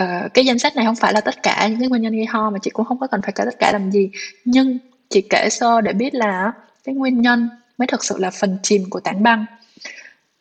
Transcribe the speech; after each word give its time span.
uh, 0.00 0.34
cái 0.34 0.44
danh 0.44 0.58
sách 0.58 0.76
này 0.76 0.84
không 0.84 0.96
phải 0.96 1.12
là 1.12 1.20
tất 1.20 1.42
cả 1.42 1.66
những 1.70 1.80
cái 1.80 1.88
nguyên 1.88 2.02
nhân 2.02 2.12
gây 2.12 2.26
ho 2.26 2.50
mà 2.50 2.58
chị 2.62 2.70
cũng 2.70 2.86
không 2.86 2.98
có 2.98 3.06
cần 3.06 3.22
phải 3.22 3.32
kể 3.32 3.44
tất 3.44 3.58
cả 3.58 3.72
làm 3.72 3.90
gì 3.90 4.10
nhưng 4.44 4.78
chị 5.10 5.20
kể 5.30 5.48
sơ 5.50 5.80
để 5.80 5.92
biết 5.92 6.14
là 6.14 6.52
cái 6.84 6.94
nguyên 6.94 7.20
nhân 7.20 7.48
mới 7.78 7.86
thực 7.86 8.04
sự 8.04 8.18
là 8.18 8.30
phần 8.30 8.58
chìm 8.62 8.82
của 8.90 9.00
tảng 9.00 9.22
băng 9.22 9.46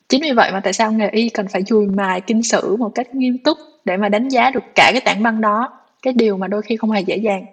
chính 0.10 0.22
vì 0.22 0.32
vậy 0.32 0.52
mà 0.52 0.60
tại 0.60 0.74
sao 0.74 0.92
nghề 0.92 1.10
y 1.10 1.29
cần 1.29 1.48
phải 1.48 1.64
dùi 1.64 1.88
mài 1.88 2.22
kinh 2.22 2.44
sử 2.44 2.76
một 2.76 2.90
cách 2.96 3.16
nghiêm 3.16 3.38
túc 3.38 3.58
để 3.86 3.98
mà 3.98 4.10
đánh 4.10 4.29
giá 4.29 4.52
được 4.52 4.64
cả 4.76 4.90
cái 4.94 5.02
tảng 5.06 5.23
băng 5.23 5.41
đó 5.41 5.79
cái 6.02 6.13
điều 6.13 6.38
mà 6.38 6.47
đôi 6.47 6.61
khi 6.61 6.77
không 6.77 6.91
hề 6.91 7.02
dễ 7.02 7.18
dàng 7.18 7.45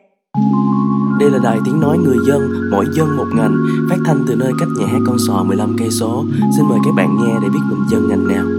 đây 1.19 1.31
là 1.31 1.39
đài 1.43 1.59
tiếng 1.65 1.81
nói 1.81 1.99
người 1.99 2.17
dân, 2.27 2.71
mỗi 2.71 2.87
dân 2.93 3.17
một 3.17 3.27
ngành, 3.35 3.57
phát 3.91 3.97
thanh 4.05 4.25
từ 4.29 4.35
nơi 4.35 4.53
cách 4.59 4.69
nhà 4.79 4.87
hát 4.87 4.99
con 5.07 5.17
sò 5.27 5.43
15 5.43 5.77
cây 5.79 5.91
số. 5.91 6.25
Xin 6.57 6.67
mời 6.69 6.79
các 6.85 6.91
bạn 6.97 7.17
nghe 7.17 7.35
để 7.43 7.49
biết 7.49 7.61
mình 7.71 7.89
dân 7.91 8.09
ngành 8.09 8.29
nào. 8.29 8.58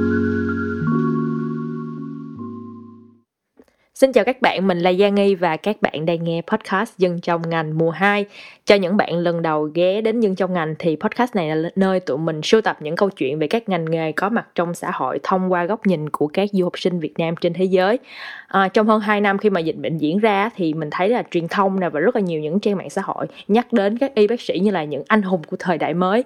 Xin 4.00 4.12
chào 4.12 4.24
các 4.24 4.42
bạn, 4.42 4.68
mình 4.68 4.80
là 4.80 4.90
Gia 4.90 5.10
Nghi 5.10 5.36
và 5.36 5.58
các 5.58 5.82
bạn 5.82 6.06
đang 6.06 6.24
nghe 6.24 6.42
podcast 6.48 6.98
Dân 6.98 7.20
trong 7.22 7.42
ngành 7.50 7.78
mùa 7.78 7.90
2. 7.90 8.26
Cho 8.66 8.76
những 8.76 8.98
bạn 8.98 9.18
lần 9.18 9.42
đầu 9.42 9.64
ghé 9.64 10.02
đến 10.02 10.20
Dân 10.20 10.36
trong 10.36 10.54
ngành 10.54 10.76
thì 10.80 10.98
podcast 11.00 11.36
này 11.36 11.56
là 11.56 11.70
nơi 11.76 12.00
tụi 12.00 12.18
mình 12.18 12.42
sưu 12.42 12.62
tập 12.62 12.78
những 12.80 12.96
câu 12.96 13.10
chuyện 13.10 13.40
về 13.40 13.48
các 13.48 13.70
ngành 13.70 13.86
nghề 13.86 14.12
có 14.12 14.30
mặt 14.30 14.48
trong 14.56 14.74
xã 14.74 14.92
hội 14.94 15.20
thông 15.24 15.52
qua 15.52 15.66
góc 15.66 15.88
nhìn 15.88 16.10
của 16.10 16.28
các 16.28 16.50
du 16.52 16.64
học 16.64 16.80
sinh 16.80 17.00
Việt 17.00 17.14
Nam 17.18 17.36
trên 17.36 17.54
thế 17.54 17.64
giới. 17.66 18.00
À, 18.48 18.68
trong 18.68 18.88
hơn 18.88 19.00
2 19.00 19.22
năm 19.22 19.38
khi 19.38 19.50
mà 19.50 19.60
dịch 19.60 19.76
bệnh 19.76 19.98
diễn 19.98 20.20
ra 20.20 20.50
thì 20.56 20.74
mình 20.74 20.90
thấy 20.92 21.10
là 21.10 21.24
truyền 21.32 21.48
thông 21.48 21.80
nè 21.80 21.90
và 21.90 22.00
rất 22.00 22.16
là 22.16 22.22
nhiều 22.22 22.42
những 22.42 22.60
trang 22.60 22.78
mạng 22.78 22.90
xã 22.90 23.02
hội 23.06 23.26
nhắc 23.48 23.74
đến 23.74 23.98
các 23.98 24.16
y 24.16 24.28
bác 24.28 24.42
sĩ 24.42 24.60
như 24.60 24.72
là 24.72 24.84
những 24.84 25.04
anh 25.08 25.22
hùng 25.22 25.42
của 25.44 25.58
thời 25.60 25.78
đại 25.78 25.94
mới. 25.94 26.24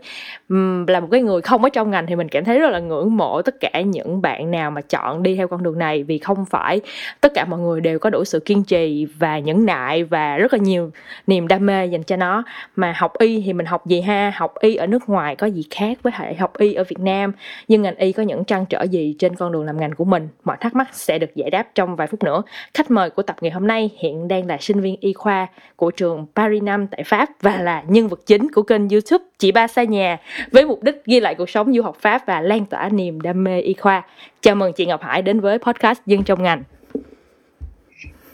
Uhm, 0.53 0.85
là 0.87 0.99
một 0.99 1.07
cái 1.11 1.21
người 1.21 1.41
không 1.41 1.63
ở 1.63 1.69
trong 1.69 1.91
ngành 1.91 2.07
thì 2.07 2.15
mình 2.15 2.29
cảm 2.29 2.45
thấy 2.45 2.59
rất 2.59 2.69
là 2.69 2.79
ngưỡng 2.79 3.17
mộ 3.17 3.41
tất 3.41 3.55
cả 3.59 3.81
những 3.81 4.21
bạn 4.21 4.51
nào 4.51 4.71
mà 4.71 4.81
chọn 4.81 5.23
đi 5.23 5.35
theo 5.35 5.47
con 5.47 5.63
đường 5.63 5.79
này 5.79 6.03
vì 6.03 6.17
không 6.17 6.45
phải 6.45 6.81
tất 7.21 7.33
cả 7.35 7.45
mọi 7.45 7.59
người 7.63 7.81
đều 7.81 7.99
có 7.99 8.09
đủ 8.09 8.23
sự 8.25 8.39
kiên 8.39 8.63
trì 8.63 9.07
và 9.17 9.39
nhẫn 9.39 9.65
nại 9.65 10.03
và 10.03 10.37
rất 10.37 10.53
là 10.53 10.59
nhiều 10.59 10.91
niềm 11.27 11.47
đam 11.47 11.65
mê 11.65 11.85
dành 11.85 12.03
cho 12.03 12.15
nó. 12.15 12.43
Mà 12.75 12.93
học 12.97 13.13
y 13.19 13.41
thì 13.45 13.53
mình 13.53 13.65
học 13.65 13.85
gì 13.85 14.01
ha? 14.01 14.33
Học 14.35 14.53
y 14.59 14.75
ở 14.75 14.87
nước 14.87 15.09
ngoài 15.09 15.35
có 15.35 15.47
gì 15.47 15.63
khác 15.69 15.97
với 16.03 16.13
hệ 16.15 16.33
học 16.33 16.57
y 16.57 16.73
ở 16.73 16.83
Việt 16.83 16.99
Nam? 16.99 17.31
Nhưng 17.67 17.81
ngành 17.81 17.95
y 17.95 18.11
có 18.11 18.23
những 18.23 18.45
trăn 18.45 18.65
trở 18.65 18.83
gì 18.83 19.15
trên 19.19 19.35
con 19.35 19.51
đường 19.51 19.63
làm 19.63 19.79
ngành 19.79 19.95
của 19.95 20.05
mình? 20.05 20.27
Mọi 20.43 20.57
thắc 20.59 20.75
mắc 20.75 20.87
sẽ 20.91 21.19
được 21.19 21.35
giải 21.35 21.49
đáp 21.49 21.67
trong 21.75 21.95
vài 21.95 22.07
phút 22.07 22.23
nữa. 22.23 22.43
Khách 22.73 22.91
mời 22.91 23.09
của 23.09 23.23
tập 23.23 23.35
ngày 23.41 23.51
hôm 23.51 23.67
nay 23.67 23.89
hiện 23.99 24.27
đang 24.27 24.47
là 24.47 24.57
sinh 24.57 24.79
viên 24.79 24.95
y 24.99 25.13
khoa 25.13 25.47
của 25.75 25.91
trường 25.91 26.25
Paris 26.35 26.63
5 26.63 26.87
tại 26.87 27.03
Pháp 27.03 27.29
và 27.41 27.57
là 27.61 27.83
nhân 27.87 28.07
vật 28.07 28.19
chính 28.25 28.51
của 28.51 28.63
kênh 28.63 28.89
YouTube 28.89 29.25
chị 29.37 29.51
ba 29.51 29.67
xa 29.67 29.83
nhà 29.83 30.17
với 30.51 30.65
mục 30.65 30.83
đích 30.83 31.05
ghi 31.05 31.19
lại 31.19 31.35
cuộc 31.35 31.49
sống 31.49 31.73
du 31.73 31.81
học 31.81 31.97
Pháp 32.01 32.25
và 32.25 32.41
lan 32.41 32.65
tỏa 32.65 32.89
niềm 32.89 33.21
đam 33.21 33.43
mê 33.43 33.59
y 33.61 33.73
khoa. 33.73 34.03
Chào 34.41 34.55
mừng 34.55 34.73
chị 34.73 34.85
Ngọc 34.85 35.01
Hải 35.01 35.21
đến 35.21 35.39
với 35.39 35.57
podcast 35.57 35.99
dân 36.05 36.23
trong 36.23 36.43
ngành. 36.43 36.63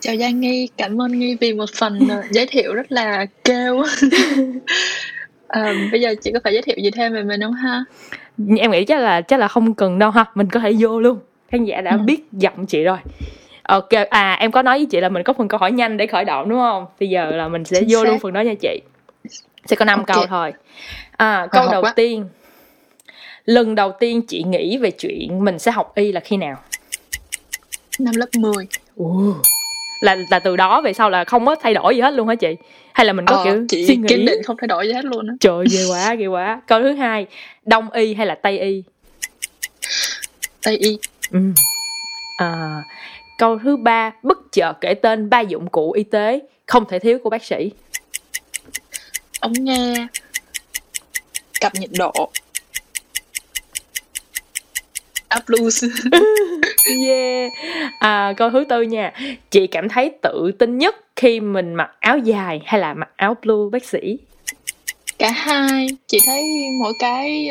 Chào 0.02 0.16
Giang 0.16 0.40
Nghi, 0.40 0.70
cảm 0.78 1.02
ơn 1.02 1.20
Nghi 1.20 1.38
vì 1.40 1.54
một 1.54 1.70
phần 1.76 2.00
uh, 2.04 2.26
giới 2.32 2.46
thiệu 2.46 2.74
rất 2.74 2.92
là 2.92 3.26
kêu. 3.44 3.76
uh, 3.78 3.86
bây 5.92 6.02
giờ 6.02 6.16
chị 6.22 6.32
có 6.34 6.40
phải 6.44 6.54
giới 6.54 6.62
thiệu 6.62 6.76
gì 6.84 6.92
thêm 6.92 7.14
về 7.14 7.24
mình 7.24 7.42
không 7.42 7.54
ha? 7.54 7.84
Em 8.58 8.72
nghĩ 8.72 8.86
chắc 8.86 9.00
là 9.00 9.22
chắc 9.22 9.40
là 9.40 9.48
không 9.48 9.74
cần 9.74 10.00
đâu 10.00 10.12
ha, 10.12 10.26
mình 10.36 10.50
có 10.50 10.60
thể 10.60 10.74
vô 10.80 11.00
luôn. 11.00 11.20
Khán 11.52 11.66
giả 11.66 11.82
đã 11.82 11.92
ừ. 11.92 11.98
biết 11.98 12.22
giọng 12.32 12.66
chị 12.66 12.84
rồi. 12.84 12.98
Ok, 13.64 13.90
à 14.10 14.38
em 14.40 14.52
có 14.52 14.62
nói 14.62 14.78
với 14.78 14.86
chị 14.86 15.00
là 15.00 15.10
mình 15.10 15.24
có 15.24 15.34
phần 15.34 15.48
câu 15.48 15.58
hỏi 15.58 15.72
nhanh 15.72 15.98
để 15.98 16.08
khởi 16.08 16.26
động 16.26 16.50
đúng 16.50 16.60
không? 16.60 16.86
Bây 17.00 17.10
giờ 17.10 17.32
là 17.32 17.48
mình 17.48 17.66
sẽ 17.66 17.80
Chính 17.80 17.90
vô 17.92 18.04
xác. 18.04 18.10
luôn 18.10 18.20
phần 18.20 18.34
đó 18.34 18.42
nha 18.42 18.54
chị. 18.62 18.82
Sẽ 19.66 19.76
có 19.76 19.86
5 19.86 20.00
okay. 20.00 20.16
câu 20.16 20.26
thôi. 20.28 20.54
À, 21.18 21.48
câu 21.52 21.72
đầu 21.72 21.82
quá. 21.82 21.94
tiên. 21.96 22.26
Lần 23.46 23.76
đầu 23.76 23.92
tiên 24.00 24.22
chị 24.28 24.44
nghĩ 24.44 24.78
về 24.78 24.92
chuyện 24.92 25.46
mình 25.46 25.60
sẽ 25.60 25.72
học 25.72 25.96
y 25.96 26.12
là 26.12 26.20
khi 26.20 26.38
nào? 26.38 26.58
Năm 28.00 28.16
lớp 28.16 28.28
10. 28.40 28.68
Ồ 28.98 29.36
là 30.00 30.18
là 30.30 30.40
từ 30.40 30.56
đó 30.56 30.82
về 30.82 30.94
sau 30.94 31.10
là 31.10 31.24
không 31.24 31.46
có 31.46 31.56
thay 31.56 31.74
đổi 31.74 31.96
gì 31.96 32.02
hết 32.02 32.14
luôn 32.14 32.28
hả 32.28 32.36
chị? 32.36 32.56
Hay 32.94 33.06
là 33.06 33.14
mình 33.14 33.26
có 33.26 33.36
ờ, 33.36 33.44
kiểu 33.44 33.66
chị 33.70 33.88
suy 33.88 33.96
nghĩ? 33.96 34.08
kiên 34.08 34.26
định 34.26 34.44
không 34.44 34.58
thay 34.60 34.68
đổi 34.68 34.88
gì 34.88 34.94
hết 34.94 35.06
luôn 35.06 35.28
á. 35.28 35.34
Trời 35.40 35.66
ghê 35.72 35.86
quá 35.90 36.16
ghê 36.16 36.28
quá. 36.28 36.62
Câu 36.68 36.82
thứ 36.82 36.94
hai 36.94 37.26
đông 37.66 37.92
y 37.92 38.14
hay 38.14 38.26
là 38.26 38.36
tây 38.36 38.60
y? 38.60 38.84
Tây 40.64 40.78
y. 40.78 40.98
Ừ. 41.32 41.40
à, 42.38 42.82
câu 43.38 43.60
thứ 43.64 43.78
ba 43.78 44.12
bất 44.24 44.38
chợt 44.52 44.74
kể 44.82 44.94
tên 44.94 45.30
ba 45.30 45.40
dụng 45.40 45.70
cụ 45.70 45.92
y 45.92 46.04
tế 46.04 46.40
không 46.66 46.86
thể 46.90 47.00
thiếu 47.00 47.20
của 47.24 47.30
bác 47.30 47.44
sĩ. 47.44 47.72
Ống 49.40 49.54
nghe. 49.54 50.08
Cặp 51.62 51.76
nhiệt 51.76 51.90
độ 51.98 52.30
up 55.38 55.44
loose. 55.48 55.88
Yeah. 57.08 57.52
À, 58.00 58.34
câu 58.38 58.50
thứ 58.50 58.66
tư 58.70 58.82
nha. 58.82 59.14
Chị 59.50 59.68
cảm 59.68 59.90
thấy 59.90 60.12
tự 60.22 60.52
tin 60.60 60.78
nhất 60.78 60.96
khi 61.16 61.40
mình 61.40 61.76
mặc 61.76 61.92
áo 62.00 62.18
dài 62.18 62.62
hay 62.66 62.82
là 62.82 62.94
mặc 62.94 63.10
áo 63.16 63.36
blue 63.42 63.70
bác 63.72 63.86
sĩ? 63.86 64.18
Cả 65.20 65.32
hai. 65.32 65.88
Chị 66.08 66.20
thấy 66.26 66.44
mỗi 66.82 66.94
cái 67.00 67.50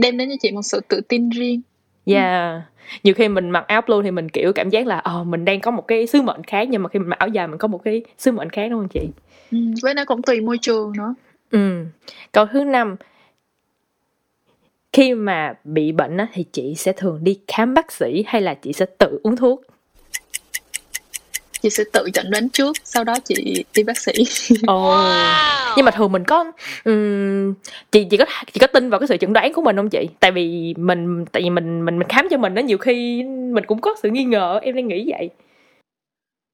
đem 0.00 0.16
đến 0.16 0.28
cho 0.28 0.34
chị 0.40 0.50
một 0.52 0.62
sự 0.62 0.80
tự 0.88 1.00
tin 1.00 1.30
riêng. 1.30 1.60
Yeah. 2.04 2.62
Nhiều 3.02 3.14
khi 3.14 3.28
mình 3.28 3.50
mặc 3.50 3.64
áo 3.66 3.82
blue 3.86 3.98
thì 4.04 4.10
mình 4.10 4.28
kiểu 4.28 4.52
cảm 4.52 4.70
giác 4.70 4.86
là 4.86 4.98
ờ 4.98 5.24
mình 5.24 5.44
đang 5.44 5.60
có 5.60 5.70
một 5.70 5.88
cái 5.88 6.06
sứ 6.06 6.22
mệnh 6.22 6.44
khác 6.44 6.68
nhưng 6.68 6.82
mà 6.82 6.88
khi 6.88 6.98
mình 6.98 7.08
mặc 7.08 7.18
áo 7.18 7.28
dài 7.28 7.48
mình 7.48 7.58
có 7.58 7.68
một 7.68 7.80
cái 7.84 8.02
sứ 8.18 8.32
mệnh 8.32 8.50
khác 8.50 8.68
đúng 8.70 8.80
không 8.80 8.88
chị? 8.88 9.08
Ừ, 9.52 9.58
với 9.82 9.94
nó 9.94 10.04
cũng 10.04 10.22
tùy 10.22 10.40
môi 10.40 10.58
trường 10.62 10.92
nữa. 10.96 11.14
Ừ. 11.50 11.84
Câu 12.32 12.46
thứ 12.52 12.64
năm 12.64 12.96
khi 14.96 15.14
mà 15.14 15.54
bị 15.64 15.92
bệnh 15.92 16.16
á, 16.16 16.26
thì 16.32 16.44
chị 16.52 16.74
sẽ 16.74 16.92
thường 16.92 17.18
đi 17.22 17.40
khám 17.46 17.74
bác 17.74 17.92
sĩ 17.92 18.24
hay 18.26 18.42
là 18.42 18.54
chị 18.54 18.72
sẽ 18.72 18.86
tự 18.98 19.20
uống 19.22 19.36
thuốc 19.36 19.62
chị 21.60 21.70
sẽ 21.70 21.84
tự 21.92 22.10
chẩn 22.14 22.30
đoán 22.30 22.48
trước 22.48 22.76
sau 22.84 23.04
đó 23.04 23.14
chị 23.24 23.64
đi 23.74 23.82
bác 23.82 23.98
sĩ 23.98 24.12
ồ 24.66 24.90
oh. 24.90 24.96
wow. 24.96 25.72
nhưng 25.76 25.84
mà 25.84 25.90
thường 25.90 26.12
mình 26.12 26.24
có 26.24 26.52
um, 26.84 27.54
chị 27.92 28.06
chị 28.10 28.16
có 28.16 28.24
chị 28.52 28.60
có 28.60 28.66
tin 28.66 28.90
vào 28.90 29.00
cái 29.00 29.06
sự 29.06 29.16
chẩn 29.16 29.32
đoán 29.32 29.52
của 29.52 29.62
mình 29.62 29.76
không 29.76 29.90
chị 29.90 30.08
tại 30.20 30.32
vì 30.32 30.74
mình 30.76 31.24
tại 31.32 31.42
vì 31.42 31.50
mình 31.50 31.84
mình 31.84 31.98
mình 31.98 32.08
khám 32.08 32.28
cho 32.30 32.36
mình 32.36 32.54
đó 32.54 32.60
nhiều 32.60 32.78
khi 32.78 33.24
mình 33.24 33.64
cũng 33.66 33.80
có 33.80 33.94
sự 34.02 34.10
nghi 34.10 34.24
ngờ 34.24 34.58
em 34.62 34.76
đang 34.76 34.88
nghĩ 34.88 35.10
vậy 35.10 35.30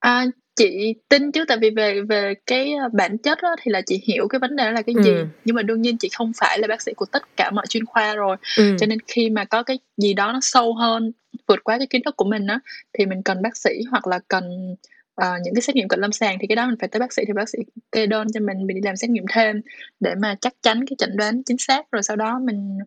à, 0.00 0.25
chị 0.56 0.94
tin 1.08 1.32
chứ? 1.32 1.44
Tại 1.48 1.58
vì 1.60 1.70
về 1.70 2.00
về 2.08 2.34
cái 2.46 2.72
ờ, 2.72 2.88
bản 2.92 3.18
chất 3.18 3.38
á, 3.38 3.48
thì 3.62 3.70
là 3.70 3.82
chị 3.86 4.02
hiểu 4.06 4.28
cái 4.28 4.38
vấn 4.38 4.56
đề 4.56 4.64
đó 4.64 4.70
là 4.70 4.82
cái 4.82 4.94
gì. 5.04 5.10
Ừ. 5.10 5.26
nhưng 5.44 5.56
mà 5.56 5.62
đương 5.62 5.82
nhiên 5.82 5.98
chị 5.98 6.08
không 6.16 6.32
phải 6.36 6.58
là 6.58 6.68
bác 6.68 6.82
sĩ 6.82 6.92
của 6.96 7.06
tất 7.06 7.36
cả 7.36 7.50
mọi 7.50 7.66
chuyên 7.66 7.84
khoa 7.84 8.14
rồi. 8.14 8.36
Ừ. 8.58 8.76
cho 8.80 8.86
nên 8.86 8.98
khi 9.06 9.30
mà 9.30 9.44
có 9.44 9.62
cái 9.62 9.78
gì 9.96 10.14
đó 10.14 10.32
nó 10.32 10.38
sâu 10.42 10.74
hơn 10.74 11.12
vượt 11.46 11.64
qua 11.64 11.78
cái 11.78 11.86
kiến 11.86 12.02
thức 12.04 12.16
của 12.16 12.24
mình 12.24 12.46
á 12.46 12.58
thì 12.92 13.06
mình 13.06 13.22
cần 13.22 13.42
bác 13.42 13.56
sĩ 13.56 13.70
hoặc 13.90 14.06
là 14.06 14.18
cần 14.28 14.76
uh, 15.20 15.40
những 15.44 15.54
cái 15.54 15.62
xét 15.62 15.76
nghiệm 15.76 15.88
cận 15.88 16.00
lâm 16.00 16.12
sàng 16.12 16.36
thì 16.40 16.46
cái 16.46 16.56
đó 16.56 16.66
mình 16.66 16.76
phải 16.80 16.88
tới 16.88 17.00
bác 17.00 17.12
sĩ 17.12 17.22
thì 17.26 17.32
bác 17.32 17.48
sĩ 17.48 17.58
kê 17.92 18.06
đơn 18.06 18.26
cho 18.34 18.40
mình 18.40 18.66
mình 18.66 18.76
đi 18.76 18.80
làm 18.84 18.96
xét 18.96 19.10
nghiệm 19.10 19.24
thêm 19.32 19.60
để 20.00 20.14
mà 20.14 20.34
chắc 20.40 20.52
chắn 20.62 20.86
cái 20.86 20.96
chẩn 20.98 21.16
đoán 21.16 21.42
chính 21.42 21.58
xác 21.58 21.90
rồi 21.92 22.02
sau 22.02 22.16
đó 22.16 22.40
mình 22.44 22.78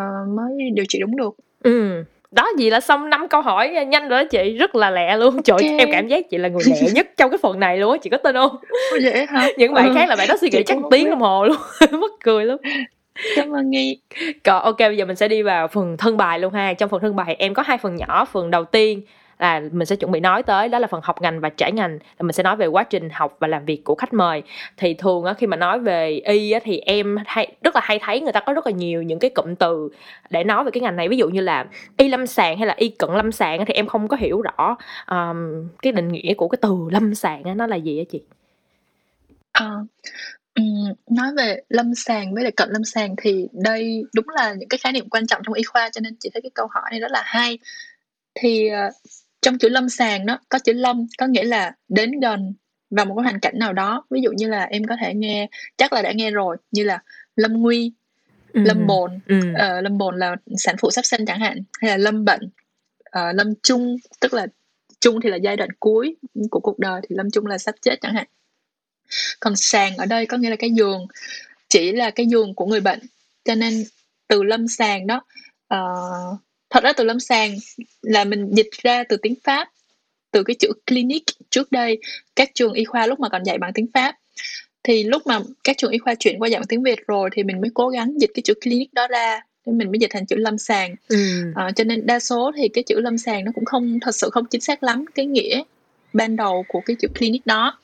uh, 0.00 0.28
mới 0.36 0.70
điều 0.74 0.84
trị 0.88 0.98
đúng 1.00 1.16
được. 1.16 1.34
Ừ 1.62 2.04
đó 2.30 2.48
gì 2.58 2.70
là 2.70 2.80
xong 2.80 3.10
năm 3.10 3.28
câu 3.28 3.42
hỏi 3.42 3.68
nhanh 3.68 4.08
rồi 4.08 4.22
đó 4.22 4.28
chị. 4.30 4.56
Rất 4.58 4.74
là 4.74 4.90
lẹ 4.90 5.16
luôn. 5.16 5.42
Trời 5.42 5.56
okay. 5.62 5.78
em 5.78 5.88
cảm 5.92 6.08
giác 6.08 6.30
chị 6.30 6.38
là 6.38 6.48
người 6.48 6.62
lẹ 6.66 6.90
nhất 6.94 7.08
trong 7.16 7.30
cái 7.30 7.38
phần 7.42 7.60
này 7.60 7.78
luôn 7.78 7.92
á. 7.92 7.98
Chị 8.02 8.10
có 8.10 8.16
tin 8.16 8.34
không? 8.34 8.56
Vậy 9.02 9.26
hả? 9.26 9.48
Những 9.56 9.74
bạn 9.74 9.88
ừ. 9.88 9.94
khác 9.94 10.08
là 10.08 10.16
bạn 10.16 10.28
đó 10.28 10.36
suy 10.40 10.50
nghĩ 10.50 10.62
chắc 10.62 10.78
tiếng 10.90 11.10
đồng 11.10 11.20
hồ 11.20 11.44
luôn. 11.44 11.56
Mất 11.90 12.12
cười 12.24 12.44
luôn 12.44 12.56
cảm 13.36 13.52
ơn 13.52 13.70
nghi. 13.70 13.98
Còn 14.44 14.62
ok 14.62 14.78
bây 14.78 14.96
giờ 14.96 15.04
mình 15.04 15.16
sẽ 15.16 15.28
đi 15.28 15.42
vào 15.42 15.68
phần 15.68 15.96
thân 15.96 16.16
bài 16.16 16.38
luôn 16.38 16.52
ha. 16.52 16.74
Trong 16.74 16.88
phần 16.88 17.00
thân 17.00 17.16
bài 17.16 17.36
em 17.38 17.54
có 17.54 17.62
hai 17.62 17.78
phần 17.78 17.96
nhỏ. 17.96 18.24
Phần 18.24 18.50
đầu 18.50 18.64
tiên 18.64 19.02
là 19.40 19.60
mình 19.72 19.86
sẽ 19.86 19.96
chuẩn 19.96 20.10
bị 20.10 20.20
nói 20.20 20.42
tới 20.42 20.68
đó 20.68 20.78
là 20.78 20.86
phần 20.86 21.00
học 21.04 21.22
ngành 21.22 21.40
và 21.40 21.48
trải 21.48 21.72
ngành. 21.72 21.92
Là 21.92 22.22
mình 22.22 22.32
sẽ 22.32 22.42
nói 22.42 22.56
về 22.56 22.66
quá 22.66 22.82
trình 22.82 23.10
học 23.10 23.36
và 23.40 23.48
làm 23.48 23.64
việc 23.64 23.84
của 23.84 23.94
khách 23.94 24.12
mời. 24.12 24.42
Thì 24.76 24.94
thường 24.94 25.24
á 25.24 25.34
khi 25.34 25.46
mà 25.46 25.56
nói 25.56 25.78
về 25.78 26.20
y 26.24 26.50
á 26.50 26.60
thì 26.64 26.78
em 26.78 27.16
hay 27.26 27.52
rất 27.62 27.74
là 27.74 27.80
hay 27.84 27.98
thấy 28.02 28.20
người 28.20 28.32
ta 28.32 28.40
có 28.40 28.52
rất 28.52 28.66
là 28.66 28.72
nhiều 28.72 29.02
những 29.02 29.18
cái 29.18 29.30
cụm 29.30 29.54
từ 29.54 29.88
để 30.30 30.44
nói 30.44 30.64
về 30.64 30.70
cái 30.70 30.80
ngành 30.80 30.96
này. 30.96 31.08
Ví 31.08 31.16
dụ 31.16 31.28
như 31.28 31.40
là 31.40 31.66
y 31.96 32.08
lâm 32.08 32.26
sàng 32.26 32.58
hay 32.58 32.66
là 32.66 32.74
y 32.76 32.88
cận 32.88 33.10
lâm 33.10 33.32
sàng 33.32 33.64
thì 33.66 33.74
em 33.74 33.86
không 33.86 34.08
có 34.08 34.16
hiểu 34.16 34.42
rõ 34.42 34.76
um, 35.10 35.68
cái 35.82 35.92
định 35.92 36.08
nghĩa 36.08 36.34
của 36.34 36.48
cái 36.48 36.58
từ 36.62 36.76
lâm 36.90 37.14
sàng 37.14 37.42
á 37.44 37.54
nó 37.54 37.66
là 37.66 37.76
gì 37.76 37.98
á 37.98 38.04
chị? 38.10 38.22
À, 39.52 39.70
nói 41.10 41.28
về 41.36 41.60
lâm 41.68 41.94
sàng 41.94 42.34
với 42.34 42.42
lại 42.42 42.52
cận 42.52 42.68
lâm 42.70 42.84
sàng 42.84 43.14
thì 43.22 43.46
đây 43.52 44.04
đúng 44.14 44.28
là 44.28 44.54
những 44.54 44.68
cái 44.68 44.78
khái 44.78 44.92
niệm 44.92 45.08
quan 45.10 45.26
trọng 45.26 45.42
trong 45.44 45.54
y 45.54 45.62
khoa 45.62 45.90
cho 45.90 46.00
nên 46.00 46.16
chị 46.20 46.30
thấy 46.32 46.42
cái 46.42 46.50
câu 46.54 46.66
hỏi 46.70 46.84
này 46.90 47.00
rất 47.00 47.10
là 47.10 47.22
hay. 47.24 47.58
Thì 48.34 48.68
ờ, 48.68 48.90
trong 49.42 49.58
chữ 49.58 49.68
lâm 49.68 49.88
sàng 49.88 50.26
đó 50.26 50.38
có 50.48 50.58
chữ 50.58 50.72
lâm 50.72 51.06
có 51.18 51.26
nghĩa 51.26 51.44
là 51.44 51.72
đến 51.88 52.20
gần 52.20 52.54
vào 52.90 53.06
một 53.06 53.14
cái 53.16 53.22
hoàn 53.22 53.40
cảnh 53.40 53.58
nào 53.58 53.72
đó 53.72 54.04
ví 54.10 54.20
dụ 54.22 54.30
như 54.36 54.48
là 54.48 54.64
em 54.64 54.84
có 54.84 54.96
thể 55.00 55.14
nghe 55.14 55.48
chắc 55.76 55.92
là 55.92 56.02
đã 56.02 56.12
nghe 56.12 56.30
rồi 56.30 56.56
như 56.70 56.84
là 56.84 57.02
lâm 57.36 57.52
nguy 57.52 57.92
ừ. 58.52 58.60
lâm 58.64 58.86
bồn 58.86 59.18
ừ. 59.26 59.38
uh, 59.38 59.82
lâm 59.84 59.98
bồn 59.98 60.18
là 60.18 60.36
sản 60.56 60.76
phụ 60.78 60.90
sắp 60.90 61.04
sinh 61.04 61.26
chẳng 61.26 61.40
hạn 61.40 61.62
hay 61.80 61.90
là 61.90 61.96
lâm 61.96 62.24
bệnh 62.24 62.50
uh, 63.18 63.34
lâm 63.34 63.54
chung 63.62 63.96
tức 64.20 64.34
là 64.34 64.46
chung 65.00 65.20
thì 65.20 65.30
là 65.30 65.36
giai 65.36 65.56
đoạn 65.56 65.70
cuối 65.80 66.16
của 66.50 66.60
cuộc 66.60 66.78
đời 66.78 67.00
thì 67.08 67.16
lâm 67.16 67.30
chung 67.30 67.46
là 67.46 67.58
sắp 67.58 67.74
chết 67.82 67.96
chẳng 68.00 68.14
hạn 68.14 68.26
còn 69.40 69.56
sàng 69.56 69.96
ở 69.96 70.06
đây 70.06 70.26
có 70.26 70.36
nghĩa 70.36 70.50
là 70.50 70.56
cái 70.56 70.70
giường 70.70 71.06
chỉ 71.68 71.92
là 71.92 72.10
cái 72.10 72.26
giường 72.26 72.54
của 72.54 72.66
người 72.66 72.80
bệnh 72.80 73.00
cho 73.44 73.54
nên 73.54 73.84
từ 74.28 74.42
lâm 74.42 74.68
sàng 74.68 75.06
đó 75.06 75.22
uh, 75.74 76.38
thật 76.70 76.84
ra 76.84 76.92
từ 76.92 77.04
lâm 77.04 77.20
sàng 77.20 77.56
là 78.02 78.24
mình 78.24 78.50
dịch 78.54 78.70
ra 78.82 79.04
từ 79.08 79.16
tiếng 79.16 79.34
pháp 79.44 79.68
từ 80.30 80.42
cái 80.42 80.56
chữ 80.58 80.72
clinic 80.86 81.22
trước 81.50 81.72
đây. 81.72 81.98
Các 82.36 82.50
trường 82.54 82.72
y 82.72 82.84
khoa 82.84 83.06
lúc 83.06 83.20
mà 83.20 83.28
còn 83.28 83.44
dạy 83.44 83.58
bằng 83.58 83.72
tiếng 83.72 83.86
Pháp. 83.94 84.14
Thì 84.82 85.04
lúc 85.04 85.26
mà 85.26 85.40
các 85.64 85.78
trường 85.78 85.90
y 85.92 85.98
khoa 85.98 86.14
chuyển 86.14 86.38
qua 86.38 86.48
dạy 86.48 86.60
bằng 86.60 86.66
tiếng 86.66 86.82
Việt 86.82 87.06
rồi 87.06 87.30
thì 87.32 87.42
mình 87.42 87.60
mới 87.60 87.70
cố 87.74 87.88
gắng 87.88 88.20
dịch 88.20 88.30
cái 88.34 88.42
chữ 88.42 88.54
clinic 88.64 88.94
đó 88.94 89.06
ra. 89.08 89.40
Nên 89.66 89.78
mình 89.78 89.90
mới 89.90 89.98
dịch 89.98 90.10
thành 90.10 90.26
chữ 90.26 90.36
lâm 90.36 90.58
sàng. 90.58 90.94
Ừ. 91.08 91.16
à, 91.54 91.70
cho 91.76 91.84
nên 91.84 92.06
đa 92.06 92.20
số 92.20 92.52
thì 92.56 92.68
cái 92.68 92.84
chữ 92.84 93.00
lâm 93.00 93.18
sàng 93.18 93.44
nó 93.44 93.52
cũng 93.54 93.64
không 93.64 94.00
thật 94.00 94.16
sự 94.16 94.30
không 94.30 94.46
chính 94.46 94.60
xác 94.60 94.82
lắm 94.82 95.04
cái 95.14 95.26
nghĩa 95.26 95.62
ban 96.12 96.36
đầu 96.36 96.64
của 96.68 96.80
cái 96.86 96.96
chữ 97.00 97.08
clinic 97.08 97.46
đó. 97.46 97.78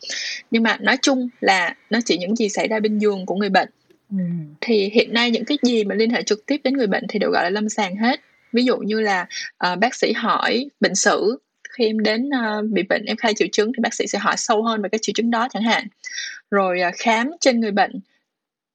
Nhưng 0.50 0.62
mà 0.62 0.76
nói 0.80 0.96
chung 1.02 1.28
là 1.40 1.74
nó 1.90 1.98
chỉ 2.04 2.18
những 2.18 2.36
gì 2.36 2.48
xảy 2.48 2.68
ra 2.68 2.80
bên 2.80 2.98
giường 2.98 3.26
của 3.26 3.34
người 3.34 3.48
bệnh. 3.48 3.68
Ừ. 4.10 4.16
thì 4.60 4.90
hiện 4.90 5.12
nay 5.12 5.30
những 5.30 5.44
cái 5.44 5.58
gì 5.62 5.84
mà 5.84 5.94
liên 5.94 6.10
hệ 6.10 6.22
trực 6.22 6.46
tiếp 6.46 6.60
đến 6.64 6.76
người 6.76 6.86
bệnh 6.86 7.04
thì 7.08 7.18
đều 7.18 7.30
gọi 7.30 7.44
là 7.44 7.50
lâm 7.50 7.68
sàng 7.68 7.96
hết 7.96 8.20
ví 8.56 8.64
dụ 8.64 8.76
như 8.76 9.00
là 9.00 9.26
uh, 9.72 9.78
bác 9.78 9.94
sĩ 9.94 10.12
hỏi 10.12 10.70
bệnh 10.80 10.94
sử 10.94 11.38
khi 11.70 11.86
em 11.86 11.98
đến 11.98 12.28
uh, 12.28 12.64
bị 12.70 12.82
bệnh 12.82 13.04
em 13.04 13.16
khai 13.16 13.34
triệu 13.34 13.48
chứng 13.52 13.72
thì 13.72 13.80
bác 13.82 13.94
sĩ 13.94 14.06
sẽ 14.06 14.18
hỏi 14.18 14.34
sâu 14.36 14.62
hơn 14.62 14.82
về 14.82 14.88
các 14.92 15.02
triệu 15.02 15.12
chứng 15.16 15.30
đó 15.30 15.48
chẳng 15.52 15.62
hạn. 15.62 15.86
Rồi 16.50 16.80
uh, 16.88 16.94
khám 16.96 17.30
trên 17.40 17.60
người 17.60 17.70
bệnh 17.70 17.92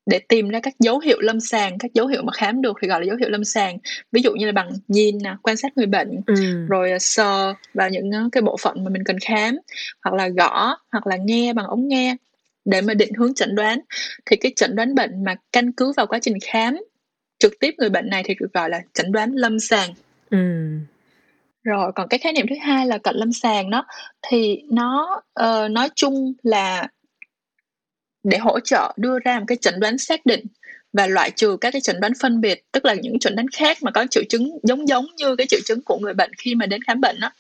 để 0.06 0.20
tìm 0.20 0.50
ra 0.50 0.60
các 0.60 0.74
dấu 0.80 1.00
hiệu 1.00 1.20
lâm 1.22 1.40
sàng 1.40 1.78
các 1.78 1.94
dấu 1.94 2.08
hiệu 2.08 2.22
mà 2.24 2.34
khám 2.34 2.62
được 2.62 2.78
thì 2.82 2.88
gọi 2.88 3.00
là 3.00 3.06
dấu 3.06 3.16
hiệu 3.16 3.30
lâm 3.30 3.44
sàng. 3.44 3.78
Ví 4.12 4.22
dụ 4.22 4.34
như 4.34 4.46
là 4.46 4.52
bằng 4.52 4.72
nhìn 4.88 5.18
quan 5.42 5.58
sát 5.58 5.78
người 5.78 5.86
bệnh 5.86 6.22
ừ. 6.26 6.36
rồi 6.70 7.00
sờ 7.00 7.54
vào 7.74 7.90
những 7.90 8.30
cái 8.32 8.42
bộ 8.42 8.58
phận 8.58 8.84
mà 8.84 8.90
mình 8.90 9.04
cần 9.04 9.20
khám 9.20 9.58
hoặc 10.04 10.16
là 10.16 10.28
gõ 10.28 10.78
hoặc 10.92 11.08
là 11.08 11.18
nghe 11.18 11.54
bằng 11.54 11.66
ống 11.66 11.88
nghe 11.88 12.16
để 12.66 12.82
mà 12.82 12.94
định 12.94 13.14
hướng 13.14 13.34
chẩn 13.34 13.56
đoán. 13.56 13.80
Thì 14.26 14.36
cái 14.36 14.52
chẩn 14.56 14.76
đoán 14.76 14.96
bệnh 14.96 15.24
mà 15.24 15.36
căn 15.52 15.72
cứ 15.72 15.94
vào 15.98 16.08
quá 16.08 16.20
trình 16.22 16.38
khám 16.44 16.78
trực 17.42 17.60
tiếp 17.60 17.76
người 17.78 17.90
bệnh 17.90 18.10
này 18.10 18.24
thì 18.26 18.36
được 18.40 18.54
gọi 18.54 18.70
là 18.70 18.82
chẩn 18.94 19.12
đoán 19.12 19.32
lâm 19.34 19.60
sàng 19.60 19.90
ừ. 20.30 20.38
rồi 21.64 21.92
còn 21.96 22.08
cái 22.08 22.18
khái 22.18 22.34
niệm 22.34 22.46
thứ 22.50 22.56
hai 22.62 22.88
là 22.88 22.98
cận 22.98 23.16
lâm 23.16 23.34
sàng 23.34 23.70
đó 23.70 23.86
thì 24.22 24.62
nó 24.72 25.22
uh, 25.40 25.72
nói 25.72 25.90
chung 25.96 26.34
là 26.44 26.88
để 28.24 28.38
hỗ 28.38 28.60
trợ 28.60 28.94
đưa 28.98 29.20
ra 29.20 29.40
một 29.40 29.46
cái 29.48 29.58
chẩn 29.58 29.80
đoán 29.80 29.98
xác 29.98 30.26
định 30.26 30.46
và 30.94 31.08
loại 31.08 31.32
trừ 31.32 31.58
các 31.62 31.72
cái 31.72 31.82
chẩn 31.82 32.00
đoán 32.00 32.14
phân 32.22 32.42
biệt 32.42 32.64
tức 32.72 32.86
là 32.86 32.94
những 32.94 33.20
chẩn 33.20 33.36
đoán 33.36 33.48
khác 33.48 33.78
mà 33.82 33.92
có 33.92 34.06
triệu 34.12 34.24
chứng 34.30 34.60
giống 34.64 34.88
giống 34.88 35.06
như 35.18 35.36
cái 35.36 35.48
triệu 35.48 35.60
chứng 35.66 35.82
của 35.82 36.00
người 36.00 36.14
bệnh 36.14 36.32
khi 36.38 36.56
mà 36.56 36.66
đến 36.66 36.84
khám 36.84 37.02
bệnh 37.02 37.20
đó 37.20 37.32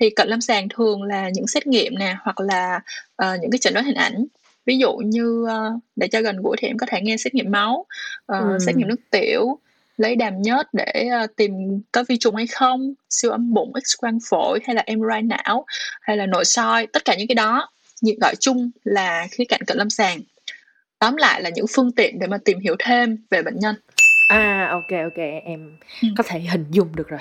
thì 0.00 0.10
cận 0.10 0.28
lâm 0.28 0.40
sàng 0.40 0.68
thường 0.68 1.02
là 1.02 1.30
những 1.34 1.46
xét 1.46 1.66
nghiệm 1.66 1.98
nè 1.98 2.16
hoặc 2.22 2.40
là 2.40 2.80
uh, 3.22 3.40
những 3.40 3.50
cái 3.50 3.58
chẩn 3.58 3.74
đoán 3.74 3.86
hình 3.86 3.94
ảnh 3.94 4.24
ví 4.68 4.78
dụ 4.78 4.92
như 4.92 5.42
uh, 5.42 5.82
để 5.96 6.08
cho 6.08 6.20
gần 6.20 6.42
gũi 6.42 6.56
thì 6.60 6.68
em 6.68 6.78
có 6.78 6.86
thể 6.90 7.00
nghe 7.00 7.16
xét 7.16 7.34
nghiệm 7.34 7.50
máu 7.50 7.74
uh, 7.78 7.86
ừ. 8.26 8.58
xét 8.66 8.76
nghiệm 8.76 8.88
nước 8.88 9.00
tiểu 9.10 9.58
lấy 9.96 10.16
đàm 10.16 10.42
nhớt 10.42 10.66
để 10.72 11.08
uh, 11.24 11.36
tìm 11.36 11.52
có 11.92 12.04
vi 12.08 12.16
trùng 12.16 12.34
hay 12.34 12.46
không 12.46 12.94
siêu 13.10 13.30
âm 13.30 13.54
bụng 13.54 13.72
x 13.84 13.96
quang 13.98 14.18
phổi 14.30 14.60
hay 14.64 14.76
là 14.76 14.84
MRI 14.96 15.22
não 15.22 15.64
hay 16.00 16.16
là 16.16 16.26
nội 16.26 16.44
soi 16.44 16.86
tất 16.86 17.04
cả 17.04 17.14
những 17.18 17.28
cái 17.28 17.34
đó 17.34 17.70
gọi 18.20 18.36
chung 18.36 18.70
là 18.84 19.26
khía 19.30 19.44
cạnh 19.44 19.60
cận 19.66 19.78
lâm 19.78 19.90
sàng 19.90 20.20
tóm 20.98 21.16
lại 21.16 21.42
là 21.42 21.50
những 21.54 21.66
phương 21.70 21.92
tiện 21.92 22.18
để 22.18 22.26
mà 22.26 22.38
tìm 22.44 22.60
hiểu 22.60 22.76
thêm 22.78 23.18
về 23.30 23.42
bệnh 23.42 23.58
nhân 23.58 23.74
à 24.28 24.68
ok 24.70 25.00
ok 25.04 25.24
em 25.44 25.76
ừ. 26.02 26.08
có 26.16 26.24
thể 26.26 26.40
hình 26.40 26.64
dung 26.70 26.96
được 26.96 27.08
rồi 27.08 27.20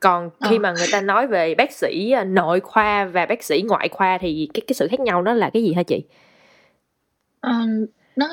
còn 0.00 0.30
khi 0.48 0.56
ờ. 0.56 0.58
mà 0.58 0.72
người 0.72 0.88
ta 0.92 1.00
nói 1.00 1.26
về 1.26 1.54
bác 1.54 1.72
sĩ 1.72 2.14
nội 2.26 2.60
khoa 2.60 3.04
và 3.04 3.26
bác 3.26 3.42
sĩ 3.42 3.62
ngoại 3.62 3.88
khoa 3.88 4.18
thì 4.20 4.48
cái 4.54 4.62
cái 4.66 4.74
sự 4.74 4.88
khác 4.90 5.00
nhau 5.00 5.22
đó 5.22 5.32
là 5.32 5.50
cái 5.52 5.62
gì 5.62 5.72
hả 5.72 5.82
chị 5.82 6.02
um, 7.40 7.86
nó 8.16 8.28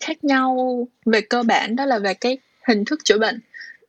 khác 0.00 0.24
nhau 0.24 0.86
về 1.06 1.20
cơ 1.20 1.42
bản 1.42 1.76
đó 1.76 1.84
là 1.84 1.98
về 1.98 2.14
cái 2.14 2.38
hình 2.68 2.84
thức 2.84 3.00
chữa 3.04 3.18
bệnh. 3.18 3.40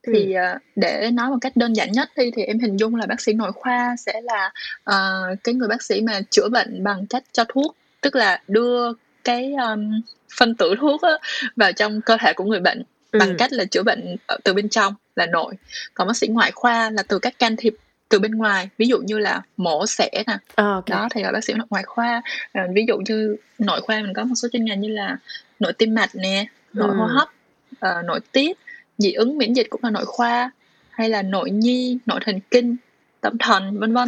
Thì 0.07 0.35
uh, 0.55 0.61
để 0.75 1.09
nói 1.13 1.29
một 1.29 1.37
cách 1.41 1.55
đơn 1.55 1.73
giản 1.73 1.91
nhất 1.91 2.09
đi 2.15 2.31
thì 2.31 2.43
em 2.43 2.59
hình 2.59 2.77
dung 2.77 2.95
là 2.95 3.05
bác 3.05 3.21
sĩ 3.21 3.33
nội 3.33 3.51
khoa 3.51 3.95
sẽ 3.97 4.21
là 4.23 4.51
uh, 4.89 5.43
cái 5.43 5.55
người 5.55 5.67
bác 5.67 5.83
sĩ 5.83 6.01
mà 6.01 6.21
chữa 6.29 6.49
bệnh 6.49 6.83
bằng 6.83 7.05
cách 7.07 7.23
cho 7.31 7.43
thuốc 7.49 7.75
tức 8.01 8.15
là 8.15 8.41
đưa 8.47 8.93
cái 9.23 9.53
um, 9.53 10.01
phân 10.37 10.55
tử 10.55 10.75
thuốc 10.79 11.01
á, 11.01 11.11
vào 11.55 11.71
trong 11.71 12.01
cơ 12.01 12.17
thể 12.19 12.33
của 12.33 12.43
người 12.43 12.59
bệnh 12.59 12.83
ừ. 13.11 13.19
bằng 13.19 13.35
cách 13.37 13.53
là 13.53 13.65
chữa 13.65 13.83
bệnh 13.83 14.15
từ 14.43 14.53
bên 14.53 14.69
trong 14.69 14.93
là 15.15 15.25
nội. 15.25 15.53
Còn 15.93 16.07
bác 16.07 16.17
sĩ 16.17 16.27
ngoại 16.27 16.51
khoa 16.51 16.89
là 16.89 17.03
từ 17.03 17.19
các 17.19 17.39
can 17.39 17.55
thiệp 17.55 17.75
từ 18.11 18.19
bên 18.19 18.31
ngoài 18.31 18.69
ví 18.77 18.87
dụ 18.87 18.97
như 18.97 19.19
là 19.19 19.41
mổ 19.57 19.85
xẻ 19.87 20.23
nè 20.27 20.33
oh, 20.33 20.57
okay. 20.57 20.83
đó 20.87 21.07
thì 21.11 21.23
gọi 21.23 21.33
bác 21.33 21.43
sĩ 21.43 21.53
ngoại 21.69 21.83
khoa 21.83 22.21
à, 22.51 22.67
ví 22.73 22.85
dụ 22.87 22.97
như 22.97 23.35
nội 23.59 23.81
khoa 23.81 24.01
mình 24.01 24.13
có 24.13 24.23
một 24.23 24.35
số 24.35 24.47
chuyên 24.53 24.65
ngành 24.65 24.81
như 24.81 24.87
là 24.87 25.17
nội 25.59 25.73
tim 25.73 25.93
mạch 25.93 26.09
nè 26.15 26.45
nội 26.73 26.89
ừ. 26.89 26.95
hô 26.95 27.05
hấp 27.05 27.29
uh, 27.71 28.05
nội 28.05 28.19
tiết 28.31 28.57
dị 28.97 29.11
ứng 29.11 29.37
miễn 29.37 29.53
dịch 29.53 29.67
cũng 29.69 29.83
là 29.83 29.89
nội 29.89 30.05
khoa 30.05 30.51
hay 30.89 31.09
là 31.09 31.21
nội 31.21 31.51
nhi 31.51 31.97
nội 32.05 32.19
thần 32.25 32.39
kinh 32.51 32.75
tâm 33.21 33.37
thần 33.37 33.79
vân 33.79 33.93
vân 33.93 34.07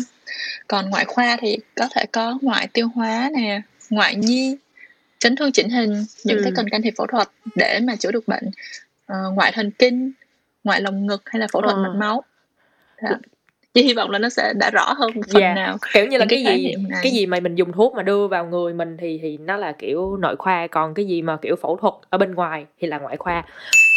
còn 0.68 0.90
ngoại 0.90 1.06
khoa 1.06 1.38
thì 1.40 1.58
có 1.76 1.88
thể 1.96 2.06
có 2.12 2.38
ngoại 2.42 2.68
tiêu 2.74 2.88
hóa 2.96 3.30
nè 3.36 3.62
ngoại 3.90 4.16
nhi 4.16 4.58
chấn 5.20 5.36
thương 5.36 5.52
chỉnh 5.52 5.70
hình 5.70 6.06
những 6.24 6.38
ừ. 6.38 6.44
cái 6.44 6.52
cần 6.56 6.70
can 6.70 6.82
thiệp 6.82 6.94
phẫu 6.98 7.08
thuật 7.08 7.30
để 7.56 7.80
mà 7.84 7.96
chữa 7.96 8.12
được 8.12 8.28
bệnh 8.28 8.46
uh, 9.14 9.36
ngoại 9.36 9.52
thần 9.52 9.72
kinh 9.72 10.12
ngoại 10.64 10.82
lồng 10.82 11.08
ngực 11.08 11.22
hay 11.26 11.40
là 11.40 11.48
phẫu 11.52 11.62
thuật 11.62 11.76
ờ. 11.76 11.82
mạch 11.84 11.96
máu 11.98 12.24
Đó 13.02 13.10
chị 13.74 13.84
hy 13.84 13.94
vọng 13.94 14.10
là 14.10 14.20
nó 14.20 14.30
sẽ 14.30 14.54
đã 14.60 14.70
rõ 14.70 14.94
hơn 14.94 15.12
một 15.16 15.22
phần 15.34 15.42
yeah. 15.42 15.56
nào 15.56 15.78
kiểu 15.94 16.08
như 16.08 16.18
là 16.18 16.26
cái, 16.30 16.44
cái 16.46 16.62
gì 16.64 16.76
cái 17.04 17.12
gì 17.12 17.26
mà 17.26 17.40
mình 17.40 17.56
dùng 17.56 17.72
thuốc 17.72 17.96
mà 17.96 18.04
đưa 18.04 18.28
vào 18.28 18.46
người 18.46 18.74
mình 18.74 18.98
thì 19.00 19.20
thì 19.22 19.38
nó 19.38 19.58
là 19.58 19.72
kiểu 19.72 20.18
nội 20.18 20.36
khoa 20.36 20.68
còn 20.68 20.94
cái 20.94 21.06
gì 21.06 21.22
mà 21.22 21.38
kiểu 21.38 21.56
phẫu 21.56 21.78
thuật 21.78 21.94
ở 22.10 22.18
bên 22.18 22.36
ngoài 22.36 22.66
thì 22.80 22.88
là 22.88 23.00
ngoại 23.00 23.18
khoa. 23.18 23.44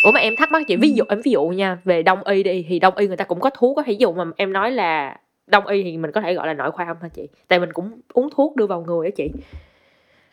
Ủa 0.04 0.12
mà 0.12 0.20
em 0.20 0.34
thắc 0.38 0.52
mắc 0.52 0.62
chị 0.68 0.76
ví 0.76 0.92
dụ 0.92 1.04
em 1.08 1.20
ví 1.24 1.30
dụ 1.30 1.44
nha 1.44 1.78
về 1.84 2.02
đông 2.02 2.22
y 2.22 2.42
đi 2.42 2.66
thì 2.68 2.78
đông 2.78 2.96
y 2.96 3.06
người 3.06 3.16
ta 3.16 3.24
cũng 3.24 3.40
có 3.40 3.50
thuốc 3.50 3.76
á. 3.76 3.82
Ví 3.86 3.96
dụ 3.96 4.12
mà 4.12 4.24
em 4.36 4.52
nói 4.52 4.72
là 4.72 5.16
đông 5.46 5.66
y 5.66 5.82
thì 5.82 5.96
mình 5.96 6.12
có 6.12 6.20
thể 6.20 6.34
gọi 6.34 6.46
là 6.46 6.54
nội 6.54 6.70
khoa 6.70 6.84
không 6.86 6.96
hả 7.02 7.08
chị? 7.08 7.28
Tại 7.48 7.58
mình 7.58 7.72
cũng 7.72 8.00
uống 8.12 8.28
thuốc 8.36 8.56
đưa 8.56 8.66
vào 8.66 8.80
người 8.80 9.06
á 9.06 9.10
chị. 9.16 9.30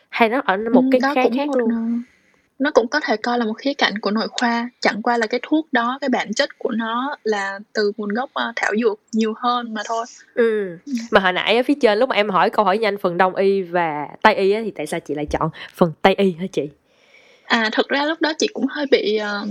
Hay 0.08 0.28
nó 0.28 0.42
ở 0.44 0.56
một 0.72 0.82
cái 0.92 1.00
khác 1.14 1.28
khác 1.36 1.48
luôn 1.56 2.02
nó 2.58 2.70
cũng 2.70 2.88
có 2.88 3.00
thể 3.00 3.16
coi 3.16 3.38
là 3.38 3.44
một 3.44 3.52
khía 3.52 3.74
cạnh 3.74 3.98
của 3.98 4.10
nội 4.10 4.28
khoa 4.30 4.70
chẳng 4.80 5.02
qua 5.02 5.18
là 5.18 5.26
cái 5.26 5.40
thuốc 5.42 5.68
đó 5.72 5.98
cái 6.00 6.08
bản 6.08 6.34
chất 6.34 6.58
của 6.58 6.70
nó 6.70 7.16
là 7.24 7.58
từ 7.72 7.92
nguồn 7.96 8.14
gốc 8.14 8.30
uh, 8.30 8.56
thảo 8.56 8.72
dược 8.82 9.00
nhiều 9.12 9.34
hơn 9.36 9.74
mà 9.74 9.82
thôi. 9.84 10.06
Ừ. 10.34 10.78
mà 11.10 11.20
hồi 11.20 11.32
nãy 11.32 11.56
ở 11.56 11.62
phía 11.62 11.74
trên 11.80 11.98
lúc 11.98 12.08
mà 12.08 12.16
em 12.16 12.30
hỏi 12.30 12.50
câu 12.50 12.64
hỏi 12.64 12.78
nhanh 12.78 12.98
phần 12.98 13.16
đông 13.16 13.34
y 13.34 13.62
và 13.62 14.08
tây 14.22 14.34
y 14.34 14.54
thì 14.62 14.70
tại 14.70 14.86
sao 14.86 15.00
chị 15.00 15.14
lại 15.14 15.26
chọn 15.26 15.50
phần 15.74 15.92
tây 16.02 16.14
y 16.14 16.32
hả 16.40 16.46
chị? 16.52 16.68
À 17.44 17.70
thực 17.72 17.88
ra 17.88 18.04
lúc 18.04 18.20
đó 18.20 18.32
chị 18.38 18.46
cũng 18.52 18.66
hơi 18.66 18.86
bị 18.90 19.20
uh, 19.42 19.48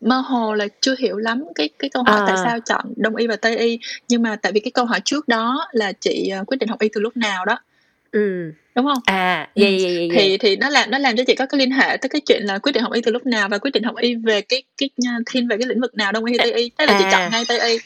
mơ 0.00 0.20
hồ 0.20 0.54
là 0.54 0.66
chưa 0.80 0.94
hiểu 0.98 1.16
lắm 1.16 1.44
cái 1.54 1.68
cái 1.78 1.90
câu 1.90 2.02
hỏi 2.02 2.20
à. 2.20 2.24
tại 2.26 2.36
sao 2.44 2.60
chọn 2.60 2.92
đông 2.96 3.16
y 3.16 3.26
và 3.26 3.36
tây 3.36 3.56
y. 3.56 3.78
Nhưng 4.08 4.22
mà 4.22 4.36
tại 4.36 4.52
vì 4.52 4.60
cái 4.60 4.70
câu 4.70 4.84
hỏi 4.84 5.00
trước 5.04 5.28
đó 5.28 5.66
là 5.72 5.92
chị 5.92 6.32
uh, 6.40 6.46
quyết 6.46 6.56
định 6.56 6.68
học 6.68 6.80
y 6.80 6.88
từ 6.92 7.00
lúc 7.00 7.16
nào 7.16 7.44
đó 7.44 7.58
ừ. 8.12 8.52
Đúng 8.74 8.86
không? 8.86 9.02
À 9.04 9.48
vậy, 9.56 9.78
vậy, 9.82 9.96
vậy, 9.96 10.08
thì 10.14 10.38
thì 10.38 10.56
nó 10.56 10.68
làm 10.68 10.90
nó 10.90 10.98
làm 10.98 11.16
cho 11.16 11.24
chị 11.26 11.34
có 11.34 11.46
cái 11.46 11.58
liên 11.58 11.70
hệ 11.70 11.96
tới 11.96 12.08
cái 12.08 12.20
chuyện 12.26 12.42
là 12.42 12.58
quyết 12.58 12.72
định 12.72 12.82
học 12.82 12.92
y 12.92 13.00
từ 13.00 13.12
lúc 13.12 13.26
nào 13.26 13.48
và 13.48 13.58
quyết 13.58 13.70
định 13.70 13.82
học 13.82 13.96
y 13.96 14.14
về 14.14 14.40
cái 14.40 14.62
cái 14.78 14.90
thiên 15.26 15.48
về 15.48 15.56
cái 15.58 15.68
lĩnh 15.68 15.80
vực 15.80 15.94
nào 15.94 16.12
đông 16.12 16.24
y 16.24 16.38
tây 16.38 16.52
y? 16.52 16.70
Thế 16.78 16.86
là 16.86 16.92
à. 16.92 16.98
chị 16.98 17.04
chọn 17.12 17.30
ngay 17.30 17.44
tây 17.48 17.70
y 17.70 17.78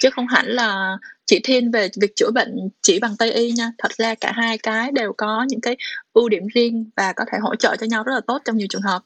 chứ 0.00 0.10
không 0.10 0.26
hẳn 0.26 0.46
là 0.46 0.96
chị 1.26 1.40
thiên 1.44 1.70
về 1.70 1.88
việc 2.00 2.16
chữa 2.16 2.30
bệnh 2.30 2.54
chỉ 2.82 2.98
bằng 2.98 3.16
tây 3.18 3.32
y 3.32 3.52
nha. 3.52 3.72
Thật 3.78 3.92
ra 3.92 4.14
cả 4.14 4.32
hai 4.34 4.58
cái 4.58 4.92
đều 4.92 5.12
có 5.16 5.46
những 5.48 5.60
cái 5.60 5.76
ưu 6.12 6.28
điểm 6.28 6.46
riêng 6.54 6.90
và 6.96 7.12
có 7.12 7.24
thể 7.32 7.38
hỗ 7.40 7.56
trợ 7.56 7.76
cho 7.80 7.86
nhau 7.86 8.02
rất 8.02 8.12
là 8.14 8.20
tốt 8.26 8.42
trong 8.44 8.56
nhiều 8.56 8.66
trường 8.70 8.82
hợp 8.82 9.02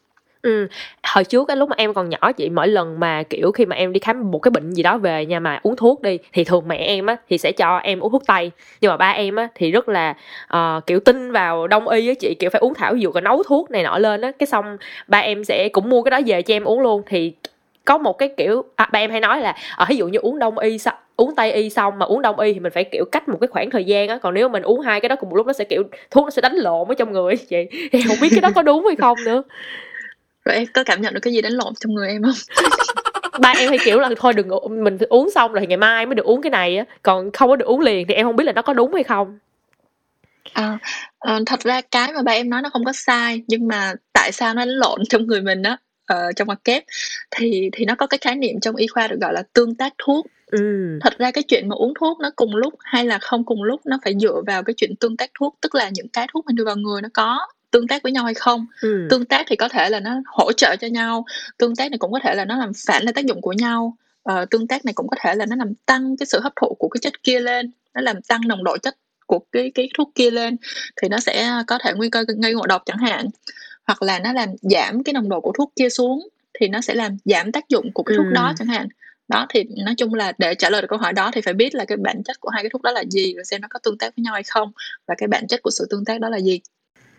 Ừ, 0.47 0.67
hồi 1.03 1.25
trước 1.25 1.45
cái 1.45 1.57
lúc 1.57 1.69
mà 1.69 1.75
em 1.79 1.95
còn 1.95 2.09
nhỏ 2.09 2.33
chị 2.33 2.51
mỗi 2.51 2.69
lần 2.69 3.01
mà 3.01 3.23
kiểu 3.23 3.53
khi 3.53 3.67
mà 3.67 3.77
em 3.77 3.93
đi 3.93 4.01
khám 4.01 4.31
một 4.31 4.39
cái 4.39 4.51
bệnh 4.51 4.71
gì 4.71 4.83
đó 4.83 4.99
về 4.99 5.27
nha 5.27 5.41
mà 5.41 5.61
uống 5.63 5.77
thuốc 5.77 6.03
đi 6.03 6.19
thì 6.33 6.45
thường 6.45 6.69
mẹ 6.69 6.77
em 6.77 7.07
á 7.07 7.17
thì 7.29 7.39
sẽ 7.39 7.53
cho 7.53 7.77
em 7.77 8.01
uống 8.01 8.13
thuốc 8.13 8.23
tây. 8.27 8.51
Nhưng 8.81 8.91
mà 8.91 8.97
ba 8.97 9.11
em 9.11 9.37
á 9.37 9.49
thì 9.55 9.71
rất 9.71 9.89
là 9.89 10.15
uh, 10.57 10.87
kiểu 10.87 11.01
tin 11.01 11.33
vào 11.33 11.67
đông 11.67 11.89
y 11.89 12.09
á 12.09 12.15
chị 12.21 12.35
kiểu 12.39 12.51
phải 12.51 12.61
uống 12.61 12.75
thảo 12.75 12.99
dược 12.99 13.15
rồi 13.15 13.23
nấu 13.23 13.43
thuốc 13.43 13.71
này 13.71 13.83
nọ 13.83 13.99
lên 13.99 14.21
á. 14.21 14.33
Cái 14.39 14.47
xong 14.47 14.77
ba 15.07 15.19
em 15.19 15.45
sẽ 15.45 15.69
cũng 15.69 15.91
mua 15.91 16.03
cái 16.03 16.11
đó 16.11 16.21
về 16.27 16.43
cho 16.43 16.55
em 16.55 16.65
uống 16.65 16.81
luôn. 16.81 17.03
Thì 17.07 17.33
có 17.85 17.99
một 17.99 18.19
cái 18.19 18.29
kiểu 18.37 18.65
à, 18.77 18.89
ba 18.93 18.99
em 18.99 19.11
hay 19.11 19.21
nói 19.21 19.41
là 19.41 19.51
ờ, 19.77 19.83
ở 19.83 19.87
ví 19.89 19.97
dụ 19.97 20.09
như 20.09 20.19
uống 20.19 20.39
đông 20.39 20.59
y 20.59 20.79
uống 21.17 21.35
tây 21.35 21.53
y 21.53 21.71
xong 21.71 21.99
mà 21.99 22.07
uống 22.07 22.23
đông 22.23 22.41
y 22.41 22.53
thì 22.53 22.61
mình 22.61 22.73
phải 22.73 22.85
kiểu 22.85 23.05
cách 23.13 23.29
một 23.29 23.39
cái 23.41 23.49
khoảng 23.49 23.71
thời 23.71 23.85
gian 23.85 24.09
á. 24.09 24.19
Còn 24.19 24.35
nếu 24.35 24.49
mình 24.49 24.63
uống 24.63 24.81
hai 24.81 25.01
cái 25.01 25.09
đó 25.09 25.17
cùng 25.17 25.31
một 25.31 25.37
lúc 25.37 25.47
nó 25.47 25.53
sẽ 25.53 25.65
kiểu 25.65 25.83
thuốc 26.11 26.25
nó 26.25 26.31
sẽ 26.31 26.43
đánh 26.43 26.55
lộn 26.57 26.89
ở 26.89 26.95
trong 26.95 27.13
người 27.13 27.37
chị. 27.37 27.67
Thì 27.93 28.03
không 28.03 28.21
biết 28.21 28.31
cái 28.35 28.43
đó 28.43 28.51
có 28.51 28.63
đúng 28.63 28.87
hay 28.87 28.97
không 28.97 29.25
nữa 29.25 29.43
rồi 30.47 30.57
em 30.57 30.67
có 30.75 30.85
cảm 30.85 31.03
nhận 31.03 31.15
được 31.15 31.21
cái 31.21 31.33
gì 31.33 31.43
đánh 31.43 31.53
lộn 31.53 31.75
trong 31.81 31.95
người 31.95 32.09
em 32.09 32.23
không? 32.23 32.35
Ba 33.41 33.55
em 33.59 33.69
hay 33.69 33.79
kiểu 33.85 33.99
là 33.99 34.11
thôi 34.17 34.33
đừng 34.33 34.49
mình 34.85 34.99
uống 35.09 35.31
xong 35.31 35.53
rồi 35.53 35.67
ngày 35.67 35.77
mai 35.77 36.07
mới 36.07 36.15
được 36.15 36.25
uống 36.25 36.43
cái 36.43 36.51
này 36.51 36.77
á. 36.77 36.85
Còn 37.03 37.33
không 37.33 37.49
có 37.49 37.57
được 37.57 37.65
uống 37.67 37.81
liền 37.81 38.07
thì 38.09 38.15
em 38.15 38.27
không 38.27 38.37
biết 38.37 38.45
là 38.45 38.53
nó 38.53 38.63
có 38.63 38.73
đúng 38.73 38.95
hay 38.95 39.03
không. 39.03 39.39
À, 40.53 40.79
à, 41.19 41.39
thật 41.47 41.61
ra 41.61 41.81
cái 41.81 42.13
mà 42.13 42.23
ba 42.23 42.33
em 42.33 42.51
nói 42.51 42.63
nó 42.63 42.71
không 42.71 42.85
có 42.85 42.93
sai 42.93 43.43
nhưng 43.47 43.69
mà 43.69 43.93
tại 44.13 44.33
sao 44.33 44.55
nó 44.55 44.61
đánh 44.61 44.75
lộn 44.75 45.01
trong 45.09 45.27
người 45.27 45.43
mình 45.43 45.63
á 45.63 45.77
uh, 46.13 46.37
trong 46.37 46.49
mặt 46.49 46.59
kép 46.65 46.85
thì 47.31 47.71
thì 47.73 47.85
nó 47.85 47.95
có 47.95 48.07
cái 48.07 48.19
khái 48.19 48.37
niệm 48.37 48.61
trong 48.61 48.77
y 48.77 48.87
khoa 48.87 49.09
được 49.09 49.17
gọi 49.21 49.33
là 49.33 49.43
tương 49.53 49.75
tác 49.75 49.93
thuốc. 49.99 50.27
Ừ. 50.53 50.59
thật 51.01 51.19
ra 51.19 51.31
cái 51.31 51.43
chuyện 51.43 51.69
mà 51.69 51.75
uống 51.77 51.93
thuốc 52.01 52.21
nó 52.21 52.31
cùng 52.37 52.57
lúc 52.57 52.75
hay 52.81 53.05
là 53.05 53.19
không 53.19 53.45
cùng 53.45 53.63
lúc 53.63 53.81
nó 53.87 53.99
phải 54.05 54.15
dựa 54.21 54.43
vào 54.47 54.63
cái 54.63 54.75
chuyện 54.77 54.97
tương 55.01 55.17
tác 55.17 55.31
thuốc 55.39 55.57
tức 55.61 55.75
là 55.75 55.91
những 55.93 56.09
cái 56.09 56.27
thuốc 56.33 56.47
mình 56.47 56.57
đưa 56.57 56.65
vào 56.65 56.77
người 56.77 57.03
nó 57.03 57.09
có 57.15 57.39
tương 57.77 57.89
tác 57.89 58.03
với 58.03 58.13
nhau 58.13 58.25
hay 58.25 58.35
không. 58.35 58.67
Ừ. 58.81 59.07
tương 59.11 59.25
tác 59.25 59.47
thì 59.49 59.57
có 59.57 59.69
thể 59.69 59.91
là 59.91 60.01
nó 60.01 60.23
hỗ 60.27 60.53
trợ 60.53 60.77
cho 60.77 60.87
nhau 60.87 61.25
tương 61.59 61.77
tác 61.77 61.91
này 61.91 61.99
cũng 61.99 62.13
có 62.13 62.19
thể 62.23 62.35
là 62.35 62.45
nó 62.45 62.57
làm 62.57 62.73
phản 62.87 63.03
lại 63.03 63.13
tác 63.13 63.27
dụng 63.27 63.41
của 63.41 63.53
nhau. 63.53 63.97
Uh, 64.33 64.51
tương 64.51 64.67
tác 64.67 64.85
này 64.85 64.95
cũng 64.95 65.09
có 65.09 65.17
thể 65.21 65.35
là 65.35 65.47
nó 65.47 65.57
làm 65.57 65.75
tăng 65.87 66.17
cái 66.17 66.27
sự 66.27 66.41
hấp 66.41 66.53
thụ 66.61 66.77
của 66.79 66.89
cái 66.89 66.99
chất 67.03 67.23
kia 67.23 67.41
lên 67.41 67.71
nó 67.95 68.01
làm 68.01 68.23
tăng 68.23 68.41
nồng 68.47 68.65
độ 68.65 68.79
chất 68.79 68.97
của 69.27 69.39
cái 69.53 69.73
cái 69.75 69.89
thuốc 69.95 70.11
kia 70.15 70.31
lên 70.31 70.57
thì 71.03 71.09
nó 71.09 71.19
sẽ 71.19 71.51
có 71.67 71.79
thể 71.85 71.93
nguy 71.97 72.11
cơ 72.11 72.25
gây 72.43 72.55
ngộ 72.55 72.67
độc 72.67 72.83
chẳng 72.87 72.99
hạn. 72.99 73.27
Hoặc 73.87 74.03
là 74.03 74.19
nó 74.19 74.33
làm 74.33 74.49
giảm 74.63 75.03
cái 75.03 75.13
nồng 75.13 75.29
độ 75.29 75.41
của 75.41 75.53
thuốc 75.59 75.73
kia 75.77 75.89
xuống 75.89 76.29
thì 76.61 76.69
nó 76.69 76.81
sẽ 76.81 76.95
làm 76.95 77.17
giảm 77.25 77.53
tác 77.53 77.69
dụng 77.69 77.93
của 77.93 78.03
cái 78.03 78.17
thuốc 78.17 78.27
đó 78.33 78.53
chẳng 78.59 78.69
hạn. 78.69 78.89
Đó 79.29 79.47
thì 79.49 79.65
nói 79.85 79.95
chung 79.99 80.15
là 80.15 80.33
để 80.39 80.55
trả 80.55 80.71
lời 80.71 80.83
được 80.83 80.89
câu 80.91 80.99
hỏi 80.99 81.13
đó 81.13 81.31
thì 81.33 81.41
phải 81.41 81.55
biết 81.55 81.75
là 81.75 81.85
cái 81.85 81.97
bản 81.97 82.23
chất 82.23 82.41
của 82.41 82.49
hai 82.49 82.63
cái 82.63 82.71
thuốc 82.71 82.83
đó 82.83 82.93
là 82.93 83.05
gì 83.11 83.35
rồi 83.35 83.45
xem 83.45 83.61
nó 83.61 83.69
có 83.71 83.79
tương 83.83 83.99
tác 83.99 84.17
với 84.17 84.23
nhau 84.23 84.35
hay 84.35 84.43
không 84.43 84.73
và 85.07 85.15
cái 85.19 85.29
bản 85.29 85.47
chất 85.47 85.63
của 85.63 85.71
sự 85.71 85.87
tương 85.91 86.05
tác 86.05 86.21
đó 86.21 86.29
là 86.29 86.41
gì 86.41 86.61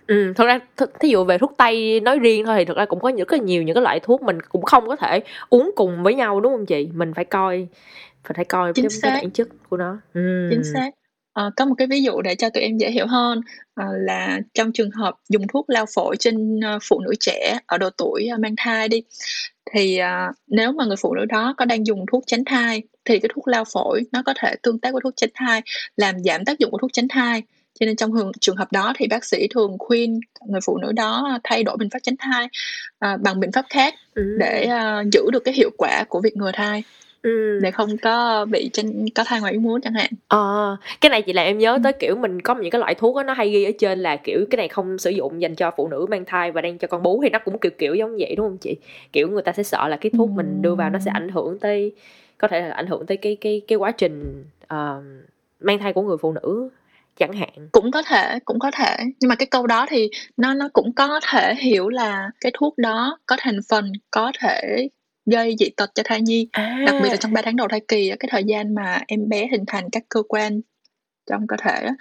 Ừ, 0.08 0.34
thật 0.36 0.46
ra 0.46 0.60
th- 0.78 0.88
thí 1.00 1.10
dụ 1.10 1.24
về 1.24 1.38
thuốc 1.38 1.54
tây 1.58 2.00
nói 2.00 2.20
riêng 2.20 2.46
thôi 2.46 2.56
thì 2.58 2.66
thật 2.66 2.78
ra 2.78 2.86
cũng 2.86 3.00
có 3.00 3.10
những 3.10 3.28
cái 3.28 3.40
nhiều 3.40 3.64
những 3.64 3.76
cái 3.76 3.84
loại 3.84 4.00
thuốc 4.00 4.22
mình 4.22 4.38
cũng 4.50 4.64
không 4.64 4.88
có 4.88 4.96
thể 4.96 5.20
uống 5.50 5.72
cùng 5.76 6.04
với 6.04 6.16
nhau 6.16 6.42
đúng 6.42 6.54
không 6.54 6.66
chị? 6.66 6.90
Mình 6.94 7.14
phải 7.14 7.26
coi 7.26 7.68
phải 8.24 8.34
phải 8.36 8.46
coi 8.46 8.74
chính 8.74 8.84
cái, 8.84 8.90
xác. 8.90 9.10
cái 9.10 9.22
bản 9.22 9.32
chất 9.32 9.48
của 9.70 9.78
nó. 9.78 9.98
Ừ. 10.14 10.48
chính 10.50 10.64
xác. 10.64 10.90
Ờ, 11.34 11.52
có 11.56 11.66
một 11.66 11.76
cái 11.78 11.88
ví 11.88 12.04
dụ 12.04 12.22
để 12.22 12.36
cho 12.36 12.50
tụi 12.50 12.64
em 12.64 12.78
dễ 12.78 12.92
hiểu 12.92 13.08
hơn 13.08 13.42
ờ, 13.74 13.86
là 13.98 14.40
trong 14.54 14.72
trường 14.72 14.92
hợp 14.92 15.16
dùng 15.30 15.48
thuốc 15.48 15.70
lao 15.70 15.86
phổi 15.96 16.16
trên 16.20 16.60
uh, 16.60 16.82
phụ 16.90 17.00
nữ 17.00 17.14
trẻ 17.20 17.60
ở 17.66 17.78
độ 17.78 17.90
tuổi 17.98 18.30
mang 18.40 18.54
thai 18.58 18.88
đi 18.88 19.04
thì 19.72 20.00
uh, 20.02 20.36
nếu 20.48 20.72
mà 20.72 20.86
người 20.86 20.96
phụ 21.02 21.14
nữ 21.14 21.26
đó 21.26 21.54
có 21.58 21.66
đang 21.66 21.86
dùng 21.86 22.06
thuốc 22.12 22.24
tránh 22.28 22.46
thai 22.46 22.84
thì 23.06 23.20
cái 23.20 23.30
thuốc 23.36 23.48
lao 23.48 23.64
phổi 23.74 24.02
nó 24.12 24.24
có 24.26 24.34
thể 24.38 24.56
tương 24.64 24.80
tác 24.80 24.94
với 24.94 25.02
thuốc 25.04 25.14
tránh 25.16 25.30
thai 25.34 25.62
làm 25.98 26.20
giảm 26.24 26.46
tác 26.46 26.60
dụng 26.60 26.72
của 26.72 26.78
thuốc 26.78 26.94
tránh 26.94 27.08
thai 27.08 27.44
cho 27.80 27.86
nên 27.86 27.96
trong 27.96 28.12
trường, 28.40 28.56
hợp 28.56 28.72
đó 28.72 28.94
thì 28.98 29.08
bác 29.08 29.26
sĩ 29.26 29.48
thường 29.48 29.78
khuyên 29.80 30.20
người 30.46 30.62
phụ 30.66 30.78
nữ 30.78 30.92
đó 30.92 31.40
thay 31.44 31.64
đổi 31.64 31.78
biện 31.78 31.90
pháp 31.90 32.00
tránh 32.04 32.16
thai 32.20 32.46
uh, 33.14 33.22
bằng 33.22 33.40
biện 33.40 33.52
pháp 33.52 33.66
khác 33.70 33.94
ừ. 34.16 34.38
để 34.40 34.70
uh, 34.70 35.14
giữ 35.14 35.22
được 35.32 35.44
cái 35.44 35.54
hiệu 35.54 35.70
quả 35.78 36.04
của 36.10 36.22
việc 36.22 36.38
ngừa 36.38 36.52
thai 36.54 36.84
ừ. 37.22 37.60
để 37.62 37.72
không 37.72 37.98
có 37.98 38.46
bị 38.46 38.70
trên 38.74 39.06
có 39.16 39.24
thai 39.24 39.42
ngoài 39.42 39.54
ý 39.54 39.60
muốn 39.60 39.82
chẳng 39.82 39.94
hạn 39.94 40.10
ờ 40.28 40.78
à, 40.82 40.98
cái 41.02 41.10
này 41.10 41.22
chị 41.22 41.34
làm 41.34 41.46
em 41.46 41.58
nhớ 41.58 41.74
ừ. 41.74 41.80
tới 41.84 41.94
kiểu 41.94 42.16
mình 42.16 42.42
có 42.42 42.56
những 42.56 42.72
cái 42.72 42.80
loại 42.80 42.96
thuốc 42.96 43.16
đó, 43.16 43.24
nó 43.24 43.34
hay 43.34 43.50
ghi 43.50 43.64
ở 43.64 43.72
trên 43.80 44.00
là 44.00 44.16
kiểu 44.16 44.46
cái 44.50 44.58
này 44.58 44.68
không 44.68 44.98
sử 44.98 45.10
dụng 45.10 45.42
dành 45.42 45.56
cho 45.56 45.72
phụ 45.78 45.88
nữ 45.88 46.06
mang 46.10 46.26
thai 46.26 46.52
và 46.52 46.62
đang 46.62 46.78
cho 46.78 46.88
con 46.88 47.04
bú 47.04 47.22
thì 47.24 47.30
nó 47.30 47.40
cũng 47.40 47.60
kiểu 47.60 47.72
kiểu 47.78 47.96
giống 47.96 48.18
vậy 48.20 48.36
đúng 48.36 48.48
không 48.48 48.58
chị 48.58 48.76
kiểu 49.14 49.30
người 49.30 49.42
ta 49.42 49.52
sẽ 49.52 49.64
sợ 49.64 49.88
là 49.88 49.98
cái 49.98 50.10
thuốc 50.18 50.30
ừ. 50.30 50.34
mình 50.36 50.62
đưa 50.62 50.76
vào 50.76 50.90
nó 50.90 51.00
sẽ 51.00 51.12
ảnh 51.14 51.30
hưởng 51.30 51.60
tới 51.60 51.92
có 52.38 52.48
thể 52.48 52.62
là 52.62 52.76
ảnh 52.76 52.88
hưởng 52.88 53.06
tới 53.06 53.18
cái 53.18 53.38
cái 53.42 53.62
cái 53.68 53.78
quá 53.78 53.92
trình 53.92 54.44
uh, 54.64 55.04
mang 55.60 55.80
thai 55.80 55.94
của 55.94 56.02
người 56.02 56.18
phụ 56.18 56.32
nữ 56.32 56.70
chẳng 57.20 57.34
hạn 57.34 57.70
cũng 57.72 57.92
có 57.92 58.04
thể 58.04 58.40
cũng 58.46 58.60
có 58.60 58.72
thể 58.72 58.98
nhưng 59.20 59.30
mà 59.30 59.36
cái 59.36 59.46
câu 59.46 59.68
đó 59.68 59.86
thì 59.90 60.10
nó 60.38 60.54
nó 60.54 60.70
cũng 60.74 60.94
có 60.94 61.20
thể 61.32 61.56
hiểu 61.56 61.90
là 61.90 62.30
cái 62.42 62.52
thuốc 62.56 62.78
đó 62.78 63.20
có 63.26 63.36
thành 63.40 63.60
phần 63.70 63.92
có 64.12 64.32
thể 64.40 64.88
gây 65.26 65.56
dị 65.60 65.70
tật 65.70 65.92
cho 65.96 66.04
thai 66.06 66.22
nhi 66.22 66.48
à. 66.52 66.84
đặc 66.86 66.96
biệt 67.04 67.10
là 67.10 67.16
trong 67.16 67.34
3 67.34 67.42
tháng 67.42 67.56
đầu 67.56 67.68
thai 67.68 67.80
kỳ 67.88 68.12
cái 68.20 68.30
thời 68.32 68.44
gian 68.44 68.76
mà 68.76 69.02
em 69.08 69.30
bé 69.30 69.48
hình 69.52 69.64
thành 69.68 69.90
các 69.92 70.04
cơ 70.10 70.24
quan 70.28 70.62
trong 71.30 71.48
cơ 71.48 71.56
thể 71.64 71.84
đó. 71.84 71.92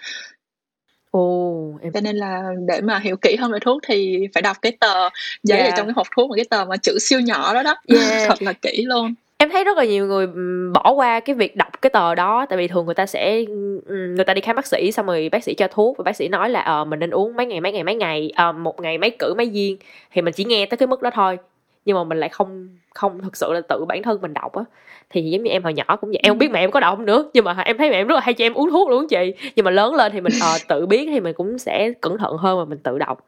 Ồ, 1.11 1.79
em... 1.83 1.93
cho 1.93 2.01
nên 2.01 2.17
là 2.17 2.43
để 2.69 2.81
mà 2.81 2.99
hiểu 2.99 3.17
kỹ 3.17 3.37
hơn 3.37 3.53
về 3.53 3.59
thuốc 3.61 3.83
thì 3.87 4.27
phải 4.35 4.43
đọc 4.43 4.57
cái 4.63 4.73
tờ 4.81 5.09
giấy 5.43 5.59
yeah. 5.59 5.73
ở 5.73 5.77
trong 5.77 5.87
cái 5.87 5.93
hộp 5.97 6.07
thuốc 6.17 6.31
mà 6.31 6.37
cái 6.37 6.45
tờ 6.51 6.65
mà 6.65 6.77
chữ 6.77 6.99
siêu 7.01 7.21
nhỏ 7.21 7.55
đó 7.55 7.63
đó 7.63 7.75
yeah. 7.89 8.23
thật 8.29 8.43
là 8.43 8.53
kỹ 8.53 8.83
luôn 8.87 9.15
em 9.39 9.51
thấy 9.51 9.65
rất 9.65 9.77
là 9.77 9.85
nhiều 9.85 10.07
người 10.07 10.27
bỏ 10.75 10.93
qua 10.93 11.21
cái 11.21 11.37
việc 11.37 11.57
đọc 11.57 11.83
cái 11.83 11.91
tờ 11.91 12.15
đó 12.15 12.47
tại 12.49 12.57
vì 12.57 12.69
thường 12.69 12.87
người 12.87 12.95
ta 12.95 13.07
sẽ 13.07 13.45
người 13.89 14.25
ta 14.27 14.35
đi 14.35 14.41
khám 14.41 14.57
bác 14.57 14.67
sĩ 14.67 14.93
xong 14.93 15.07
rồi 15.07 15.29
bác 15.33 15.45
sĩ 15.45 15.55
cho 15.55 15.69
thuốc 15.69 15.97
và 15.99 16.03
bác 16.03 16.17
sĩ 16.17 16.29
nói 16.29 16.51
là 16.51 16.61
ờ 16.61 16.85
mình 16.85 16.99
nên 16.99 17.11
uống 17.11 17.37
mấy 17.37 17.47
ngày 17.47 17.61
mấy 17.61 17.73
ngày 17.73 17.85
mấy 17.85 17.95
ngày 17.95 18.33
ờ, 18.37 18.53
một 18.53 18.81
ngày 18.81 18.99
mấy 18.99 19.11
cử 19.11 19.35
mấy 19.37 19.51
viên. 19.51 19.77
Thì 20.13 20.23
mình 20.23 20.35
chỉ 20.35 20.45
nghe 20.45 20.67
tới 20.67 20.77
cái 20.77 20.87
mức 20.87 21.03
đó 21.03 21.11
thôi 21.15 21.39
nhưng 21.85 21.97
mà 21.97 22.05
mình 22.05 22.21
lại 22.21 22.29
không 22.29 22.69
không 22.95 23.23
thực 23.23 23.37
sự 23.37 23.53
là 23.53 23.61
tự 23.61 23.85
bản 23.85 24.03
thân 24.03 24.21
mình 24.23 24.35
đọc 24.35 24.55
á. 24.55 24.65
Thì 25.11 25.31
giống 25.31 25.43
như 25.43 25.51
em 25.51 25.63
hồi 25.63 25.75
nhỏ 25.75 25.97
cũng 26.01 26.11
vậy. 26.11 26.21
Em 26.23 26.31
không 26.31 26.39
biết 26.39 26.51
mẹ 26.51 26.61
em 26.61 26.71
có 26.71 26.81
đọc 26.81 26.99
nữa 26.99 27.31
nhưng 27.35 27.45
mà 27.45 27.57
em 27.65 27.79
thấy 27.79 27.91
mẹ 27.91 27.97
em 27.97 28.07
rất 28.07 28.15
là 28.15 28.21
hay 28.21 28.35
cho 28.35 28.45
em 28.45 28.55
uống 28.55 28.71
thuốc 28.71 28.89
luôn 28.89 29.09
chị. 29.09 29.35
Nhưng 29.57 29.65
mà 29.65 29.71
lớn 29.71 29.95
lên 29.95 30.13
thì 30.13 30.21
mình 30.21 30.33
uh, 30.55 30.69
tự 30.69 30.87
biết 30.87 31.07
thì 31.13 31.21
mình 31.21 31.35
cũng 31.35 31.59
sẽ 31.59 31.93
cẩn 32.01 32.19
thận 32.19 32.37
hơn 32.37 32.59
mà 32.59 32.65
mình 32.65 32.79
tự 32.79 32.99
đọc. 32.99 33.27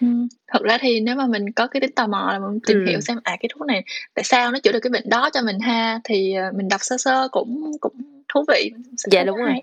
Ừ. 0.00 0.06
Thật 0.48 0.62
ra 0.62 0.78
thì 0.80 1.00
nếu 1.00 1.16
mà 1.16 1.26
mình 1.26 1.52
có 1.52 1.66
cái 1.66 1.80
tính 1.80 1.92
tò 1.92 2.06
mò 2.06 2.32
là 2.32 2.38
mình 2.38 2.60
tìm 2.66 2.84
ừ. 2.84 2.90
hiểu 2.90 3.00
xem 3.00 3.18
à 3.24 3.36
cái 3.40 3.48
thuốc 3.54 3.66
này 3.66 3.84
tại 4.14 4.24
sao 4.24 4.52
nó 4.52 4.58
chữa 4.62 4.72
được 4.72 4.80
cái 4.80 4.90
bệnh 4.90 5.08
đó 5.08 5.30
cho 5.32 5.42
mình 5.42 5.58
ha 5.60 6.00
thì 6.04 6.34
ờ, 6.34 6.52
mình 6.54 6.68
đọc 6.68 6.80
sơ 6.84 6.96
sơ 6.98 7.28
cũng 7.28 7.72
cũng 7.80 7.94
thú 8.28 8.44
vị. 8.48 8.70
Dạ 9.10 9.24
đúng 9.24 9.36
rồi 9.36 9.54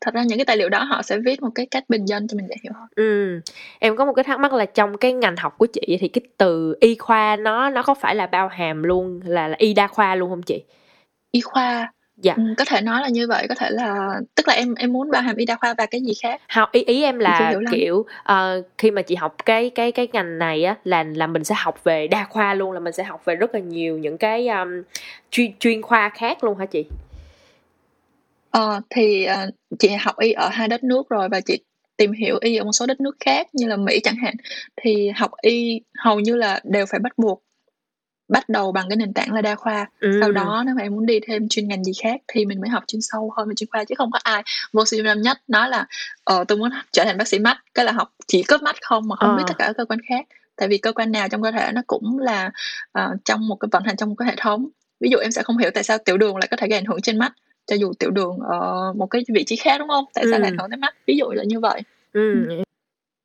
thật 0.00 0.14
ra 0.14 0.22
những 0.22 0.38
cái 0.38 0.44
tài 0.44 0.56
liệu 0.56 0.68
đó 0.68 0.84
họ 0.84 1.02
sẽ 1.02 1.18
viết 1.18 1.42
một 1.42 1.50
cái 1.54 1.66
cách 1.66 1.84
bình 1.88 2.04
dân 2.04 2.28
cho 2.28 2.36
mình 2.36 2.46
dễ 2.48 2.54
hiểu 2.62 2.72
hơn 2.74 2.88
ừ 2.96 3.40
em 3.78 3.96
có 3.96 4.04
một 4.04 4.12
cái 4.12 4.24
thắc 4.24 4.40
mắc 4.40 4.52
là 4.52 4.64
trong 4.64 4.98
cái 4.98 5.12
ngành 5.12 5.36
học 5.36 5.58
của 5.58 5.66
chị 5.66 5.96
thì 6.00 6.08
cái 6.08 6.22
từ 6.36 6.76
y 6.80 6.94
khoa 6.94 7.36
nó 7.36 7.70
nó 7.70 7.82
có 7.82 7.94
phải 7.94 8.14
là 8.14 8.26
bao 8.26 8.48
hàm 8.48 8.82
luôn 8.82 9.20
là 9.24 9.48
là 9.48 9.56
y 9.58 9.74
đa 9.74 9.86
khoa 9.86 10.14
luôn 10.14 10.30
không 10.30 10.42
chị 10.42 10.62
y 11.30 11.40
khoa 11.40 11.92
dạ. 12.16 12.34
Ừ, 12.36 12.42
có 12.58 12.64
thể 12.64 12.80
nói 12.80 13.02
là 13.02 13.08
như 13.08 13.26
vậy 13.28 13.46
có 13.48 13.54
thể 13.54 13.70
là 13.70 14.20
tức 14.34 14.48
là 14.48 14.54
em 14.54 14.74
em 14.74 14.92
muốn 14.92 15.10
bao 15.10 15.22
hàm 15.22 15.36
y 15.36 15.46
đa 15.46 15.56
khoa 15.56 15.74
và 15.78 15.86
cái 15.86 16.00
gì 16.00 16.12
khác? 16.22 16.40
Học 16.48 16.72
ý 16.72 16.84
ý 16.84 17.02
em 17.02 17.18
là 17.18 17.54
kiểu 17.70 17.96
uh, 17.96 18.66
khi 18.78 18.90
mà 18.90 19.02
chị 19.02 19.14
học 19.14 19.36
cái 19.44 19.70
cái 19.70 19.92
cái 19.92 20.08
ngành 20.12 20.38
này 20.38 20.64
á 20.64 20.76
là 20.84 21.02
là 21.02 21.26
mình 21.26 21.44
sẽ 21.44 21.54
học 21.58 21.84
về 21.84 22.06
đa 22.06 22.26
khoa 22.30 22.54
luôn 22.54 22.72
là 22.72 22.80
mình 22.80 22.92
sẽ 22.92 23.02
học 23.04 23.22
về 23.24 23.34
rất 23.34 23.54
là 23.54 23.60
nhiều 23.60 23.98
những 23.98 24.18
cái 24.18 24.48
um, 24.48 24.82
chuyên 25.30 25.52
chuyên 25.58 25.82
khoa 25.82 26.08
khác 26.08 26.44
luôn 26.44 26.58
hả 26.58 26.66
chị? 26.66 26.84
Ờ, 28.50 28.80
thì, 28.90 29.24
ờ, 29.24 29.50
chị 29.78 29.88
học 29.88 30.18
y 30.18 30.32
ở 30.32 30.48
hai 30.48 30.68
đất 30.68 30.84
nước 30.84 31.08
rồi 31.08 31.28
và 31.28 31.40
chị 31.40 31.58
tìm 31.96 32.12
hiểu 32.12 32.38
y 32.40 32.56
ở 32.56 32.64
một 32.64 32.72
số 32.72 32.86
đất 32.86 33.00
nước 33.00 33.16
khác 33.20 33.46
như 33.52 33.66
là 33.66 33.76
Mỹ 33.76 34.00
chẳng 34.02 34.16
hạn, 34.16 34.34
thì 34.76 35.10
học 35.10 35.30
y 35.42 35.80
hầu 35.98 36.20
như 36.20 36.36
là 36.36 36.60
đều 36.64 36.86
phải 36.86 37.00
bắt 37.00 37.12
buộc 37.18 37.42
bắt 38.32 38.48
đầu 38.48 38.72
bằng 38.72 38.88
cái 38.88 38.96
nền 38.96 39.12
tảng 39.12 39.32
là 39.32 39.42
đa 39.42 39.54
khoa. 39.54 39.90
Sau 40.20 40.32
đó 40.32 40.62
nếu 40.66 40.74
mà 40.74 40.82
em 40.82 40.94
muốn 40.94 41.06
đi 41.06 41.20
thêm 41.26 41.48
chuyên 41.48 41.68
ngành 41.68 41.84
gì 41.84 41.92
khác 42.02 42.20
thì 42.28 42.44
mình 42.44 42.60
mới 42.60 42.70
học 42.70 42.84
chuyên 42.86 43.00
sâu 43.02 43.32
hơn 43.36 43.48
về 43.48 43.54
chuyên 43.54 43.70
khoa 43.70 43.84
chứ 43.84 43.94
không 43.98 44.10
có 44.10 44.18
ai 44.22 44.42
vô 44.72 44.84
sinh 44.84 45.04
năm 45.04 45.22
nhất 45.22 45.38
nói 45.48 45.68
là 45.68 45.86
"Ờ, 46.24 46.44
tôi 46.48 46.58
muốn 46.58 46.70
trở 46.92 47.04
thành 47.04 47.18
bác 47.18 47.28
sĩ 47.28 47.38
mắt", 47.38 47.58
cái 47.74 47.84
là 47.84 47.92
học 47.92 48.12
chỉ 48.26 48.42
có 48.42 48.58
mắt 48.62 48.76
không 48.82 49.08
mà 49.08 49.16
không 49.16 49.36
biết 49.36 49.42
tất 49.46 49.54
ờ. 49.58 49.58
cả 49.58 49.66
các 49.66 49.76
cơ 49.76 49.84
quan 49.84 50.00
khác. 50.08 50.26
Tại 50.56 50.68
vì 50.68 50.78
cơ 50.78 50.92
quan 50.92 51.12
nào 51.12 51.28
trong 51.28 51.42
cơ 51.42 51.50
thể 51.50 51.70
nó 51.74 51.82
cũng 51.86 52.18
là, 52.18 52.50
ờ, 52.92 53.16
trong 53.24 53.48
một 53.48 53.56
cái 53.56 53.68
vận 53.72 53.82
hành 53.84 53.96
trong 53.96 54.08
một 54.08 54.14
cái 54.18 54.28
hệ 54.28 54.34
thống. 54.36 54.68
Ví 55.00 55.08
dụ 55.10 55.18
em 55.18 55.30
sẽ 55.30 55.42
không 55.42 55.58
hiểu 55.58 55.70
tại 55.74 55.84
sao 55.84 55.98
tiểu 55.98 56.16
đường 56.16 56.36
lại 56.36 56.48
có 56.50 56.56
thể 56.56 56.68
gây 56.68 56.78
ảnh 56.78 56.84
hưởng 56.84 57.00
trên 57.00 57.18
mắt 57.18 57.32
cho 57.66 57.76
dù 57.76 57.92
tiểu 57.98 58.10
đường 58.10 58.38
ở 58.38 58.92
một 58.92 59.06
cái 59.06 59.24
vị 59.28 59.44
trí 59.44 59.56
khác 59.56 59.78
đúng 59.78 59.88
không 59.88 60.04
tại 60.14 60.24
sao 60.30 60.38
ừ. 60.38 60.38
lại 60.38 60.50
ảnh 60.50 60.58
hưởng 60.58 60.70
tới 60.70 60.76
mắt 60.76 60.94
ví 61.06 61.16
dụ 61.16 61.30
là 61.30 61.44
như 61.44 61.60
vậy 61.60 61.80
ừ. 62.12 62.46
ừ. 62.48 62.62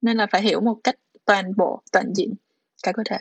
nên 0.02 0.18
là 0.18 0.28
phải 0.32 0.42
hiểu 0.42 0.62
một 0.62 0.78
cách 0.84 0.96
toàn 1.26 1.54
bộ 1.58 1.82
toàn 1.92 2.14
diện 2.16 2.34
cả 2.84 2.92
cơ 2.92 3.04
thể 3.10 3.18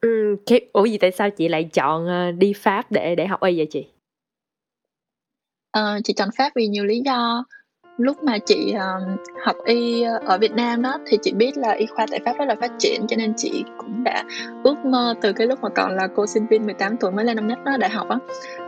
ừ 0.00 0.36
cái 0.46 0.60
ủa 0.72 0.84
gì 0.84 0.98
tại 0.98 1.10
sao 1.10 1.30
chị 1.30 1.48
lại 1.48 1.64
chọn 1.64 2.06
ờ, 2.06 2.30
đi 2.30 2.52
pháp 2.52 2.92
để 2.92 3.14
để 3.14 3.26
học 3.26 3.42
y 3.42 3.56
vậy 3.56 3.66
chị? 3.70 3.86
Uh, 5.78 6.04
chị 6.04 6.12
chọn 6.12 6.28
pháp 6.38 6.52
vì 6.54 6.66
nhiều 6.66 6.84
lý 6.84 7.00
do. 7.00 7.44
Lúc 7.96 8.22
mà 8.22 8.38
chị 8.38 8.74
uh, 8.74 9.20
học 9.44 9.56
y 9.64 10.02
ở 10.02 10.38
Việt 10.38 10.52
Nam 10.52 10.82
đó 10.82 10.98
thì 11.06 11.18
chị 11.22 11.32
biết 11.32 11.56
là 11.56 11.72
y 11.72 11.86
khoa 11.86 12.06
tại 12.10 12.20
Pháp 12.24 12.38
rất 12.38 12.44
là 12.44 12.54
phát 12.60 12.70
triển 12.78 13.06
cho 13.06 13.16
nên 13.16 13.34
chị 13.36 13.64
cũng 13.78 14.04
đã 14.04 14.24
ước 14.64 14.76
mơ 14.84 15.14
từ 15.20 15.32
cái 15.32 15.46
lúc 15.46 15.58
mà 15.62 15.68
còn 15.68 15.96
là 15.96 16.08
cô 16.16 16.26
sinh 16.26 16.46
viên 16.46 16.66
18 16.66 16.96
tuổi 16.96 17.10
mới 17.10 17.24
lên 17.24 17.36
năm 17.36 17.48
nhất 17.48 17.58
đó 17.64 17.76
đại 17.76 17.90
học 17.90 18.08
á 18.08 18.18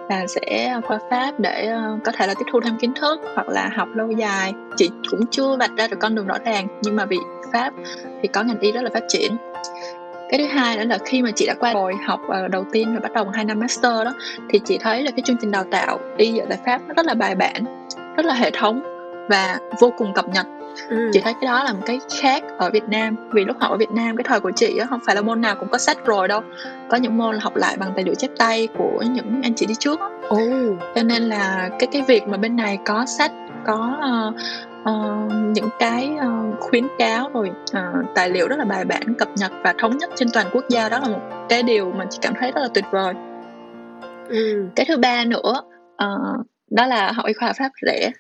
là 0.09 0.27
sẽ 0.27 0.81
qua 0.87 0.99
Pháp 1.11 1.41
để 1.41 1.73
uh, 1.95 2.05
có 2.05 2.13
thể 2.13 2.27
là 2.27 2.35
tiếp 2.35 2.45
thu 2.53 2.61
thêm 2.61 2.79
kiến 2.81 2.93
thức 3.01 3.21
hoặc 3.35 3.49
là 3.49 3.71
học 3.77 3.89
lâu 3.95 4.11
dài. 4.11 4.53
Chị 4.77 4.91
cũng 5.11 5.27
chưa 5.31 5.57
vạch 5.57 5.77
ra 5.77 5.89
được 5.89 5.99
con 6.01 6.15
đường 6.15 6.27
rõ 6.27 6.39
ràng 6.45 6.67
nhưng 6.83 6.97
mà 6.97 7.05
vì 7.05 7.19
Pháp 7.53 7.73
thì 8.23 8.29
có 8.29 8.43
ngành 8.43 8.61
y 8.61 8.73
rất 8.73 8.83
là 8.83 8.91
phát 8.95 9.05
triển 9.09 9.37
cái 10.31 10.39
thứ 10.39 10.47
hai 10.47 10.77
nữa 10.77 10.85
là 10.85 10.99
khi 11.05 11.23
mà 11.23 11.31
chị 11.31 11.47
đã 11.47 11.55
qua 11.61 11.73
rồi 11.73 11.95
học 12.07 12.21
uh, 12.45 12.51
đầu 12.51 12.65
tiên 12.73 12.95
và 12.95 13.01
bắt 13.01 13.13
đầu 13.13 13.27
hai 13.33 13.45
năm 13.45 13.61
master 13.61 13.93
đó 14.05 14.15
thì 14.49 14.61
chị 14.65 14.79
thấy 14.79 15.03
là 15.03 15.11
cái 15.11 15.23
chương 15.25 15.37
trình 15.41 15.51
đào 15.51 15.65
tạo 15.71 15.99
y 16.17 16.39
ở 16.39 16.47
tại 16.49 16.59
Pháp 16.67 16.81
nó 16.89 16.95
rất 16.95 17.07
là 17.07 17.15
bài 17.15 17.35
bản 17.35 17.85
rất 18.17 18.27
là 18.27 18.35
hệ 18.35 18.51
thống 18.51 18.83
và 19.29 19.59
vô 19.81 19.93
cùng 19.99 20.15
cập 20.15 20.29
nhật 20.29 20.47
ừ. 20.89 21.11
chị 21.13 21.21
thấy 21.21 21.33
cái 21.41 21.47
đó 21.47 21.65
là 21.65 21.73
một 21.73 21.83
cái 21.87 22.01
khác 22.21 22.43
ở 22.59 22.71
Việt 22.71 22.85
Nam 22.89 23.17
vì 23.33 23.45
lúc 23.45 23.57
học 23.61 23.71
ở 23.71 23.77
Việt 23.77 23.91
Nam 23.91 24.17
cái 24.17 24.25
thời 24.29 24.41
của 24.41 24.51
chị 24.57 24.77
á 24.79 24.87
không 24.87 25.01
phải 25.07 25.15
là 25.15 25.23
môn 25.23 25.41
nào 25.41 25.55
cũng 25.55 25.69
có 25.69 25.79
sách 25.79 25.99
rồi 26.05 26.29
đâu 26.29 26.41
có 26.91 26.97
những 26.97 27.19
môn 27.19 27.35
là 27.35 27.41
học 27.43 27.57
lại 27.57 27.77
bằng 27.77 27.93
tài 27.95 28.05
liệu 28.05 28.15
chép 28.15 28.31
tay 28.39 28.69
của 28.79 29.03
những 29.15 29.41
anh 29.43 29.55
chị 29.55 29.67
đi 29.67 29.75
trước 29.75 30.01
oh. 30.29 30.79
cho 30.95 31.03
nên 31.03 31.23
là 31.23 31.71
cái 31.79 31.89
cái 31.93 32.03
việc 32.03 32.29
mà 32.29 32.37
bên 32.37 32.57
này 32.57 32.79
có 32.85 33.07
sách 33.07 33.33
có 33.67 33.99
uh, 34.29 34.35
uh, 34.83 35.33
những 35.55 35.69
cái 35.79 36.11
uh, 36.17 36.61
khuyến 36.61 36.85
cáo 36.99 37.31
rồi 37.35 37.51
uh, 37.51 38.15
tài 38.15 38.31
liệu 38.31 38.49
rất 38.49 38.59
là 38.59 38.65
bài 38.65 38.85
bản 38.85 39.15
cập 39.19 39.29
nhật 39.37 39.53
và 39.65 39.75
thống 39.79 39.99
nhất 39.99 40.11
trên 40.17 40.29
toàn 40.33 40.47
quốc 40.53 40.65
gia 40.69 40.89
đó 40.89 40.99
là 40.99 41.09
một 41.09 41.47
cái 41.49 41.63
điều 41.63 41.93
mà 41.93 42.07
chị 42.11 42.19
cảm 42.23 42.35
thấy 42.41 42.53
rất 42.53 42.61
là 42.61 42.69
tuyệt 42.75 42.85
vời. 42.91 43.15
Ừ. 44.29 44.65
cái 44.77 44.87
thứ 44.89 44.97
ba 44.97 45.25
nữa 45.25 45.63
uh, 46.05 46.47
đó 46.71 46.87
là 46.87 47.13
học 47.13 47.27
y 47.27 47.33
khoa 47.33 47.53
pháp 47.53 47.71
rẻ. 47.87 48.11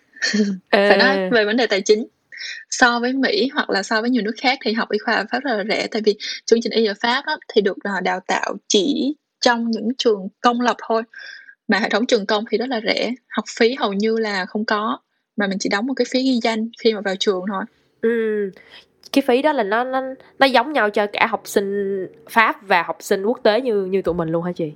Phải 0.73 0.97
nói 0.97 1.31
về 1.31 1.45
vấn 1.45 1.57
đề 1.57 1.67
tài 1.67 1.81
chính. 1.81 2.07
So 2.71 3.01
với 3.01 3.13
Mỹ 3.13 3.51
hoặc 3.55 3.71
là 3.71 3.83
so 3.83 4.01
với 4.01 4.11
nhiều 4.11 4.23
nước 4.23 4.35
khác 4.41 4.59
thì 4.65 4.73
học 4.73 4.91
y 4.91 4.99
khoa 4.99 5.15
ở 5.15 5.25
Pháp 5.31 5.41
rất 5.43 5.57
là 5.57 5.65
rẻ 5.69 5.87
tại 5.87 6.03
vì 6.05 6.17
chương 6.45 6.61
trình 6.63 6.73
y 6.73 6.87
ở 6.87 6.95
Pháp 7.01 7.23
đó, 7.27 7.37
thì 7.55 7.61
được 7.61 7.77
đào 8.03 8.21
tạo 8.27 8.57
chỉ 8.69 9.15
trong 9.41 9.71
những 9.71 9.89
trường 9.99 10.29
công 10.41 10.61
lập 10.61 10.77
thôi. 10.89 11.03
Mà 11.69 11.79
hệ 11.79 11.89
thống 11.89 12.07
trường 12.07 12.27
công 12.27 12.45
thì 12.51 12.59
rất 12.59 12.69
là 12.69 12.81
rẻ 12.87 13.13
học 13.29 13.45
phí 13.59 13.75
hầu 13.75 13.93
như 13.93 14.17
là 14.17 14.47
không 14.47 14.65
có 14.65 14.99
mà 15.41 15.47
mình 15.47 15.59
chỉ 15.59 15.69
đóng 15.69 15.87
một 15.87 15.95
cái 15.95 16.05
phí 16.11 16.23
ghi 16.23 16.41
danh 16.43 16.71
khi 16.79 16.95
mà 16.95 17.01
vào 17.01 17.15
trường 17.17 17.45
thôi. 17.49 17.65
Ừ 18.01 18.51
cái 19.13 19.23
phí 19.27 19.43
đó 19.43 19.53
là 19.53 19.63
nó 19.63 19.85
nó 19.85 20.03
nó 20.39 20.47
giống 20.47 20.73
nhau 20.73 20.91
cho 20.91 21.07
cả 21.13 21.27
học 21.27 21.43
sinh 21.45 22.07
Pháp 22.31 22.57
và 22.63 22.83
học 22.83 22.97
sinh 23.01 23.25
quốc 23.25 23.39
tế 23.43 23.61
như 23.61 23.85
như 23.85 24.03
tụi 24.03 24.15
mình 24.15 24.29
luôn 24.29 24.45
hả 24.45 24.53
chị? 24.53 24.73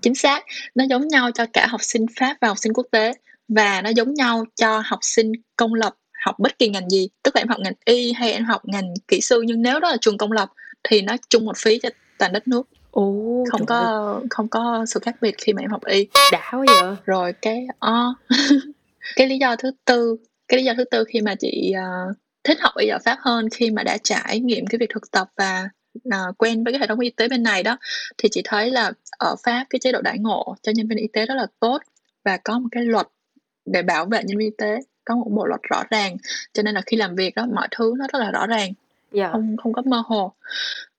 Chính 0.00 0.14
xác, 0.14 0.44
nó 0.74 0.84
giống 0.90 1.08
nhau 1.08 1.30
cho 1.34 1.46
cả 1.52 1.66
học 1.66 1.80
sinh 1.82 2.06
Pháp 2.18 2.36
và 2.40 2.48
học 2.48 2.58
sinh 2.58 2.72
quốc 2.72 2.86
tế 2.90 3.12
và 3.48 3.80
nó 3.82 3.90
giống 3.90 4.14
nhau 4.14 4.44
cho 4.54 4.82
học 4.84 4.98
sinh 5.02 5.32
công 5.56 5.74
lập 5.74 5.94
học 6.24 6.38
bất 6.38 6.58
kỳ 6.58 6.68
ngành 6.68 6.90
gì. 6.90 7.08
Tức 7.22 7.36
là 7.36 7.40
em 7.40 7.48
học 7.48 7.58
ngành 7.60 7.72
y 7.84 8.12
hay 8.12 8.32
em 8.32 8.44
học 8.44 8.62
ngành 8.64 8.94
kỹ 9.08 9.20
sư 9.20 9.42
nhưng 9.46 9.62
nếu 9.62 9.80
đó 9.80 9.90
là 9.90 9.96
trường 10.00 10.18
công 10.18 10.32
lập 10.32 10.48
thì 10.84 11.02
nó 11.02 11.16
chung 11.28 11.44
một 11.44 11.56
phí 11.56 11.78
cho 11.78 11.88
toàn 12.18 12.32
đất 12.32 12.48
nước. 12.48 12.68
Ồ, 12.90 13.44
không 13.50 13.66
có 13.66 13.78
ơi. 13.78 14.26
không 14.30 14.48
có 14.48 14.86
sự 14.88 15.00
khác 15.00 15.16
biệt 15.20 15.34
khi 15.38 15.52
mà 15.52 15.62
em 15.62 15.70
học 15.70 15.84
y. 15.84 16.06
Đã 16.32 16.50
quá 16.52 16.64
vậy. 16.66 16.96
Rồi 17.04 17.32
cái 17.32 17.66
uh, 17.86 18.16
cái 19.16 19.26
lý 19.26 19.38
do 19.38 19.56
thứ 19.56 19.70
tư 19.84 20.16
cái 20.48 20.58
lý 20.58 20.64
do 20.64 20.72
thứ 20.76 20.84
tư 20.84 21.04
khi 21.08 21.20
mà 21.20 21.34
chị 21.34 21.74
uh, 21.76 22.16
thích 22.44 22.58
học 22.60 22.72
y 22.76 22.88
ở 22.88 22.98
pháp 23.04 23.18
hơn 23.20 23.48
khi 23.50 23.70
mà 23.70 23.82
đã 23.82 23.98
trải 24.04 24.40
nghiệm 24.40 24.66
cái 24.66 24.78
việc 24.78 24.90
thực 24.94 25.10
tập 25.10 25.28
và 25.36 25.68
uh, 26.08 26.38
quen 26.38 26.64
với 26.64 26.72
cái 26.72 26.80
hệ 26.80 26.86
thống 26.86 27.00
y 27.00 27.10
tế 27.10 27.28
bên 27.28 27.42
này 27.42 27.62
đó 27.62 27.76
thì 28.18 28.28
chị 28.32 28.42
thấy 28.44 28.70
là 28.70 28.92
ở 29.18 29.36
pháp 29.44 29.66
cái 29.70 29.78
chế 29.78 29.92
độ 29.92 30.00
đãi 30.00 30.18
ngộ 30.18 30.56
cho 30.62 30.72
nhân 30.74 30.88
viên 30.88 30.98
y 30.98 31.08
tế 31.12 31.26
rất 31.26 31.34
là 31.34 31.46
tốt 31.60 31.78
và 32.24 32.36
có 32.36 32.58
một 32.58 32.68
cái 32.70 32.84
luật 32.84 33.06
để 33.66 33.82
bảo 33.82 34.06
vệ 34.06 34.18
nhân 34.24 34.38
viên 34.38 34.48
y 34.50 34.56
tế 34.58 34.80
có 35.04 35.16
một 35.16 35.26
bộ 35.30 35.46
luật 35.46 35.60
rõ 35.62 35.82
ràng 35.90 36.16
cho 36.52 36.62
nên 36.62 36.74
là 36.74 36.80
khi 36.86 36.96
làm 36.96 37.14
việc 37.14 37.34
đó 37.34 37.46
mọi 37.54 37.68
thứ 37.70 37.94
nó 37.98 38.06
rất 38.12 38.18
là 38.18 38.30
rõ 38.30 38.46
ràng 38.46 38.58
yeah. 38.60 38.74
Dạ. 39.12 39.28
không 39.32 39.56
không 39.56 39.72
có 39.72 39.82
mơ 39.82 40.02
hồ 40.06 40.32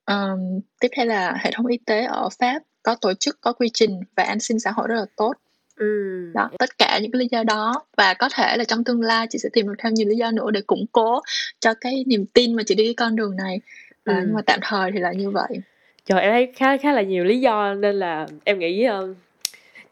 um, 0.05 0.59
tiếp 0.79 0.87
theo 0.95 1.05
là 1.05 1.37
hệ 1.43 1.51
thống 1.55 1.65
y 1.65 1.77
tế 1.85 2.03
ở 2.05 2.29
pháp 2.39 2.61
có 2.83 2.95
tổ 3.01 3.13
chức 3.13 3.41
có 3.41 3.53
quy 3.53 3.69
trình 3.73 3.99
và 4.15 4.23
an 4.23 4.39
sinh 4.39 4.59
xã 4.59 4.71
hội 4.71 4.87
rất 4.87 4.95
là 4.95 5.05
tốt 5.17 5.33
Ừ. 5.75 5.85
đó 6.33 6.49
tất 6.59 6.77
cả 6.77 6.99
những 7.01 7.11
cái 7.11 7.19
lý 7.19 7.27
do 7.31 7.43
đó. 7.43 7.85
Và 7.97 8.13
có 8.13 8.29
thể 8.33 8.57
là 8.57 8.63
trong 8.63 8.83
tương 8.83 9.01
lai 9.01 9.27
chị 9.29 9.39
sẽ 9.39 9.49
tìm 9.53 9.67
được 9.67 9.73
thêm 9.79 9.93
nhiều 9.93 10.07
lý 10.07 10.15
do 10.15 10.31
nữa 10.31 10.51
để 10.51 10.61
củng 10.61 10.85
cố 10.91 11.21
cho 11.59 11.73
cái 11.81 12.03
niềm 12.07 12.25
tin 12.25 12.55
mà 12.55 12.63
chị 12.63 12.75
đi 12.75 12.83
cái 12.83 12.93
con 12.93 13.15
đường 13.15 13.35
này. 13.35 13.61
À, 14.05 14.15
ừ. 14.15 14.21
nhưng 14.25 14.33
mà 14.33 14.41
tạm 14.45 14.59
thời 14.63 14.91
thì 14.91 14.99
là 14.99 15.11
như 15.11 15.29
vậy. 15.29 15.49
Trời 16.05 16.21
em 16.21 16.31
thấy 16.31 16.53
khá 16.55 16.77
khá 16.77 16.91
là 16.91 17.01
nhiều 17.01 17.23
lý 17.23 17.39
do 17.39 17.73
nên 17.73 17.95
là 17.95 18.27
em 18.43 18.59
nghĩ 18.59 18.87
uh, 18.89 19.17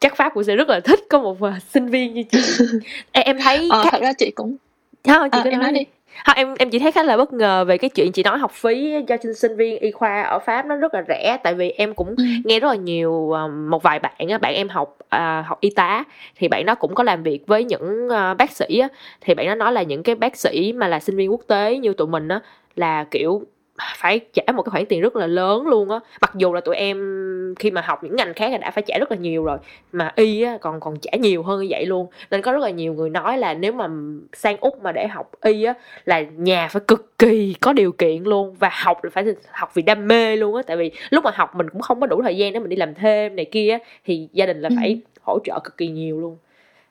chắc 0.00 0.16
pháp 0.16 0.30
cũng 0.34 0.44
sẽ 0.44 0.56
rất 0.56 0.68
là 0.68 0.80
thích 0.80 1.00
có 1.08 1.18
một 1.18 1.38
uh, 1.44 1.62
sinh 1.70 1.86
viên 1.86 2.14
như 2.14 2.22
chị. 2.22 2.38
Em, 3.12 3.24
em 3.24 3.38
thấy 3.42 3.68
ờ, 3.70 3.84
thật 3.90 4.00
ra 4.00 4.12
chị 4.12 4.30
cũng 4.34 4.56
không 5.04 5.30
chị 5.32 5.38
à, 5.44 5.50
em 5.50 5.60
nói 5.60 5.72
đi 5.72 5.84
không, 6.24 6.36
em 6.36 6.54
em 6.58 6.70
chỉ 6.70 6.78
thấy 6.78 6.92
khá 6.92 7.02
là 7.02 7.16
bất 7.16 7.32
ngờ 7.32 7.64
về 7.64 7.78
cái 7.78 7.90
chuyện 7.90 8.12
chị 8.12 8.22
nói 8.22 8.38
học 8.38 8.52
phí 8.52 8.94
cho 9.08 9.16
sinh 9.36 9.56
viên 9.56 9.78
y 9.78 9.90
khoa 9.90 10.22
ở 10.22 10.38
pháp 10.38 10.66
nó 10.66 10.76
rất 10.76 10.94
là 10.94 11.02
rẻ 11.08 11.38
tại 11.42 11.54
vì 11.54 11.70
em 11.70 11.94
cũng 11.94 12.14
ừ. 12.16 12.24
nghe 12.44 12.60
rất 12.60 12.68
là 12.68 12.74
nhiều 12.74 13.34
một 13.68 13.82
vài 13.82 13.98
bạn 13.98 14.14
bạn 14.40 14.54
em 14.54 14.68
học 14.68 14.98
uh, 15.00 15.46
học 15.46 15.60
y 15.60 15.70
tá 15.70 16.04
thì 16.36 16.48
bạn 16.48 16.66
đó 16.66 16.74
cũng 16.74 16.94
có 16.94 17.04
làm 17.04 17.22
việc 17.22 17.46
với 17.46 17.64
những 17.64 18.06
uh, 18.06 18.36
bác 18.38 18.50
sĩ 18.50 18.78
á 18.78 18.88
thì 19.20 19.34
bạn 19.34 19.46
đó 19.46 19.54
nói 19.54 19.72
là 19.72 19.82
những 19.82 20.02
cái 20.02 20.14
bác 20.14 20.36
sĩ 20.36 20.72
mà 20.72 20.88
là 20.88 21.00
sinh 21.00 21.16
viên 21.16 21.30
quốc 21.30 21.42
tế 21.46 21.76
như 21.76 21.92
tụi 21.92 22.08
mình 22.08 22.28
á 22.28 22.40
là 22.76 23.04
kiểu 23.10 23.42
phải 23.78 24.20
trả 24.32 24.42
một 24.52 24.62
cái 24.62 24.70
khoản 24.70 24.86
tiền 24.86 25.00
rất 25.00 25.16
là 25.16 25.26
lớn 25.26 25.66
luôn 25.66 25.90
á 25.90 25.98
mặc 26.20 26.32
dù 26.34 26.52
là 26.52 26.60
tụi 26.60 26.76
em 26.76 27.54
khi 27.58 27.70
mà 27.70 27.80
học 27.80 28.04
những 28.04 28.16
ngành 28.16 28.34
khác 28.34 28.52
là 28.52 28.58
đã 28.58 28.70
phải 28.70 28.84
trả 28.86 28.98
rất 28.98 29.10
là 29.10 29.16
nhiều 29.16 29.44
rồi 29.44 29.58
mà 29.92 30.12
y 30.16 30.42
á 30.42 30.58
còn 30.60 30.80
còn 30.80 30.96
trả 31.00 31.16
nhiều 31.16 31.42
hơn 31.42 31.60
như 31.60 31.66
vậy 31.70 31.86
luôn 31.86 32.06
nên 32.30 32.42
có 32.42 32.52
rất 32.52 32.62
là 32.62 32.70
nhiều 32.70 32.94
người 32.94 33.10
nói 33.10 33.38
là 33.38 33.54
nếu 33.54 33.72
mà 33.72 33.88
sang 34.32 34.56
úc 34.56 34.82
mà 34.82 34.92
để 34.92 35.08
học 35.08 35.30
y 35.42 35.64
á 35.64 35.74
là 36.04 36.20
nhà 36.20 36.68
phải 36.68 36.82
cực 36.88 37.18
kỳ 37.18 37.54
có 37.60 37.72
điều 37.72 37.92
kiện 37.92 38.22
luôn 38.22 38.54
và 38.58 38.70
học 38.72 39.04
là 39.04 39.10
phải 39.10 39.24
học 39.50 39.70
vì 39.74 39.82
đam 39.82 40.08
mê 40.08 40.36
luôn 40.36 40.56
á 40.56 40.62
tại 40.66 40.76
vì 40.76 40.90
lúc 41.10 41.24
mà 41.24 41.30
học 41.34 41.54
mình 41.54 41.70
cũng 41.70 41.80
không 41.80 42.00
có 42.00 42.06
đủ 42.06 42.22
thời 42.22 42.36
gian 42.36 42.52
để 42.52 42.60
mình 42.60 42.68
đi 42.68 42.76
làm 42.76 42.94
thêm 42.94 43.36
này 43.36 43.44
kia 43.44 43.78
thì 44.04 44.28
gia 44.32 44.46
đình 44.46 44.60
là 44.60 44.70
phải 44.76 44.88
ừ. 44.88 45.20
hỗ 45.22 45.38
trợ 45.44 45.60
cực 45.64 45.76
kỳ 45.76 45.88
nhiều 45.88 46.20
luôn 46.20 46.36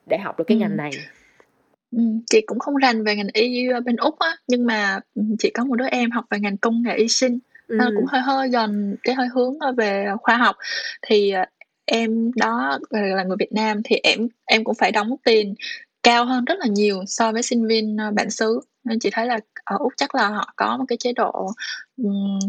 để 0.05 0.17
học 0.17 0.37
được 0.37 0.45
cái 0.47 0.57
ừ. 0.57 0.59
ngành 0.59 0.77
này 0.77 0.91
chị 2.29 2.41
cũng 2.45 2.59
không 2.59 2.75
rành 2.75 3.03
về 3.03 3.15
ngành 3.15 3.27
y 3.33 3.67
bên 3.85 3.95
Úc 3.95 4.19
á, 4.19 4.35
nhưng 4.47 4.65
mà, 4.65 4.99
chị 5.39 5.49
có 5.53 5.65
một 5.65 5.75
đứa 5.75 5.85
em 5.85 6.11
học 6.11 6.25
về 6.29 6.39
ngành 6.39 6.57
công 6.57 6.81
nghệ 6.83 6.95
y 6.95 7.07
sinh, 7.07 7.39
nó 7.67 7.85
cũng 7.95 8.05
hơi 8.05 8.21
hơi 8.21 8.49
gần 8.49 8.95
cái 9.03 9.15
hơi 9.15 9.27
hướng, 9.33 9.53
về 9.77 10.05
khoa 10.21 10.37
học. 10.37 10.55
Thì, 11.07 11.31
ờ, 11.31 11.45
em 11.85 12.31
đó 12.35 12.79
là 12.89 13.23
người 13.23 13.37
Việt 13.39 13.51
Nam 13.53 13.81
thì 13.83 13.95
em 14.03 14.27
em 14.45 14.63
cũng 14.63 14.75
phải 14.75 14.91
đóng 14.91 15.15
tiền 15.25 15.55
cao 16.03 16.25
hơn 16.25 16.45
rất 16.45 16.59
là 16.59 16.67
nhiều 16.67 17.03
so 17.07 17.31
với 17.31 17.43
sinh 17.43 17.67
viên, 17.67 17.97
ơ, 17.97 18.11
bản 18.11 18.29
xứ. 18.29 18.59
Nên 18.83 18.99
chị 18.99 19.09
thấy 19.13 19.25
là 19.25 19.39
ở 19.63 19.77
Úc 19.79 19.93
chắc 19.97 20.15
là 20.15 20.27
họ 20.29 20.53
có 20.55 20.77
một 20.77 20.85
cái 20.87 20.97
chế 20.97 21.13
độ, 21.13 21.51
ừm, 21.97 22.39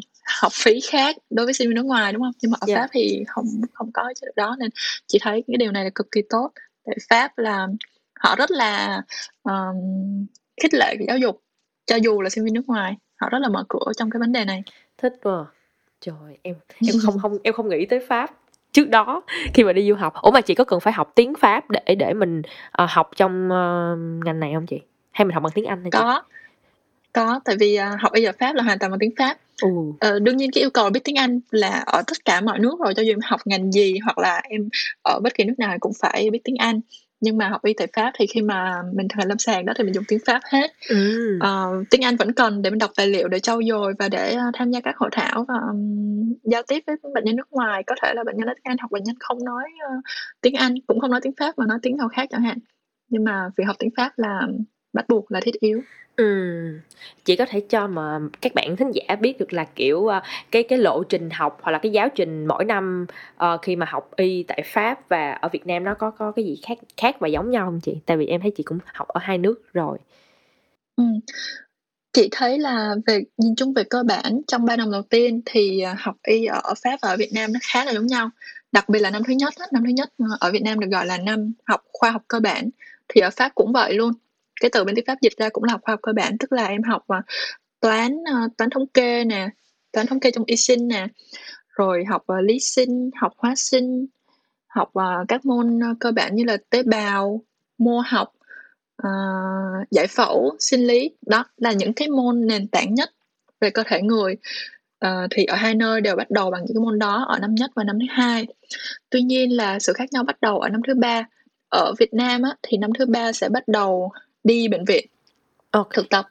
học 0.43 0.53
phí 0.55 0.81
khác 0.91 1.17
đối 1.31 1.47
với 1.47 1.55
sinh 1.55 1.69
viên 1.69 1.75
nước 1.75 1.87
ngoài, 1.87 2.13
đúng 2.13 2.23
không 2.23 2.33
Nhưng 2.43 2.51
mà 2.51 2.57
ở. 2.61 2.67
Dạ. 2.69 2.77
Pháp 2.77 2.89
thì 2.93 3.25
không 3.29 3.47
không 3.73 3.93
có 3.93 4.13
chế 4.21 4.27
độ 4.27 4.33
đó 4.37 4.57
nên 4.59 4.71
chị 5.07 5.19
thấy 5.23 5.45
cái 5.47 5.57
điều 5.59 5.73
này 5.73 5.85
là 5.85 5.91
cực 5.95 6.11
kỳ 6.13 6.21
tốt. 6.31 6.51
Tại 6.87 6.97
Pháp 7.11 7.39
là 7.39 7.69
họ 8.25 8.37
rất 8.37 8.51
là 8.51 9.03
um, 9.43 10.27
khích 10.63 10.75
lệ 10.75 10.97
giáo 11.09 11.19
dục 11.19 11.43
cho 11.87 11.97
dù 11.97 12.21
là 12.21 12.31
sinh 12.31 12.45
viên 12.45 12.55
nước 12.55 12.67
ngoài 12.67 12.97
họ 13.21 13.29
rất 13.29 13.39
là 13.39 13.49
mở 13.49 13.65
cửa 13.69 13.93
trong 13.97 14.11
cái 14.11 14.21
vấn 14.21 14.33
đề 14.33 14.45
này. 14.45 14.63
Thích 14.99 15.13
quá. 15.23 15.45
Trời 16.01 16.39
em 16.43 16.55
em 16.87 16.95
không 17.03 17.19
không 17.19 17.39
em 17.43 17.55
không 17.55 17.69
nghĩ 17.69 17.87
tới 17.87 18.01
pháp. 18.09 18.31
Trước 18.73 18.89
đó 18.89 19.23
khi 19.55 19.65
mà 19.65 19.73
đi 19.73 19.89
du 19.89 19.95
học 19.95 20.15
ủa 20.23 20.31
mà 20.31 20.41
chị 20.41 20.55
có 20.55 20.65
cần 20.65 20.81
phải 20.81 20.93
học 20.93 21.13
tiếng 21.15 21.35
pháp 21.35 21.71
để 21.71 21.95
để 21.95 22.15
mình 22.15 22.43
uh, 22.83 22.91
học 22.91 23.11
trong 23.17 23.47
uh, 23.47 24.25
ngành 24.25 24.41
này 24.41 24.51
không 24.55 24.67
chị? 24.67 24.81
Hay 25.11 25.25
mình 25.25 25.35
học 25.35 25.43
bằng 25.43 25.53
tiếng 25.55 25.65
anh 25.65 25.83
hay 25.83 25.91
có 25.91 26.23
chị? 26.29 26.33
có 27.13 27.41
tại 27.45 27.57
vì 27.61 27.79
uh, 27.79 28.01
học 28.01 28.13
y 28.13 28.25
ở 28.25 28.33
pháp 28.39 28.55
là 28.55 28.63
hoàn 28.63 28.79
toàn 28.79 28.93
bằng 28.93 28.99
tiếng 28.99 29.15
pháp. 29.19 29.39
Ừ. 29.63 29.69
uh, 29.69 30.23
đương 30.23 30.37
nhiên 30.37 30.51
cái 30.55 30.63
yêu 30.63 30.71
cầu 30.71 30.91
biết 30.91 31.01
tiếng 31.05 31.19
anh 31.19 31.41
là 31.51 31.83
ở 31.87 32.03
tất 32.07 32.25
cả 32.25 32.41
mọi 32.41 32.59
nước 32.59 32.81
rồi 32.85 32.95
cho 32.95 33.03
dù 33.03 33.13
em 33.13 33.21
học 33.23 33.41
ngành 33.45 33.73
gì 33.73 33.99
hoặc 34.05 34.19
là 34.19 34.43
em 34.45 34.69
ở 35.03 35.21
bất 35.21 35.35
kỳ 35.35 35.45
nước 35.45 35.59
nào 35.59 35.77
cũng 35.81 35.93
phải 36.01 36.31
biết 36.31 36.41
tiếng 36.45 36.57
anh 36.57 36.81
nhưng 37.25 37.39
mà 37.39 37.49
học 37.49 37.65
y 37.65 37.73
tại 37.73 37.89
Pháp 37.97 38.13
thì 38.15 38.27
khi 38.27 38.43
mà 38.43 38.83
mình 38.95 39.09
thực 39.09 39.17
hành 39.19 39.29
lâm 39.29 39.39
sàng 39.39 39.67
đó 39.67 39.73
thì 39.77 39.85
mình 39.85 39.95
dùng 39.95 40.05
tiếng 40.09 40.19
Pháp 40.27 40.41
hết. 40.53 40.71
Ừ. 40.89 41.39
uh, 41.39 41.87
tiếng 41.91 42.05
Anh 42.05 42.17
vẫn 42.17 42.33
cần 42.33 42.63
để 42.63 42.71
mình 42.71 42.79
đọc 42.79 42.91
tài 42.97 43.07
liệu 43.07 43.29
để 43.29 43.41
trau 43.41 43.61
dồi 43.63 43.95
và 43.99 44.09
để 44.09 44.37
uh, 44.49 44.55
tham 44.55 44.71
gia 44.71 44.81
các 44.81 44.97
hội 44.97 45.11
thảo 45.13 45.45
và 45.49 45.55
um, 45.55 46.35
giao 46.43 46.63
tiếp 46.63 46.83
với 46.87 46.97
bệnh 47.15 47.25
nhân 47.25 47.37
nước 47.37 47.53
ngoài. 47.53 47.83
Có 47.87 47.95
thể 48.03 48.13
là 48.15 48.25
bệnh 48.25 48.37
nhân 48.37 48.47
nói 48.47 48.55
tiếng 48.55 48.71
Anh 48.71 48.77
hoặc 48.79 48.91
bệnh 48.91 49.05
nhân 49.05 49.17
không 49.21 49.45
nói 49.45 49.65
uh, 49.65 50.05
tiếng 50.41 50.55
Anh 50.55 50.75
cũng 50.87 51.01
không 51.01 51.11
nói 51.11 51.21
tiếng 51.23 51.35
Pháp 51.39 51.59
mà 51.59 51.67
nói 51.67 51.79
tiếng 51.83 51.97
nào 51.97 52.09
khác 52.09 52.29
chẳng 52.31 52.43
hạn. 52.43 52.59
Nhưng 53.09 53.25
mà 53.25 53.51
việc 53.57 53.65
học 53.67 53.77
tiếng 53.79 53.91
Pháp 53.97 54.13
là 54.17 54.41
bắt 54.95 55.05
buộc 55.09 55.33
là 55.33 55.41
thiết 55.41 55.61
yếu 55.61 55.83
Ừm, 56.17 56.81
chị 57.25 57.37
có 57.37 57.47
thể 57.51 57.61
cho 57.61 57.87
mà 57.87 58.21
các 58.41 58.55
bạn 58.55 58.77
thính 58.77 58.91
giả 58.95 59.17
biết 59.17 59.39
được 59.39 59.53
là, 59.53 59.65
kiểu, 59.65 60.07
ờ, 60.07 60.23
cái 60.51 60.63
cái 60.63 60.79
lộ 60.79 61.03
trình 61.05 61.31
học 61.31 61.59
hoặc 61.63 61.73
là 61.73 61.79
cái 61.79 61.93
giáo 61.93 62.09
trình 62.15 62.47
mỗi 62.47 62.65
năm, 62.65 63.07
ờ, 63.37 63.59
khi 63.63 63.77
mà 63.77 63.87
học 63.91 64.11
y 64.17 64.43
tại 64.43 64.63
Pháp 64.67 65.09
và 65.09 65.33
ở 65.33 65.49
Việt 65.53 65.67
Nam 65.67 65.85
nó 65.85 65.95
có 65.95 66.11
có 66.11 66.33
cái 66.33 66.45
gì 66.45 66.61
khác 66.67 66.79
khác 66.97 67.17
và 67.21 67.29
giống 67.29 67.51
nhau 67.51 67.67
không 67.67 67.81
chị? 67.81 67.97
Tại 68.07 68.17
vì 68.17 68.27
em 68.27 68.41
thấy 68.41 68.51
chị 68.51 68.63
cũng 68.63 68.79
học 68.95 69.09
ở 69.09 69.21
hai 69.25 69.39
nước 69.39 69.63
rồi. 69.73 69.99
Ừm, 70.97 71.21
chị 72.13 72.29
thấy 72.33 72.59
là 72.59 72.95
về 73.07 73.21
nhìn 73.39 73.57
chung 73.57 73.73
về 73.75 73.85
cơ 73.91 74.03
bản 74.09 74.41
trong 74.49 74.65
3 74.65 74.77
năm 74.77 74.93
đầu 74.93 75.03
tiên 75.03 75.43
thì, 75.47 75.81
à, 75.81 75.97
học 75.99 76.17
y 76.23 76.47
ở 76.47 76.75
Pháp 76.85 76.97
và 77.03 77.09
ở 77.09 77.17
Việt 77.17 77.33
Nam 77.35 77.53
nó 77.53 77.61
khá 77.63 77.85
là 77.85 77.93
giống 77.93 78.07
nhau. 78.07 78.31
Đặc 78.73 78.89
biệt 78.89 79.01
là 79.01 79.11
năm 79.11 79.23
thứ 79.27 79.33
nhất 79.35 79.55
năm 79.73 79.83
thứ 79.87 79.91
nhất, 79.91 80.09
ờ, 80.19 80.27
ở 80.41 80.53
Việt 80.53 80.63
Nam 80.63 80.81
được 80.81 80.89
gọi 80.93 81.07
là 81.07 81.19
năm 81.19 81.53
học 81.67 81.81
khoa 81.93 82.11
học 82.11 82.23
cơ 82.29 82.41
bản, 82.41 82.71
thì 83.09 83.21
ở 83.21 83.31
Pháp 83.31 83.53
cũng 83.55 83.73
vậy 83.73 83.95
luôn 83.95 84.13
cái 84.61 84.71
từ 84.75 84.85
bên 84.85 84.95
tiếng 84.95 85.05
pháp 85.07 85.21
dịch 85.21 85.37
ra 85.37 85.49
cũng 85.49 85.65
là 85.65 85.73
học 85.73 85.81
khoa 85.85 85.93
học 85.93 86.01
cơ 86.03 86.13
bản 86.13 86.39
tức 86.39 86.53
là 86.53 86.67
em 86.67 86.83
học 86.83 87.03
uh, 87.19 87.25
toán 87.81 88.17
ờ, 88.33 88.49
toán 88.59 88.71
thống 88.71 88.87
kê 88.87 89.25
nè 89.25 89.49
toán 89.93 90.07
thống 90.07 90.21
kê 90.21 90.31
trong 90.31 90.45
y 90.47 90.57
sinh 90.57 90.89
nè 90.89 91.07
rồi 91.69 92.05
học 92.05 92.23
ờ, 92.27 92.41
lý 92.41 92.61
sinh 92.61 93.11
học 93.21 93.33
hóa 93.37 93.55
sinh 93.57 94.07
học 94.67 94.91
ờ, 94.95 95.25
các 95.29 95.45
môn 95.45 95.81
cơ 96.01 96.13
bản 96.13 96.35
như 96.37 96.45
là 96.45 96.57
tế 96.71 96.83
bào 96.83 97.41
mô 97.79 98.03
học 98.07 98.33
uh, 99.03 99.91
giải 99.91 100.07
phẫu 100.07 100.57
sinh 100.59 100.87
lý. 100.87 101.11
Đó 101.27 101.45
là 101.57 101.73
những 101.73 101.93
cái 101.93 102.09
môn 102.09 102.47
nền 102.47 102.69
tảng 102.69 102.95
nhất 102.95 103.11
về 103.61 103.71
cơ 103.71 103.83
thể 103.87 104.03
người 104.03 104.37
uh, 105.07 105.11
thì 105.31 105.45
ở 105.45 105.57
hai 105.57 105.75
nơi 105.75 106.01
đều 106.01 106.17
bắt 106.17 106.31
đầu 106.31 106.51
bằng 106.51 106.65
những 106.65 106.77
cái 106.77 106.83
môn 106.83 106.99
đó 106.99 107.25
ở 107.29 107.39
năm 107.39 107.55
nhất 107.55 107.71
và 107.75 107.85
năm 107.85 107.99
thứ 108.01 108.07
hai. 108.11 108.47
Tuy 109.11 109.23
nhiên 109.23 109.57
là 109.57 109.79
sự 109.79 109.93
khác 109.93 110.13
nhau 110.13 110.25
bắt 110.25 110.41
đầu 110.41 110.61
ở 110.61 110.69
năm 110.69 110.81
thứ 110.87 110.95
ba. 110.95 111.25
Ở 111.69 111.95
Việt 111.99 112.15
Nam 112.15 112.43
á, 112.43 112.57
thì 112.63 112.77
năm 112.77 112.91
thứ 112.99 113.07
ba 113.07 113.33
sẽ 113.33 113.49
bắt 113.49 113.69
đầu 113.69 114.13
đi 114.45 114.69
bệnh 114.69 114.85
viện 114.85 115.07
okay. 115.71 115.97
thực 115.97 116.09
tập 116.11 116.27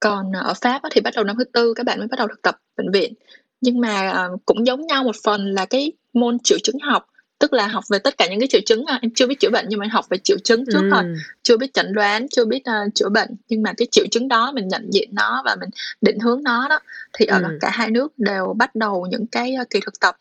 còn 0.00 0.32
ở 0.32 0.54
Pháp 0.60 0.82
thì 0.90 1.00
bắt 1.00 1.14
đầu 1.16 1.24
năm 1.24 1.36
thứ 1.38 1.44
tư 1.44 1.74
các 1.76 1.86
bạn 1.86 1.98
mới 1.98 2.08
bắt 2.08 2.18
đầu 2.18 2.28
thực 2.28 2.42
tập 2.42 2.56
bệnh 2.76 2.90
viện 2.92 3.12
nhưng 3.60 3.80
mà 3.80 4.10
à, 4.10 4.28
cũng 4.46 4.66
giống 4.66 4.86
nhau 4.86 5.04
một 5.04 5.16
phần 5.24 5.54
là 5.54 5.66
cái 5.66 5.92
môn 6.12 6.38
triệu 6.38 6.58
chứng 6.58 6.78
học 6.78 7.06
tức 7.38 7.52
là 7.52 7.66
học 7.66 7.84
về 7.90 7.98
tất 7.98 8.18
cả 8.18 8.26
những 8.30 8.40
cái 8.40 8.48
triệu 8.48 8.60
chứng 8.66 8.84
em 9.02 9.10
chưa 9.14 9.26
biết 9.26 9.40
chữa 9.40 9.50
bệnh 9.50 9.66
nhưng 9.68 9.78
mà 9.78 9.84
em 9.84 9.90
học 9.90 10.04
về 10.08 10.18
triệu 10.18 10.38
chứng 10.38 10.64
trước 10.66 10.80
ừ. 10.82 10.90
thôi 10.92 11.04
chưa 11.42 11.56
biết 11.56 11.74
chẩn 11.74 11.92
đoán 11.92 12.26
chưa 12.28 12.44
biết 12.44 12.62
uh, 12.86 12.94
chữa 12.94 13.08
bệnh 13.08 13.28
nhưng 13.48 13.62
mà 13.62 13.72
cái 13.76 13.88
triệu 13.90 14.06
chứng 14.10 14.28
đó 14.28 14.52
mình 14.52 14.68
nhận 14.68 14.90
diện 14.92 15.08
nó 15.12 15.42
và 15.44 15.56
mình 15.60 15.70
định 16.00 16.18
hướng 16.18 16.42
nó 16.42 16.68
đó 16.68 16.80
thì 17.12 17.26
ở 17.26 17.38
ừ. 17.38 17.58
cả 17.60 17.70
hai 17.70 17.90
nước 17.90 18.18
đều 18.18 18.54
bắt 18.56 18.74
đầu 18.74 19.06
những 19.10 19.26
cái 19.26 19.56
kỳ 19.70 19.80
thực 19.80 20.00
tập 20.00 20.16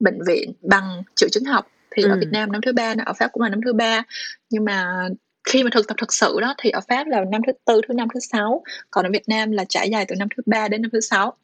bệnh 0.00 0.18
viện 0.26 0.52
bằng 0.62 1.02
triệu 1.14 1.28
chứng 1.28 1.44
học 1.44 1.66
thì 1.90 2.02
ừ. 2.02 2.10
ở 2.10 2.16
Việt 2.20 2.28
Nam 2.32 2.52
năm 2.52 2.60
thứ 2.66 2.72
ba 2.72 2.94
ở 3.06 3.12
Pháp 3.12 3.32
cũng 3.32 3.42
là 3.42 3.48
năm 3.48 3.60
thứ 3.64 3.72
ba 3.72 4.02
nhưng 4.50 4.64
mà 4.64 5.08
khi 5.44 5.62
mà 5.62 5.70
thực 5.72 5.88
tập 5.88 5.96
thực 5.98 6.12
sự 6.12 6.40
đó 6.40 6.54
thì 6.58 6.70
ở 6.70 6.80
Pháp 6.88 7.06
là 7.06 7.24
năm 7.30 7.40
thứ 7.46 7.52
tư 7.64 7.80
thứ 7.88 7.94
năm 7.94 8.08
thứ 8.14 8.20
sáu. 8.20 8.62
Còn 8.90 9.06
ở 9.06 9.10
Việt 9.12 9.28
Nam 9.28 9.52
là 9.52 9.64
trải 9.68 9.90
dài 9.90 10.04
từ 10.08 10.16
năm 10.16 10.28
thứ 10.36 10.42
ba 10.46 10.68
đến 10.68 10.82
năm 10.82 10.90
thứ 10.90 11.00
sáu. 11.00 11.34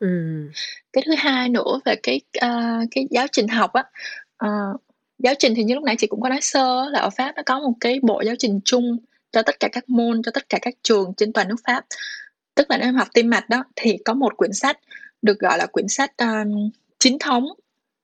Ừ. 0.00 0.08
cái 0.92 1.04
thứ 1.06 1.14
hai 1.18 1.48
nữa 1.48 1.80
về 1.84 1.94
cái 2.02 2.20
uh, 2.36 2.88
cái 2.90 3.06
giáo 3.10 3.26
trình 3.32 3.48
học 3.48 3.72
á 3.72 3.84
uh, 4.46 4.80
giáo 5.18 5.34
trình 5.38 5.54
thì 5.54 5.64
như 5.64 5.74
lúc 5.74 5.84
nãy 5.84 5.96
chị 5.98 6.06
cũng 6.06 6.20
có 6.20 6.28
nói 6.28 6.40
sơ 6.42 6.88
là 6.90 7.00
ở 7.00 7.10
Pháp 7.10 7.32
nó 7.36 7.42
có 7.46 7.60
một 7.60 7.72
cái 7.80 8.00
bộ 8.02 8.20
giáo 8.20 8.34
trình 8.38 8.60
chung 8.64 8.96
cho 9.32 9.42
tất 9.42 9.60
cả 9.60 9.68
các 9.72 9.88
môn 9.88 10.22
cho 10.22 10.30
tất 10.34 10.48
cả 10.48 10.58
các 10.62 10.74
trường 10.82 11.14
trên 11.16 11.32
toàn 11.32 11.48
nước 11.48 11.56
Pháp. 11.66 11.84
Tức 12.54 12.70
là 12.70 12.76
nếu 12.76 12.88
em 12.88 12.94
học 12.94 13.08
tim 13.14 13.30
mạch 13.30 13.48
đó 13.48 13.64
thì 13.76 13.98
có 14.04 14.14
một 14.14 14.36
quyển 14.36 14.52
sách 14.52 14.78
được 15.22 15.38
gọi 15.38 15.58
là 15.58 15.66
quyển 15.66 15.88
sách 15.88 16.10
um, 16.16 16.70
chính 16.98 17.18
thống 17.18 17.46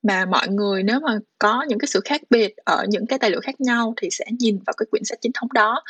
mà 0.07 0.25
mọi 0.25 0.49
người 0.49 0.83
nếu 0.83 1.01
mà 1.01 1.19
có 1.39 1.65
những 1.69 1.79
cái 1.79 1.87
sự 1.87 2.01
khác 2.05 2.23
biệt 2.31 2.57
ở 2.57 2.85
những 2.89 3.07
cái 3.07 3.19
tài 3.19 3.31
liệu 3.31 3.41
khác 3.41 3.61
nhau 3.61 3.95
thì 3.97 4.09
sẽ 4.11 4.25
nhìn 4.39 4.59
vào 4.67 4.75
cái 4.77 4.87
quyển 4.91 5.05
sách 5.05 5.19
chính 5.21 5.33
thống 5.33 5.49
đó 5.53 5.83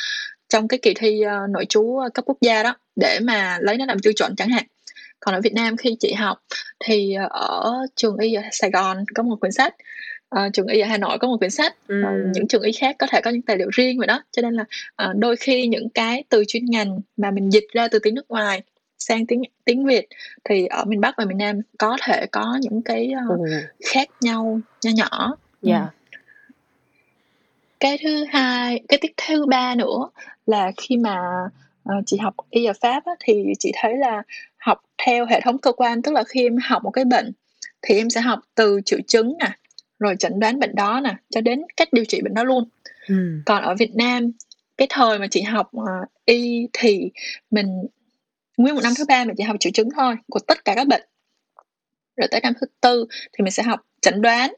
trong 0.48 0.68
cái 0.68 0.78
kỳ 0.78 0.94
thi 0.94 1.22
uh, 1.24 1.50
nội 1.50 1.66
trú 1.68 2.00
cấp 2.14 2.24
quốc 2.24 2.38
gia 2.40 2.62
đó 2.62 2.76
để 2.96 3.18
mà 3.22 3.58
lấy 3.60 3.76
nó 3.76 3.86
làm 3.86 3.98
tiêu 3.98 4.12
chuẩn 4.16 4.36
chẳng 4.36 4.48
hạn. 4.48 4.64
Còn 5.20 5.34
ở 5.34 5.40
Việt 5.40 5.54
Nam 5.54 5.76
khi 5.76 5.96
chị 6.00 6.12
học 6.12 6.38
thì 6.84 7.14
ở 7.30 7.72
trường 7.96 8.16
y 8.16 8.34
ở 8.34 8.42
Sài 8.52 8.70
Gòn 8.70 9.04
có 9.14 9.22
một 9.22 9.36
quyển 9.40 9.52
sách 9.52 9.74
uh, 10.36 10.52
trường 10.52 10.66
y 10.66 10.80
ở 10.80 10.88
Hà 10.88 10.98
Nội 10.98 11.18
có 11.18 11.28
một 11.28 11.36
quyển 11.38 11.50
sách. 11.50 11.76
Ừ. 11.88 11.94
uh, 12.00 12.34
những 12.34 12.48
trường 12.48 12.62
y 12.62 12.72
khác 12.72 12.96
có 12.98 13.06
thể 13.10 13.20
có 13.20 13.30
những 13.30 13.42
tài 13.42 13.56
liệu 13.56 13.68
riêng 13.72 13.98
vậy 13.98 14.06
đó. 14.06 14.22
Cho 14.32 14.42
nên 14.42 14.54
là 14.54 14.64
uh, 15.10 15.16
đôi 15.16 15.36
khi 15.36 15.66
những 15.66 15.88
cái 15.88 16.24
từ 16.28 16.44
chuyên 16.48 16.64
ngành 16.64 17.00
mà 17.16 17.30
mình 17.30 17.50
dịch 17.50 17.66
ra 17.72 17.88
từ 17.88 17.98
tiếng 17.98 18.14
nước 18.14 18.30
ngoài 18.30 18.62
sang 18.98 19.26
tiếng 19.26 19.42
tiếng 19.64 19.86
Việt 19.86 20.06
thì 20.44 20.66
ở 20.66 20.84
miền 20.84 21.00
Bắc 21.00 21.14
và 21.18 21.24
miền 21.24 21.38
Nam 21.38 21.60
có 21.78 21.96
thể 22.02 22.26
có 22.26 22.58
những 22.60 22.82
cái 22.82 23.12
uh, 23.34 23.40
ừ. 23.40 23.46
khác 23.92 24.08
nhau 24.20 24.60
nho 24.84 24.90
nhỏ. 24.94 25.36
Dạ. 25.62 25.76
Yeah. 25.76 25.94
Cái 27.80 27.98
thứ 28.02 28.24
hai, 28.24 28.80
cái 28.88 28.98
tiếp 29.02 29.12
thứ 29.16 29.46
ba 29.46 29.74
nữa 29.74 30.08
là 30.46 30.72
khi 30.76 30.96
mà 30.96 31.18
uh, 31.88 32.06
chị 32.06 32.16
học 32.16 32.34
y 32.50 32.64
ở 32.64 32.72
Pháp 32.80 33.04
á, 33.04 33.12
thì 33.20 33.52
chị 33.58 33.72
thấy 33.74 33.96
là 33.96 34.22
học 34.58 34.82
theo 35.06 35.26
hệ 35.26 35.40
thống 35.40 35.58
cơ 35.58 35.72
quan 35.72 36.02
tức 36.02 36.12
là 36.12 36.24
khi 36.24 36.46
em 36.46 36.56
học 36.64 36.84
một 36.84 36.90
cái 36.90 37.04
bệnh 37.04 37.32
thì 37.82 37.96
em 37.96 38.10
sẽ 38.10 38.20
học 38.20 38.40
từ 38.54 38.80
triệu 38.84 38.98
chứng 39.06 39.36
nè 39.40 39.50
rồi 39.98 40.16
chẩn 40.18 40.40
đoán 40.40 40.58
bệnh 40.58 40.74
đó 40.74 41.00
nè 41.04 41.14
cho 41.30 41.40
đến 41.40 41.62
cách 41.76 41.88
điều 41.92 42.04
trị 42.04 42.20
bệnh 42.22 42.34
đó 42.34 42.44
luôn 42.44 42.68
ừ. 43.08 43.14
còn 43.46 43.62
ở 43.62 43.74
Việt 43.74 43.94
Nam 43.94 44.32
cái 44.76 44.88
thời 44.90 45.18
mà 45.18 45.26
chị 45.30 45.42
học 45.42 45.70
uh, 45.76 46.08
y 46.24 46.68
thì 46.72 47.10
mình 47.50 47.86
nguyên 48.56 48.74
một 48.74 48.80
năm 48.84 48.92
thứ 48.98 49.04
ba 49.08 49.24
mình 49.24 49.34
chỉ 49.38 49.44
học 49.44 49.56
triệu 49.60 49.72
chứng 49.74 49.88
thôi 49.96 50.16
của 50.30 50.38
tất 50.38 50.64
cả 50.64 50.74
các 50.74 50.86
bệnh. 50.88 51.02
Rồi 52.16 52.28
tới 52.30 52.40
năm 52.40 52.52
thứ 52.60 52.66
tư 52.80 53.06
thì 53.32 53.42
mình 53.42 53.52
sẽ 53.52 53.62
học 53.62 53.80
chẩn 54.00 54.22
đoán 54.22 54.54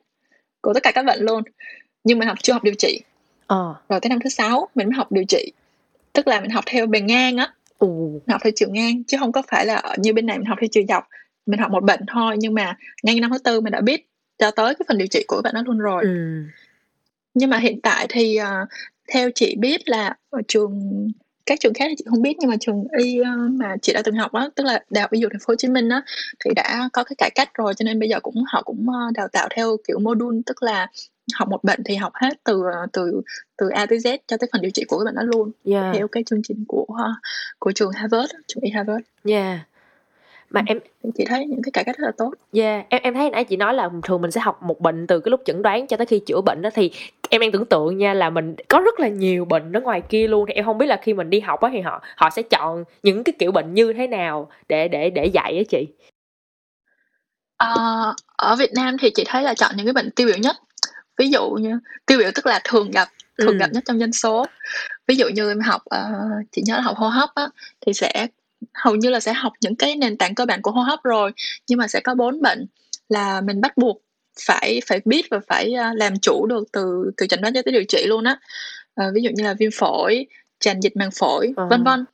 của 0.60 0.74
tất 0.74 0.82
cả 0.82 0.92
các 0.94 1.04
bệnh 1.04 1.20
luôn. 1.20 1.42
Nhưng 2.04 2.18
mình 2.18 2.28
học 2.28 2.38
chưa 2.42 2.52
học 2.52 2.64
điều 2.64 2.74
trị. 2.74 3.00
Ờ. 3.46 3.74
rồi 3.88 4.00
tới 4.00 4.10
năm 4.10 4.18
thứ 4.24 4.30
sáu 4.30 4.68
mình 4.74 4.88
mới 4.88 4.96
học 4.96 5.12
điều 5.12 5.24
trị. 5.28 5.52
Tức 6.12 6.28
là 6.28 6.40
mình 6.40 6.50
học 6.50 6.64
theo 6.66 6.86
bề 6.86 7.00
ngang 7.00 7.36
á. 7.36 7.52
Ừ. 7.78 7.88
học 8.28 8.40
theo 8.44 8.52
chiều 8.56 8.68
ngang 8.70 9.04
chứ 9.04 9.16
không 9.20 9.32
có 9.32 9.42
phải 9.48 9.66
là 9.66 9.82
như 9.98 10.12
bên 10.12 10.26
này 10.26 10.38
mình 10.38 10.46
học 10.46 10.58
theo 10.60 10.68
chiều 10.72 10.84
dọc. 10.88 11.04
Mình 11.46 11.60
học 11.60 11.70
một 11.70 11.84
bệnh 11.84 12.00
thôi 12.08 12.36
nhưng 12.38 12.54
mà 12.54 12.76
ngay 13.02 13.20
năm 13.20 13.30
thứ 13.30 13.38
tư 13.38 13.60
mình 13.60 13.72
đã 13.72 13.80
biết 13.80 14.06
cho 14.38 14.50
tới 14.50 14.74
cái 14.74 14.86
phần 14.88 14.98
điều 14.98 15.06
trị 15.06 15.24
của 15.28 15.40
bạn 15.44 15.54
đó 15.54 15.62
luôn 15.66 15.78
rồi. 15.78 16.02
Ừ. 16.02 16.42
nhưng 17.34 17.50
mà 17.50 17.58
hiện 17.58 17.80
tại 17.80 18.06
thì 18.10 18.38
uh, 18.40 18.68
theo 19.12 19.30
chị 19.34 19.56
biết 19.58 19.88
là 19.88 20.16
ở 20.30 20.42
trường 20.48 21.08
các 21.48 21.60
trường 21.60 21.74
khác 21.74 21.84
thì 21.88 21.94
chị 21.98 22.04
không 22.10 22.22
biết 22.22 22.36
nhưng 22.38 22.50
mà 22.50 22.56
trường 22.60 22.84
y 22.98 23.20
mà 23.50 23.76
chị 23.82 23.92
đã 23.92 24.02
từng 24.02 24.14
học 24.14 24.32
á 24.32 24.48
tức 24.54 24.64
là 24.64 24.80
đại 24.90 25.02
học 25.02 25.12
y 25.12 25.20
dược 25.20 25.32
thành 25.32 25.40
phố 25.40 25.50
Hồ 25.52 25.54
Chí 25.56 25.68
Minh 25.68 25.88
á 25.88 26.02
thì 26.44 26.50
đã 26.56 26.88
có 26.92 27.04
cái 27.04 27.14
cải 27.18 27.30
cách 27.34 27.54
rồi 27.54 27.74
cho 27.74 27.82
nên 27.82 27.98
bây 27.98 28.08
giờ 28.08 28.20
cũng 28.20 28.44
họ 28.52 28.62
cũng 28.62 28.86
đào 29.14 29.28
tạo 29.28 29.48
theo 29.56 29.76
kiểu 29.88 29.98
module 29.98 30.38
tức 30.46 30.62
là 30.62 30.86
học 31.34 31.48
một 31.48 31.64
bệnh 31.64 31.84
thì 31.84 31.96
học 31.96 32.12
hết 32.14 32.44
từ 32.44 32.62
từ 32.92 33.20
từ 33.58 33.68
A 33.68 33.86
tới 33.86 33.98
Z 33.98 34.18
cho 34.26 34.36
tới 34.36 34.48
phần 34.52 34.62
điều 34.62 34.70
trị 34.70 34.84
của 34.88 34.98
cái 34.98 35.04
bệnh 35.04 35.14
đó 35.14 35.22
luôn 35.22 35.50
yeah. 35.64 35.94
theo 35.94 36.08
cái 36.08 36.22
chương 36.26 36.42
trình 36.42 36.64
của 36.68 36.86
của 37.58 37.72
trường 37.72 37.92
Harvard 37.92 38.32
trường 38.46 38.62
y 38.62 38.70
Harvard. 38.70 39.04
Yeah 39.24 39.58
mà 40.50 40.62
em 40.66 40.78
chị 41.14 41.24
thấy 41.24 41.46
những 41.46 41.62
cái 41.62 41.70
cải 41.72 41.84
cách 41.84 41.98
rất 41.98 42.04
là 42.06 42.12
tốt. 42.18 42.32
Yeah, 42.52 42.86
em 42.88 43.02
em 43.02 43.14
thấy 43.14 43.30
nãy 43.30 43.44
chị 43.44 43.56
nói 43.56 43.74
là 43.74 43.90
thường 44.02 44.22
mình 44.22 44.30
sẽ 44.30 44.40
học 44.40 44.62
một 44.62 44.80
bệnh 44.80 45.06
từ 45.06 45.20
cái 45.20 45.30
lúc 45.30 45.42
chẩn 45.44 45.62
đoán 45.62 45.86
cho 45.86 45.96
tới 45.96 46.06
khi 46.06 46.18
chữa 46.18 46.40
bệnh 46.40 46.62
đó 46.62 46.70
thì 46.74 46.90
em 47.30 47.40
đang 47.40 47.52
tưởng 47.52 47.66
tượng 47.66 47.98
nha 47.98 48.14
là 48.14 48.30
mình 48.30 48.54
có 48.68 48.80
rất 48.80 49.00
là 49.00 49.08
nhiều 49.08 49.44
bệnh 49.44 49.72
ở 49.72 49.80
ngoài 49.80 50.02
kia 50.08 50.28
luôn 50.28 50.44
thì 50.48 50.54
em 50.54 50.64
không 50.64 50.78
biết 50.78 50.86
là 50.86 50.98
khi 51.02 51.14
mình 51.14 51.30
đi 51.30 51.40
học 51.40 51.60
á 51.60 51.70
thì 51.72 51.80
họ 51.80 52.02
họ 52.16 52.30
sẽ 52.30 52.42
chọn 52.42 52.84
những 53.02 53.24
cái 53.24 53.32
kiểu 53.38 53.52
bệnh 53.52 53.74
như 53.74 53.92
thế 53.92 54.06
nào 54.06 54.50
để 54.68 54.88
để 54.88 55.10
để 55.10 55.26
dạy 55.26 55.56
á 55.58 55.62
chị. 55.68 55.86
À, 57.56 57.74
ở 58.36 58.56
Việt 58.56 58.70
Nam 58.74 58.96
thì 59.00 59.10
chị 59.10 59.24
thấy 59.26 59.42
là 59.42 59.54
chọn 59.54 59.70
những 59.76 59.86
cái 59.86 59.92
bệnh 59.92 60.10
tiêu 60.10 60.26
biểu 60.26 60.36
nhất 60.36 60.56
ví 61.18 61.28
dụ 61.28 61.50
như 61.50 61.78
tiêu 62.06 62.18
biểu 62.18 62.30
tức 62.34 62.46
là 62.46 62.60
thường 62.64 62.90
gặp 62.90 63.08
thường 63.38 63.52
ừ. 63.52 63.58
gặp 63.58 63.72
nhất 63.72 63.82
trong 63.86 64.00
dân 64.00 64.12
số 64.12 64.46
ví 65.06 65.16
dụ 65.16 65.28
như 65.28 65.48
em 65.48 65.60
học 65.60 65.82
uh, 65.94 66.46
chị 66.52 66.62
nhớ 66.64 66.76
là 66.76 66.82
học 66.82 66.96
hô 66.96 67.08
hấp 67.08 67.28
á 67.34 67.48
thì 67.80 67.92
sẽ 67.92 68.26
hầu 68.78 68.94
như 68.94 69.10
là 69.10 69.20
sẽ 69.20 69.32
học 69.32 69.52
những 69.60 69.76
cái 69.76 69.96
nền 69.96 70.16
tảng 70.16 70.34
cơ 70.34 70.46
bản 70.46 70.62
của 70.62 70.70
hô 70.70 70.80
hấp 70.80 71.02
rồi 71.02 71.32
nhưng 71.66 71.78
mà 71.78 71.88
sẽ 71.88 72.00
có 72.00 72.14
bốn 72.14 72.42
bệnh 72.42 72.66
là 73.08 73.40
mình 73.40 73.60
bắt 73.60 73.76
buộc 73.76 74.02
phải 74.46 74.80
phải 74.86 75.00
biết 75.04 75.26
và 75.30 75.40
phải 75.48 75.74
uh, 75.74 75.96
làm 75.96 76.18
chủ 76.18 76.46
được 76.46 76.64
từ 76.72 77.10
từ 77.16 77.26
chẩn 77.26 77.40
đoán 77.40 77.54
cho 77.54 77.62
tới 77.62 77.72
điều 77.72 77.84
trị 77.84 78.06
luôn 78.06 78.24
á 78.24 78.38
uh, 79.00 79.14
ví 79.14 79.22
dụ 79.22 79.30
như 79.34 79.44
là 79.44 79.54
viêm 79.54 79.70
phổi 79.70 80.26
tràn 80.60 80.80
dịch 80.80 80.96
màng 80.96 81.10
phổi 81.10 81.52
ừ. 81.56 81.66
vân 81.70 81.84
vân 81.84 82.04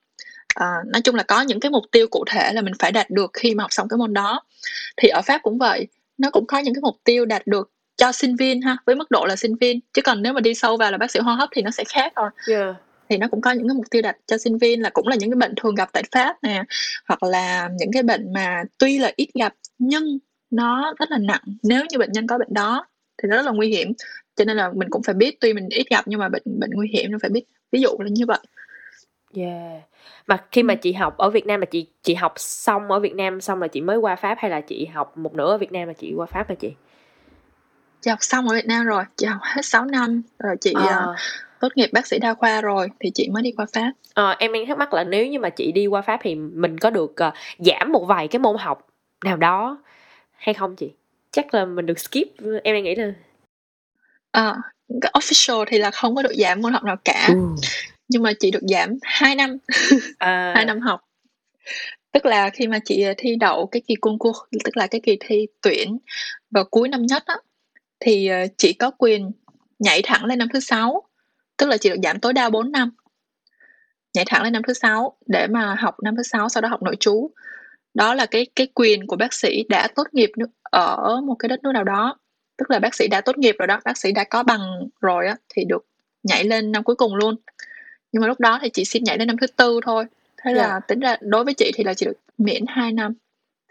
à, 0.55 0.67
nói 0.87 1.03
chung 1.03 1.15
là 1.15 1.23
có 1.23 1.41
những 1.41 1.61
cái 1.61 1.71
mục 1.71 1.85
tiêu 1.93 2.07
cụ 2.09 2.25
thể 2.31 2.53
là 2.53 2.63
mình 2.63 2.75
phải 2.79 2.93
đạt 2.93 3.11
được 3.11 3.31
khi 3.33 3.55
mà 3.55 3.65
học 3.65 3.73
xong 3.73 3.89
cái 3.89 3.99
môn 3.99 4.15
đó 4.15 4.43
thì 4.97 5.09
ở 5.09 5.23
pháp 5.23 5.43
cũng 5.43 5.59
vậy 5.59 5.87
nó 6.19 6.31
cũng 6.31 6.47
có 6.47 6.59
những 6.59 6.75
cái 6.75 6.81
mục 6.83 6.97
tiêu 7.05 7.25
đạt 7.25 7.47
được 7.47 7.71
cho 7.97 8.13
sinh 8.13 8.37
viên 8.37 8.63
ha 8.63 8.77
với 8.87 8.97
mức 8.97 9.11
độ 9.11 9.25
là 9.29 9.37
sinh 9.37 9.57
viên 9.61 9.81
chứ 9.93 10.03
còn 10.03 10.23
nếu 10.23 10.33
mà 10.33 10.41
đi 10.41 10.55
sâu 10.55 10.77
vào 10.77 10.93
là 10.93 10.99
bác 10.99 11.11
sĩ 11.11 11.21
hô 11.21 11.33
hấp 11.33 11.49
thì 11.53 11.63
nó 11.63 11.71
sẽ 11.71 11.85
khác 11.85 12.13
rồi 12.17 12.31
yeah. 12.49 12.77
Thì 13.15 13.19
nó 13.19 13.29
cũng 13.29 13.41
có 13.41 13.51
những 13.51 13.69
cái 13.69 13.75
mục 13.75 13.85
tiêu 13.91 14.03
đặt 14.03 14.17
cho 14.27 14.39
sinh 14.39 14.59
viên 14.59 14.83
là 14.83 14.91
cũng 14.91 15.09
là 15.09 15.17
những 15.17 15.31
cái 15.31 15.37
bệnh 15.37 15.55
thường 15.55 15.75
gặp 15.75 15.89
tại 15.93 16.03
pháp 16.13 16.37
nè 16.43 16.63
hoặc 17.09 17.23
là 17.23 17.69
những 17.79 17.93
cái 17.93 18.03
bệnh 18.03 18.33
mà 18.33 18.63
tuy 18.79 18.99
là 18.99 19.13
ít 19.17 19.29
gặp 19.35 19.55
nhưng 19.79 20.19
nó 20.51 20.95
rất 20.99 21.11
là 21.11 21.19
nặng. 21.19 21.43
Nếu 21.63 21.85
như 21.91 21.99
bệnh 21.99 22.13
nhân 22.13 22.27
có 22.27 22.39
bệnh 22.39 22.55
đó 22.55 22.87
thì 23.23 23.29
nó 23.29 23.37
rất 23.37 23.47
là 23.47 23.53
nguy 23.53 23.69
hiểm. 23.69 23.93
Cho 24.37 24.45
nên 24.45 24.57
là 24.57 24.71
mình 24.75 24.91
cũng 24.91 25.03
phải 25.03 25.15
biết 25.15 25.41
tuy 25.41 25.53
mình 25.53 25.69
ít 25.71 25.87
gặp 25.91 26.05
nhưng 26.07 26.21
mà 26.21 26.29
bệnh 26.29 26.43
bệnh 26.45 26.71
nguy 26.71 26.89
hiểm 26.89 27.13
nó 27.13 27.19
phải 27.23 27.31
biết 27.31 27.45
ví 27.73 27.81
dụ 27.81 27.89
là 27.99 28.09
như 28.11 28.27
vậy. 28.27 28.39
Yeah. 29.37 29.83
Mà 30.27 30.45
khi 30.53 30.63
mà 30.63 30.75
chị 30.75 30.93
học 30.93 31.17
ở 31.17 31.31
Việt 31.31 31.47
Nam 31.47 31.61
là 31.61 31.67
chị 31.67 31.87
chị 32.03 32.15
học 32.15 32.33
xong 32.37 32.91
ở 32.91 33.01
Việt 33.01 33.15
Nam 33.15 33.41
xong 33.41 33.63
là 33.63 33.69
chị 33.69 33.81
mới 33.81 33.97
qua 33.97 34.17
Pháp 34.17 34.39
hay 34.39 34.51
là 34.51 34.61
chị 34.61 34.87
học 34.87 35.19
một 35.19 35.35
nửa 35.35 35.51
ở 35.51 35.59
Việt 35.59 35.73
Nam 35.73 35.89
là 35.89 35.95
chị 35.95 36.13
qua 36.17 36.27
Pháp 36.27 36.49
hả 36.49 36.55
chị? 36.55 36.73
Chị 38.01 38.11
học 38.11 38.19
xong 38.23 38.49
ở 38.49 38.55
Việt 38.55 38.67
Nam 38.67 38.87
rồi 38.87 39.05
chị 39.17 39.27
học 39.27 39.41
hết 39.43 39.63
6 39.65 39.85
năm. 39.85 40.23
Rồi 40.39 40.57
chị 40.61 40.75
à. 40.89 41.07
uh, 41.11 41.17
tốt 41.65 41.77
nghiệp 41.77 41.91
bác 41.93 42.07
sĩ 42.07 42.19
đa 42.19 42.35
khoa 42.35 42.61
rồi 42.61 42.89
thì 43.01 43.11
chị 43.15 43.29
mới 43.29 43.43
đi 43.43 43.53
qua 43.57 43.67
Pháp. 43.73 43.93
À, 44.15 44.37
em 44.39 44.53
đang 44.53 44.67
thắc 44.67 44.79
mắc 44.79 44.95
là 44.95 45.05
nếu 45.05 45.27
như 45.27 45.39
mà 45.39 45.51
chị 45.51 45.73
đi 45.73 45.87
qua 45.87 46.03
Pháp 46.03 46.21
thì 46.23 46.35
mình 46.35 46.79
có 46.79 46.91
được 46.91 47.15
uh, 47.29 47.35
giảm 47.59 47.93
một 47.93 48.05
vài 48.09 48.29
cái 48.29 48.41
môn 48.41 48.57
học 48.59 48.89
nào 49.25 49.37
đó 49.37 49.83
hay 50.33 50.55
không 50.55 50.77
chị? 50.77 50.91
Chắc 51.31 51.55
là 51.55 51.65
mình 51.65 51.87
được 51.87 51.99
skip 51.99 52.29
em 52.65 52.75
đang 52.75 52.85
nghĩ 52.85 52.95
là 52.95 53.13
à, 54.31 54.57
cái 55.01 55.13
official 55.15 55.65
thì 55.69 55.79
là 55.79 55.91
không 55.91 56.15
có 56.15 56.23
được 56.23 56.35
giảm 56.39 56.61
môn 56.61 56.73
học 56.73 56.85
nào 56.85 56.97
cả. 57.05 57.27
Ừ. 57.29 57.35
nhưng 58.09 58.23
mà 58.23 58.33
chị 58.41 58.51
được 58.51 58.63
giảm 58.63 58.91
2 59.03 59.35
năm. 59.35 59.59
À. 60.19 60.53
2 60.55 60.65
năm 60.65 60.81
học. 60.81 61.01
Tức 62.13 62.27
là 62.27 62.51
khi 62.51 62.67
mà 62.67 62.79
chị 62.85 63.05
thi 63.19 63.37
đậu 63.37 63.67
cái 63.67 63.83
kỳ 63.87 63.95
concours 64.01 64.39
tức 64.65 64.77
là 64.77 64.87
cái 64.87 65.01
kỳ 65.05 65.17
thi 65.21 65.47
tuyển 65.63 65.99
vào 66.51 66.65
cuối 66.65 66.89
năm 66.89 67.07
nhất 67.07 67.23
á 67.27 67.37
thì 68.01 68.31
chị 68.57 68.73
có 68.73 68.91
quyền 68.99 69.31
nhảy 69.79 70.03
thẳng 70.03 70.25
lên 70.25 70.39
năm 70.39 70.49
thứ 70.53 70.61
sáu 70.61 71.03
tức 71.57 71.69
là 71.69 71.77
chị 71.77 71.91
được 71.91 71.97
giảm 72.03 72.21
tối 72.21 72.33
đa 72.33 72.51
4 72.51 72.73
năm. 72.73 72.91
Nhảy 74.15 74.25
thẳng 74.29 74.43
lên 74.43 74.53
năm 74.53 74.63
thứ 74.67 74.73
sáu 74.73 75.17
để 75.27 75.47
mà 75.47 75.75
học 75.79 75.95
năm 76.03 76.17
thứ 76.17 76.23
sáu 76.23 76.49
sau 76.49 76.61
đó 76.61 76.69
học 76.69 76.83
nội 76.83 76.97
trú. 77.01 77.31
Đó 77.95 78.15
là 78.15 78.27
cái 78.27 78.47
cái 78.57 78.67
quyền 78.75 79.07
của 79.07 79.17
bác 79.17 79.33
sĩ 79.33 79.65
đã 79.69 79.89
tốt 79.95 80.07
nghiệp 80.13 80.31
ở 80.63 81.21
một 81.21 81.35
cái 81.39 81.49
đất 81.49 81.63
nước 81.63 81.73
nào 81.73 81.85
đó. 81.85 82.19
Tức 82.57 82.71
là 82.71 82.79
bác 82.79 82.95
sĩ 82.95 83.09
đã 83.09 83.21
tốt 83.21 83.39
nghiệp 83.39 83.55
rồi 83.59 83.67
đó 83.67 83.81
bác 83.85 83.99
sĩ 83.99 84.13
đã 84.13 84.25
có 84.25 84.43
bằng 84.43 84.89
rồi 85.01 85.27
á 85.27 85.37
thì 85.49 85.65
được 85.65 85.87
nhảy 86.23 86.45
lên 86.45 86.73
năm 86.73 86.83
cuối 86.85 86.97
cùng 86.97 87.15
luôn. 87.15 87.37
Nhưng 88.13 88.21
mà 88.21 88.29
lúc 88.29 88.41
đó 88.41 88.59
thì 88.63 88.71
chị 88.71 88.85
xin 88.85 89.05
nhảy 89.05 89.19
lên 89.19 89.29
năm 89.29 89.37
thứ 89.41 89.47
tư 89.47 89.81
thôi. 89.85 90.05
Thế 90.43 90.51
yeah. 90.51 90.57
là 90.57 90.69
dạ. 90.69 90.81
tính 90.81 91.01
ra 91.01 91.17
đối 91.21 91.45
với 91.45 91.55
chị 91.55 91.73
thì 91.75 91.85
là 91.85 91.95
chị 91.95 92.07
được 92.07 92.19
miễn 92.39 92.65
2 92.69 92.93
năm 92.93 93.15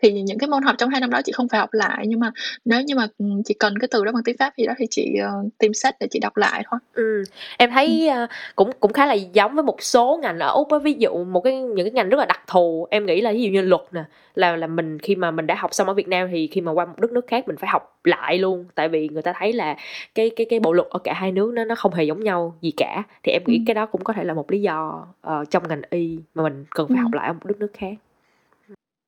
thì 0.03 0.21
những 0.21 0.37
cái 0.37 0.47
môn 0.47 0.63
học 0.63 0.75
trong 0.77 0.89
hai 0.89 1.01
năm 1.01 1.09
đó 1.09 1.21
chị 1.25 1.31
không 1.31 1.47
phải 1.47 1.59
học 1.59 1.69
lại 1.73 2.05
nhưng 2.07 2.19
mà 2.19 2.31
nếu 2.65 2.81
như 2.81 2.95
mà 2.95 3.07
ừ, 3.17 3.25
chị 3.45 3.53
cần 3.59 3.73
cái 3.79 3.87
từ 3.91 4.05
đó 4.05 4.11
bằng 4.11 4.23
tiếng 4.23 4.37
pháp 4.39 4.57
gì 4.57 4.65
đó 4.65 4.73
thì 4.77 4.85
chị 4.89 5.15
uh, 5.21 5.47
tìm 5.57 5.73
sách 5.73 5.95
để 5.99 6.07
chị 6.11 6.19
đọc 6.19 6.37
lại 6.37 6.63
thôi 6.69 6.79
ừ. 6.93 7.23
em 7.57 7.71
thấy 7.71 8.09
uh, 8.23 8.29
cũng 8.55 8.71
cũng 8.79 8.93
khá 8.93 9.05
là 9.05 9.13
giống 9.13 9.55
với 9.55 9.63
một 9.63 9.81
số 9.81 10.19
ngành 10.21 10.39
ở 10.39 10.51
úc 10.51 10.71
á 10.71 10.77
ví 10.79 10.93
dụ 10.93 11.23
một 11.23 11.41
cái 11.41 11.61
những 11.61 11.85
cái 11.85 11.91
ngành 11.91 12.09
rất 12.09 12.17
là 12.17 12.25
đặc 12.25 12.41
thù 12.47 12.87
em 12.89 13.05
nghĩ 13.05 13.21
là 13.21 13.31
ví 13.31 13.41
dụ 13.41 13.49
như 13.49 13.61
luật 13.61 13.81
nè 13.91 14.03
là 14.35 14.55
là 14.55 14.67
mình 14.67 14.99
khi 14.99 15.15
mà 15.15 15.31
mình 15.31 15.47
đã 15.47 15.55
học 15.55 15.73
xong 15.73 15.87
ở 15.87 15.93
việt 15.93 16.07
nam 16.07 16.27
thì 16.31 16.47
khi 16.47 16.61
mà 16.61 16.71
qua 16.71 16.85
một 16.85 16.99
đất 16.99 17.11
nước 17.11 17.27
khác 17.27 17.47
mình 17.47 17.57
phải 17.57 17.69
học 17.69 17.99
lại 18.03 18.37
luôn 18.37 18.65
tại 18.75 18.89
vì 18.89 19.09
người 19.09 19.21
ta 19.21 19.33
thấy 19.39 19.53
là 19.53 19.75
cái 20.15 20.31
cái 20.35 20.45
cái 20.49 20.59
bộ 20.59 20.73
luật 20.73 20.87
ở 20.89 20.99
cả 20.99 21.13
hai 21.13 21.31
nước 21.31 21.53
nó 21.53 21.65
nó 21.65 21.75
không 21.75 21.93
hề 21.93 22.03
giống 22.03 22.23
nhau 22.23 22.55
gì 22.61 22.71
cả 22.77 23.03
thì 23.23 23.31
em 23.31 23.41
nghĩ 23.45 23.57
ừ. 23.57 23.63
cái 23.67 23.73
đó 23.73 23.85
cũng 23.85 24.03
có 24.03 24.13
thể 24.13 24.23
là 24.23 24.33
một 24.33 24.51
lý 24.51 24.61
do 24.61 25.07
uh, 25.27 25.49
trong 25.49 25.67
ngành 25.67 25.81
y 25.89 26.19
mà 26.35 26.43
mình 26.43 26.65
cần 26.69 26.87
phải 26.87 26.97
ừ. 26.97 27.01
học 27.01 27.13
lại 27.13 27.27
ở 27.27 27.33
một 27.33 27.45
đất 27.45 27.59
nước 27.59 27.71
khác 27.73 27.93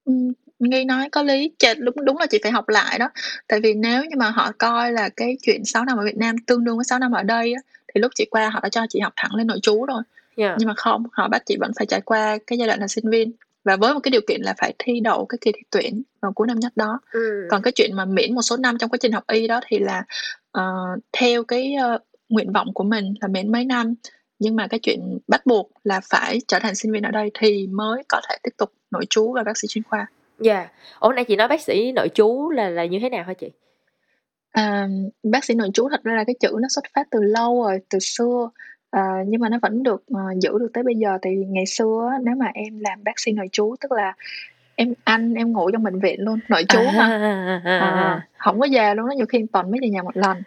ừ, 0.06 0.14
Nghi 0.60 0.86
nói 0.86 1.10
có 1.10 1.24
lý, 1.24 1.52
chà, 1.60 1.74
đúng 1.74 1.96
đúng 2.06 2.18
là 2.18 2.26
chị 2.26 2.40
phải 2.44 2.52
học 2.52 2.70
lại 2.70 3.00
đó. 3.00 3.10
Tại 3.48 3.60
vì 3.60 3.74
nếu 3.74 4.04
như 4.04 4.16
mà 4.18 4.30
họ 4.30 4.52
coi 4.58 4.92
là 4.92 5.10
cái 5.10 5.38
chuyện 5.42 5.66
6 5.66 5.86
năm 5.86 5.98
ở 5.98 6.06
Việt 6.06 6.18
Nam 6.18 6.36
tương 6.48 6.64
đương 6.64 6.76
với 6.76 6.86
6 6.86 7.00
năm 7.00 7.12
ở 7.12 7.24
đây 7.24 7.54
á, 7.54 7.62
thì 7.94 8.02
lúc 8.02 8.12
chị 8.16 8.26
qua 8.32 8.50
họ 8.50 8.60
đã 8.64 8.70
cho 8.70 8.86
chị 8.90 9.00
học 9.00 9.14
thẳng 9.16 9.36
lên 9.36 9.48
nội 9.48 9.60
trú 9.62 9.86
rồi. 9.86 10.02
Yeah. 10.36 10.56
Nhưng 10.60 10.68
mà 10.68 10.74
không, 10.78 11.04
họ 11.12 11.28
bắt 11.28 11.44
chị 11.46 11.58
vẫn 11.60 11.72
phải 11.78 11.86
trải 11.86 12.02
qua 12.02 12.38
cái 12.48 12.58
giai 12.58 12.68
đoạn 12.68 12.80
là 12.80 12.88
sinh 12.88 13.10
viên 13.10 13.32
và 13.64 13.76
với 13.76 13.94
một 13.94 14.00
cái 14.04 14.12
điều 14.12 14.22
kiện 14.28 14.42
là 14.42 14.54
phải 14.58 14.74
thi 14.80 15.00
đậu 15.00 15.26
cái 15.26 15.38
kỳ 15.42 15.52
thi 15.52 15.62
tuyển 15.70 16.04
vào 16.22 16.32
cuối 16.34 16.48
năm 16.48 16.60
nhất 16.60 16.74
đó. 16.76 17.00
Ừ. 17.12 17.48
Còn 17.52 17.62
cái 17.62 17.72
chuyện 17.72 17.96
mà 17.96 18.06
miễn 18.06 18.36
một 18.36 18.42
số 18.42 18.58
năm 18.58 18.78
trong 18.78 18.90
quá 18.90 18.98
trình 19.02 19.12
học 19.12 19.24
y 19.28 19.48
đó 19.48 19.60
thì 19.68 19.80
là 19.80 20.04
uh, 20.58 21.00
theo 21.12 21.44
cái 21.44 21.76
uh, 21.96 22.02
nguyện 22.30 22.52
vọng 22.52 22.74
của 22.74 22.84
mình 22.84 23.14
là 23.22 23.28
miễn 23.28 23.52
mấy 23.52 23.66
năm 23.66 23.94
nhưng 24.40 24.56
mà 24.56 24.68
cái 24.68 24.80
chuyện 24.80 25.20
bắt 25.28 25.46
buộc 25.46 25.72
là 25.84 26.02
phải 26.10 26.40
trở 26.48 26.60
thành 26.60 26.76
sinh 26.76 26.92
viên 26.92 27.04
ở 27.04 27.12
đây 27.12 27.32
thì 27.40 27.68
mới 27.68 28.04
có 28.10 28.22
thể 28.30 28.38
tiếp 28.44 28.52
tục 28.58 28.74
nội 28.92 29.06
trú 29.10 29.34
và 29.34 29.44
bác 29.44 29.58
sĩ 29.58 29.68
chuyên 29.68 29.84
khoa 29.84 30.08
Dạ. 30.40 30.70
Ủa 31.00 31.12
nãy 31.12 31.26
chị 31.26 31.36
nói 31.36 31.48
bác 31.48 31.62
sĩ 31.62 31.92
nội 31.92 32.10
trú 32.10 32.50
là 32.50 32.70
là 32.70 32.86
như 32.86 33.00
thế 33.00 33.10
nào 33.10 33.24
hả 33.24 33.34
chị? 33.34 33.52
À, 34.52 34.88
bác 35.24 35.44
sĩ 35.44 35.54
nội 35.54 35.70
trú 35.74 35.90
thật 35.90 36.04
ra 36.04 36.16
là 36.16 36.24
cái 36.24 36.36
chữ 36.40 36.50
nó 36.62 36.68
xuất 36.70 36.86
phát 36.94 37.08
từ 37.12 37.20
lâu 37.22 37.64
rồi, 37.64 37.80
từ 37.90 38.00
xưa, 38.00 38.50
À, 38.96 39.24
nhưng 39.28 39.42
mà 39.42 39.50
nó 39.50 39.58
vẫn 39.62 39.84
được, 39.84 40.04
uh, 40.14 40.42
giữ 40.42 40.58
được 40.60 40.70
tới 40.74 40.84
bây 40.84 40.96
giờ. 40.96 41.18
thì 41.22 41.30
ngày 41.48 41.66
xưa 41.66 42.12
nếu 42.24 42.36
mà 42.36 42.46
em 42.54 42.80
làm 42.80 43.04
bác 43.04 43.20
sĩ 43.20 43.32
nội 43.32 43.50
trú 43.52 43.76
tức 43.82 43.92
là 43.92 44.14
em 44.76 44.94
ăn, 45.04 45.34
em 45.34 45.52
ngủ 45.54 45.72
trong 45.72 45.84
bệnh 45.84 46.00
viện 46.00 46.20
luôn, 46.22 46.40
nội 46.50 46.64
trú 46.70 46.80
mà. 46.98 47.06
À, 47.08 47.62
à, 47.66 47.80
Ờ, 47.80 47.88
à. 47.96 48.28
hổng 48.38 48.60
có 48.60 48.68
về 48.72 48.96
luôn 48.96 49.10
á, 49.10 49.16
nhiều 49.16 49.26
khi 49.26 49.46
tuần 49.54 49.72
mới 49.72 49.80
về 49.82 49.90
nhà 49.90 50.04
một 50.04 50.18
lần. 50.18 50.38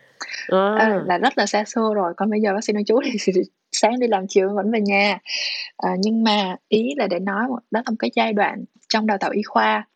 Ơ, 0.48 0.76
À. 0.76 1.00
là 1.06 1.18
rất 1.18 1.38
là 1.38 1.46
xa 1.46 1.64
xưa 1.64 1.90
rồi, 1.94 2.14
còn 2.16 2.30
bây 2.30 2.40
giờ 2.40 2.54
bác 2.54 2.64
sĩ 2.64 2.72
nội 2.72 2.82
trú 2.86 3.00
thì 3.04 3.18
sáng 3.72 4.00
đi 4.00 4.06
làm 4.06 4.26
chiều 4.28 4.54
vẫn 4.54 4.70
về 4.70 4.80
nhà. 4.80 5.18
Ờ, 5.76 5.88
nhưng 5.98 6.24
mà 6.24 6.56
ý 6.68 6.94
là 6.96 7.06
để 7.06 7.18
nói 7.18 7.44
đó 7.48 7.58
là 7.70 7.90
một 7.90 7.96
cái 7.98 8.10
giai 8.14 8.32
đoạn 8.32 8.64
trong 8.88 9.06
đào 9.06 9.18
tạo 9.18 9.30
y 9.30 9.42
khoa. 9.42 9.86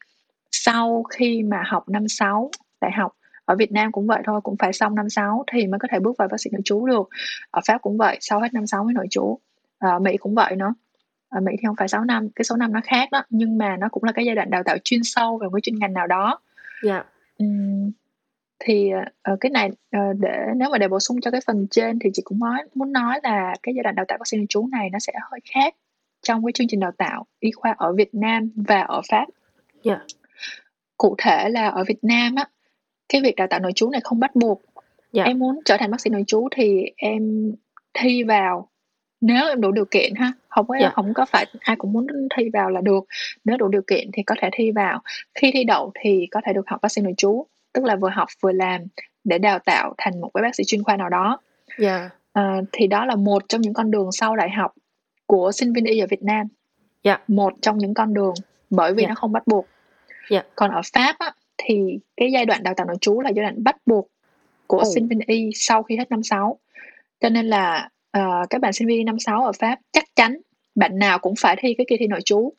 Sau 0.53 1.03
khi 1.03 1.43
mà 1.43 1.63
học 1.67 1.89
năm 1.89 2.09
6 2.09 2.51
đại 2.81 2.93
học, 2.93 3.13
ở 3.45 3.55
Việt 3.57 3.73
Nam 3.73 3.93
cũng 3.93 4.07
vậy 4.07 4.23
thôi, 4.27 4.41
cũng 4.41 4.57
phải 4.59 4.73
xong 4.73 4.95
năm 4.95 5.09
6 5.11 5.45
thì 5.53 5.67
mới 5.67 5.79
có 5.79 5.89
thể 5.93 5.99
bước 5.99 6.17
vào 6.19 6.29
bác 6.29 6.41
sĩ 6.41 6.51
nội 6.53 6.63
trú 6.65 6.87
được. 6.87 7.09
Ở 7.51 7.61
Pháp 7.67 7.79
cũng 7.83 7.97
vậy, 7.99 8.19
sau 8.21 8.41
hết 8.41 8.55
năm 8.55 8.67
6 8.67 8.85
mới 8.85 8.95
nội 8.95 9.07
trú. 9.11 9.39
Ờ, 9.79 9.91
ở 9.91 9.99
Mỹ 9.99 10.17
cũng 10.17 10.35
vậy 10.35 10.57
nữa. 10.57 10.75
Ở 11.33 11.41
Mỹ 11.41 11.53
thì 11.61 11.67
hông 11.67 11.77
phải 11.77 11.89
6 11.89 12.05
năm, 12.05 12.29
cái 12.37 12.45
số 12.45 12.57
năm 12.57 12.73
nó 12.73 12.81
khác 12.85 13.09
đó, 13.13 13.23
nhưng 13.31 13.59
mà 13.59 13.77
nó 13.77 13.89
cũng 13.89 14.05
là 14.05 14.13
cái 14.13 14.25
giai 14.25 14.35
đoạn 14.35 14.51
đào 14.51 14.63
tạo 14.63 14.77
chuyên 14.85 15.01
sâu 15.05 15.39
về 15.39 15.47
một 15.47 15.55
cái 15.55 15.61
chuyên 15.61 15.79
ngành 15.79 15.93
nào 15.93 16.07
đó. 16.07 16.41
Dạ. 16.83 17.05
Ừm, 17.39 17.91
thì, 18.59 18.91
ờ, 18.91 19.01
ờ, 19.23 19.37
cái 19.41 19.51
này, 19.51 19.71
ờ, 19.93 19.99
để 20.19 20.47
nếu 20.57 20.71
mà 20.71 20.79
để 20.79 20.89
bổ 20.89 21.01
sung 21.01 21.21
cho 21.21 21.31
cái 21.31 21.41
phần 21.47 21.67
trên 21.71 21.99
thì 21.99 22.11
chị 22.15 22.23
cũng 22.25 22.39
nói 22.39 22.59
muốn 22.75 22.93
nói 22.93 23.21
là 23.23 23.55
cái 23.63 23.75
giai 23.75 23.83
đoạn 23.83 23.95
đào 23.95 24.05
tạo 24.09 24.19
bác 24.19 24.29
sĩ 24.29 24.37
nội 24.37 24.47
trú 24.49 24.67
này 24.67 24.91
nó 24.93 24.99
sẽ 24.99 25.13
hơi 25.31 25.41
khác 25.55 25.75
trong 26.23 26.45
cái 26.45 26.53
chương 26.53 26.67
trình 26.69 26.81
đào 26.81 26.93
tạo 26.99 27.27
y 27.41 27.51
khoa 27.51 27.75
ở 27.79 27.93
Việt 27.93 28.15
Nam 28.15 28.51
và 28.57 28.81
ở 28.81 29.01
Pháp. 29.11 29.27
Dạ. 29.83 30.01
Cụ 30.97 31.15
thể 31.19 31.49
là 31.49 31.69
ở 31.69 31.85
Việt 31.85 32.05
Nam 32.05 32.35
á, 32.35 32.45
cái 33.09 33.21
việc 33.23 33.37
đào 33.37 33.47
tạo 33.47 33.61
nội 33.61 33.73
trú 33.73 33.91
này 33.91 34.01
không 34.05 34.21
bắt 34.21 34.37
buộc. 34.37 34.63
Dạ. 35.13 35.25
Em 35.25 35.39
muốn 35.39 35.61
trở 35.65 35.77
thành 35.77 35.91
bác 35.91 36.01
sĩ 36.01 36.11
nội 36.11 36.25
trú 36.27 36.49
thì 36.57 36.85
em 36.97 37.53
thi 37.95 38.23
vào 38.23 38.69
nếu 39.23 39.49
em 39.49 39.61
đủ 39.61 39.73
điều 39.73 39.85
kiện 39.85 40.15
ha, 40.15 40.33
hông 40.49 40.67
có 40.67 40.75
Dạ. 40.81 40.91
hổng 40.95 41.15
có 41.15 41.25
phải 41.25 41.47
ai 41.61 41.77
cũng 41.77 41.93
muốn 41.93 42.07
thi 42.37 42.51
vào 42.53 42.71
là 42.71 42.81
được. 42.81 43.05
Nếu 43.45 43.57
đủ 43.57 43.69
điều 43.69 43.83
kiện 43.87 44.11
thì 44.13 44.23
có 44.23 44.35
thể 44.41 44.49
thi 44.53 44.71
vào. 44.71 45.03
Khi 45.35 45.51
thi 45.55 45.65
đậu 45.65 45.93
thì 46.01 46.27
có 46.31 46.41
thể 46.47 46.53
được 46.53 46.69
học 46.69 46.81
bác 46.83 46.93
sĩ 46.93 47.03
nội 47.03 47.15
trú, 47.17 47.47
tức 47.73 47.85
là 47.85 47.97
vừa 47.97 48.09
học 48.09 48.29
vừa 48.41 48.53
làm 48.53 48.81
để 49.25 49.39
đào 49.39 49.59
tạo 49.59 49.95
thành 49.99 50.21
một 50.21 50.31
cái 50.35 50.43
bác 50.43 50.55
sĩ 50.55 50.65
chuyên 50.67 50.83
khoa 50.83 50.97
nào 50.97 51.09
đó. 51.09 51.39
Dạ. 51.79 52.11
Ờ, 52.33 52.43
thì 52.73 52.87
đó 52.87 53.05
là 53.07 53.15
một 53.17 53.43
trong 53.49 53.61
những 53.61 53.75
con 53.75 53.91
đường 53.91 54.13
sau 54.13 54.37
đại 54.37 54.51
học 54.51 54.73
của 55.27 55.53
sinh 55.53 55.73
viên 55.73 55.85
y 55.85 55.99
ở 55.99 56.07
Việt 56.11 56.23
Nam. 56.23 56.47
Dạ. 57.05 57.19
Một 57.29 57.53
trong 57.63 57.79
những 57.79 57.95
con 57.95 58.15
đường, 58.15 58.35
bởi 58.71 58.95
vì 58.95 59.03
Dạ. 59.03 59.09
nó 59.09 59.15
không 59.15 59.33
bắt 59.33 59.47
buộc. 59.47 59.67
Dạ. 60.31 60.43
Còn 60.57 60.71
ở 60.71 60.81
Pháp 60.93 61.17
á, 61.19 61.33
thì 61.59 61.99
cái 62.17 62.33
giai 62.33 62.47
đoạn 62.47 62.63
đào 62.63 62.75
tạo 62.77 62.87
nội 62.87 62.97
trú 63.01 63.21
là 63.21 63.31
giai 63.31 63.43
đoạn 63.43 63.65
bắt 63.65 63.77
buộc 63.87 64.09
của 64.67 64.79
Ồ. 64.79 64.85
sinh 64.95 65.09
viên 65.09 65.19
y 65.27 65.51
sau 65.55 65.83
khi 65.83 65.97
hết 65.97 66.11
năm 66.11 66.23
6. 66.23 66.59
Cho 67.21 67.29
nên 67.29 67.47
là, 67.47 67.89
ờ, 68.13 68.47
các 68.51 68.61
bạn 68.61 68.73
sinh 68.73 68.89
viên 68.89 69.07
năm 69.07 69.19
6 69.19 69.45
ở 69.45 69.53
Pháp 69.53 69.79
chắc 69.93 70.05
chắn 70.17 70.37
bạn 70.75 70.99
nào 70.99 71.19
cũng 71.19 71.35
phải 71.39 71.57
thi 71.59 71.75
cái 71.79 71.87
kỳ 71.89 71.97
thi 71.97 72.07
nội 72.07 72.21
trú 72.25 72.53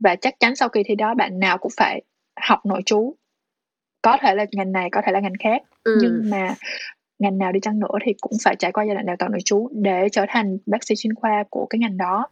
và 0.00 0.16
chắc 0.16 0.34
chắn 0.40 0.56
sau 0.56 0.68
kỳ 0.68 0.82
thi 0.82 0.94
đó 0.94 1.14
bạn 1.14 1.38
nào 1.38 1.58
cũng 1.58 1.72
phải 1.76 2.02
học 2.40 2.66
nội 2.66 2.82
trú. 2.86 3.14
Có 4.02 4.16
thể 4.20 4.34
là 4.34 4.46
ngành 4.52 4.72
này, 4.72 4.88
có 4.92 5.00
thể 5.06 5.12
là 5.12 5.20
ngành 5.20 5.38
khác, 5.40 5.62
Ừm. 5.84 5.94
nhưng 6.00 6.30
mà 6.30 6.54
ngành 7.18 7.38
nào 7.38 7.52
đi 7.52 7.60
chăng 7.60 7.78
nữa 7.78 7.98
thì 8.04 8.14
cũng 8.20 8.32
phải 8.44 8.56
trải 8.56 8.72
qua 8.72 8.84
giai 8.84 8.94
đoạn 8.94 9.06
đào 9.06 9.16
tạo 9.18 9.28
nội 9.28 9.40
trú 9.44 9.68
để 9.72 10.08
trở 10.12 10.24
thành 10.28 10.58
bác 10.66 10.84
sĩ 10.84 10.94
chuyên 10.98 11.14
khoa 11.14 11.44
của 11.50 11.66
cái 11.70 11.78
ngành 11.78 11.96
đó. 11.96 12.26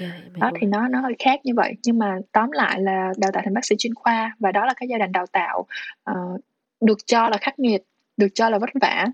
Em 0.00 0.40
Đó, 0.40 0.50
thì 0.60 0.66
nó 0.66 0.88
nó 0.88 1.00
hơi 1.00 1.14
khác 1.18 1.40
như 1.44 1.54
vậy, 1.54 1.74
nhưng 1.84 1.98
mà 1.98 2.18
tóm 2.32 2.50
lại 2.50 2.80
là 2.80 3.12
đào 3.18 3.30
tạo 3.32 3.42
thành 3.44 3.54
bác 3.54 3.64
sĩ 3.64 3.74
chuyên 3.78 3.94
khoa 3.94 4.36
và 4.38 4.52
đó 4.52 4.66
là 4.66 4.74
cái 4.76 4.88
giai 4.88 4.98
đoạn 4.98 5.12
đào 5.12 5.26
tạo, 5.26 5.66
ờ, 6.04 6.14
được 6.84 6.98
cho 7.06 7.28
là 7.28 7.38
khắc 7.40 7.58
nghiệt, 7.58 7.82
được 8.16 8.28
cho 8.34 8.50
là 8.50 8.58
vất 8.58 8.70
vả. 8.80 9.06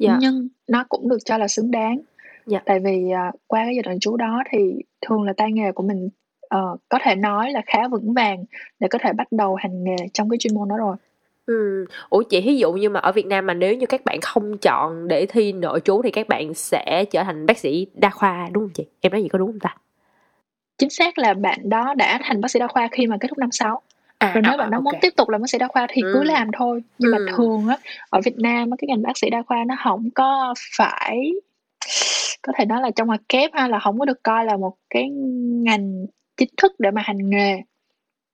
Dạ. 0.00 0.16
Nhưng 0.20 0.48
nó 0.68 0.84
cũng 0.88 1.08
được 1.08 1.18
cho 1.24 1.38
là 1.38 1.48
xứng 1.48 1.70
đáng. 1.70 1.98
Dạ. 2.46 2.60
Tại 2.64 2.80
vì, 2.80 3.10
à, 3.10 3.32
qua 3.46 3.64
cái 3.64 3.74
giai 3.74 3.82
đoạn 3.82 4.00
trú 4.00 4.16
đó 4.16 4.42
thì 4.50 4.58
thường 5.06 5.22
là 5.22 5.32
tay 5.36 5.52
nghề 5.52 5.72
của 5.72 5.82
mình, 5.82 6.08
ờ, 6.48 6.76
có 6.88 6.98
thể 7.02 7.14
nói 7.14 7.52
là 7.52 7.62
khá 7.66 7.88
vững 7.88 8.14
vàng 8.14 8.44
để 8.80 8.88
có 8.88 8.98
thể 9.02 9.12
bắt 9.12 9.32
đầu 9.32 9.54
hành 9.54 9.84
nghề 9.84 9.96
trong 10.12 10.30
cái 10.30 10.38
chuyên 10.38 10.54
môn 10.54 10.68
đó 10.68 10.76
rồi. 10.76 10.96
Ừm, 11.46 11.84
ủa 12.08 12.22
chị 12.22 12.40
thí 12.40 12.56
dụ 12.56 12.72
như 12.72 12.90
mà 12.90 13.00
ở 13.00 13.12
Việt 13.12 13.26
Nam 13.26 13.46
mà 13.46 13.54
nếu 13.54 13.76
như 13.76 13.86
các 13.86 14.04
bạn 14.04 14.20
không 14.20 14.58
chọn 14.58 15.08
để 15.08 15.26
thi 15.26 15.52
nội 15.52 15.80
trú 15.80 16.02
thì 16.02 16.10
các 16.10 16.28
bạn 16.28 16.54
sẽ 16.54 17.04
trở 17.10 17.24
thành 17.24 17.46
bác 17.46 17.58
sĩ 17.58 17.86
đa 17.94 18.10
khoa, 18.10 18.48
đúng 18.52 18.62
hông 18.62 18.72
chị? 18.74 18.86
Em 19.00 19.12
nói 19.12 19.20
vậy 19.20 19.28
có 19.32 19.38
đúng 19.38 19.48
hông 19.48 19.60
ta? 19.60 19.76
Chính 20.78 20.90
xác 20.90 21.18
là 21.18 21.34
bạn 21.34 21.68
đó 21.68 21.94
đã 21.94 22.18
thành 22.22 22.40
bác 22.40 22.50
sĩ 22.50 22.60
đa 22.60 22.66
khoa 22.66 22.88
khi 22.92 23.06
mà 23.06 23.16
kết 23.20 23.28
thúc 23.28 23.38
năm 23.38 23.50
6. 23.52 23.82
À, 24.20 24.26
Rồi 24.34 24.42
à, 24.44 24.48
nếu 24.50 24.58
bạn 24.58 24.66
à, 24.68 24.70
đó 24.70 24.78
ô 24.78 24.80
muốn 24.80 24.94
tiếp 25.00 25.10
tục 25.16 25.28
làm 25.28 25.40
bác 25.40 25.50
sĩ 25.50 25.58
đa 25.58 25.68
khoa 25.68 25.86
thì 25.90 26.02
cứ 26.12 26.18
Ừm. 26.18 26.24
làm 26.26 26.48
thôi. 26.58 26.82
Nhưng 26.98 27.10
mà 27.10 27.18
Ừm. 27.18 27.26
thường 27.36 27.66
á, 27.68 27.78
ở 28.10 28.20
Việt 28.24 28.38
Nam 28.38 28.70
á, 28.70 28.76
cái 28.78 28.86
ngành 28.88 29.02
bác 29.02 29.18
sĩ 29.18 29.30
đa 29.30 29.42
khoa 29.42 29.64
nó 29.66 29.74
hổng 29.78 30.08
có 30.14 30.54
phải 30.76 31.32
có 32.42 32.52
thể 32.58 32.64
nói 32.64 32.80
là 32.82 32.90
trong 32.96 33.06
ngoặc 33.08 33.20
kép 33.28 33.50
ha, 33.54 33.68
là 33.68 33.78
hổng 33.82 33.98
có 33.98 34.04
được 34.04 34.22
coi 34.22 34.44
là 34.44 34.56
một 34.56 34.74
cái 34.90 35.08
ngành 35.64 36.06
chính 36.36 36.48
thức 36.56 36.72
để 36.78 36.90
mà 36.90 37.02
hành 37.04 37.30
nghề. 37.30 37.60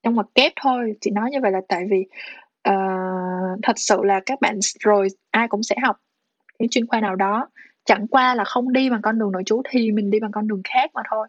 Trong 0.03 0.15
ngoặc 0.15 0.27
kép 0.35 0.53
thôi, 0.63 0.95
chị 1.01 1.11
nói 1.11 1.31
như 1.31 1.39
vậy 1.43 1.53
là 1.53 1.61
tại 1.69 1.85
vì, 1.91 2.07
ờ, 2.63 2.75
thật 3.63 3.73
sự 3.79 4.01
là 4.05 4.21
các 4.27 4.41
bạn 4.41 4.59
rồi 4.85 5.09
ai 5.31 5.49
cũng 5.49 5.63
sẽ 5.63 5.77
học 5.83 5.97
cái 6.59 6.69
chuyên 6.71 6.87
khoa 6.87 7.01
nào 7.01 7.17
đó, 7.17 7.49
chẳng 7.85 8.07
qua 8.07 8.35
là 8.35 8.45
không 8.45 8.73
đi 8.73 8.91
bằng 8.91 9.03
con 9.03 9.19
đường 9.19 9.33
nội 9.33 9.43
trú 9.47 9.63
thì 9.71 9.93
mình 9.93 10.11
đi 10.11 10.21
bằng 10.21 10.33
con 10.33 10.49
đường 10.49 10.63
khác 10.65 10.91
mà 10.95 11.03
thôi. 11.11 11.29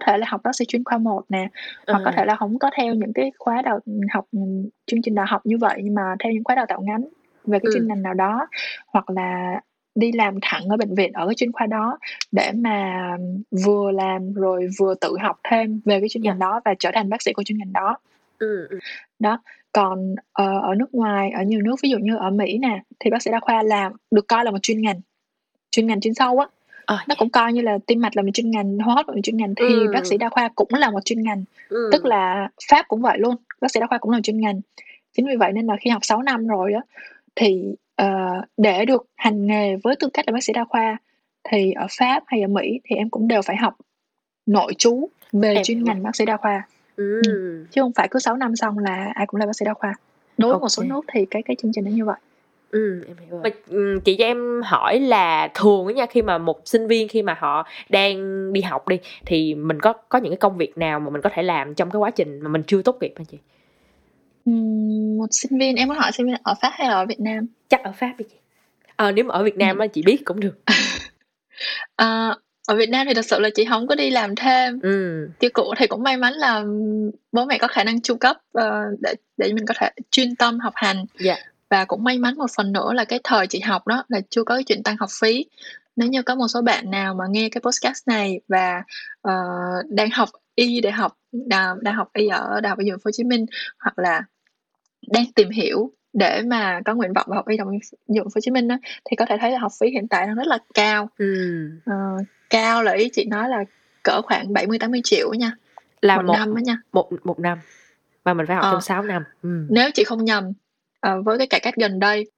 Có 0.00 0.12
thể 0.12 0.18
là 0.18 0.26
học 0.30 0.40
bác 0.44 0.56
sĩ 0.56 0.64
chuyên 0.68 0.84
khoa 0.84 0.98
1 0.98 1.22
nè, 1.28 1.48
hoặc 1.86 2.02
có 2.04 2.10
thể 2.16 2.24
là 2.24 2.34
hổng 2.38 2.58
có 2.58 2.70
theo 2.76 2.94
những 2.94 3.12
cái 3.12 3.32
khóa 3.38 3.62
đào 3.62 3.80
học, 4.12 4.24
ừm, 4.32 4.68
chương 4.86 5.02
trình 5.02 5.14
đại 5.14 5.26
học 5.28 5.40
như 5.46 5.58
vậy, 5.58 5.80
nhưng 5.84 5.94
mà 5.94 6.02
theo 6.24 6.32
những 6.32 6.44
khóa 6.44 6.54
đào 6.54 6.66
tạo 6.68 6.80
ngắn 6.80 7.00
về 7.44 7.58
cái 7.58 7.70
chuyên 7.72 7.82
Ừm. 7.82 7.88
ngành 7.88 8.02
nào 8.02 8.14
đó, 8.14 8.46
hoặc 8.86 9.10
là 9.10 9.60
đi 9.94 10.12
làm 10.12 10.34
thẳng 10.42 10.62
ở 10.68 10.76
bệnh 10.76 10.94
viện 10.94 11.12
ở 11.12 11.26
cái 11.26 11.34
chuyên 11.34 11.52
khoa 11.52 11.66
đó 11.66 11.98
để 12.32 12.52
mà 12.54 13.02
vừa 13.64 13.90
làm 13.90 14.32
rồi 14.32 14.68
vừa 14.80 14.94
tự 14.94 15.16
học 15.20 15.36
thêm 15.50 15.80
về 15.84 16.00
cái 16.00 16.08
chuyên 16.08 16.22
Dạ. 16.22 16.30
ngành 16.30 16.38
đó 16.38 16.60
và 16.64 16.74
trở 16.78 16.90
thành 16.94 17.08
bác 17.10 17.22
sĩ 17.22 17.32
của 17.32 17.42
chuyên 17.42 17.58
ngành 17.58 17.72
đó. 17.72 17.96
Ừm, 18.38 18.66
ừm. 18.70 18.78
Đó, 19.18 19.38
còn, 19.72 20.14
ờ, 20.32 20.60
ở 20.62 20.74
nước 20.74 20.94
ngoài, 20.94 21.30
ở 21.30 21.42
nhiều 21.42 21.60
nước 21.62 21.74
ví 21.82 21.90
dụ 21.90 21.98
như 21.98 22.16
ở 22.16 22.30
Mỹ 22.30 22.58
nè, 22.58 22.82
thì 23.00 23.10
bác 23.10 23.22
sĩ 23.22 23.30
đa 23.30 23.40
khoa 23.40 23.62
là 23.62 23.90
được 24.10 24.28
coi 24.28 24.44
là 24.44 24.50
một 24.50 24.58
chuyên 24.62 24.80
ngành, 24.82 25.00
chuyên 25.70 25.86
ngành 25.86 26.00
chuyên 26.00 26.14
sâu 26.14 26.38
á. 26.38 26.46
Ờ, 26.88 26.98
Nó 27.08 27.14
cũng 27.18 27.30
coi 27.30 27.52
như 27.52 27.60
là 27.62 27.78
tim 27.86 28.00
mạch 28.00 28.16
là 28.16 28.22
một 28.22 28.28
chuyên 28.34 28.50
ngành, 28.50 28.78
hô 28.78 28.92
hấp 28.92 29.08
là 29.08 29.14
một 29.14 29.20
chuyên 29.22 29.36
ngành 29.36 29.54
thì 29.56 29.86
bác 29.92 30.06
sĩ 30.06 30.16
đa 30.18 30.28
khoa 30.28 30.48
cũng 30.54 30.68
là 30.70 30.90
một 30.90 31.04
chuyên 31.04 31.22
ngành. 31.22 31.44
Tức 31.92 32.02
Ừm. 32.02 32.10
là 32.10 32.48
Pháp 32.70 32.84
cũng 32.88 33.02
vậy 33.02 33.18
luôn, 33.18 33.36
bác 33.60 33.70
sĩ 33.70 33.80
đa 33.80 33.86
khoa 33.86 33.98
cũng 33.98 34.10
là 34.10 34.16
một 34.18 34.22
chuyên 34.22 34.40
ngành. 34.40 34.60
Chính 35.16 35.26
vì 35.26 35.36
vậy 35.36 35.52
nên 35.52 35.66
là 35.66 35.76
khi 35.80 35.90
học 35.90 36.04
6 36.04 36.22
năm 36.22 36.46
rồi 36.46 36.72
á, 36.72 36.80
thì, 37.34 37.74
ờ, 37.96 38.06
để 38.56 38.84
được 38.84 39.06
hành 39.16 39.46
nghề 39.46 39.76
với 39.76 39.96
tư 39.96 40.08
cách 40.14 40.24
là 40.28 40.32
bác 40.32 40.44
sĩ 40.44 40.52
đa 40.52 40.64
khoa 40.64 40.96
thì 41.50 41.72
ở 41.72 41.86
Pháp 41.98 42.22
hay 42.26 42.42
ở 42.42 42.48
Mỹ 42.48 42.80
thì 42.84 42.96
em 42.96 43.10
cũng 43.10 43.28
đều 43.28 43.42
phải 43.42 43.56
học 43.56 43.74
nội 44.46 44.74
trú 44.78 45.08
về 45.32 45.54
Em 45.54 45.64
chuyên 45.64 45.84
ngành 45.84 46.02
bác 46.02 46.16
sĩ 46.16 46.24
đa 46.24 46.36
khoa. 46.36 46.62
Ừm, 46.96 47.22
Ừm. 47.26 47.66
chứ 47.70 47.82
hông 47.82 47.92
phải 47.92 48.08
cứ 48.10 48.18
6 48.18 48.36
năm 48.36 48.56
xong 48.56 48.78
là 48.78 49.12
ai 49.14 49.26
cũng 49.26 49.40
là 49.40 49.46
bác 49.46 49.56
sĩ 49.56 49.64
đa 49.64 49.74
khoa. 49.74 49.94
Đối 50.38 50.50
với 50.50 50.56
Ô 50.58 50.60
một 50.60 50.68
số 50.68 50.82
nước 50.82 51.04
thì 51.12 51.26
cái 51.30 51.42
cái 51.42 51.56
chương 51.62 51.72
trình 51.74 51.84
nó 51.84 51.90
như 51.90 52.04
vậy. 52.04 52.16
Ừm, 52.70 53.00
em 53.06 53.16
hiểu 53.16 53.28
rồi. 53.30 53.40
Mà, 53.44 53.50
ừm, 53.68 54.00
chị 54.00 54.16
cho 54.18 54.24
em 54.24 54.62
hỏi 54.64 55.00
là 55.00 55.48
thường 55.54 55.86
á 55.86 55.92
nha, 55.92 56.06
khi 56.06 56.22
mà 56.22 56.38
một 56.38 56.60
sinh 56.64 56.86
viên 56.86 57.08
khi 57.08 57.22
mà 57.22 57.36
họ 57.38 57.66
đang 57.88 58.52
đi 58.52 58.60
học 58.60 58.88
đi, 58.88 58.98
thì 59.26 59.54
mình 59.54 59.80
có 59.80 59.92
có 59.92 60.18
những 60.18 60.32
cái 60.32 60.36
công 60.38 60.56
việc 60.58 60.78
nào 60.78 61.00
mà 61.00 61.10
mình 61.10 61.22
có 61.22 61.30
thể 61.34 61.42
làm 61.42 61.74
trong 61.74 61.90
cái 61.90 61.98
quá 62.00 62.10
trình 62.10 62.40
mà 62.42 62.48
mình 62.48 62.62
chưa 62.66 62.82
tốt 62.82 62.96
nghiệp 63.00 63.12
hả 63.18 63.24
chị? 63.30 63.38
Ừm, 64.44 65.16
một 65.18 65.26
sinh 65.30 65.58
viên 65.58 65.76
em 65.76 65.88
muốn 65.88 65.96
hỏi 65.96 66.12
sinh 66.12 66.26
viên 66.26 66.36
ở 66.42 66.54
Pháp 66.62 66.70
hay 66.72 66.88
là 66.88 66.94
ở 66.94 67.06
Việt 67.06 67.20
Nam? 67.20 67.46
Chắc 67.68 67.84
ở 67.84 67.92
Pháp 67.92 68.14
đi 68.18 68.24
chị. 68.30 68.36
Ờ, 68.96 69.12
nếu 69.12 69.24
mà 69.24 69.34
ở 69.34 69.44
Việt 69.44 69.56
Nam 69.56 69.78
á 69.78 69.86
chị 69.86 70.02
biết 70.06 70.22
cũng 70.24 70.40
được. 70.40 70.54
Ờ, 71.96 72.34
ở 72.68 72.76
Việt 72.76 72.88
Nam 72.90 73.06
thì 73.08 73.14
thật 73.14 73.24
sự 73.26 73.40
là 73.40 73.50
chị 73.54 73.64
hổng 73.64 73.86
có 73.86 73.94
đi 73.94 74.10
làm 74.10 74.34
thêm. 74.36 74.80
Ừm. 74.82 75.28
Như 75.40 75.48
cũ 75.54 75.74
thì 75.78 75.86
cũng 75.86 76.02
may 76.02 76.16
mắn 76.16 76.32
là, 76.34 76.64
bố 77.32 77.44
mẹ 77.44 77.58
có 77.58 77.68
khả 77.68 77.84
năng 77.84 78.00
chu 78.02 78.16
cấp, 78.16 78.36
ờ, 78.52 78.82
để 79.00 79.14
để 79.36 79.52
mình 79.52 79.66
có 79.66 79.74
thể 79.78 79.90
chuyên 80.10 80.36
tâm 80.36 80.58
học 80.60 80.72
hành. 80.76 81.06
Dạ. 81.20 81.36
Và 81.70 81.84
cũng 81.84 82.04
may 82.04 82.18
mắn 82.18 82.34
một 82.38 82.46
phần 82.56 82.72
nữa 82.72 82.92
là 82.92 83.04
cái 83.04 83.20
thời 83.24 83.46
chị 83.46 83.60
học 83.60 83.86
đó 83.86 84.04
là 84.08 84.20
chưa 84.30 84.44
có 84.44 84.54
cái 84.54 84.64
chuyện 84.64 84.82
tăng 84.82 84.96
học 85.00 85.08
phí. 85.20 85.44
Nếu 85.96 86.08
như 86.08 86.22
có 86.22 86.34
một 86.34 86.48
số 86.48 86.62
bạn 86.62 86.90
nào 86.90 87.14
mà 87.14 87.24
nghe 87.30 87.48
cái 87.48 87.60
podcast 87.60 88.08
này 88.08 88.40
và, 88.48 88.82
ờ, 89.22 89.32
đang 89.88 90.10
học 90.10 90.28
y 90.54 90.80
đại 90.80 90.92
học 90.92 91.16
đà 91.32 91.74
đang 91.82 91.94
học 91.94 92.08
y 92.12 92.28
ở 92.28 92.60
Đại 92.60 92.70
học 92.70 92.78
Y 92.78 92.90
Dược 92.90 93.04
Hồ 93.04 93.10
Chí 93.10 93.24
Minh, 93.24 93.46
hoặc 93.80 93.98
là 93.98 94.22
đang 95.08 95.24
tìm 95.34 95.50
hiểu 95.50 95.92
để 96.12 96.42
mà 96.46 96.80
có 96.84 96.94
nguyện 96.94 97.12
vọng 97.12 97.26
vào 97.28 97.36
học 97.36 97.48
y 97.48 97.56
Đại 97.56 97.64
học 97.66 97.72
Y 97.72 98.14
Dược 98.16 98.24
Hồ 98.24 98.40
Chí 98.40 98.50
Minh 98.50 98.68
á, 98.68 98.78
thì 99.10 99.16
có 99.16 99.24
thể 99.28 99.36
thấy 99.40 99.50
là 99.50 99.58
học 99.58 99.72
phí 99.80 99.90
hiện 99.90 100.08
tại 100.08 100.26
đang 100.26 100.36
rất 100.36 100.46
là 100.46 100.58
cao. 100.74 101.08
Ừm. 101.18 101.80
Ờ, 101.86 101.94
cao 102.50 102.82
là 102.82 102.92
ý 102.92 103.08
chị 103.12 103.24
nói 103.24 103.48
là 103.48 103.64
cỡ 104.04 104.22
khoảng 104.22 104.52
70.000.000-80 104.52 105.00
triệu 105.04 105.30
á 105.30 105.36
nha, 105.38 105.52
Là 106.02 106.16
một 106.16 106.22
một 106.22 106.32
năm 106.32 106.54
á 106.54 106.62
nha. 106.64 106.76
một 106.92 107.10
một 107.24 107.38
năm, 107.40 107.58
mà 108.24 108.34
mình 108.34 108.46
phải 108.46 108.56
học 108.56 108.64
Ờ. 108.64 108.70
trong 108.72 108.80
6 108.80 109.02
năm. 109.02 109.22
Ừm. 109.42 109.66
Nếu 109.70 109.90
chị 109.94 110.04
không 110.04 110.24
nhầm, 110.24 110.52
ờ, 111.00 111.22
với 111.22 111.38
cái 111.38 111.46
cải 111.46 111.60
cách 111.60 111.74
gần 111.76 111.98
đây. 111.98 112.30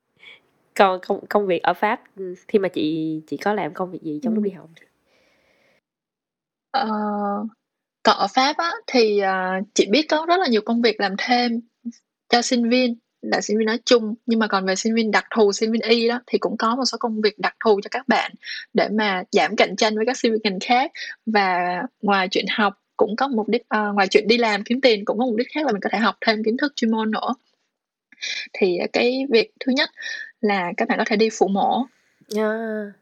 Còn 0.75 1.01
công 1.07 1.27
công 1.27 1.47
việc 1.47 1.63
ở 1.63 1.75
Pháp, 1.75 2.01
ừm, 2.17 2.35
khi 2.49 2.59
mà 2.59 2.69
chị 2.69 3.21
chị 3.27 3.37
có 3.37 3.55
làm 3.55 3.75
công 3.75 3.91
việc 3.91 4.03
gì 4.03 4.21
trong 4.23 4.35
lúc 4.35 4.45
Ừm. 4.45 4.51
đi 4.51 4.57
học? 4.57 4.69
Ờ, 6.71 6.89
còn 8.03 8.17
ở 8.17 8.27
Pháp 8.35 8.57
á, 8.57 8.73
thì, 8.87 9.19
ờ, 9.19 9.53
chị 9.75 9.87
biết 9.91 10.07
có 10.09 10.27
rất 10.29 10.37
là 10.41 10.47
nhiều 10.49 10.61
công 10.65 10.83
việc 10.83 11.01
làm 11.01 11.15
thêm 11.19 11.61
cho 12.29 12.43
sinh 12.43 12.69
viên. 12.71 12.97
là 13.23 13.41
sinh 13.41 13.59
viên 13.59 13.67
nói 13.67 13.79
chung 13.85 14.15
nhưng 14.27 14.39
mà 14.39 14.47
còn 14.47 14.67
về 14.67 14.77
sinh 14.77 14.95
viên 14.95 15.11
đặc 15.11 15.25
thù 15.37 15.53
sinh 15.53 15.73
viên 15.73 15.81
y 15.83 16.09
đó 16.09 16.21
thì 16.27 16.39
cũng 16.39 16.57
có 16.57 16.77
một 16.77 16.85
số 16.85 16.99
công 17.01 17.21
việc 17.21 17.39
đặc 17.39 17.57
thù 17.65 17.81
cho 17.83 17.89
các 17.91 18.09
bạn 18.09 18.33
để 18.75 18.89
mà 18.93 19.23
giảm 19.33 19.57
cạnh 19.57 19.77
tranh 19.77 19.97
với 19.97 20.07
các 20.07 20.17
sinh 20.19 20.33
viên 20.33 20.41
ngành 20.45 20.59
khác 20.61 20.93
và 21.27 21.83
ngoài 22.03 22.29
chuyện 22.31 22.45
học 22.51 22.75
cũng 22.97 23.17
có 23.17 23.29
mục 23.29 23.49
đích 23.49 23.63
uh, 23.63 23.95
ngoài 23.95 24.09
chuyện 24.09 24.29
đi 24.29 24.39
làm 24.39 24.65
kiếm 24.65 24.81
tiền 24.81 25.05
cũng 25.05 25.19
có 25.19 25.27
mục 25.27 25.37
đích 25.37 25.49
khác 25.55 25.67
là 25.67 25.73
mình 25.73 25.81
có 25.81 25.91
thể 25.93 25.99
học 25.99 26.17
thêm 26.21 26.45
kiến 26.45 26.57
thức 26.57 26.73
chuyên 26.77 26.91
môn 26.91 27.11
nữa 27.11 27.35
thì 28.53 28.79
cái 28.93 29.27
việc 29.31 29.51
thứ 29.61 29.73
nhất 29.73 29.91
là 30.41 30.73
các 30.77 30.89
bạn 30.89 30.99
có 30.99 31.05
thể 31.07 31.17
đi 31.17 31.29
phụ 31.33 31.49
mổ 31.49 31.87
yeah. 32.37 32.95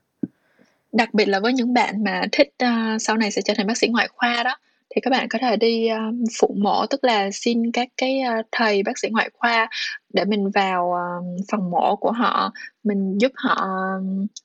đặc 0.93 1.15
biệt 1.15 1.29
là 1.29 1.41
với 1.41 1.53
những 1.53 1.75
bạn 1.75 2.05
mà 2.05 2.23
thích 2.33 2.49
uh, 2.65 3.03
sau 3.03 3.17
này 3.17 3.31
sẽ 3.31 3.43
trở 3.43 3.55
thành 3.57 3.67
bác 3.67 3.77
sĩ 3.79 3.89
ngoại 3.89 4.09
khoa 4.09 4.43
đó 4.43 4.57
thì 4.91 5.01
các 5.01 5.11
bạn 5.11 5.29
có 5.29 5.39
thể 5.39 5.57
đi 5.57 5.89
uh, 5.93 6.15
phụ 6.41 6.55
mổ 6.59 6.87
tức 6.87 7.05
là 7.05 7.31
xin 7.31 7.73
các 7.73 7.89
cái 7.97 8.21
uh, 8.39 8.47
thầy 8.53 8.83
bác 8.83 8.99
sĩ 8.99 9.09
ngoại 9.11 9.31
khoa 9.35 9.69
để 10.13 10.25
mình 10.25 10.51
vào 10.51 10.87
uh, 10.87 11.45
phòng 11.51 11.71
mổ 11.71 11.97
của 11.97 12.13
họ 12.13 12.53
mình 12.85 13.19
giúp 13.19 13.33
họ 13.35 13.69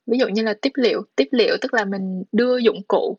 ví 0.08 0.18
dụ 0.18 0.28
như 0.28 0.42
là 0.42 0.54
tiếp 0.62 0.72
liệu 0.76 1.04
tiếp 1.16 1.28
liệu 1.32 1.58
tức 1.62 1.74
là 1.74 1.86
mình 1.86 2.24
đưa 2.32 2.58
dụng 2.58 2.82
cụ 2.88 3.18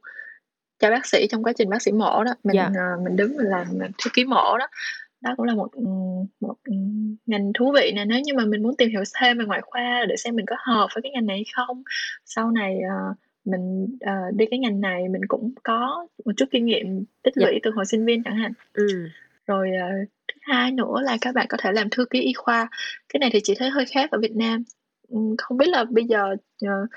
cho 0.79 0.91
bác 0.91 1.07
sĩ 1.07 1.27
trong 1.31 1.43
quá 1.43 1.53
trình 1.53 1.71
bác 1.71 1.83
sĩ 1.83 1.93
mổ 1.93 2.25
đó 2.25 2.35
mình 2.45 2.57
yeah. 2.57 2.71
Dạ. 2.75 2.97
mình 3.05 3.17
đứng 3.17 3.37
mình 3.37 3.47
làm 3.47 3.67
thư 3.81 4.11
ký 4.15 4.25
mổ 4.25 4.59
đó 4.59 4.67
đó 5.25 5.35
cũng 5.37 5.47
là 5.47 5.55
một 5.55 5.69
một 6.41 6.55
ngành 7.27 7.53
thú 7.55 7.73
vị 7.75 7.93
nè. 7.95 8.05
Nếu 8.05 8.21
như 8.21 8.35
mà 8.35 8.45
mình 8.45 8.63
muốn 8.63 8.77
tìm 8.77 8.91
hiểu 8.91 9.03
thêm 9.21 9.39
về 9.39 9.45
ngoại 9.45 9.61
khoa 9.63 10.05
để 10.09 10.17
xem 10.17 10.37
mình 10.37 10.47
có 10.47 10.57
hợp 10.59 10.89
với 10.95 11.03
cái 11.03 11.13
ngành 11.13 11.27
này 11.27 11.43
không 11.57 11.83
sau 12.25 12.51
này 12.51 12.79
uh, 12.79 13.17
mình 13.45 13.85
uh, 13.85 14.35
đi 14.37 14.47
cái 14.51 14.59
ngành 14.59 14.81
này 14.81 15.09
mình 15.09 15.23
cũng 15.29 15.53
có 15.63 16.07
một 16.25 16.33
chút 16.37 16.47
kinh 16.51 16.65
nghiệm 16.65 17.05
tích 17.23 17.37
lũy 17.37 17.51
yeah. 17.51 17.63
từ 17.63 17.71
hồi 17.71 17.87
sinh 17.87 18.05
viên 18.05 18.23
chẳng 18.23 18.37
hạn. 18.37 18.53
Ừ. 18.73 18.87
rồi 19.47 19.69
uh, 19.69 20.09
thứ 20.29 20.39
hai 20.41 20.73
nữa 20.73 21.01
là 21.03 21.19
các 21.21 21.35
bạn 21.35 21.47
có 21.49 21.57
thể 21.61 21.73
làm 21.73 21.91
thư 21.91 22.05
ký 22.05 22.21
y 22.21 22.33
khoa. 22.33 22.69
Cái 23.09 23.19
này 23.21 23.31
thì 23.33 23.41
chị 23.45 23.55
thấy 23.59 23.71
hơi 23.71 23.85
khác 23.85 24.11
ở 24.11 24.19
Việt 24.19 24.37
Nam. 24.37 24.65
Không 25.39 25.59
biết 25.59 25.69
là 25.69 25.85
bây 25.85 26.05
giờ 26.05 26.35
uh, 26.65 26.91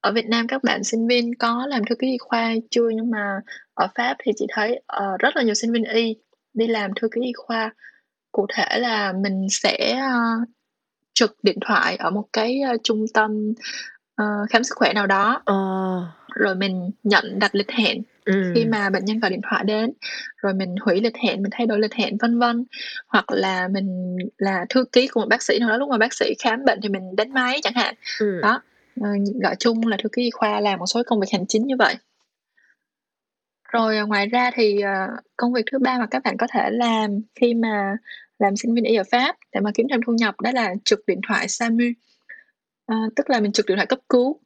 ở 0.00 0.12
Việt 0.12 0.26
Nam 0.26 0.46
các 0.46 0.64
bạn 0.64 0.84
sinh 0.84 1.06
viên 1.06 1.34
có 1.34 1.66
làm 1.66 1.84
thư 1.84 1.94
ký 1.94 2.06
y 2.06 2.18
khoa 2.18 2.54
chưa? 2.70 2.88
Nhưng 2.94 3.10
mà 3.10 3.40
ở 3.74 3.88
Pháp 3.94 4.16
thì 4.24 4.32
chị 4.36 4.46
thấy 4.50 4.82
uh, 4.96 5.20
rất 5.20 5.36
là 5.36 5.42
nhiều 5.42 5.54
sinh 5.54 5.72
viên 5.72 5.84
y 5.84 6.16
đi 6.54 6.66
làm 6.66 6.90
thư 6.96 7.08
ký 7.08 7.20
y 7.20 7.32
khoa. 7.36 7.74
Cụ 8.32 8.46
thể 8.54 8.78
là 8.78 9.12
mình 9.12 9.46
sẽ 9.50 10.00
uh, 10.06 10.48
trực 11.14 11.36
điện 11.42 11.58
thoại 11.66 11.96
ở 11.96 12.10
một 12.10 12.24
cái 12.32 12.60
uh, 12.74 12.80
trung 12.84 13.04
tâm 13.14 13.52
uh, 14.22 14.50
khám 14.50 14.64
sức 14.64 14.74
khỏe 14.76 14.92
nào 14.92 15.06
đó. 15.06 15.42
Uh. 15.50 16.08
rồi 16.34 16.54
mình 16.54 16.90
nhận 17.02 17.38
đặt 17.38 17.54
lịch 17.54 17.70
hẹn. 17.70 18.02
Ừ. 18.24 18.52
khi 18.54 18.64
mà 18.64 18.90
bệnh 18.90 19.04
nhân 19.04 19.20
gọi 19.20 19.30
điện 19.30 19.40
thoại 19.50 19.64
đến 19.64 19.92
rồi 20.42 20.54
mình 20.54 20.74
hủy 20.80 21.00
lịch 21.00 21.16
hẹn 21.16 21.42
mình 21.42 21.50
thay 21.50 21.66
đổi 21.66 21.80
lịch 21.80 21.94
hẹn 21.94 22.16
vân 22.16 22.38
vân. 22.38 22.64
Hoặc 23.06 23.24
là 23.30 23.68
mình 23.68 24.16
là 24.38 24.66
thư 24.68 24.84
ký 24.92 25.08
của 25.08 25.20
một 25.20 25.26
bác 25.28 25.42
sĩ 25.42 25.58
nào 25.58 25.68
đó 25.68 25.76
lúc 25.76 25.88
mà 25.88 25.98
bác 25.98 26.14
sĩ 26.14 26.34
khám 26.38 26.64
bệnh 26.64 26.78
thì 26.82 26.88
mình 26.88 27.16
đánh 27.16 27.32
máy 27.32 27.60
chẳng 27.62 27.74
hạn. 27.74 27.94
Ừ. 28.20 28.40
đó. 28.42 28.62
Gọi 29.42 29.56
chung 29.58 29.86
là 29.86 29.96
thư 30.02 30.08
ký 30.08 30.22
y 30.22 30.30
khoa 30.30 30.60
làm 30.60 30.78
một 30.78 30.86
số 30.86 31.02
công 31.06 31.20
việc 31.20 31.28
hành 31.32 31.46
chính 31.46 31.66
như 31.66 31.76
vậy 31.78 31.96
rồi 33.72 33.96
à, 33.96 34.02
ngoài 34.02 34.26
ra 34.26 34.50
thì 34.54 34.80
à, 34.80 35.08
công 35.36 35.52
việc 35.52 35.62
thứ 35.72 35.78
ba 35.78 35.98
mà 35.98 36.06
các 36.06 36.22
bạn 36.24 36.36
có 36.36 36.46
thể 36.52 36.70
làm 36.70 37.20
khi 37.34 37.54
mà 37.54 37.96
làm 38.38 38.56
sinh 38.56 38.74
viên 38.74 38.84
y 38.84 38.96
ở 38.96 39.04
Pháp 39.10 39.36
để 39.52 39.60
mà 39.60 39.70
kiếm 39.74 39.86
thêm 39.90 40.00
thu 40.06 40.12
nhập 40.12 40.40
đó 40.40 40.50
là 40.54 40.74
trực 40.84 41.00
điện 41.06 41.20
thoại 41.28 41.48
SAMU. 41.48 41.84
À, 42.86 42.96
tức 43.16 43.30
là 43.30 43.40
mình 43.40 43.52
trực 43.52 43.66
điện 43.66 43.76
thoại 43.76 43.86
cấp 43.86 43.98
cứu. 44.08 44.40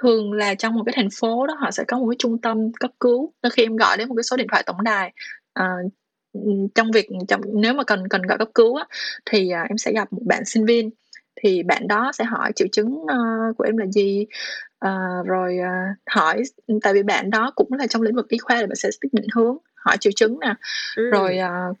Thường 0.00 0.32
là 0.32 0.54
trong 0.54 0.74
một 0.74 0.82
cái 0.86 0.92
thành 0.96 1.08
phố 1.20 1.46
đó 1.46 1.54
họ 1.58 1.70
sẽ 1.70 1.84
có 1.88 1.98
một 1.98 2.08
cái 2.10 2.16
trung 2.18 2.40
tâm 2.40 2.72
cấp 2.72 2.90
cứu 3.00 3.32
nên 3.42 3.52
khi 3.52 3.62
em 3.62 3.76
gọi 3.76 3.96
đến 3.96 4.08
một 4.08 4.14
cái 4.16 4.22
số 4.22 4.36
điện 4.36 4.46
thoại 4.50 4.62
tổng 4.66 4.82
đài 4.82 5.12
à, 5.52 5.66
trong 6.74 6.90
việc 6.90 7.08
trong, 7.28 7.40
nếu 7.54 7.74
mà 7.74 7.84
cần 7.84 8.08
cần 8.08 8.22
gọi 8.22 8.38
cấp 8.38 8.48
cứu 8.54 8.76
á, 8.76 8.86
thì 9.30 9.50
à, 9.50 9.66
em 9.68 9.78
sẽ 9.78 9.92
gặp 9.92 10.12
một 10.12 10.22
bạn 10.26 10.44
sinh 10.44 10.64
viên. 10.64 10.90
Thì 11.42 11.62
bạn 11.62 11.88
đó 11.88 12.12
sẽ 12.14 12.24
hỏi 12.24 12.52
triệu 12.56 12.68
chứng 12.72 12.94
uh, 12.94 13.56
của 13.56 13.64
em 13.64 13.76
là 13.76 13.86
gì? 13.86 14.26
Uh, 14.84 15.26
rồi 15.26 15.58
uh, 15.60 15.98
hỏi 16.10 16.42
tại 16.82 16.94
vì 16.94 17.02
bạn 17.02 17.30
đó 17.30 17.52
cũng 17.54 17.72
là 17.72 17.86
trong 17.86 18.02
lĩnh 18.02 18.14
vực 18.14 18.28
y 18.28 18.38
khoa 18.38 18.56
thì 18.56 18.66
bạn 18.66 18.76
sẽ 18.76 18.88
biết 19.02 19.08
định 19.12 19.26
hướng 19.34 19.56
hỏi 19.74 19.96
triệu 20.00 20.12
chứng 20.16 20.40
nè 20.40 20.54
ừ. 20.96 21.10
rồi 21.10 21.38
uh, 21.70 21.76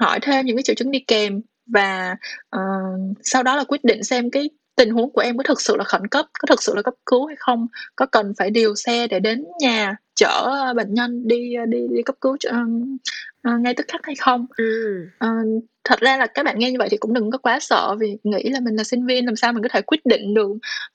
hỏi 0.00 0.18
thêm 0.22 0.46
những 0.46 0.56
cái 0.56 0.62
triệu 0.62 0.74
chứng 0.74 0.90
đi 0.90 1.00
kèm 1.00 1.40
và 1.66 2.16
uh, 2.56 3.16
sau 3.22 3.42
đó 3.42 3.56
là 3.56 3.64
quyết 3.64 3.84
định 3.84 4.04
xem 4.04 4.30
cái 4.30 4.50
tình 4.76 4.90
huống 4.90 5.12
của 5.12 5.20
em 5.20 5.36
có 5.36 5.42
thực 5.42 5.60
sự 5.60 5.76
là 5.76 5.84
khẩn 5.84 6.06
cấp 6.06 6.26
có 6.38 6.46
thực 6.46 6.62
sự 6.62 6.74
là 6.76 6.82
cấp 6.82 6.94
cứu 7.06 7.26
hay 7.26 7.36
không 7.38 7.66
có 7.96 8.06
cần 8.06 8.32
phải 8.38 8.50
điều 8.50 8.74
xe 8.74 9.06
để 9.06 9.20
đến 9.20 9.44
nhà 9.60 9.96
chở 10.14 10.72
bệnh 10.76 10.94
nhân 10.94 11.28
đi 11.28 11.54
đi 11.68 11.78
đi 11.90 12.02
cấp 12.02 12.16
cứu 12.20 12.32
uh, 12.32 13.60
ngay 13.60 13.74
tức 13.74 13.86
khắc 13.88 14.00
hay 14.06 14.14
không 14.14 14.46
ừ. 14.56 14.96
uh, 15.24 15.64
thật 15.84 16.00
ra 16.00 16.16
là 16.16 16.26
các 16.26 16.44
bạn 16.44 16.58
nghe 16.58 16.70
như 16.70 16.78
vậy 16.78 16.88
thì 16.90 16.96
cũng 16.96 17.12
đừng 17.12 17.30
có 17.30 17.38
quá 17.38 17.60
sợ 17.60 17.96
vì 17.98 18.16
nghĩ 18.24 18.42
là 18.42 18.60
mình 18.60 18.76
là 18.76 18.84
sinh 18.84 19.06
viên 19.06 19.26
làm 19.26 19.36
sao 19.36 19.52
mình 19.52 19.62
có 19.62 19.68
thể 19.68 19.82
quyết 19.82 20.06
định 20.06 20.34
được 20.34 20.48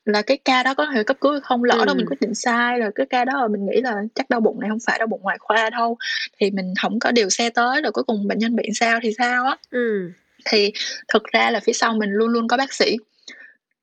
là 0.06 0.22
cái 0.22 0.38
ca 0.46 0.64
đó 0.64 0.74
có 0.74 0.86
thể 0.94 1.04
cấp 1.04 1.18
cứu 1.22 1.32
hay 1.32 1.42
không 1.42 1.64
lỡ 1.64 1.76
ừ. 1.80 1.86
đâu 1.86 1.96
mình 1.96 2.06
quyết 2.06 2.22
định 2.22 2.36
sai 2.36 2.80
rồi 2.80 2.92
cái 2.96 3.06
ca 3.10 3.26
đó 3.26 3.42
là 3.42 3.48
mình 3.48 3.66
nghĩ 3.66 3.82
là 3.82 3.96
chắc 4.16 4.30
đau 4.30 4.40
bụng 4.40 4.60
này 4.60 4.70
không 4.70 4.80
phải 4.88 5.00
đau 5.00 5.08
bụng 5.08 5.22
ngoại 5.24 5.38
khoa 5.40 5.70
đâu 5.70 5.98
thì 6.40 6.52
mình 6.52 6.74
không 6.82 7.00
có 7.00 7.12
điều 7.12 7.30
xe 7.30 7.50
tới 7.50 7.82
rồi 7.82 7.92
cuối 7.92 8.04
cùng 8.04 8.28
bệnh 8.28 8.38
nhân 8.38 8.56
bị 8.56 8.64
sao 8.74 9.00
thì 9.04 9.14
sao 9.18 9.46
á 9.46 9.58
ừ. 9.72 10.12
thì 10.46 10.72
thực 11.14 11.24
ra 11.24 11.52
là 11.52 11.60
phía 11.60 11.74
sau 11.74 11.94
mình 11.94 12.10
luôn 12.10 12.30
luôn 12.30 12.48
có 12.48 12.58
bác 12.58 12.74
sĩ 12.74 12.98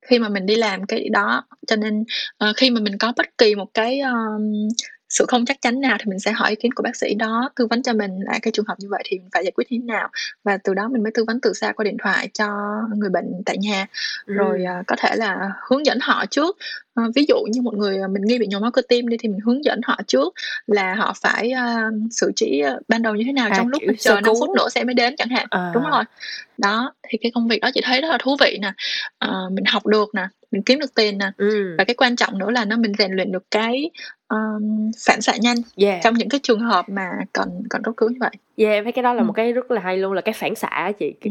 khi 0.09 0.19
mà 0.19 0.29
mình 0.29 0.47
đi 0.47 0.57
làm 0.57 0.87
cái 0.87 1.09
đó. 1.09 1.45
Cho 1.67 1.77
nên 1.77 2.05
uh, 2.51 2.57
khi 2.57 2.71
mà 2.71 2.81
mình 2.81 2.99
có 2.99 3.13
bất 3.17 3.27
kỳ 3.39 3.55
một 3.55 3.69
cái 3.75 4.01
um, 4.01 4.69
sự 5.09 5.25
không 5.29 5.45
chắc 5.45 5.61
chắn 5.61 5.81
nào 5.81 5.97
thì 6.01 6.05
mình 6.07 6.19
sẽ 6.19 6.33
hỏi 6.33 6.51
ý 6.51 6.57
kiến 6.57 6.73
của 6.75 6.83
bác 6.83 6.97
sĩ 6.97 7.15
đó 7.15 7.51
tư 7.57 7.67
vấn 7.67 7.83
cho 7.83 7.93
mình 7.93 8.11
là 8.21 8.39
cái 8.43 8.53
trường 8.53 8.65
hợp 8.69 8.75
như 8.79 8.89
vậy 8.91 9.03
thì 9.07 9.19
mình 9.19 9.29
phải 9.33 9.45
giải 9.45 9.53
quyết 9.55 9.73
như 9.73 9.79
thế 9.81 9.85
nào? 9.85 10.09
Và 10.45 10.59
từ 10.65 10.75
đó 10.75 10.89
mình 10.89 11.03
mới 11.03 11.13
tư 11.15 11.25
vấn 11.25 11.41
từ 11.41 11.53
xa 11.53 11.73
qua 11.73 11.85
điện 11.85 11.97
thoại 12.03 12.29
cho 12.35 12.49
người 12.97 13.11
bệnh 13.11 13.43
tại 13.47 13.59
nhà. 13.59 13.87
Ừ. 14.27 14.35
rồi 14.35 14.65
uh, 14.81 14.87
có 14.87 14.97
thể 14.99 15.17
là 15.17 15.53
hướng 15.69 15.87
dẫn 15.87 15.99
họ 16.03 16.25
trước. 16.31 16.57
Uh, 17.01 17.15
ví 17.15 17.25
dụ 17.29 17.37
như 17.51 17.63
một 17.63 17.75
người 17.75 17.99
mình 18.09 18.23
nghi 18.23 18.39
bị 18.39 18.47
nhồi 18.47 18.61
máu 18.61 18.71
cơ 18.71 18.83
tim 18.89 19.09
đi 19.09 19.17
thì 19.21 19.29
mình 19.29 19.41
hướng 19.47 19.65
dẫn 19.65 19.81
họ 19.85 19.99
trước 20.07 20.35
là 20.67 20.95
họ 20.95 21.15
phải 21.23 21.53
uh, 21.53 21.95
xử 22.11 22.33
trí 22.37 22.63
ban 22.89 23.03
đầu 23.03 23.15
như 23.15 23.23
thế 23.27 23.33
nào 23.33 23.49
à, 23.51 23.55
trong 23.57 23.69
lúc 23.69 23.83
chờ 23.99 24.21
5 24.21 24.35
phút 24.41 24.51
nữa 24.57 24.69
sẽ 24.69 24.85
mới 24.85 24.95
đến 24.95 25.15
chẳng 25.19 25.29
hạn. 25.29 25.47
À. 25.51 25.71
đúng 25.75 25.85
rồi. 25.91 26.05
Đó 26.59 26.93
thì 27.09 27.19
cái 27.23 27.33
công 27.35 27.49
việc 27.49 27.61
đó 27.61 27.71
chị 27.75 27.81
thấy 27.85 28.01
rất 28.01 28.09
là 28.09 28.19
thú 28.21 28.37
vị 28.41 28.59
nè. 28.63 28.73
Uh, 29.25 29.53
mình 29.53 29.65
học 29.65 29.87
được 29.87 30.15
nè 30.15 30.29
mình 30.51 30.63
kiếm 30.63 30.79
được 30.79 30.95
tiền 30.95 31.19
nè 31.19 31.31
ừ. 31.37 31.75
và 31.79 31.85
cái 31.85 31.95
quan 31.95 32.17
trọng 32.17 32.39
nữa 32.39 32.51
là 32.51 32.65
nó 32.65 32.77
mình 32.77 32.93
rèn 32.99 33.13
luyện 33.13 33.33
được 33.33 33.51
cái 33.51 33.91
um, 34.29 34.91
phản 35.07 35.21
xạ 35.21 35.37
nhanh 35.41 35.57
yeah. 35.77 36.01
trong 36.05 36.15
những 36.15 36.29
cái 36.29 36.41
trường 36.43 36.61
hợp 36.61 36.89
mà 36.89 37.11
cần 37.33 37.63
cần 37.71 37.83
cấp 37.83 37.95
cứu 37.97 38.09
như 38.09 38.19
vậy. 38.21 38.31
Yeah, 38.57 38.73
em 38.73 38.85
thấy 38.85 38.93
cái 38.93 39.03
đó 39.03 39.15
là 39.15 39.23
ừ. 39.23 39.27
một 39.27 39.33
cái 39.33 39.53
rất 39.53 39.71
là 39.71 39.81
hay 39.81 39.97
luôn 39.97 40.13
là 40.13 40.21
cái 40.21 40.33
phản 40.33 40.55
xạ 40.55 40.93
chị. 40.99 41.15
Ừ. 41.21 41.31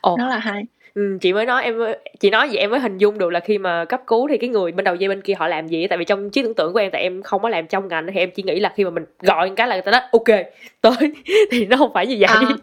Ồ. 0.00 0.16
Nó 0.16 0.28
là 0.28 0.38
hay. 0.38 0.64
Ừ, 0.94 1.18
chị 1.20 1.32
mới 1.32 1.46
nói 1.46 1.62
em 1.62 1.78
chị 2.20 2.30
nói 2.30 2.48
vậy 2.48 2.58
em 2.58 2.70
mới 2.70 2.80
hình 2.80 2.98
dung 2.98 3.18
được 3.18 3.32
là 3.32 3.40
khi 3.40 3.58
mà 3.58 3.84
cấp 3.84 4.00
cứu 4.06 4.28
thì 4.28 4.38
cái 4.38 4.48
người 4.48 4.72
bên 4.72 4.84
đầu 4.84 4.94
dây 4.94 5.08
bên 5.08 5.20
kia 5.20 5.34
họ 5.34 5.48
làm 5.48 5.66
gì 5.66 5.86
tại 5.86 5.98
vì 5.98 6.04
trong 6.04 6.30
trí 6.30 6.42
tưởng 6.42 6.54
tượng 6.54 6.72
của 6.72 6.78
em 6.78 6.90
tại 6.92 7.02
em 7.02 7.22
không 7.22 7.42
có 7.42 7.48
làm 7.48 7.66
trong 7.66 7.88
ngành 7.88 8.06
thì 8.14 8.20
em 8.20 8.30
chỉ 8.30 8.42
nghĩ 8.42 8.60
là 8.60 8.72
khi 8.76 8.84
mà 8.84 8.90
mình 8.90 9.04
gọi 9.20 9.48
một 9.48 9.54
cái 9.56 9.68
là 9.68 9.74
người 9.74 9.82
ta 9.82 9.92
nói 9.92 10.00
ok 10.12 10.38
tới. 10.80 11.12
Thì 11.50 11.66
nó 11.66 11.76
không 11.76 11.92
phải 11.94 12.06
như 12.06 12.16
vậy. 12.20 12.28
À, 12.28 12.56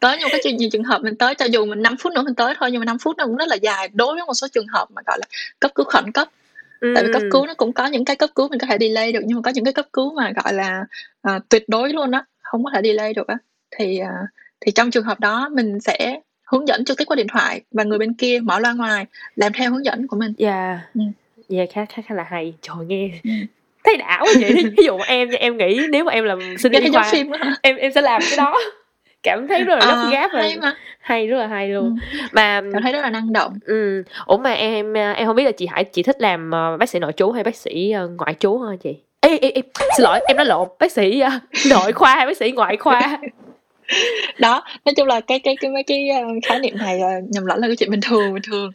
tới 0.00 0.16
nhưng 0.20 0.28
cái 0.42 0.52
nhiều 0.52 0.68
trường 0.72 0.84
hợp 0.84 1.02
mình 1.02 1.16
tới 1.16 1.34
cho 1.34 1.44
dù 1.44 1.66
mình 1.66 1.82
5 1.82 1.96
phút 1.96 2.12
nữa 2.12 2.22
mình 2.22 2.34
tới 2.34 2.54
thôi 2.58 2.70
nhưng 2.72 2.80
mà 2.80 2.84
5 2.84 2.98
phút 2.98 3.16
nó 3.16 3.26
cũng 3.26 3.36
rất 3.36 3.48
là 3.48 3.56
dài 3.56 3.88
đối 3.92 4.14
với 4.14 4.24
một 4.26 4.34
số 4.34 4.46
trường 4.52 4.66
hợp 4.66 4.86
mà 4.90 5.02
gọi 5.06 5.18
là 5.20 5.26
cấp 5.60 5.70
cứu 5.74 5.86
khẩn 5.86 6.12
cấp. 6.12 6.28
Ừ. 6.80 6.92
tại 6.94 7.04
vì 7.04 7.12
cấp 7.12 7.22
cứu 7.30 7.46
nó 7.46 7.54
cũng 7.54 7.72
có 7.72 7.86
những 7.86 8.04
cái 8.04 8.16
cấp 8.16 8.30
cứu 8.34 8.48
mình 8.48 8.58
có 8.58 8.66
thể 8.66 8.76
delay 8.80 9.12
được 9.12 9.20
nhưng 9.24 9.36
mà 9.36 9.42
có 9.44 9.50
những 9.54 9.64
cái 9.64 9.72
cấp 9.72 9.86
cứu 9.92 10.14
mà 10.14 10.32
gọi 10.44 10.52
là 10.52 10.84
uh, 11.28 11.42
tuyệt 11.48 11.68
đối 11.68 11.92
luôn 11.92 12.10
á 12.10 12.24
không 12.42 12.64
có 12.64 12.70
thể 12.74 12.80
delay 12.84 13.14
được 13.14 13.26
á. 13.26 13.38
Thì 13.76 14.00
uh, 14.02 14.28
thì 14.60 14.72
trong 14.72 14.90
trường 14.90 15.04
hợp 15.04 15.20
đó 15.20 15.48
mình 15.52 15.80
sẽ 15.80 16.20
hướng 16.52 16.68
dẫn 16.68 16.84
trực 16.84 16.98
tiếp 16.98 17.04
qua 17.04 17.16
điện 17.16 17.26
thoại 17.32 17.60
và 17.72 17.84
người 17.84 17.98
bên 17.98 18.14
kia 18.14 18.40
mở 18.42 18.58
loa 18.58 18.72
ngoài 18.72 19.06
làm 19.36 19.52
theo 19.52 19.70
hướng 19.70 19.84
dẫn 19.84 20.06
của 20.06 20.16
mình. 20.16 20.32
Dạ 20.38 20.80
yeah. 20.94 21.12
yeah, 21.50 21.68
khá 21.72 21.84
khá 21.84 22.02
khá 22.08 22.14
là 22.14 22.26
hay. 22.30 22.54
Trời 22.62 22.76
nghe 22.86 23.10
ừ. 23.24 23.30
thấy 23.84 23.96
đảo 23.96 24.26
vậy. 24.40 24.54
Ví 24.76 24.84
dụ 24.84 24.98
em 25.06 25.28
em 25.28 25.56
nghĩ 25.56 25.80
nếu 25.90 26.04
mà 26.04 26.12
em 26.12 26.24
làm 26.24 26.58
sinh 26.58 26.72
viên 26.72 26.92
khoa 26.92 27.08
phim 27.12 27.30
em 27.62 27.76
em 27.76 27.92
sẽ 27.92 28.00
làm 28.00 28.22
cái 28.28 28.36
đó. 28.36 28.58
Cảm 29.22 29.48
thấy 29.48 29.64
rất 29.64 29.74
là 29.74 29.86
gấp 29.86 30.02
à, 30.02 30.10
gáp 30.10 30.30
hay, 30.32 30.58
mà. 30.62 30.74
hay 31.00 31.26
rất 31.26 31.38
là 31.38 31.46
hay 31.46 31.68
luôn. 31.68 31.96
Ừ. 32.12 32.18
mà 32.32 32.62
cảm 32.72 32.82
thấy 32.82 32.92
rất 32.92 33.00
là 33.00 33.10
năng 33.10 33.32
động. 33.32 33.58
ừ. 33.64 34.02
Ủa 34.26 34.36
mà 34.36 34.52
em 34.52 34.92
em 34.92 35.26
không 35.26 35.36
biết 35.36 35.44
là 35.44 35.52
chị 35.52 35.66
hải 35.66 35.84
chị 35.84 36.02
thích 36.02 36.16
làm 36.20 36.50
uh, 36.74 36.80
bác 36.80 36.88
sĩ 36.88 36.98
nội 36.98 37.12
trú 37.12 37.30
hay 37.30 37.44
bác 37.44 37.56
sĩ 37.56 37.94
uh, 38.04 38.10
ngoại 38.18 38.34
trú 38.34 38.58
hả 38.58 38.76
chị? 38.82 38.96
Ê, 39.20 39.38
ê, 39.38 39.50
ê, 39.50 39.62
xin 39.96 40.04
lỗi 40.04 40.20
em 40.28 40.36
nói 40.36 40.46
lộn. 40.46 40.68
Bác 40.78 40.92
sĩ 40.92 41.22
nội 41.70 41.92
khoa 41.92 42.14
hay 42.14 42.26
bác 42.26 42.36
sĩ 42.36 42.50
ngoại 42.50 42.76
khoa 42.76 43.18
đó 44.38 44.64
nói 44.84 44.94
chung 44.96 45.06
là 45.06 45.20
cái 45.20 45.38
cái 45.38 45.56
cái 45.60 45.70
mấy 45.70 45.82
cái 45.82 46.08
khái 46.42 46.60
niệm 46.60 46.78
này 46.78 47.00
nhầm 47.28 47.46
lẫn 47.46 47.60
là 47.60 47.66
cái 47.66 47.76
chuyện 47.76 47.90
bình 47.90 48.00
thường 48.02 48.34
bình 48.34 48.42
thường 48.42 48.70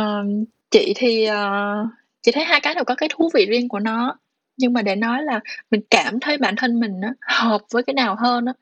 uh, 0.00 0.48
chị 0.70 0.92
thì 0.96 1.28
uh, 1.30 1.86
chị 2.22 2.32
thấy 2.32 2.44
hai 2.44 2.60
cái 2.60 2.74
đều 2.74 2.84
có 2.84 2.94
cái 2.94 3.08
thú 3.12 3.30
vị 3.34 3.46
riêng 3.46 3.68
của 3.68 3.78
nó 3.78 4.18
nhưng 4.56 4.72
mà 4.72 4.82
để 4.82 4.96
nói 4.96 5.22
là 5.22 5.40
mình 5.70 5.80
cảm 5.90 6.20
thấy 6.20 6.38
bản 6.38 6.56
thân 6.56 6.80
mình 6.80 7.00
á, 7.00 7.12
hợp 7.20 7.60
với 7.70 7.82
cái 7.82 7.94
nào 7.94 8.16
hơn 8.18 8.44
á 8.46 8.52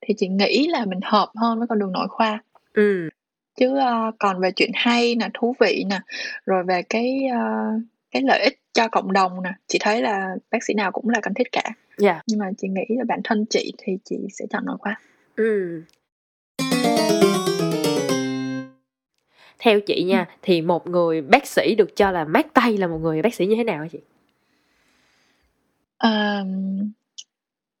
thì 0.00 0.14
chị 0.18 0.28
nghĩ 0.28 0.66
là 0.68 0.84
mình 0.84 1.00
hợp 1.02 1.30
hơn 1.36 1.58
với 1.58 1.68
con 1.68 1.78
đường 1.78 1.92
nội 1.92 2.08
khoa 2.08 2.42
ừ. 2.74 3.08
chứ 3.56 3.68
uh, 3.68 4.14
còn 4.18 4.40
về 4.40 4.50
chuyện 4.56 4.70
hay 4.74 5.14
nè 5.14 5.28
thú 5.34 5.54
vị 5.60 5.84
nè 5.90 6.00
rồi 6.46 6.64
về 6.64 6.82
cái 6.82 7.20
uh, 7.30 7.82
cái 8.10 8.22
lợi 8.22 8.40
ích 8.40 8.60
cho 8.72 8.88
cộng 8.88 9.12
đồng 9.12 9.42
nè 9.42 9.52
chị 9.66 9.78
thấy 9.80 10.02
là 10.02 10.36
bác 10.50 10.64
sĩ 10.64 10.74
nào 10.74 10.92
cũng 10.92 11.08
là 11.08 11.20
cần 11.22 11.34
thiết 11.34 11.52
cả 11.52 11.62
yeah. 11.64 11.76
Dạ. 11.98 12.20
nhưng 12.26 12.38
mà 12.38 12.50
chị 12.58 12.68
nghĩ 12.68 12.84
là 12.88 13.04
bản 13.08 13.20
thân 13.24 13.44
chị 13.50 13.72
thì 13.78 13.98
chị 14.04 14.16
sẽ 14.32 14.44
chọn 14.50 14.64
nội 14.66 14.76
khoa 14.80 15.00
ừ 15.40 15.82
theo 19.58 19.80
chị 19.80 20.02
nha 20.02 20.26
thì 20.42 20.60
một 20.62 20.86
người 20.86 21.20
bác 21.20 21.46
sĩ 21.46 21.74
được 21.74 21.96
cho 21.96 22.10
là 22.10 22.24
mát 22.24 22.54
tay 22.54 22.76
là 22.78 22.86
một 22.86 22.98
người 23.02 23.22
bác 23.22 23.34
sĩ 23.34 23.46
như 23.46 23.56
thế 23.56 23.64
nào 23.64 23.78
hả 23.78 23.86
chị? 23.92 23.98
Ờm, 25.98 26.92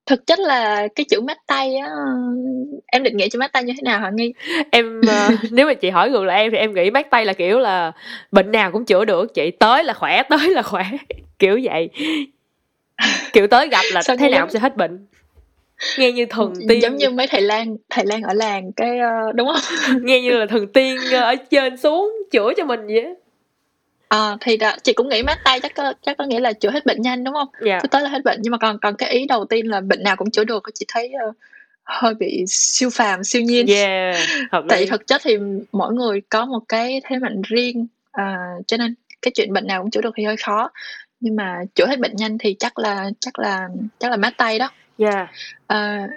thực 0.06 0.26
chất 0.26 0.38
là 0.38 0.88
cái 0.94 1.04
chữ 1.10 1.20
mát 1.20 1.38
tay 1.46 1.76
á 1.76 1.88
em 2.86 3.02
định 3.02 3.16
nghĩa 3.16 3.28
chữ 3.28 3.38
mát 3.38 3.52
tay 3.52 3.64
như 3.64 3.72
thế 3.76 3.82
nào 3.82 4.00
hả 4.00 4.10
nghi? 4.14 4.32
Em 4.70 5.00
ờ, 5.06 5.28
nếu 5.50 5.66
mà 5.66 5.74
chị 5.74 5.90
hỏi 5.90 6.10
ngược 6.10 6.24
lại 6.24 6.42
em 6.42 6.52
thì 6.52 6.58
em 6.58 6.74
nghĩ 6.74 6.90
mát 6.90 7.10
tay 7.10 7.24
là 7.24 7.32
kiểu 7.32 7.58
là 7.58 7.92
bệnh 8.32 8.52
nào 8.52 8.72
cũng 8.72 8.84
chữa 8.84 9.04
được 9.04 9.34
chị 9.34 9.50
tới 9.50 9.84
là 9.84 9.92
khỏe 9.92 10.22
tới 10.28 10.50
là 10.50 10.62
khỏe 10.62 10.84
kiểu 11.38 11.60
vậy. 11.62 11.90
Kiểu 13.32 13.46
tới 13.46 13.68
gặp 13.68 13.84
là 13.92 14.02
Sao 14.06 14.16
thế 14.16 14.28
nào 14.28 14.46
cũng 14.46 14.50
sẽ 14.50 14.58
hết 14.58 14.76
bệnh 14.76 15.06
nghe 15.98 16.12
như 16.12 16.26
thần 16.26 16.52
tiên. 16.68 16.82
giống 16.82 16.96
như 16.96 17.10
mấy 17.10 17.26
thầy 17.26 17.40
lang 17.40 17.76
thầy 17.90 18.06
lang 18.06 18.22
ở 18.22 18.34
làng 18.34 18.72
cái 18.72 18.98
ờ, 18.98 19.32
đúng 19.34 19.48
không? 19.48 20.00
Nghe 20.04 20.20
như 20.20 20.30
là 20.30 20.46
thần 20.46 20.72
tiên 20.72 20.96
ờ, 21.12 21.20
ở 21.20 21.34
trên 21.50 21.76
xuống 21.76 22.12
chữa 22.30 22.52
cho 22.56 22.64
mình 22.64 22.86
vậy. 22.86 23.14
Ờ, 24.08 24.36
thì 24.40 24.56
đó, 24.56 24.72
chị 24.82 24.92
cũng 24.92 25.08
nghĩ 25.08 25.22
mát 25.22 25.38
tay 25.44 25.60
chắc 25.60 25.74
có 25.74 25.92
chắc 26.02 26.18
có 26.18 26.24
nghĩa 26.24 26.40
là 26.40 26.52
chữa 26.52 26.70
hết 26.70 26.86
bệnh 26.86 27.02
nhanh 27.02 27.24
đúng 27.24 27.34
không? 27.34 27.48
Dạ. 27.66 27.78
Cứ 27.82 27.88
tới 27.88 28.02
là 28.02 28.08
hết 28.08 28.24
bệnh 28.24 28.38
nhưng 28.42 28.50
mà 28.50 28.58
còn 28.58 28.78
còn 28.78 28.96
cái 28.96 29.10
ý 29.10 29.26
đầu 29.26 29.44
tiên 29.44 29.66
là 29.66 29.80
bệnh 29.80 30.02
nào 30.02 30.16
cũng 30.16 30.30
chữa 30.30 30.44
được 30.44 30.62
chị 30.74 30.86
thấy 30.88 31.12
ờ, 31.20 31.32
hơi 31.84 32.14
bị 32.14 32.44
siêu 32.48 32.90
phàm 32.90 33.24
siêu 33.24 33.42
nhiên. 33.42 33.66
Yeah 33.66 34.16
hợp 34.50 34.64
tại 34.68 34.86
thực 34.86 35.06
chất 35.06 35.20
thì 35.24 35.36
mỗi 35.72 35.94
người 35.94 36.20
có 36.28 36.46
một 36.46 36.60
cái 36.68 37.00
thế 37.04 37.18
mạnh 37.18 37.42
riêng 37.42 37.86
à, 38.12 38.36
cho 38.66 38.76
nên 38.76 38.94
cái 39.22 39.32
chuyện 39.34 39.52
bệnh 39.52 39.66
nào 39.66 39.82
cũng 39.82 39.90
chữa 39.90 40.00
được 40.00 40.14
thì 40.16 40.24
hơi 40.24 40.36
khó. 40.36 40.70
Nhưng 41.20 41.36
mà 41.36 41.58
chữa 41.74 41.86
hết 41.86 41.98
bệnh 41.98 42.16
nhanh 42.16 42.38
thì 42.38 42.56
chắc 42.58 42.78
là 42.78 43.10
chắc 43.20 43.38
là 43.38 43.68
chắc 43.98 44.10
là 44.10 44.16
mát 44.16 44.34
tay 44.36 44.58
đó 44.58 44.70
yeah 45.00 45.28
à, 45.66 46.08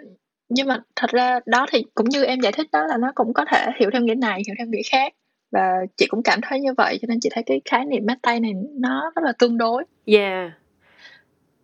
nhưng 0.49 0.67
mà 0.67 0.79
thật 0.95 1.09
ra 1.11 1.39
đó 1.45 1.65
thì 1.71 1.84
cũng 1.95 2.09
như 2.09 2.23
em 2.23 2.39
giải 2.39 2.51
thích 2.51 2.67
đó 2.71 2.86
là 2.88 2.97
nó 2.97 3.11
cũng 3.15 3.34
có 3.34 3.45
thể 3.51 3.67
hiểu 3.79 3.89
theo 3.93 4.01
nghĩa 4.01 4.15
này 4.15 4.41
hiểu 4.47 4.55
theo 4.57 4.67
nghĩa 4.67 4.81
khác. 4.91 5.13
Và 5.51 5.71
chị 5.97 6.07
cũng 6.09 6.23
cảm 6.23 6.39
thấy 6.41 6.59
như 6.59 6.73
vậy 6.77 6.97
cho 7.01 7.05
nên 7.09 7.19
chị 7.19 7.29
thấy 7.34 7.43
cái 7.43 7.61
khái 7.65 7.86
niệm 7.86 8.05
mát 8.05 8.17
tay 8.21 8.39
này 8.39 8.51
nó 8.79 9.11
rất 9.15 9.21
là 9.23 9.34
tương 9.39 9.57
đối. 9.57 9.84
Yeah 10.05 10.51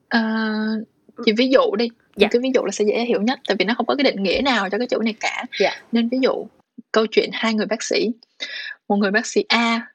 à, 0.09 0.21
chị 1.25 1.31
ví 1.37 1.49
dụ 1.49 1.75
đi. 1.75 1.87
Dạ. 2.15 2.27
cái 2.31 2.39
ví 2.39 2.49
dụ 2.53 2.61
là 2.65 2.71
sẽ 2.71 2.85
dễ 2.85 3.05
hiểu 3.05 3.21
nhất 3.21 3.39
tại 3.47 3.55
vì 3.59 3.65
nó 3.65 3.73
không 3.73 3.85
có 3.85 3.95
cái 3.95 4.03
định 4.03 4.23
nghĩa 4.23 4.41
nào 4.43 4.69
cho 4.69 4.77
cái 4.77 4.87
chữ 4.87 4.97
này 5.03 5.15
cả. 5.19 5.45
Dạ. 5.59 5.71
nên 5.91 6.09
ví 6.09 6.17
dụ 6.21 6.47
câu 6.91 7.05
chuyện 7.11 7.29
hai 7.33 7.53
người 7.53 7.65
bác 7.65 7.83
sĩ. 7.83 8.11
Một 8.87 8.95
người 8.95 9.11
bác 9.11 9.25
sĩ 9.25 9.43
A 9.47 9.87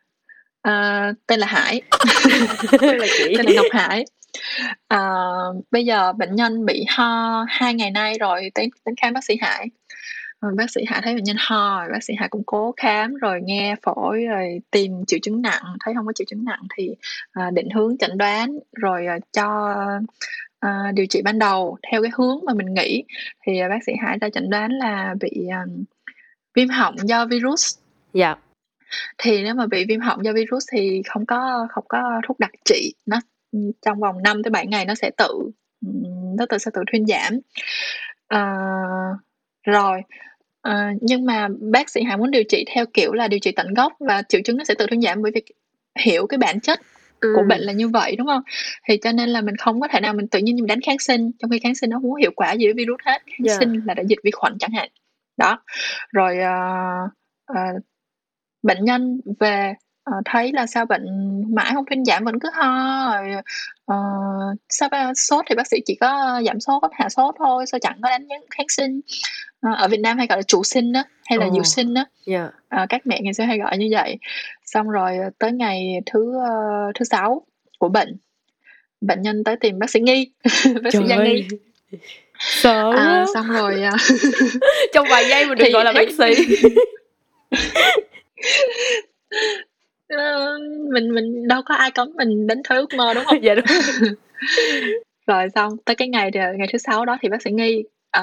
à, 0.62 1.12
tên 1.26 1.40
là 1.40 1.46
Hải. 1.46 1.82
Là 2.80 3.06
chị. 3.18 3.34
Tên 3.36 3.46
là 3.46 3.52
Ngọc 3.54 3.66
Hải 3.72 4.04
à, 4.88 4.98
bây 5.70 5.84
giờ 5.84 6.12
bệnh 6.12 6.34
nhân 6.34 6.66
bị 6.66 6.84
ho 6.88 7.44
hai 7.48 7.74
ngày 7.74 7.90
nay 7.90 8.18
rồi 8.20 8.50
đến 8.54 8.70
đến 8.86 8.94
khám 8.96 9.12
bác 9.12 9.24
sĩ 9.24 9.36
Hải. 9.40 9.68
Rồi 10.40 10.52
bác 10.56 10.70
sĩ 10.70 10.84
Hải 10.86 11.00
thấy 11.02 11.14
bệnh 11.14 11.24
nhân 11.24 11.36
ho 11.38 11.80
rồi 11.80 11.92
bác 11.92 12.04
sĩ 12.04 12.14
Hải 12.18 12.28
cũng 12.28 12.42
cố 12.46 12.74
khám 12.76 13.14
rồi 13.14 13.40
nghe 13.44 13.76
phổi 13.82 14.24
rồi 14.24 14.60
tìm 14.70 15.04
triệu 15.06 15.18
chứng 15.22 15.42
nặng. 15.42 15.62
Thấy 15.80 15.94
không 15.94 16.06
có 16.06 16.12
triệu 16.12 16.24
chứng 16.30 16.44
nặng 16.44 16.62
thì 16.76 16.90
à, 17.32 17.50
định 17.50 17.70
hướng 17.70 17.98
chẩn 17.98 18.18
đoán 18.18 18.58
rồi 18.72 19.06
à, 19.06 19.18
cho 19.32 19.74
à, 20.60 20.92
điều 20.94 21.06
trị 21.06 21.22
ban 21.22 21.38
đầu 21.38 21.78
theo 21.90 22.02
cái 22.02 22.10
hướng 22.14 22.38
mà 22.46 22.54
mình 22.54 22.74
nghĩ. 22.74 23.04
Thì 23.46 23.58
à, 23.58 23.68
bác 23.68 23.84
sĩ 23.86 23.92
Hải 24.02 24.18
ra 24.18 24.28
chẩn 24.28 24.50
đoán 24.50 24.70
là 24.72 25.14
bị 25.20 25.48
à, 25.50 25.64
viêm 26.54 26.68
họng 26.68 26.96
do 27.08 27.26
virus. 27.26 27.78
Dạ. 28.12 28.34
Thì 29.18 29.42
nếu 29.42 29.54
mà 29.54 29.66
bị 29.66 29.84
viêm 29.88 30.00
họng 30.00 30.24
do 30.24 30.32
virus 30.32 30.66
thì 30.72 31.02
không 31.06 31.26
có 31.26 31.66
không 31.70 31.84
có 31.88 32.20
thuốc 32.26 32.38
đặc 32.40 32.50
trị 32.64 32.94
nó 33.06 33.20
trong 33.82 34.00
vòng 34.00 34.22
5 34.22 34.42
tới 34.42 34.50
7 34.50 34.66
ngày 34.66 34.84
nó 34.84 34.94
sẽ 34.94 35.10
tự 35.18 35.50
nó 36.38 36.46
tự 36.48 36.58
sẽ 36.58 36.70
tự 36.74 36.82
thuyên 36.92 37.06
giảm 37.06 37.40
Ờ, 38.28 38.40
rồi 39.66 40.00
Ờ, 40.60 40.74
nhưng 41.00 41.24
mà 41.26 41.48
bác 41.60 41.90
sĩ 41.90 42.02
Hải 42.02 42.16
muốn 42.16 42.30
điều 42.30 42.42
trị 42.48 42.64
theo 42.74 42.86
kiểu 42.94 43.12
là 43.12 43.28
điều 43.28 43.38
trị 43.38 43.52
tận 43.52 43.74
gốc 43.74 43.92
và 44.00 44.22
triệu 44.28 44.40
chứng 44.44 44.56
nó 44.56 44.64
sẽ 44.64 44.74
tự 44.78 44.86
thuyên 44.86 45.00
giảm 45.02 45.22
bởi 45.22 45.32
vì 45.34 45.42
hiểu 46.00 46.26
cái 46.26 46.38
bản 46.38 46.60
chất 46.60 46.80
của 47.20 47.40
Ừ. 47.42 47.46
bệnh 47.48 47.60
là 47.60 47.72
như 47.72 47.88
vậy 47.88 48.16
đúng 48.16 48.26
không 48.26 48.42
thì 48.88 48.96
cho 49.02 49.12
nên 49.12 49.28
là 49.28 49.40
mình 49.40 49.56
không 49.56 49.80
có 49.80 49.88
thể 49.88 50.00
nào 50.00 50.12
mình 50.14 50.28
tự 50.28 50.38
nhiên 50.38 50.56
mình 50.56 50.66
đánh 50.66 50.80
kháng 50.80 50.98
sinh 50.98 51.30
trong 51.38 51.50
khi 51.50 51.58
kháng 51.58 51.74
sinh 51.74 51.90
nó 51.90 51.98
không 52.02 52.10
có 52.10 52.16
hiệu 52.16 52.30
quả 52.36 52.52
gì 52.52 52.66
với 52.66 52.74
virus 52.74 52.98
hết 53.04 53.22
kháng 53.26 53.46
Dạ. 53.46 53.56
sinh 53.58 53.80
là 53.86 53.94
đã 53.94 54.04
diệt 54.04 54.18
vi 54.24 54.30
khuẩn 54.30 54.56
chẳng 54.58 54.70
hạn 54.72 54.88
đó 55.36 55.62
rồi 56.12 56.38
ờ, 56.38 56.52
ờ, 57.46 57.60
bệnh 58.62 58.84
nhân 58.84 59.20
về 59.40 59.74
ờ, 60.04 60.12
thấy 60.24 60.52
là 60.52 60.66
sao 60.66 60.86
bệnh 60.86 61.04
mãi 61.54 61.70
không 61.74 61.84
thuyên 61.86 62.04
giảm 62.04 62.24
vẫn 62.24 62.38
cứ 62.40 62.48
ho 62.54 63.22
rồi 63.22 63.34
ờ, 63.86 63.96
sao 64.68 64.88
ba- 64.88 65.12
sốt 65.14 65.44
thì 65.48 65.54
bác 65.54 65.66
sĩ 65.66 65.76
chỉ 65.86 65.94
có 66.00 66.40
giảm 66.46 66.60
sốt 66.60 66.82
hạ 66.92 67.08
sốt 67.08 67.34
thôi 67.38 67.64
sao 67.66 67.78
chẳng 67.80 67.98
có 68.02 68.10
đánh 68.10 68.26
nhấn 68.26 68.40
kháng 68.50 68.66
sinh. 68.68 69.00
Ờ, 69.60 69.70
ở 69.76 69.88
Việt 69.88 70.00
Nam 70.00 70.18
hay 70.18 70.26
gọi 70.26 70.38
là 70.38 70.42
trụ 70.42 70.64
sinh 70.64 70.92
đó 70.92 71.02
hay 71.26 71.38
là 71.38 71.44
Ồ. 71.46 71.52
diệu 71.54 71.62
sinh 71.62 71.94
đó 71.94 72.04
dạ. 72.26 72.50
À, 72.68 72.86
các 72.88 73.06
mẹ 73.06 73.20
ngày 73.22 73.34
xưa 73.34 73.44
hay 73.44 73.58
gọi 73.58 73.78
như 73.78 73.88
vậy. 73.92 74.18
Xong 74.64 74.88
rồi 74.88 75.16
ờ, 75.18 75.30
tới 75.38 75.52
ngày 75.52 76.00
thứ 76.06 76.34
ờ, 76.48 76.92
thứ 76.94 77.04
sáu 77.04 77.46
của 77.78 77.88
bệnh 77.88 78.16
bệnh 79.00 79.22
nhân 79.22 79.44
tới 79.44 79.56
tìm 79.56 79.78
bác 79.78 79.90
sĩ 79.90 80.00
nghi 80.00 80.30
bác 80.82 80.92
sĩ 80.92 80.98
trời 80.98 81.02
nghi. 81.08 81.14
ơi 81.14 81.48
sợ 82.38 82.90
à, 82.90 82.94
quá. 82.96 83.26
xong 83.34 83.48
rồi 83.48 83.82
ờ, 83.82 83.90
trong 84.94 85.06
vài 85.10 85.24
giây 85.28 85.46
mình 85.46 85.58
đừng 85.58 85.66
Thì- 85.66 85.72
gọi 85.72 85.84
là 85.84 85.92
thì- 85.92 86.06
bác 86.06 86.34
sĩ 86.36 86.44
ờ, 90.08 90.58
mình 90.92 91.14
mình 91.14 91.48
đâu 91.48 91.62
có 91.62 91.74
ai 91.74 91.90
cấm 91.90 92.12
mình 92.16 92.46
đến 92.46 92.62
thuế 92.64 92.76
ước 92.78 92.94
mơ 92.96 93.14
đúng 93.14 93.24
không? 93.24 93.38
Dạ 93.42 93.54
đúng. 93.54 93.64
Rồi 95.26 95.48
xong 95.54 95.76
tới 95.84 95.96
cái 95.96 96.08
ngày 96.08 96.30
ngày 96.34 96.68
thứ 96.72 96.78
sáu 96.78 97.04
đó 97.04 97.18
thì 97.22 97.28
bác 97.28 97.42
sĩ 97.42 97.50
nghi 97.50 97.84
à, 98.10 98.22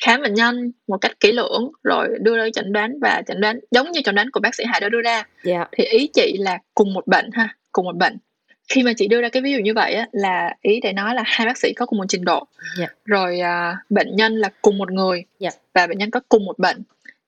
khám 0.00 0.22
bệnh 0.22 0.34
nhân 0.34 0.72
một 0.88 0.96
cách 1.00 1.20
kỹ 1.20 1.32
lưỡng 1.32 1.72
rồi 1.82 2.08
đưa 2.20 2.36
ra 2.36 2.46
chẩn 2.54 2.72
đoán 2.72 2.98
và 3.00 3.22
chẩn 3.26 3.40
đoán 3.40 3.60
giống 3.70 3.92
như 3.92 4.00
chẩn 4.04 4.14
đoán 4.14 4.30
của 4.30 4.40
bác 4.40 4.54
sĩ 4.54 4.64
Hải 4.64 4.80
đã 4.80 4.88
đưa 4.88 5.02
ra. 5.02 5.22
Dạ. 5.44 5.64
Thì 5.72 5.84
ý 5.84 6.10
chị 6.14 6.36
là 6.38 6.58
cùng 6.74 6.94
một 6.94 7.06
bệnh 7.06 7.30
ha 7.32 7.48
cùng 7.72 7.84
một 7.84 7.96
bệnh. 7.96 8.18
Khi 8.68 8.82
mà 8.82 8.92
chị 8.96 9.08
đưa 9.08 9.20
ra 9.22 9.28
cái 9.28 9.42
ví 9.42 9.52
dụ 9.52 9.58
như 9.58 9.74
vậy 9.74 9.94
á, 9.94 10.06
là 10.12 10.54
ý 10.62 10.80
để 10.80 10.92
nói 10.92 11.14
là 11.14 11.22
hai 11.26 11.46
bác 11.46 11.58
sĩ 11.58 11.72
có 11.72 11.86
cùng 11.86 11.98
một 11.98 12.04
trình 12.08 12.24
độ. 12.24 12.46
Dạ. 12.78 12.86
rồi 13.04 13.40
à, 13.40 13.76
bệnh 13.90 14.16
nhân 14.16 14.36
là 14.36 14.48
cùng 14.62 14.78
một 14.78 14.92
người 14.92 15.24
Dạ. 15.38 15.50
và 15.74 15.86
bệnh 15.86 15.98
nhân 15.98 16.10
có 16.10 16.20
cùng 16.28 16.44
một 16.44 16.58
bệnh. 16.58 16.82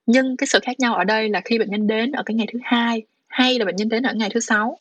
Nhưng 0.07 0.37
cái 0.37 0.47
sự 0.47 0.59
khác 0.63 0.81
nhau 0.81 0.95
ở 0.95 1.05
đây 1.05 1.29
là 1.29 1.41
khi 1.45 1.59
bệnh 1.59 1.71
nhân 1.71 1.87
đến 1.87 2.13
ở 2.13 2.23
cái 2.27 2.35
ngày 2.35 2.47
thứ 2.53 2.59
hai 2.63 3.03
hay 3.35 3.59
là 3.59 3.65
bệnh 3.65 3.77
nhân 3.77 3.89
đến 3.89 4.03
ở 4.03 4.15
ngày 4.15 4.31
thứ 4.35 4.41
sáu. 4.41 4.79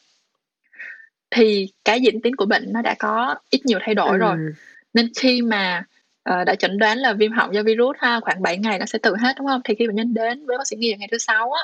Thì 1.31 1.67
cái 1.85 2.01
diễn 2.01 2.21
tiến 2.21 2.35
của 2.35 2.45
bệnh 2.45 2.73
nó 2.73 2.81
đã 2.81 2.95
có 2.99 3.35
ít 3.49 3.65
nhiều 3.65 3.79
thay 3.81 3.95
đổi 3.95 4.17
rồi. 4.17 4.35
Ừ. 4.37 4.53
nên 4.93 5.11
khi 5.19 5.41
mà 5.41 5.83
ờ, 6.23 6.43
đã 6.43 6.55
chẩn 6.55 6.77
đoán 6.77 6.97
là 6.97 7.13
viêm 7.13 7.31
họng 7.31 7.53
do 7.53 7.63
virus 7.63 7.97
ha 7.99 8.19
khoảng 8.19 8.41
7 8.41 8.57
ngày 8.57 8.79
nó 8.79 8.85
sẽ 8.85 8.99
tự 8.99 9.15
hết 9.15 9.35
đúng 9.37 9.47
không? 9.47 9.61
Thì 9.63 9.75
khi 9.75 9.87
bệnh 9.87 9.95
nhân 9.95 10.13
đến 10.13 10.45
với 10.45 10.57
bác 10.57 10.67
sĩ 10.67 10.75
nghi 10.75 10.95
ngày 10.99 11.07
thứ 11.11 11.17
sáu 11.17 11.51
á 11.51 11.61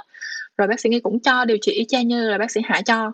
rồi 0.57 0.67
bác 0.67 0.79
sĩ 0.79 0.89
nghi 0.89 0.99
cũng 0.99 1.19
cho 1.19 1.45
điều 1.45 1.57
trị 1.61 1.71
y 1.71 1.85
chang 1.85 2.07
như 2.07 2.29
là 2.29 2.37
bác 2.37 2.51
sĩ 2.51 2.61
Hải 2.63 2.83
cho. 2.83 3.11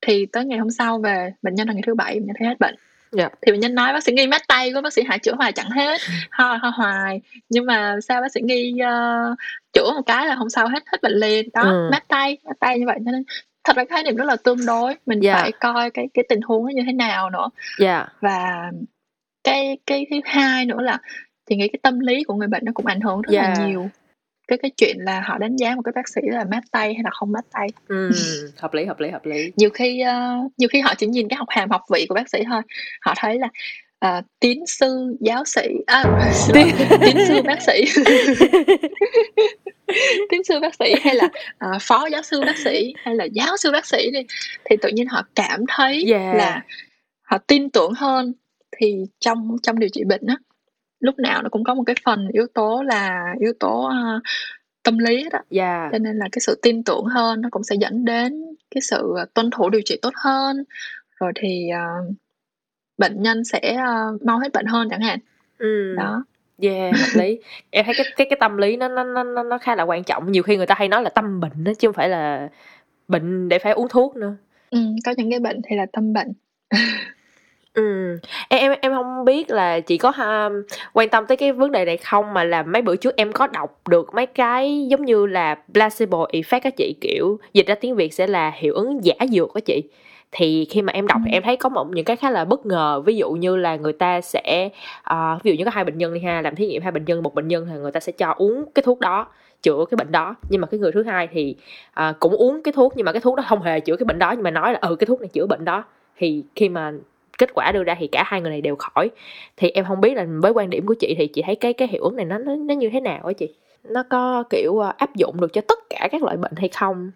Thì 0.00 0.26
tới 0.26 0.44
ngày 0.44 0.58
hôm 0.58 0.70
sau 0.70 0.98
về 0.98 1.32
bệnh 1.42 1.54
nhân 1.54 1.68
là 1.68 1.74
ngày 1.74 1.82
thứ 1.86 1.94
bảy 1.94 2.14
bệnh 2.14 2.26
nhân 2.26 2.36
thấy 2.38 2.48
hết 2.48 2.60
bệnh 2.60 2.74
Dạ. 3.12 3.28
thì 3.46 3.52
bệnh 3.52 3.60
nhân 3.60 3.74
nói 3.74 3.92
bác 3.92 4.02
sĩ 4.04 4.12
nghi 4.12 4.26
mát 4.26 4.42
tay 4.48 4.72
của 4.74 4.80
bác 4.80 4.92
sĩ 4.92 5.02
Hải 5.08 5.18
chữa 5.18 5.32
hoài 5.34 5.52
chẳng 5.52 5.70
hết 5.70 6.00
ho 6.30 6.54
ho 6.62 6.68
hoài 6.70 7.20
nhưng 7.48 7.66
mà 7.66 7.96
sao 8.08 8.20
bác 8.20 8.32
sĩ 8.32 8.40
nghi 8.40 8.74
uh, 8.82 9.38
chữa 9.72 9.92
một 9.94 10.02
cái 10.06 10.26
là 10.26 10.34
hôm 10.34 10.48
sau 10.50 10.68
hết 10.68 10.82
hết 10.92 11.02
bệnh 11.02 11.12
liền 11.12 11.48
đó 11.54 11.62
Ừ. 11.62 11.88
mát 11.92 12.08
tay 12.08 12.38
mát 12.44 12.56
tay 12.60 12.78
như 12.78 12.86
vậy 12.86 12.98
cho 13.04 13.10
nên 13.10 13.24
thật 13.64 13.76
ra 13.76 13.84
khái 13.90 14.02
niệm 14.02 14.16
rất 14.16 14.24
là 14.24 14.36
tương 14.36 14.66
đối 14.66 14.94
mình 15.06 15.20
Dạ. 15.20 15.34
phải 15.34 15.52
coi 15.52 15.90
cái 15.90 16.08
cái 16.14 16.24
tình 16.28 16.40
huống 16.42 16.64
nó 16.66 16.70
như 16.74 16.82
thế 16.86 16.92
nào 16.92 17.30
nữa 17.30 17.50
dạ 17.78 18.06
và 18.20 18.70
cái 19.44 19.78
cái 19.86 20.06
thứ 20.10 20.16
hai 20.24 20.64
nữa 20.66 20.80
là 20.80 20.98
chị 21.50 21.56
nghĩ 21.56 21.68
cái 21.68 21.80
tâm 21.82 22.00
lý 22.00 22.24
của 22.24 22.34
người 22.34 22.48
bệnh 22.48 22.64
nó 22.64 22.72
cũng 22.74 22.86
ảnh 22.86 23.00
hưởng 23.00 23.22
rất 23.22 23.30
Dạ. 23.32 23.42
là 23.42 23.66
nhiều 23.66 23.90
cái 24.52 24.58
cái 24.62 24.70
chuyện 24.76 24.96
là 25.00 25.20
họ 25.20 25.38
đánh 25.38 25.56
giá 25.56 25.74
một 25.74 25.82
cái 25.84 25.92
bác 25.94 26.08
sĩ 26.08 26.20
là 26.24 26.44
mát 26.50 26.60
tay 26.70 26.94
hay 26.94 27.02
là 27.04 27.10
không 27.10 27.32
mát 27.32 27.44
tay. 27.52 27.68
Ừ. 27.88 28.10
hợp 28.58 28.74
lý 28.74 28.84
hợp 28.84 29.00
lý 29.00 29.10
hợp 29.10 29.26
lý. 29.26 29.52
Nhiều 29.56 29.70
khi 29.70 30.00
ờ, 30.00 30.36
nhiều 30.56 30.68
khi 30.72 30.80
họ 30.80 30.94
chỉ 30.98 31.06
nhìn 31.06 31.28
cái 31.28 31.36
học 31.36 31.48
hàm 31.50 31.70
học 31.70 31.80
vị 31.92 32.06
của 32.08 32.14
bác 32.14 32.28
sĩ 32.28 32.38
thôi. 32.50 32.62
Họ 33.00 33.14
thấy 33.16 33.38
là 33.38 33.48
ờ, 33.98 34.22
tiến 34.40 34.66
sư 34.66 35.16
giáo 35.20 35.44
sĩ 35.44 35.62
à, 35.86 36.04
lỗi, 36.06 36.72
tiến 37.00 37.16
sư 37.28 37.42
bác 37.42 37.62
sĩ. 37.62 37.84
Tiến 40.30 40.44
sư 40.44 40.60
bác 40.60 40.74
sĩ 40.74 40.94
hay 41.02 41.14
là 41.14 41.28
ờ, 41.58 41.68
phó 41.80 42.06
giáo 42.06 42.22
sư 42.22 42.40
bác 42.40 42.58
sĩ 42.58 42.94
hay 42.96 43.14
là 43.14 43.24
giáo 43.24 43.56
sư 43.56 43.72
bác 43.72 43.86
sĩ 43.86 44.10
đi. 44.10 44.20
Thì 44.64 44.76
tự 44.82 44.88
nhiên 44.88 45.06
họ 45.06 45.22
cảm 45.34 45.60
thấy 45.68 46.04
Yeah. 46.08 46.36
là 46.36 46.62
họ 47.22 47.38
tin 47.38 47.70
tưởng 47.70 47.92
hơn. 47.92 48.32
Thì 48.76 48.96
trong 49.20 49.56
trong 49.62 49.78
điều 49.78 49.88
trị 49.92 50.04
bệnh 50.04 50.26
á 50.26 50.36
lúc 51.02 51.18
nào 51.18 51.42
nó 51.42 51.48
cũng 51.48 51.64
có 51.64 51.74
một 51.74 51.82
cái 51.86 51.96
phần 52.04 52.28
yếu 52.32 52.46
tố 52.54 52.82
là 52.86 53.34
yếu 53.40 53.52
tố 53.60 53.82
ờ, 53.84 54.20
tâm 54.82 54.98
lý 54.98 55.28
đó. 55.32 55.38
Dạ. 55.50 55.88
Cho 55.92 55.98
nên 55.98 56.16
là 56.16 56.28
cái 56.32 56.40
sự 56.40 56.58
tin 56.62 56.84
tưởng 56.84 57.04
hơn 57.04 57.40
nó 57.40 57.48
cũng 57.52 57.62
sẽ 57.64 57.76
dẫn 57.80 58.04
đến 58.04 58.44
cái 58.70 58.80
sự 58.82 59.12
ờ, 59.16 59.26
tuân 59.34 59.50
thủ 59.50 59.70
điều 59.70 59.80
trị 59.84 59.98
tốt 60.02 60.12
hơn. 60.16 60.64
Rồi 61.20 61.32
thì 61.36 61.68
ờ, 61.68 62.12
bệnh 62.98 63.22
nhân 63.22 63.44
sẽ 63.44 63.74
ờ, 63.86 64.18
mau 64.24 64.38
hết 64.38 64.52
bệnh 64.52 64.66
hơn 64.66 64.88
chẳng 64.90 65.00
hạn. 65.00 65.18
Ừ. 65.58 65.94
đó. 65.96 66.24
Yeah 66.62 66.92
hợp 66.92 67.20
lý. 67.20 67.38
Em 67.70 67.84
thấy 67.84 67.94
cái 67.96 68.06
cái 68.16 68.26
cái 68.30 68.36
tâm 68.40 68.56
lý 68.56 68.76
nó 68.76 68.88
nó 68.88 69.04
nó 69.04 69.22
nó- 69.22 69.42
nó 69.42 69.58
khá 69.58 69.76
là 69.76 69.82
quan 69.82 70.04
trọng. 70.04 70.32
Nhiều 70.32 70.42
khi 70.42 70.56
người 70.56 70.66
ta 70.66 70.74
hay 70.78 70.88
nói 70.88 71.02
là 71.02 71.10
tâm 71.10 71.40
bệnh 71.40 71.64
đó 71.64 71.72
chứ 71.78 71.88
không 71.88 71.94
phải 71.94 72.08
là 72.08 72.48
bệnh 73.08 73.48
để 73.48 73.58
phải 73.58 73.72
uống 73.72 73.88
thuốc 73.88 74.16
nữa. 74.16 74.34
Ừ, 74.70 74.78
có 75.04 75.14
những 75.16 75.30
cái 75.30 75.40
bệnh 75.40 75.60
thì 75.64 75.76
là 75.76 75.86
tâm 75.92 76.12
bệnh 76.12 76.32
Ừ, 77.74 77.82
em 78.48 78.70
em 78.70 78.78
em 78.80 78.92
không 78.92 79.24
biết 79.24 79.50
là 79.50 79.80
chị 79.80 79.98
có 79.98 80.10
ha, 80.10 80.48
quan 80.92 81.08
tâm 81.08 81.26
tới 81.26 81.36
cái 81.36 81.52
vấn 81.52 81.72
đề 81.72 81.84
này 81.84 81.96
không? 81.96 82.34
Mà 82.34 82.44
là 82.44 82.62
mấy 82.62 82.82
bữa 82.82 82.96
trước 82.96 83.16
em 83.16 83.32
có 83.32 83.46
đọc 83.46 83.80
được 83.88 84.14
mấy 84.14 84.26
cái 84.26 84.86
giống 84.90 85.04
như 85.04 85.26
là 85.26 85.54
placebo 85.72 86.26
effect 86.32 86.60
á 86.64 86.70
chị 86.70 86.94
kiểu 87.00 87.38
dịch 87.52 87.66
ra 87.66 87.74
tiếng 87.74 87.94
Việt 87.94 88.14
sẽ 88.14 88.26
là 88.26 88.52
hiệu 88.54 88.74
ứng 88.74 89.04
giả 89.04 89.14
dược 89.30 89.54
á 89.54 89.60
chị. 89.64 89.82
Thì 90.32 90.66
khi 90.70 90.82
mà 90.82 90.92
em 90.92 91.06
đọc 91.06 91.20
thì 91.24 91.32
em 91.32 91.42
thấy 91.42 91.56
có 91.56 91.68
một 91.68 91.86
những 91.90 92.04
cái 92.04 92.16
khá 92.16 92.30
là 92.30 92.44
bất 92.44 92.66
ngờ. 92.66 93.02
Ví 93.06 93.16
dụ 93.16 93.30
như 93.30 93.56
là 93.56 93.76
người 93.76 93.92
ta 93.92 94.20
sẽ 94.20 94.68
uh, 95.12 95.42
ví 95.42 95.50
dụ 95.50 95.56
như 95.58 95.64
có 95.64 95.70
hai 95.70 95.84
bệnh 95.84 95.98
nhân 95.98 96.14
đi 96.14 96.20
ha 96.20 96.40
làm 96.42 96.56
thí 96.56 96.66
nghiệm 96.66 96.82
hai 96.82 96.92
bệnh 96.92 97.04
nhân 97.04 97.22
một 97.22 97.34
bệnh 97.34 97.48
nhân 97.48 97.66
thì 97.70 97.78
người 97.78 97.92
ta 97.92 98.00
sẽ 98.00 98.12
cho 98.12 98.34
uống 98.36 98.64
cái 98.74 98.82
thuốc 98.82 99.00
đó 99.00 99.26
chữa 99.62 99.84
cái 99.90 99.96
bệnh 99.96 100.12
đó. 100.12 100.34
Nhưng 100.50 100.60
mà 100.60 100.66
cái 100.66 100.80
người 100.80 100.92
thứ 100.92 101.02
hai 101.02 101.28
thì 101.32 101.56
uh, 102.00 102.20
cũng 102.20 102.32
uống 102.32 102.62
cái 102.62 102.72
thuốc 102.72 102.92
nhưng 102.96 103.04
mà 103.04 103.12
cái 103.12 103.20
thuốc 103.20 103.36
đó 103.36 103.42
không 103.48 103.62
hề 103.62 103.80
chữa 103.80 103.96
cái 103.96 104.04
bệnh 104.04 104.18
đó. 104.18 104.32
Nhưng 104.32 104.42
mà 104.42 104.50
nói 104.50 104.72
là 104.72 104.78
ừ 104.82 104.96
cái 104.96 105.06
thuốc 105.06 105.20
này 105.20 105.28
chữa 105.28 105.46
bệnh 105.46 105.64
đó. 105.64 105.84
Thì 106.16 106.44
khi 106.56 106.68
mà 106.68 106.92
kết 107.42 107.54
quả 107.54 107.72
đưa 107.72 107.84
ra 107.84 107.96
thì 107.98 108.06
cả 108.06 108.22
hai 108.26 108.40
người 108.40 108.50
này 108.50 108.60
đều 108.60 108.76
khỏi. 108.76 109.10
Thì 109.56 109.70
em 109.70 109.84
không 109.88 110.00
biết 110.00 110.14
là 110.14 110.26
với 110.42 110.52
quan 110.52 110.70
điểm 110.70 110.86
của 110.86 110.94
chị 110.94 111.14
thì 111.18 111.26
chị 111.26 111.42
thấy 111.46 111.56
cái 111.56 111.72
cái 111.72 111.88
hiệu 111.88 112.02
ứng 112.02 112.16
này 112.16 112.24
nó 112.24 112.38
nó, 112.38 112.54
nó 112.54 112.74
như 112.74 112.90
thế 112.92 113.00
nào 113.00 113.22
á 113.24 113.32
chị? 113.32 113.54
Nó 113.84 114.02
có 114.10 114.44
kiểu 114.50 114.78
áp 114.78 115.16
dụng 115.16 115.40
được 115.40 115.52
cho 115.52 115.60
tất 115.68 115.78
cả 115.90 116.08
các 116.12 116.22
loại 116.22 116.36
bệnh 116.36 116.52
hay 116.56 116.68
không? 116.68 117.10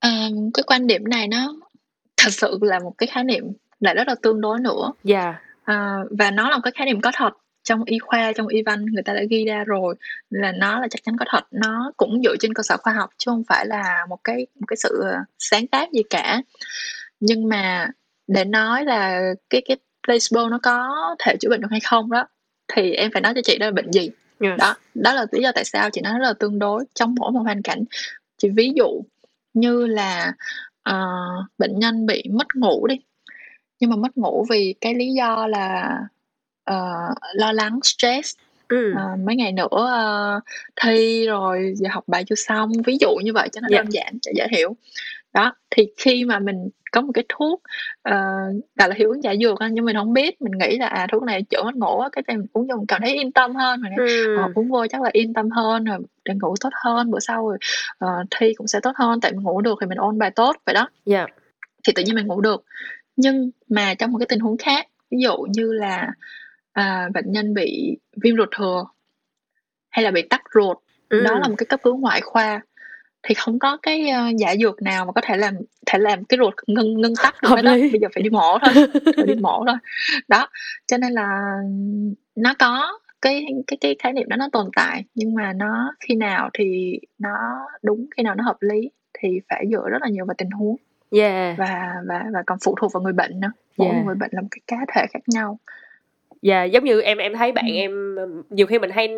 À, 0.00 0.28
cái 0.54 0.62
quan 0.66 0.86
điểm 0.86 1.04
này 1.04 1.28
nó 1.28 1.54
thật 2.16 2.30
sự 2.30 2.58
là 2.62 2.78
một 2.78 2.92
cái 2.98 3.06
khái 3.06 3.24
niệm 3.24 3.44
lại 3.80 3.94
rất 3.94 4.08
là 4.08 4.14
tương 4.22 4.40
đối 4.40 4.60
nữa. 4.60 4.92
Dạ. 5.04 5.22
Yeah. 5.22 5.34
à, 5.64 5.96
và 6.18 6.30
nó 6.30 6.50
là 6.50 6.56
một 6.56 6.62
cái 6.64 6.72
khái 6.72 6.86
niệm 6.86 7.00
có 7.00 7.10
thật 7.14 7.30
trong 7.62 7.84
y 7.84 7.98
khoa 7.98 8.32
trong 8.32 8.46
y 8.46 8.62
văn 8.62 8.86
người 8.86 9.02
ta 9.02 9.12
đã 9.12 9.22
ghi 9.30 9.44
ra 9.44 9.64
rồi 9.64 9.94
là 10.30 10.52
nó 10.52 10.80
là 10.80 10.86
chắc 10.90 11.04
chắn 11.04 11.16
có 11.18 11.24
thật. 11.28 11.44
Nó 11.50 11.92
cũng 11.96 12.22
dựa 12.24 12.34
trên 12.40 12.54
cơ 12.54 12.62
sở 12.62 12.76
khoa 12.76 12.92
học 12.92 13.10
chứ 13.18 13.30
không 13.30 13.42
phải 13.48 13.66
là 13.66 14.06
một 14.08 14.18
cái 14.24 14.46
một 14.60 14.66
cái 14.66 14.76
sự 14.76 15.02
sáng 15.38 15.66
tác 15.66 15.92
gì 15.92 16.02
cả. 16.10 16.42
Nhưng 17.20 17.48
mà 17.48 17.88
để 18.32 18.44
nói 18.44 18.84
là 18.84 19.20
cái 19.50 19.62
cái 19.64 19.76
placebo 20.06 20.48
nó 20.48 20.58
có 20.62 20.88
thể 21.18 21.36
chữa 21.40 21.48
bệnh 21.48 21.60
được 21.60 21.68
hay 21.70 21.80
không 21.80 22.10
đó 22.10 22.26
thì 22.74 22.92
em 22.92 23.10
phải 23.12 23.22
nói 23.22 23.32
cho 23.34 23.40
chị 23.44 23.58
đó 23.58 23.66
là 23.66 23.72
bệnh 23.72 23.90
gì 23.90 24.10
yes. 24.40 24.58
đó 24.58 24.74
đó 24.94 25.12
là 25.12 25.26
lý 25.32 25.42
do 25.42 25.52
tại 25.54 25.64
sao 25.64 25.90
chị 25.90 26.00
nói 26.00 26.18
rất 26.18 26.26
là 26.26 26.32
tương 26.32 26.58
đối 26.58 26.84
trong 26.94 27.14
mỗi 27.18 27.32
một 27.32 27.40
hoàn 27.40 27.62
cảnh 27.62 27.84
chị 28.38 28.48
ví 28.48 28.72
dụ 28.76 29.02
như 29.54 29.86
là 29.86 30.32
uh, 30.90 31.44
bệnh 31.58 31.78
nhân 31.78 32.06
bị 32.06 32.24
mất 32.30 32.46
ngủ 32.54 32.86
đi 32.86 32.96
nhưng 33.80 33.90
mà 33.90 33.96
mất 33.96 34.16
ngủ 34.16 34.46
vì 34.50 34.74
cái 34.80 34.94
lý 34.94 35.12
do 35.12 35.46
là 35.46 35.98
uh, 36.70 37.16
lo 37.34 37.52
lắng 37.52 37.78
stress 37.82 38.34
ừ. 38.68 38.92
uh, 38.92 39.20
mấy 39.20 39.36
ngày 39.36 39.52
nữa 39.52 39.66
uh, 40.36 40.42
thi 40.82 41.26
rồi 41.26 41.72
giờ 41.76 41.88
học 41.92 42.04
bài 42.06 42.24
chưa 42.24 42.34
xong 42.34 42.72
ví 42.86 42.96
dụ 43.00 43.08
như 43.22 43.32
vậy 43.32 43.48
cho 43.52 43.60
nó 43.60 43.68
yeah. 43.70 43.84
đơn 43.84 43.92
giản 43.92 44.18
cho 44.22 44.32
dễ 44.34 44.46
hiểu 44.50 44.76
đó 45.32 45.54
thì 45.70 45.86
khi 45.96 46.24
mà 46.24 46.38
mình 46.38 46.68
có 46.92 47.00
một 47.00 47.12
cái 47.14 47.24
thuốc 47.28 47.62
uh, 48.08 48.64
gọi 48.78 48.88
là 48.88 48.94
hiệu 48.98 49.10
ứng 49.10 49.22
giả 49.22 49.34
dược 49.40 49.58
nhưng 49.72 49.84
mình 49.84 49.96
không 49.96 50.12
biết 50.12 50.42
mình 50.42 50.52
nghĩ 50.58 50.78
là 50.78 50.86
à 50.86 51.06
thuốc 51.12 51.22
này 51.22 51.42
chữa 51.42 51.62
mất 51.62 51.74
ngủ 51.74 52.02
cái 52.12 52.22
tay 52.26 52.36
mình 52.36 52.46
uống 52.52 52.66
vô 52.66 52.76
mình 52.76 52.86
cảm 52.86 53.00
thấy 53.00 53.14
yên 53.14 53.32
tâm 53.32 53.54
hơn 53.54 53.82
rồi 53.82 54.08
ừ. 54.08 54.36
uh, 54.44 54.54
uống 54.54 54.68
vô 54.68 54.86
chắc 54.90 55.02
là 55.02 55.10
yên 55.12 55.34
tâm 55.34 55.50
hơn 55.50 55.84
rồi 55.84 55.98
để 56.24 56.34
ngủ 56.42 56.54
tốt 56.60 56.70
hơn 56.84 57.10
bữa 57.10 57.20
sau 57.20 57.48
rồi 57.48 57.58
uh, 58.04 58.26
thi 58.36 58.54
cũng 58.54 58.66
sẽ 58.66 58.80
tốt 58.80 58.92
hơn 58.94 59.20
tại 59.20 59.32
mình 59.32 59.42
ngủ 59.42 59.60
được 59.60 59.78
thì 59.80 59.86
mình 59.86 59.98
ôn 59.98 60.18
bài 60.18 60.30
tốt 60.30 60.56
vậy 60.66 60.74
đó 60.74 60.88
yeah. 61.06 61.28
Dạ. 61.28 61.34
thì 61.84 61.92
tự 61.96 62.02
nhiên 62.02 62.14
mình 62.14 62.26
ngủ 62.26 62.40
được 62.40 62.64
nhưng 63.16 63.50
mà 63.68 63.94
trong 63.94 64.12
một 64.12 64.18
cái 64.18 64.26
tình 64.28 64.40
huống 64.40 64.58
khác 64.58 64.86
ví 65.10 65.18
dụ 65.20 65.36
như 65.36 65.72
là 65.72 66.08
à, 66.72 67.08
bệnh 67.14 67.32
nhân 67.32 67.54
bị 67.54 67.96
viêm 68.22 68.36
ruột 68.36 68.48
thừa 68.56 68.84
hay 69.90 70.04
là 70.04 70.10
bị 70.10 70.22
tắc 70.22 70.42
ruột 70.54 70.76
ừ. 71.08 71.20
đó 71.20 71.38
là 71.38 71.48
một 71.48 71.54
cái 71.58 71.66
cấp 71.66 71.80
cứu 71.82 71.96
ngoại 71.96 72.20
khoa 72.20 72.60
thì 73.22 73.34
không 73.34 73.58
có 73.58 73.76
cái 73.82 74.10
uh, 74.10 74.36
giả 74.36 74.54
dược 74.56 74.82
nào 74.82 75.04
mà 75.04 75.12
có 75.12 75.20
thể 75.24 75.36
làm 75.36 75.54
thể 75.86 75.98
làm 75.98 76.24
cái 76.24 76.38
ruột 76.38 76.54
ngưng 76.66 77.00
ngưng 77.00 77.14
tắc 77.22 77.34
được 77.42 77.62
đó 77.62 77.72
bây 77.92 78.00
giờ 78.00 78.08
phải 78.14 78.22
đi 78.22 78.30
mổ 78.30 78.58
thôi 78.58 78.86
phải 79.16 79.26
đi 79.26 79.34
mổ 79.34 79.64
thôi 79.66 79.76
đó 80.28 80.48
cho 80.86 80.96
nên 80.98 81.12
là 81.12 81.56
nó 82.36 82.54
có 82.58 82.98
cái 83.22 83.46
cái 83.66 83.76
cái 83.80 83.96
khái 83.98 84.12
niệm 84.12 84.28
đó 84.28 84.36
nó 84.36 84.48
tồn 84.52 84.70
tại 84.76 85.04
nhưng 85.14 85.34
mà 85.34 85.52
nó 85.52 85.94
khi 86.00 86.14
nào 86.14 86.50
thì 86.54 86.98
nó 87.18 87.36
đúng 87.82 88.06
khi 88.16 88.22
nào 88.22 88.34
nó 88.34 88.44
hợp 88.44 88.56
lý 88.60 88.90
thì 89.18 89.40
phải 89.48 89.64
dựa 89.70 89.88
rất 89.88 90.02
là 90.02 90.08
nhiều 90.08 90.24
vào 90.26 90.34
tình 90.38 90.50
huống 90.50 90.76
yeah. 91.10 91.58
và 91.58 91.94
và 92.06 92.24
và 92.32 92.42
còn 92.46 92.58
phụ 92.64 92.74
thuộc 92.80 92.92
vào 92.92 93.02
người 93.02 93.12
bệnh 93.12 93.40
nữa 93.40 93.52
mỗi 93.76 93.88
yeah. 93.88 94.06
người 94.06 94.14
bệnh 94.14 94.30
là 94.32 94.40
một 94.40 94.48
cái 94.50 94.60
cá 94.66 94.76
thể 94.94 95.06
khác 95.12 95.22
nhau 95.26 95.58
dạ 96.42 96.58
yeah, 96.58 96.70
giống 96.70 96.84
như 96.84 97.00
em 97.00 97.18
em 97.18 97.34
thấy 97.34 97.52
bạn 97.52 97.66
ừ. 97.66 97.72
em 97.72 98.16
nhiều 98.50 98.66
khi 98.66 98.78
mình 98.78 98.90
hay 98.90 99.08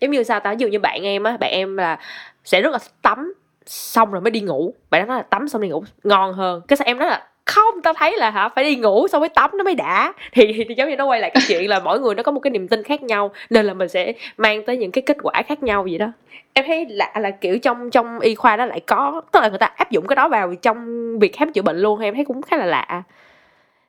giống 0.00 0.10
như 0.10 0.22
sao 0.22 0.40
ta 0.40 0.52
dụ 0.52 0.68
như 0.68 0.78
bạn 0.78 1.02
em 1.02 1.22
á 1.22 1.36
bạn 1.36 1.50
em 1.50 1.76
là 1.76 1.98
sẽ 2.44 2.60
rất 2.60 2.72
là 2.72 2.78
tắm 3.02 3.32
xong 3.66 4.12
rồi 4.12 4.20
mới 4.20 4.30
đi 4.30 4.40
ngủ. 4.40 4.74
Bạn 4.90 5.02
đó 5.02 5.06
nói 5.06 5.16
là 5.16 5.22
tắm 5.22 5.48
xong 5.48 5.62
đi 5.62 5.68
ngủ 5.68 5.84
ngon 6.04 6.32
hơn. 6.32 6.62
Cái 6.68 6.76
sao 6.76 6.86
em 6.86 6.98
nói 6.98 7.08
là 7.08 7.28
không 7.44 7.82
tao 7.82 7.94
thấy 7.94 8.16
là 8.16 8.30
hả 8.30 8.48
phải 8.48 8.64
đi 8.64 8.76
ngủ 8.76 9.08
xong 9.08 9.20
mới 9.20 9.28
tắm 9.28 9.50
nó 9.54 9.64
mới 9.64 9.74
đã. 9.74 10.12
Thì, 10.32 10.52
thì, 10.56 10.64
thì 10.68 10.74
giống 10.74 10.88
như 10.88 10.96
nó 10.96 11.06
quay 11.06 11.20
lại 11.20 11.30
cái 11.34 11.42
chuyện 11.48 11.70
là 11.70 11.80
mỗi 11.80 12.00
người 12.00 12.14
nó 12.14 12.22
có 12.22 12.32
một 12.32 12.40
cái 12.40 12.50
niềm 12.50 12.68
tin 12.68 12.82
khác 12.82 13.02
nhau 13.02 13.30
nên 13.50 13.66
là 13.66 13.74
mình 13.74 13.88
sẽ 13.88 14.12
mang 14.36 14.62
tới 14.66 14.76
những 14.76 14.90
cái 14.90 15.02
kết 15.02 15.16
quả 15.22 15.42
khác 15.48 15.62
nhau 15.62 15.82
vậy 15.82 15.98
đó. 15.98 16.12
Em 16.52 16.64
thấy 16.66 16.86
lạ 16.88 17.12
là 17.20 17.30
kiểu 17.30 17.58
trong 17.58 17.90
trong 17.90 18.18
y 18.18 18.34
khoa 18.34 18.56
đó 18.56 18.66
lại 18.66 18.80
có 18.80 19.22
tức 19.32 19.40
là 19.40 19.48
người 19.48 19.58
ta 19.58 19.66
áp 19.66 19.90
dụng 19.90 20.06
cái 20.06 20.16
đó 20.16 20.28
vào 20.28 20.54
trong 20.54 21.18
việc 21.18 21.36
khám 21.36 21.52
chữa 21.52 21.62
bệnh 21.62 21.78
luôn 21.78 22.00
em 22.00 22.14
thấy 22.14 22.24
cũng 22.24 22.42
khá 22.42 22.56
là 22.56 22.66
lạ. 22.66 23.02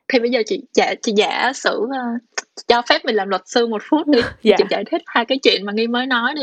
Thì 0.08 0.18
bây 0.18 0.30
giờ 0.30 0.42
chị 0.46 0.62
giả 0.74 0.94
chị 1.02 1.12
giả 1.16 1.52
sử 1.54 1.88
ờ, 1.92 1.98
cho 2.66 2.82
phép 2.88 3.04
mình 3.04 3.14
làm 3.14 3.28
luật 3.28 3.42
sư 3.46 3.66
một 3.66 3.82
phút 3.90 4.06
đi 4.06 4.20
dạ. 4.42 4.56
chị 4.58 4.64
giải 4.70 4.84
thích 4.90 5.02
hai 5.06 5.24
cái 5.24 5.38
chuyện 5.42 5.66
mà 5.66 5.72
nghi 5.72 5.86
mới 5.86 6.06
nói 6.06 6.34
đi 6.34 6.42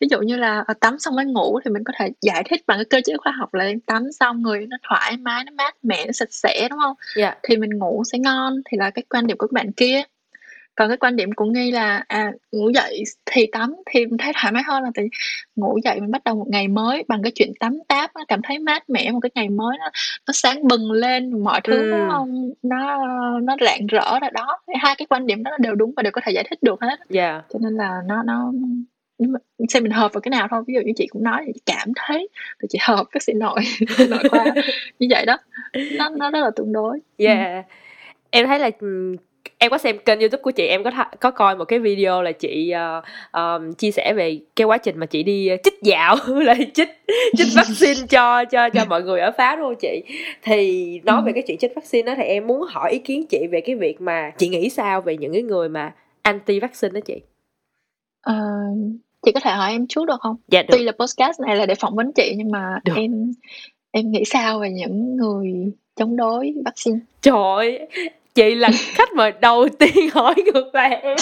ví 0.00 0.08
dụ 0.10 0.20
như 0.20 0.36
là 0.36 0.64
uh, 0.70 0.80
tắm 0.80 0.98
xong 0.98 1.16
mới 1.16 1.24
ngủ 1.24 1.60
thì 1.64 1.70
mình 1.70 1.84
có 1.84 1.92
thể 1.98 2.10
giải 2.20 2.44
thích 2.50 2.62
bằng 2.66 2.78
cái 2.78 2.84
cơ 2.84 3.00
chế 3.04 3.12
khoa 3.16 3.32
học 3.32 3.54
là 3.54 3.64
em 3.64 3.80
tắm 3.80 4.12
xong 4.12 4.42
người 4.42 4.66
nó 4.66 4.76
thoải 4.88 5.16
mái 5.16 5.44
nó 5.44 5.52
mát 5.52 5.74
mẻ 5.82 6.06
nó 6.06 6.12
sạch 6.12 6.32
sẽ 6.32 6.68
đúng 6.70 6.78
không 6.78 6.94
dạ. 7.16 7.34
thì 7.42 7.56
mình 7.56 7.78
ngủ 7.78 8.02
sẽ 8.12 8.18
ngon 8.18 8.54
thì 8.70 8.78
là 8.78 8.90
cái 8.90 9.02
quan 9.08 9.26
điểm 9.26 9.36
của 9.36 9.46
các 9.46 9.52
bạn 9.52 9.72
kia 9.72 10.02
còn 10.78 10.88
cái 10.88 10.96
quan 10.96 11.16
điểm 11.16 11.32
của 11.32 11.44
nghi 11.44 11.70
là 11.70 12.04
à 12.08 12.32
ngủ 12.52 12.70
dậy 12.74 13.02
thì 13.26 13.46
tắm 13.52 13.74
thì 13.90 14.06
mình 14.06 14.18
thấy 14.18 14.32
thoải 14.40 14.52
mái 14.52 14.62
hơn 14.66 14.82
là 14.82 14.90
tại 14.94 15.08
ngủ 15.56 15.78
dậy 15.84 16.00
mình 16.00 16.10
bắt 16.10 16.24
đầu 16.24 16.34
một 16.34 16.46
ngày 16.48 16.68
mới 16.68 17.04
bằng 17.08 17.22
cái 17.22 17.32
chuyện 17.34 17.52
tắm 17.60 17.78
táp 17.88 18.10
nó 18.14 18.24
cảm 18.28 18.40
thấy 18.42 18.58
mát 18.58 18.90
mẻ 18.90 19.10
một 19.10 19.20
cái 19.20 19.30
ngày 19.34 19.48
mới 19.48 19.78
nó 19.78 19.84
nó 20.26 20.32
sáng 20.32 20.68
bừng 20.68 20.92
lên 20.92 21.44
mọi 21.44 21.60
thứ 21.64 21.92
ừ. 21.92 22.06
nó 22.08 22.26
nó 22.62 23.04
nó 23.40 23.56
rạng 23.60 23.86
rỡ 23.86 24.18
là 24.22 24.30
đó 24.30 24.58
hai 24.80 24.94
cái 24.98 25.06
quan 25.06 25.26
điểm 25.26 25.42
đó 25.42 25.50
đều 25.58 25.74
đúng 25.74 25.92
và 25.96 26.02
đều 26.02 26.12
có 26.12 26.20
thể 26.24 26.32
giải 26.32 26.44
thích 26.50 26.62
được 26.62 26.80
hết 26.80 26.88
yeah. 26.88 26.98
Dạ. 27.10 27.42
cho 27.52 27.58
nên 27.62 27.76
là 27.76 28.02
nó 28.06 28.22
nó 28.22 28.52
xem 29.68 29.82
mình 29.82 29.92
hợp 29.92 30.12
vào 30.12 30.20
cái 30.20 30.30
nào 30.30 30.48
thôi 30.50 30.62
ví 30.66 30.74
dụ 30.74 30.80
như 30.80 30.92
chị 30.96 31.06
cũng 31.06 31.24
nói 31.24 31.44
chị 31.54 31.60
cảm 31.66 31.88
thấy 31.96 32.28
thì 32.62 32.68
chị 32.70 32.78
hợp 32.82 33.04
bác 33.14 33.22
sĩ 33.22 33.32
nội 33.32 33.60
nội 34.08 34.22
khoa 34.30 34.44
như 34.98 35.06
vậy 35.10 35.26
đó 35.26 35.36
nó 35.98 36.08
nó 36.08 36.30
rất 36.30 36.40
là 36.40 36.50
tương 36.56 36.72
đối 36.72 37.00
yeah 37.16 37.64
ừ. 37.66 37.74
em 38.30 38.46
thấy 38.46 38.58
là 38.58 38.70
em 39.58 39.70
có 39.70 39.78
xem 39.78 39.98
kênh 39.98 40.20
youtube 40.20 40.42
của 40.42 40.50
chị 40.50 40.66
em 40.66 40.84
có 40.84 40.90
th- 40.90 41.16
có 41.20 41.30
coi 41.30 41.56
một 41.56 41.64
cái 41.64 41.78
video 41.78 42.22
là 42.22 42.32
chị 42.32 42.72
uh, 42.98 43.04
um, 43.32 43.72
chia 43.72 43.90
sẻ 43.90 44.12
về 44.16 44.40
cái 44.56 44.64
quá 44.64 44.78
trình 44.78 44.98
mà 44.98 45.06
chị 45.06 45.22
đi 45.22 45.48
chích 45.64 45.82
dạo 45.82 46.16
là 46.26 46.54
chích 46.74 46.88
chích 47.36 47.48
vaccine 47.56 48.06
cho 48.08 48.44
cho 48.44 48.70
cho 48.70 48.84
mọi 48.88 49.02
người 49.02 49.20
ở 49.20 49.30
pháp 49.30 49.56
đúng 49.56 49.64
không 49.64 49.74
chị? 49.80 50.02
Thì 50.42 51.00
nói 51.04 51.22
về 51.26 51.32
cái 51.32 51.42
chuyện 51.46 51.58
chích 51.58 51.74
vaccine 51.74 52.06
đó 52.06 52.14
thì 52.16 52.22
em 52.22 52.46
muốn 52.46 52.62
hỏi 52.68 52.92
ý 52.92 52.98
kiến 52.98 53.26
chị 53.26 53.46
về 53.50 53.60
cái 53.60 53.76
việc 53.76 54.00
mà 54.00 54.30
chị 54.38 54.48
nghĩ 54.48 54.70
sao 54.70 55.00
về 55.00 55.16
những 55.16 55.32
cái 55.32 55.42
người 55.42 55.68
mà 55.68 55.94
anti 56.22 56.60
vaccine 56.60 56.92
đó 56.92 57.00
chị? 57.00 57.20
Uh, 58.30 58.78
chị 59.26 59.32
có 59.32 59.40
thể 59.40 59.50
hỏi 59.50 59.72
em 59.72 59.86
chút 59.86 60.04
được 60.04 60.20
không? 60.20 60.36
Dạ 60.48 60.62
được. 60.62 60.68
tuy 60.72 60.84
là 60.84 60.92
podcast 60.92 61.40
này 61.40 61.56
là 61.56 61.66
để 61.66 61.74
phỏng 61.74 61.96
vấn 61.96 62.12
chị 62.12 62.34
nhưng 62.36 62.50
mà 62.50 62.80
được. 62.84 62.92
em 62.96 63.32
em 63.90 64.10
nghĩ 64.10 64.24
sao 64.24 64.58
về 64.58 64.70
những 64.70 65.16
người 65.16 65.52
chống 65.96 66.16
đối 66.16 66.54
vaccine? 66.64 66.98
Trời 67.22 67.34
ơi 67.56 67.88
chị 68.38 68.54
là 68.54 68.70
khách 68.72 69.12
mời 69.14 69.32
đầu 69.40 69.68
tiên 69.78 70.10
hỏi 70.14 70.34
ngược 70.46 70.74
lại 70.74 71.00
em. 71.02 71.16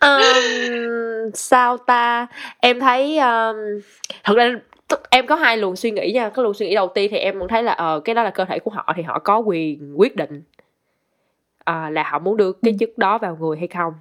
Um, 0.00 1.30
sao 1.34 1.76
ta? 1.76 2.26
Em 2.60 2.80
thấy 2.80 3.18
um, 3.18 3.56
thật 4.24 4.34
ra 4.36 4.54
em 5.10 5.26
có 5.26 5.34
hai 5.34 5.56
luồng 5.56 5.76
suy 5.76 5.90
nghĩ 5.90 6.12
nha. 6.12 6.28
Cái 6.28 6.42
luồng 6.42 6.54
suy 6.54 6.66
nghĩ 6.66 6.74
đầu 6.74 6.88
tiên 6.94 7.10
thì 7.10 7.16
em 7.16 7.38
cũng 7.38 7.48
thấy 7.48 7.62
là 7.62 7.94
uh, 7.96 8.04
cái 8.04 8.14
đó 8.14 8.22
là 8.22 8.30
cơ 8.30 8.44
thể 8.44 8.58
của 8.58 8.70
họ 8.70 8.92
thì 8.96 9.02
họ 9.02 9.18
có 9.18 9.38
quyền 9.38 9.94
quyết 9.96 10.16
định 10.16 10.42
uh, 11.70 11.92
là 11.92 12.02
họ 12.10 12.18
muốn 12.18 12.36
đưa 12.36 12.52
cái 12.52 12.72
ừ. 12.72 12.76
chất 12.80 12.98
đó 12.98 13.18
vào 13.18 13.36
người 13.40 13.58
hay 13.58 13.68
không. 13.68 13.92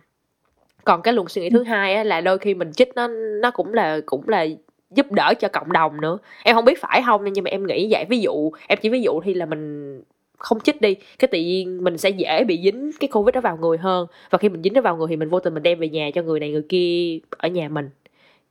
Còn 0.84 1.02
cái 1.02 1.14
luồng 1.14 1.28
suy 1.28 1.42
nghĩ 1.42 1.50
thứ 1.50 1.60
ừ. 1.60 1.64
hai 1.64 1.96
á, 1.96 2.04
là 2.04 2.22
đôi 2.22 2.38
khi 2.38 2.54
mình 2.54 2.72
chích 2.74 2.90
nó 2.96 3.08
nó 3.42 3.52
cũng 3.52 3.74
là 3.74 4.00
cũng 4.06 4.30
là 4.30 4.46
giúp 4.92 5.12
đỡ 5.12 5.34
cho 5.40 5.48
cộng 5.48 5.72
đồng 5.72 6.02
nữa. 6.02 6.18
Em 6.44 6.56
không 6.56 6.66
biết 6.66 6.82
phải 6.82 7.02
không 7.06 7.24
nhưng 7.24 7.44
mà 7.44 7.50
em 7.50 7.68
nghĩ 7.68 7.88
vậy. 7.92 8.06
Ví 8.10 8.20
dụ 8.20 8.52
em 8.68 8.80
chỉ 8.82 8.90
ví 8.90 9.02
dụ 9.02 9.22
thì 9.22 9.34
là 9.34 9.46
mình 9.46 10.02
không 10.38 10.60
chích 10.60 10.82
đi 10.82 10.96
cái 11.20 11.28
tự 11.28 11.40
nhiên 11.40 11.84
mình 11.84 11.98
sẽ 11.98 12.10
dễ 12.10 12.44
bị 12.44 12.62
dính 12.64 12.92
cái 13.00 13.08
covid 13.08 13.36
đó 13.36 13.42
vào 13.42 13.58
người 13.58 13.78
hơn. 13.78 14.08
Và 14.30 14.38
khi 14.38 14.50
mình 14.50 14.64
dính 14.64 14.74
nó 14.74 14.82
vào 14.82 14.98
người 14.98 15.08
thì 15.10 15.16
mình 15.16 15.30
vô 15.30 15.40
tình 15.40 15.54
mình 15.54 15.64
đem 15.64 15.80
về 15.80 15.90
nhà 15.90 16.10
cho 16.14 16.22
người 16.22 16.40
này 16.40 16.52
người 16.52 16.66
kia 16.70 17.20
ở 17.30 17.48
nhà 17.48 17.70
mình. 17.70 17.90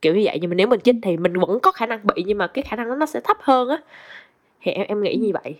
Kiểu 0.01 0.15
như 0.15 0.21
vậy 0.25 0.37
nhưng 0.41 0.49
mà 0.49 0.55
nếu 0.55 0.67
mình 0.67 0.79
chích 0.79 0.95
thì 1.03 1.17
mình 1.17 1.33
vẫn 1.33 1.59
có 1.59 1.71
khả 1.71 1.85
năng 1.85 1.99
bị 2.03 2.23
nhưng 2.25 2.37
mà 2.37 2.47
cái 2.47 2.63
khả 2.63 2.75
năng 2.75 2.89
đó 2.89 2.95
nó 2.95 3.05
sẽ 3.05 3.19
thấp 3.23 3.37
hơn 3.39 3.69
á. 3.69 3.77
Thì 4.61 4.71
em 4.71 4.87
em 4.87 5.03
nghĩ 5.03 5.15
như 5.15 5.31
vậy. 5.43 5.55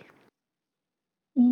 Ừ. 1.34 1.42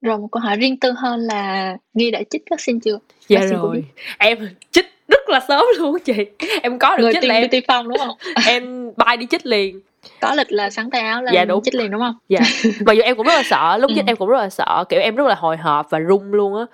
rồi 0.00 0.18
một 0.18 0.28
câu 0.32 0.40
hỏi 0.40 0.56
riêng 0.56 0.80
tư 0.80 0.92
hơn 0.96 1.20
là 1.20 1.76
nghi 1.94 2.10
đã 2.10 2.22
chích 2.30 2.42
vaccine 2.50 2.78
chưa? 2.84 2.98
Dạ 3.28 3.40
vaccine 3.40 3.58
rồi. 3.62 3.84
Em 4.18 4.48
chích 4.70 4.86
rất 5.08 5.28
là 5.28 5.40
sớm 5.48 5.64
luôn 5.78 5.98
chị. 6.04 6.26
Em 6.62 6.78
có 6.78 6.96
được 6.96 7.04
người 7.04 7.12
chích 7.12 7.24
là 7.24 7.34
em 7.34 7.50
phong 7.68 7.88
đúng 7.88 7.98
không? 7.98 8.16
em 8.46 8.92
bay 8.96 9.16
đi 9.16 9.26
chích 9.30 9.46
liền 9.46 9.80
có 10.20 10.34
lịch 10.34 10.52
là 10.52 10.70
sáng 10.70 10.90
tay 10.90 11.00
áo 11.00 11.22
lên 11.22 11.34
Dạ, 11.34 11.44
đúng. 11.44 11.62
chích 11.64 11.74
liền 11.74 11.90
đúng 11.90 12.00
không 12.00 12.14
dạ 12.28 12.40
mặc 12.86 12.92
dù 12.92 13.02
em 13.02 13.16
cũng 13.16 13.26
rất 13.26 13.34
là 13.34 13.42
sợ 13.42 13.78
lúc 13.80 13.90
Ừ. 13.90 13.94
chích 13.96 14.06
em 14.06 14.16
cũng 14.16 14.28
rất 14.28 14.38
là 14.38 14.50
sợ 14.50 14.84
kiểu 14.88 15.00
em 15.00 15.16
rất 15.16 15.26
là 15.26 15.34
hồi 15.34 15.56
hộp 15.56 15.86
và 15.90 15.98
run 15.98 16.30
luôn 16.32 16.56
á 16.58 16.64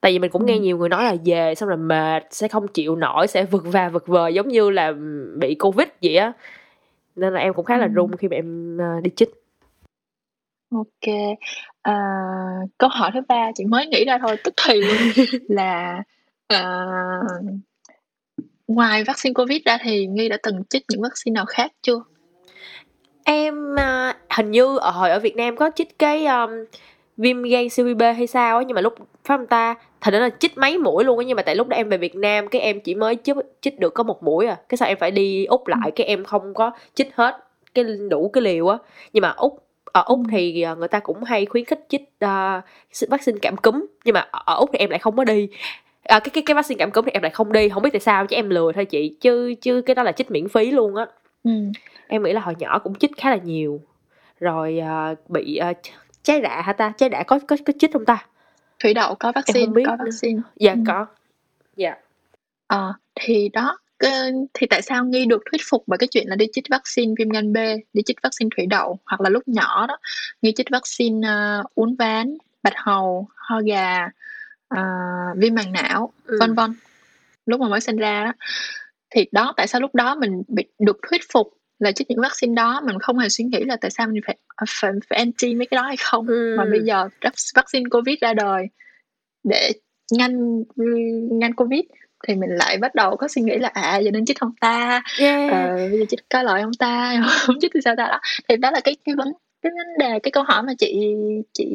tại 0.00 0.12
vì 0.12 0.18
mình 0.18 0.30
cũng 0.30 0.46
nghe 0.46 0.54
Ừ. 0.54 0.60
nhiều 0.60 0.78
người 0.78 0.88
nói 0.88 1.04
là 1.04 1.16
về 1.24 1.54
xong 1.54 1.68
rồi 1.68 1.78
mệt 1.78 2.22
sẽ 2.30 2.48
không 2.48 2.68
chịu 2.68 2.96
nổi 2.96 3.26
sẽ 3.26 3.44
vực 3.44 3.62
va 3.66 3.88
vực 3.88 4.06
vờ 4.06 4.28
giống 4.28 4.48
như 4.48 4.70
là 4.70 4.92
bị 5.38 5.54
covid 5.54 5.88
vậy 6.02 6.16
á 6.16 6.32
nên 7.16 7.34
là 7.34 7.40
em 7.40 7.54
cũng 7.54 7.64
khá 7.64 7.76
là 7.76 7.86
Ừ. 7.86 7.92
run 7.94 8.16
khi 8.16 8.28
mà 8.28 8.34
em 8.36 8.78
ờ, 8.78 9.00
đi 9.02 9.10
chích 9.16 9.30
ok 10.70 11.14
à, 11.82 11.94
câu 12.78 12.90
hỏi 12.92 13.10
thứ 13.14 13.20
ba 13.28 13.50
chị 13.54 13.64
mới 13.64 13.86
nghĩ 13.86 14.04
ra 14.04 14.18
thôi 14.22 14.36
tức 14.44 14.54
thì 14.66 14.82
luôn 14.82 14.96
là 15.48 16.02
à, 16.46 16.84
ngoài 18.68 19.04
vaccine 19.04 19.34
covid 19.34 19.62
ra 19.64 19.78
thì 19.82 20.06
nghi 20.06 20.28
đã 20.28 20.36
từng 20.42 20.62
chích 20.70 20.84
những 20.88 21.02
vaccine 21.02 21.34
nào 21.34 21.44
khác 21.46 21.72
chưa? 21.82 22.00
Em 23.24 23.78
à, 23.78 24.16
hình 24.30 24.50
như 24.50 24.76
ở 24.76 24.90
hồi 24.90 25.10
ở 25.10 25.18
Việt 25.18 25.36
Nam 25.36 25.56
có 25.56 25.70
chích 25.76 25.98
cái 25.98 26.26
um, 26.26 26.50
viêm 27.16 27.42
gan 27.42 27.68
siêu 27.68 27.94
B 27.94 28.02
hay 28.02 28.26
sao 28.26 28.58
á 28.58 28.64
nhưng 28.66 28.74
mà 28.74 28.80
lúc 28.80 28.94
phải 28.98 29.38
không 29.38 29.46
ta? 29.46 29.74
Thật 30.00 30.10
ra 30.10 30.18
là 30.18 30.30
chích 30.38 30.58
mấy 30.58 30.78
mũi 30.78 31.04
luôn 31.04 31.18
á 31.18 31.24
nhưng 31.26 31.36
mà 31.36 31.42
tại 31.42 31.56
lúc 31.56 31.68
đó 31.68 31.76
em 31.76 31.88
về 31.88 31.96
Việt 31.96 32.16
Nam 32.16 32.48
cái 32.48 32.60
em 32.60 32.80
chỉ 32.80 32.94
mới 32.94 33.16
chích 33.24 33.36
chích 33.60 33.78
được 33.78 33.94
có 33.94 34.02
một 34.02 34.22
mũi 34.22 34.46
à. 34.46 34.56
Cái 34.68 34.76
sao 34.76 34.88
em 34.88 34.98
phải 35.00 35.10
đi 35.10 35.44
úc 35.44 35.66
lại 35.66 35.90
cái 35.96 36.06
em 36.06 36.24
không 36.24 36.54
có 36.54 36.70
chích 36.94 37.14
hết 37.14 37.38
cái 37.74 37.84
đủ 38.10 38.30
cái 38.32 38.42
liều 38.42 38.68
á. 38.68 38.78
Nhưng 39.12 39.22
mà 39.22 39.28
úc 39.28 39.64
ở 39.94 40.02
úc 40.06 40.20
thì 40.30 40.62
à, 40.62 40.74
người 40.74 40.88
ta 40.88 40.98
cũng 40.98 41.24
hay 41.24 41.46
khuyến 41.46 41.64
khích 41.64 41.86
chích 41.88 42.02
uh, 42.24 43.08
vaccine 43.08 43.38
cảm 43.42 43.56
cúm 43.56 43.86
nhưng 44.04 44.14
mà 44.14 44.20
ở 44.30 44.56
úc 44.56 44.70
thì 44.72 44.78
em 44.78 44.90
lại 44.90 44.98
không 44.98 45.16
có 45.16 45.24
đi 45.24 45.48
à, 46.04 46.20
cái 46.20 46.30
cái 46.30 46.42
cái 46.46 46.54
vaccine 46.54 46.78
cảm 46.78 46.90
cúm 46.90 47.04
thì 47.04 47.10
em 47.10 47.22
lại 47.22 47.30
không 47.30 47.52
đi 47.52 47.68
không 47.68 47.82
biết 47.82 47.90
tại 47.92 48.00
sao 48.00 48.26
chứ 48.26 48.36
em 48.36 48.50
lừa 48.50 48.72
thôi 48.74 48.84
chị. 48.84 49.16
Chứ 49.20 49.54
chứ 49.60 49.82
cái 49.86 49.94
đó 49.94 50.02
là 50.02 50.12
chích 50.12 50.30
miễn 50.30 50.48
phí 50.48 50.70
luôn 50.70 50.96
á. 50.96 51.06
Ừ. 51.44 51.50
em 52.06 52.22
nghĩ 52.22 52.32
là 52.32 52.40
hồi 52.40 52.54
nhỏ 52.58 52.78
cũng 52.78 52.94
chích 52.94 53.10
khá 53.16 53.30
là 53.30 53.36
nhiều. 53.36 53.80
Rồi 54.40 54.78
à, 54.78 55.14
bị 55.28 55.56
à, 55.56 55.72
ch- 55.82 55.90
trái 56.22 56.40
rạ 56.42 56.62
hả 56.62 56.72
ta? 56.72 56.92
Trái 56.98 57.08
rạ 57.12 57.22
có 57.22 57.38
có 57.48 57.56
có 57.66 57.72
chích 57.78 57.92
không 57.92 58.04
ta? 58.04 58.26
Thủy 58.82 58.94
đậu 58.94 59.14
có 59.14 59.32
vaccine 59.34 59.66
biết 59.66 59.82
có 59.86 59.96
nữa. 59.96 60.04
vaccine. 60.04 60.40
Dạ 60.56 60.72
Ừ. 60.72 60.78
có. 60.86 61.06
Dạ. 61.76 61.96
Ờ, 62.66 62.92
thì 63.14 63.48
đó 63.52 63.78
thì 64.54 64.66
tại 64.70 64.82
sao 64.82 65.04
nghi 65.04 65.26
được 65.26 65.42
thuyết 65.50 65.60
phục 65.70 65.82
bởi 65.86 65.98
cái 65.98 66.08
chuyện 66.08 66.28
là 66.28 66.36
đi 66.36 66.46
chích 66.52 66.64
vaccine 66.70 67.14
viêm 67.18 67.28
gan 67.28 67.52
B 67.52 67.56
đi 67.92 68.02
chích 68.02 68.16
vaccine 68.22 68.48
thủy 68.56 68.66
đậu 68.66 68.98
hoặc 69.06 69.20
là 69.20 69.30
lúc 69.30 69.42
nhỏ 69.48 69.86
đó 69.86 69.98
nghi 70.42 70.52
chích 70.56 70.66
vaccine 70.70 71.28
uh, 71.28 71.74
uốn 71.74 71.94
ván 71.98 72.36
bạch 72.62 72.72
hầu 72.76 73.28
ho 73.36 73.60
gà 73.60 74.08
à, 74.76 74.82
viêm 75.36 75.54
màng 75.54 75.72
não 75.72 76.12
Ừ. 76.24 76.36
vân 76.40 76.54
vân 76.54 76.74
lúc 77.46 77.60
mà 77.60 77.68
mới 77.68 77.80
sinh 77.80 77.96
ra 77.96 78.24
đó 78.24 78.32
thì 79.10 79.26
đó 79.32 79.54
tại 79.56 79.66
sao 79.66 79.80
lúc 79.80 79.94
đó 79.94 80.14
mình 80.14 80.42
bị 80.48 80.64
được 80.78 80.96
thuyết 81.10 81.20
phục 81.32 81.52
là 81.78 81.92
chích 81.92 82.10
những 82.10 82.20
vaccine 82.20 82.54
đó 82.54 82.80
mình 82.86 82.98
không 82.98 83.18
hề 83.18 83.28
suy 83.28 83.44
nghĩ 83.44 83.64
là 83.64 83.76
tại 83.80 83.90
sao 83.90 84.06
mình 84.06 84.22
phải 84.26 84.36
phải, 84.80 84.92
phải 85.10 85.18
anti 85.18 85.54
mấy 85.54 85.66
cái 85.66 85.76
đó 85.76 85.82
hay 85.82 85.96
không 85.96 86.26
Ừ. 86.26 86.54
mà 86.58 86.64
bây 86.64 86.82
giờ 86.82 87.08
vac- 87.20 87.52
vaccine 87.54 87.84
covid 87.90 88.16
ra 88.20 88.34
đời 88.34 88.66
để 89.44 89.70
ngăn 90.12 90.62
ngăn 91.30 91.54
covid 91.54 91.80
thì 92.28 92.34
mình 92.34 92.50
lại 92.50 92.78
bắt 92.78 92.94
đầu 92.94 93.16
có 93.16 93.28
suy 93.28 93.42
nghĩ 93.42 93.58
là 93.58 93.68
à 93.68 93.98
giờ 93.98 94.10
nên 94.10 94.24
chích 94.26 94.40
không 94.40 94.52
ta 94.60 95.02
yeah. 95.20 95.52
ờ, 95.52 95.88
bây 95.90 95.98
giờ 95.98 96.04
chích 96.08 96.20
có 96.30 96.42
lợi 96.42 96.62
không 96.62 96.74
ta 96.78 97.20
không 97.46 97.56
chích 97.60 97.70
thì 97.74 97.80
sao 97.84 97.94
ta 97.96 98.06
đó 98.08 98.20
thì 98.48 98.56
đó 98.56 98.70
là 98.70 98.80
cái 98.84 98.96
cái 99.04 99.14
vấn 99.14 99.28
cái 99.62 99.72
vấn 99.76 99.86
đề 99.98 100.18
cái 100.18 100.30
câu 100.30 100.42
hỏi 100.42 100.62
mà 100.62 100.72
chị 100.78 101.14
chị 101.52 101.66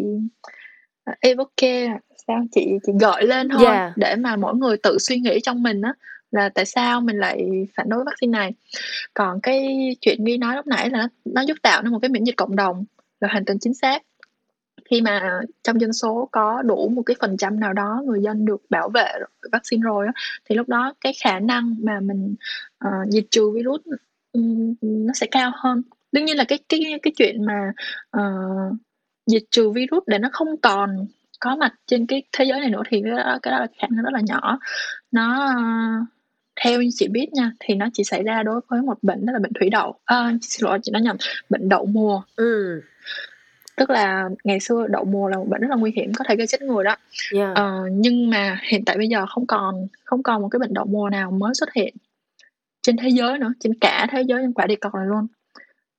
uh, 1.10 1.20
evoke 1.20 2.00
sao 2.28 2.46
chị 2.52 2.72
chị 2.86 2.92
gợi 3.02 3.28
lên 3.28 3.50
thôi 3.50 3.66
Yeah. 3.66 3.94
để 3.96 4.16
mà 4.16 4.36
mỗi 4.36 4.56
người 4.56 4.78
tự 4.78 4.98
suy 5.00 5.20
nghĩ 5.20 5.40
trong 5.44 5.64
mình 5.64 5.82
á 5.82 5.94
là 6.32 6.50
tại 6.50 6.66
sao 6.66 7.02
mình 7.02 7.18
lại 7.18 7.68
phản 7.76 7.90
đối 7.90 8.04
vaccine 8.04 8.40
này. 8.40 8.52
Còn 9.14 9.42
cái 9.42 9.68
chuyện 10.02 10.24
nghi 10.24 10.38
nói 10.38 10.56
lúc 10.56 10.68
nãy 10.68 10.90
là 10.90 10.98
nó, 10.98 11.08
nó 11.26 11.42
giúp 11.42 11.58
tạo 11.62 11.82
nên 11.82 11.92
một 11.92 12.00
cái 12.02 12.10
miễn 12.10 12.24
dịch 12.24 12.38
cộng 12.38 12.56
đồng 12.56 12.86
là 13.20 13.28
hoàn 13.32 13.46
toàn 13.46 13.60
chính 13.60 13.74
xác. 13.74 14.02
Khi 14.90 15.02
mà 15.02 15.40
trong 15.64 15.82
dân 15.82 15.94
số 15.94 16.30
có 16.32 16.62
đủ 16.62 16.90
một 16.90 17.02
cái 17.02 17.16
phần 17.20 17.38
trăm 17.38 17.60
nào 17.60 17.74
đó 17.74 18.02
người 18.06 18.22
dân 18.22 18.46
được 18.46 18.62
bảo 18.70 18.90
vệ 18.90 19.12
vaccine 19.52 19.82
rồi 19.82 20.06
á, 20.06 20.14
thì 20.50 20.56
lúc 20.56 20.70
đó 20.70 20.94
cái 21.02 21.14
khả 21.24 21.40
năng 21.40 21.76
mà 21.84 22.00
mình 22.00 22.36
ờ, 22.78 22.90
diệt 23.10 23.24
trừ 23.32 23.52
virus 23.56 23.82
ừm, 24.32 24.74
nó 24.82 25.14
sẽ 25.14 25.28
cao 25.32 25.52
hơn. 25.56 25.82
Đương 26.12 26.26
nhiên 26.26 26.38
là 26.38 26.44
cái 26.44 26.60
cái 26.70 27.00
cái 27.02 27.14
chuyện 27.18 27.46
mà 27.46 27.74
ờ, 28.10 28.22
diệt 29.32 29.44
trừ 29.52 29.72
virus 29.72 30.04
để 30.08 30.18
nó 30.18 30.30
không 30.32 30.58
còn 30.58 31.08
có 31.40 31.56
mặt 31.56 31.74
trên 31.88 32.06
cái 32.06 32.24
thế 32.32 32.46
giới 32.46 32.60
này 32.60 32.70
nữa 32.70 32.82
thì 32.90 33.02
cái 33.04 33.12
đó, 33.12 33.40
cái 33.42 33.52
đó 33.52 33.60
là 33.60 33.68
khả 33.78 33.88
năng 33.90 34.06
rất 34.06 34.14
là 34.14 34.22
nhỏ. 34.22 34.60
Nó 35.12 35.54
theo 36.64 36.82
như 36.82 36.90
chị 36.94 37.08
biết 37.08 37.34
nha 37.34 37.52
thì 37.60 37.76
nó 37.76 37.86
chỉ 37.94 38.04
xảy 38.04 38.24
ra 38.24 38.44
đối 38.44 38.62
với 38.68 38.82
một 38.82 38.98
bệnh 39.02 39.26
đó 39.26 39.34
là 39.34 39.40
bệnh 39.40 39.54
thủy 39.60 39.70
đậu. 39.70 39.96
À, 40.06 40.34
xin 40.42 40.66
lỗi 40.66 40.80
chị 40.84 40.92
nói 40.92 41.02
nhầm 41.02 41.18
bệnh 41.50 41.70
đậu 41.70 41.86
mùa. 41.86 42.22
Ừ. 42.36 42.82
Tức 43.76 43.90
là 43.90 44.30
ngày 44.44 44.60
xưa 44.60 44.88
đậu 44.90 45.06
mùa 45.06 45.28
là 45.28 45.38
một 45.38 45.46
bệnh 45.50 45.62
rất 45.62 45.70
là 45.70 45.76
nguy 45.76 45.92
hiểm 45.96 46.14
có 46.14 46.26
thể 46.28 46.36
gây 46.36 46.48
chết 46.48 46.62
người 46.62 46.84
đó. 46.84 46.96
Yeah. 47.36 47.56
Ờ, 47.56 47.84
nhưng 47.92 48.30
mà 48.30 48.60
hiện 48.72 48.86
tại 48.86 48.98
bây 48.98 49.08
giờ 49.08 49.26
không 49.26 49.48
còn 49.48 49.88
không 50.04 50.24
còn 50.24 50.42
một 50.42 50.48
cái 50.52 50.60
bệnh 50.60 50.74
đậu 50.74 50.86
mùa 50.86 51.10
nào 51.10 51.32
mới 51.32 51.54
xuất 51.54 51.74
hiện 51.74 51.96
trên 52.82 52.98
thế 52.98 53.10
giới 53.10 53.40
nữa 53.40 53.54
trên 53.60 53.74
cả 53.82 54.08
thế 54.12 54.22
giới 54.22 54.42
trên 54.44 54.54
quả 54.54 54.66
địa 54.66 54.76
cầu 54.82 54.92
này 54.96 55.06
luôn. 55.08 55.28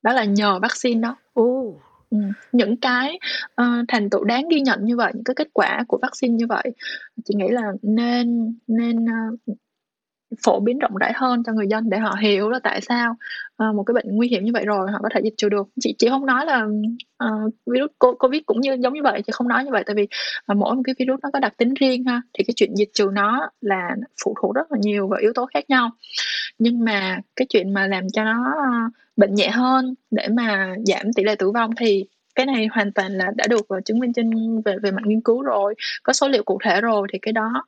Đó 0.01 0.13
là 0.13 0.23
nhờ 0.23 0.59
vaccine 0.59 1.01
đó. 1.01 1.15
Ồ 1.33 1.73
ừ. 2.11 2.17
những 2.51 2.77
cái 2.77 3.19
uh, 3.61 3.85
thành 3.87 4.09
tựu 4.09 4.23
đáng 4.23 4.47
ghi 4.49 4.61
nhận 4.61 4.85
như 4.85 4.97
vậy 4.97 5.11
những 5.15 5.23
cái 5.23 5.35
kết 5.35 5.47
quả 5.53 5.83
của 5.87 5.99
vaccine 6.01 6.33
như 6.33 6.47
vậy 6.47 6.71
chị 7.25 7.33
nghĩ 7.35 7.47
là 7.49 7.71
nên 7.81 8.55
nên 8.67 9.05
uh, 9.05 9.57
phổ 10.43 10.59
biến 10.59 10.79
rộng 10.79 10.95
rãi 10.95 11.13
hơn 11.15 11.43
cho 11.43 11.53
người 11.53 11.67
dân 11.67 11.89
để 11.89 11.97
họ 11.97 12.15
hiểu 12.21 12.49
là 12.49 12.59
tại 12.63 12.81
sao 12.81 13.15
uh, 13.63 13.75
một 13.75 13.83
cái 13.83 13.93
bệnh 13.93 14.15
nguy 14.15 14.27
hiểm 14.27 14.43
như 14.43 14.51
vậy 14.53 14.65
rồi 14.65 14.91
họ 14.91 14.99
có 15.03 15.09
thể 15.13 15.21
diệt 15.23 15.33
trừ 15.37 15.49
được 15.49 15.67
chị 15.79 15.95
chị 15.97 16.07
không 16.09 16.25
nói 16.25 16.45
là 16.45 16.65
uh, 17.23 17.53
virus 17.65 17.89
covid 18.19 18.41
cũng 18.45 18.61
như 18.61 18.77
giống 18.79 18.93
như 18.93 19.03
vậy 19.03 19.21
chị 19.25 19.31
không 19.31 19.47
nói 19.47 19.63
như 19.63 19.71
vậy 19.71 19.83
tại 19.85 19.95
vì 19.95 20.03
uh, 20.51 20.57
mỗi 20.57 20.75
một 20.75 20.81
cái 20.85 20.95
virus 20.99 21.19
nó 21.23 21.29
có 21.33 21.39
đặc 21.39 21.53
tính 21.57 21.73
riêng 21.73 22.05
ha 22.05 22.21
thì 22.33 22.43
cái 22.43 22.53
chuyện 22.55 22.75
diệt 22.75 22.89
trừ 22.93 23.09
nó 23.13 23.49
là 23.61 23.95
phụ 24.23 24.35
thuộc 24.41 24.55
rất 24.55 24.71
là 24.71 24.77
nhiều 24.81 25.07
vào 25.07 25.19
yếu 25.19 25.33
tố 25.35 25.45
khác 25.45 25.69
nhau 25.69 25.89
nhưng 26.59 26.85
mà 26.85 27.19
cái 27.35 27.45
chuyện 27.49 27.73
mà 27.73 27.87
làm 27.87 28.09
cho 28.13 28.23
nó 28.23 28.53
uh, 28.87 28.93
bệnh 29.21 29.35
nhẹ 29.35 29.49
hơn 29.49 29.95
để 30.11 30.27
mà 30.27 30.75
giảm 30.85 31.13
tỷ 31.13 31.23
lệ 31.23 31.35
tử 31.35 31.51
vong 31.51 31.71
thì 31.75 32.05
cái 32.35 32.45
này 32.45 32.67
hoàn 32.71 32.91
toàn 32.91 33.11
là 33.11 33.31
đã 33.35 33.47
được 33.47 33.67
ờ, 33.67 33.81
chứng 33.85 33.99
minh 33.99 34.13
trên 34.13 34.61
về 34.61 34.75
về 34.83 34.91
mặt 34.91 35.01
nghiên 35.05 35.21
cứu 35.21 35.41
rồi. 35.41 35.75
Có 36.03 36.13
số 36.13 36.27
liệu 36.27 36.43
cụ 36.43 36.59
thể 36.63 36.81
rồi 36.81 37.07
thì 37.13 37.19
cái 37.21 37.31
đó 37.31 37.65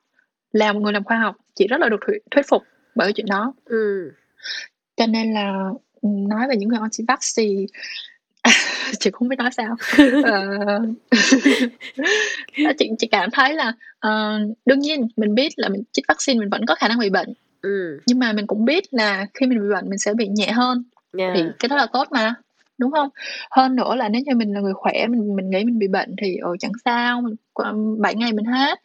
là 0.52 0.74
một 0.74 0.80
người 0.80 0.94
làm 0.94 1.04
khoa 1.04 1.18
học 1.18 1.36
chị 1.56 1.68
rất 1.68 1.82
là 1.82 1.90
được 1.90 2.00
thuyết, 2.08 2.18
thuyết 2.32 2.48
phục 2.48 2.64
bởi 2.96 3.14
chuyện 3.14 3.26
đó. 3.26 3.54
Ừ. 3.66 4.12
Cho 4.98 5.08
nên 5.08 5.34
là 5.34 5.70
ừ, 6.02 6.10
nói 6.30 6.48
về 6.50 6.56
những 6.56 6.70
người 6.70 6.80
anti 6.82 7.04
vax 7.08 7.20
thì 7.38 7.68
chị 9.00 9.10
không 9.14 9.28
biết 9.28 9.40
nói 9.40 9.50
sao. 9.52 9.76
Ờ, 12.66 12.74
chị 12.78 12.90
chị 12.98 13.08
cảm 13.08 13.30
thấy 13.32 13.54
là 13.54 13.74
ờ, 14.00 14.40
đương 14.66 14.80
nhiên 14.80 15.08
mình 15.16 15.36
biết 15.36 15.54
là 15.56 15.70
mình 15.70 15.84
chích 15.92 16.06
vaccine 16.08 16.40
mình 16.40 16.50
vẫn 16.50 16.66
có 16.66 16.76
khả 16.76 16.88
năng 16.88 17.00
bị 17.00 17.10
bệnh. 17.10 17.34
Ừ. 17.62 18.00
Nhưng 18.06 18.20
mà 18.20 18.34
mình 18.34 18.48
cũng 18.48 18.66
biết 18.66 18.84
là 18.94 19.26
khi 19.34 19.46
mình 19.46 19.60
bị 19.60 19.68
bệnh 19.74 19.90
mình 19.90 20.00
sẽ 20.00 20.14
bị 20.14 20.28
nhẹ 20.28 20.52
hơn 20.52 20.84
yeah. 21.18 21.34
thì 21.36 21.44
cái 21.60 21.70
đó 21.70 21.76
là 21.76 21.88
tốt 21.94 22.08
mà 22.12 22.36
đúng 22.78 22.92
không 22.92 23.10
hơn 23.52 23.76
nữa 23.76 23.96
là 23.96 24.10
nếu 24.10 24.22
như 24.26 24.36
mình 24.36 24.54
là 24.54 24.62
người 24.62 24.74
khỏe 24.74 25.08
mình 25.08 25.36
mình 25.36 25.50
nghĩ 25.50 25.64
mình 25.64 25.80
bị 25.80 25.88
bệnh 25.88 26.16
thì 26.22 26.38
ừ, 26.38 26.56
chẳng 26.60 26.72
sao 26.86 27.22
mình 27.22 27.36
bảy 28.02 28.16
ngày 28.16 28.34
mình 28.34 28.46
hết 28.46 28.80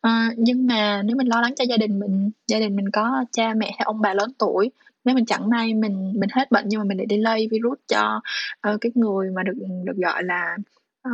à, 0.00 0.30
nhưng 0.36 0.66
mà 0.66 1.02
nếu 1.04 1.16
mình 1.16 1.26
lo 1.26 1.40
lắng 1.40 1.54
cho 1.56 1.64
gia 1.64 1.76
đình 1.76 1.98
mình 2.00 2.30
gia 2.46 2.58
đình 2.58 2.76
mình 2.76 2.90
có 2.90 3.24
cha 3.32 3.54
mẹ 3.54 3.66
hay 3.66 3.84
ông 3.84 4.00
bà 4.00 4.14
lớn 4.14 4.30
tuổi 4.38 4.70
nếu 5.04 5.14
mình 5.14 5.26
chẳng 5.26 5.48
may 5.48 5.74
mình 5.74 6.12
mình 6.16 6.30
hết 6.32 6.50
bệnh 6.50 6.64
nhưng 6.68 6.80
mà 6.80 6.84
mình 6.84 6.98
lại 6.98 7.06
đi 7.06 7.16
lây 7.16 7.48
virus 7.50 7.78
cho 7.88 8.20
ờ, 8.60 8.78
cái 8.80 8.92
người 8.94 9.30
mà 9.30 9.42
được 9.42 9.54
được 9.84 9.96
gọi 9.96 10.22
là 10.22 10.56
ờ, 11.04 11.10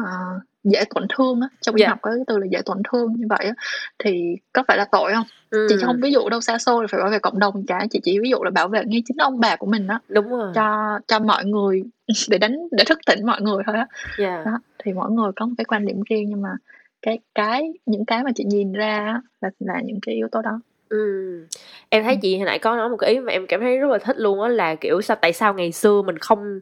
dễ 0.65 0.85
tổn 0.95 1.07
thương 1.17 1.41
á 1.41 1.49
trong 1.61 1.75
y 1.75 1.81
Dạ. 1.83 1.89
học 1.89 1.99
có 2.03 2.11
cái 2.11 2.25
từ 2.27 2.39
là 2.39 2.47
dễ 2.51 2.61
tổn 2.67 2.83
thương 2.93 3.13
như 3.19 3.27
vậy 3.29 3.47
á 3.47 3.53
thì 4.05 4.37
có 4.53 4.63
phải 4.69 4.77
là 4.77 4.85
tội 4.93 5.13
không 5.13 5.27
ừ. 5.51 5.67
chị 5.69 5.77
không 5.83 6.01
ví 6.01 6.13
dụ 6.13 6.29
đâu 6.29 6.41
xa 6.41 6.59
xôi 6.59 6.83
là 6.83 6.87
phải 6.91 7.01
bảo 7.01 7.11
vệ 7.11 7.19
cộng 7.19 7.39
đồng 7.39 7.67
cả 7.67 7.87
chị 7.91 8.01
chỉ 8.03 8.19
ví 8.19 8.31
dụ 8.31 8.39
là 8.45 8.51
bảo 8.51 8.69
vệ 8.69 8.85
ngay 8.87 9.03
chính 9.07 9.17
ông 9.17 9.41
bà 9.41 9.57
của 9.57 9.67
mình 9.67 9.87
đó 9.87 10.01
đúng 10.09 10.29
rồi 10.31 10.53
cho 10.55 10.99
cho 11.09 11.19
mọi 11.19 11.45
người 11.45 11.83
để 12.29 12.39
đánh 12.39 12.59
để 12.71 12.85
thức 12.85 12.99
tỉnh 13.07 13.27
mọi 13.27 13.41
người 13.41 13.63
thôi 13.67 13.77
á 13.77 13.87
yeah. 14.17 14.47
đó 14.47 14.53
thì 14.85 14.93
mỗi 14.93 15.11
người 15.11 15.31
có 15.37 15.47
một 15.47 15.55
cái 15.59 15.65
quan 15.65 15.87
điểm 15.87 16.01
riêng 16.11 16.27
nhưng 16.29 16.43
mà 16.43 16.51
cái 17.03 17.19
cái 17.35 17.73
những 17.87 18.05
cái 18.05 18.23
mà 18.25 18.31
chị 18.35 18.45
nhìn 18.45 18.73
ra 18.73 19.21
là 19.41 19.51
là 19.59 19.81
những 19.85 19.99
cái 20.03 20.15
yếu 20.15 20.29
tố 20.33 20.43
đó 20.43 20.61
Ừ. 20.89 21.47
Em 21.89 22.05
thấy 22.05 22.15
Ừ. 22.15 22.19
chị 22.23 22.37
hồi 22.37 22.47
nãy 22.47 22.59
có 22.59 22.77
nói 22.77 22.89
một 22.89 22.97
cái 22.97 23.11
ý 23.11 23.21
mà 23.21 23.33
em 23.33 23.47
cảm 23.47 23.61
thấy 23.61 23.79
rất 23.79 23.91
là 23.91 23.99
thích 23.99 24.17
luôn 24.19 24.43
á 24.43 24.49
là 24.49 24.75
kiểu 24.75 25.03
sao 25.03 25.17
tại 25.21 25.33
sao 25.33 25.55
ngày 25.55 25.73
xưa 25.73 26.03
mình 26.03 26.19
không 26.19 26.61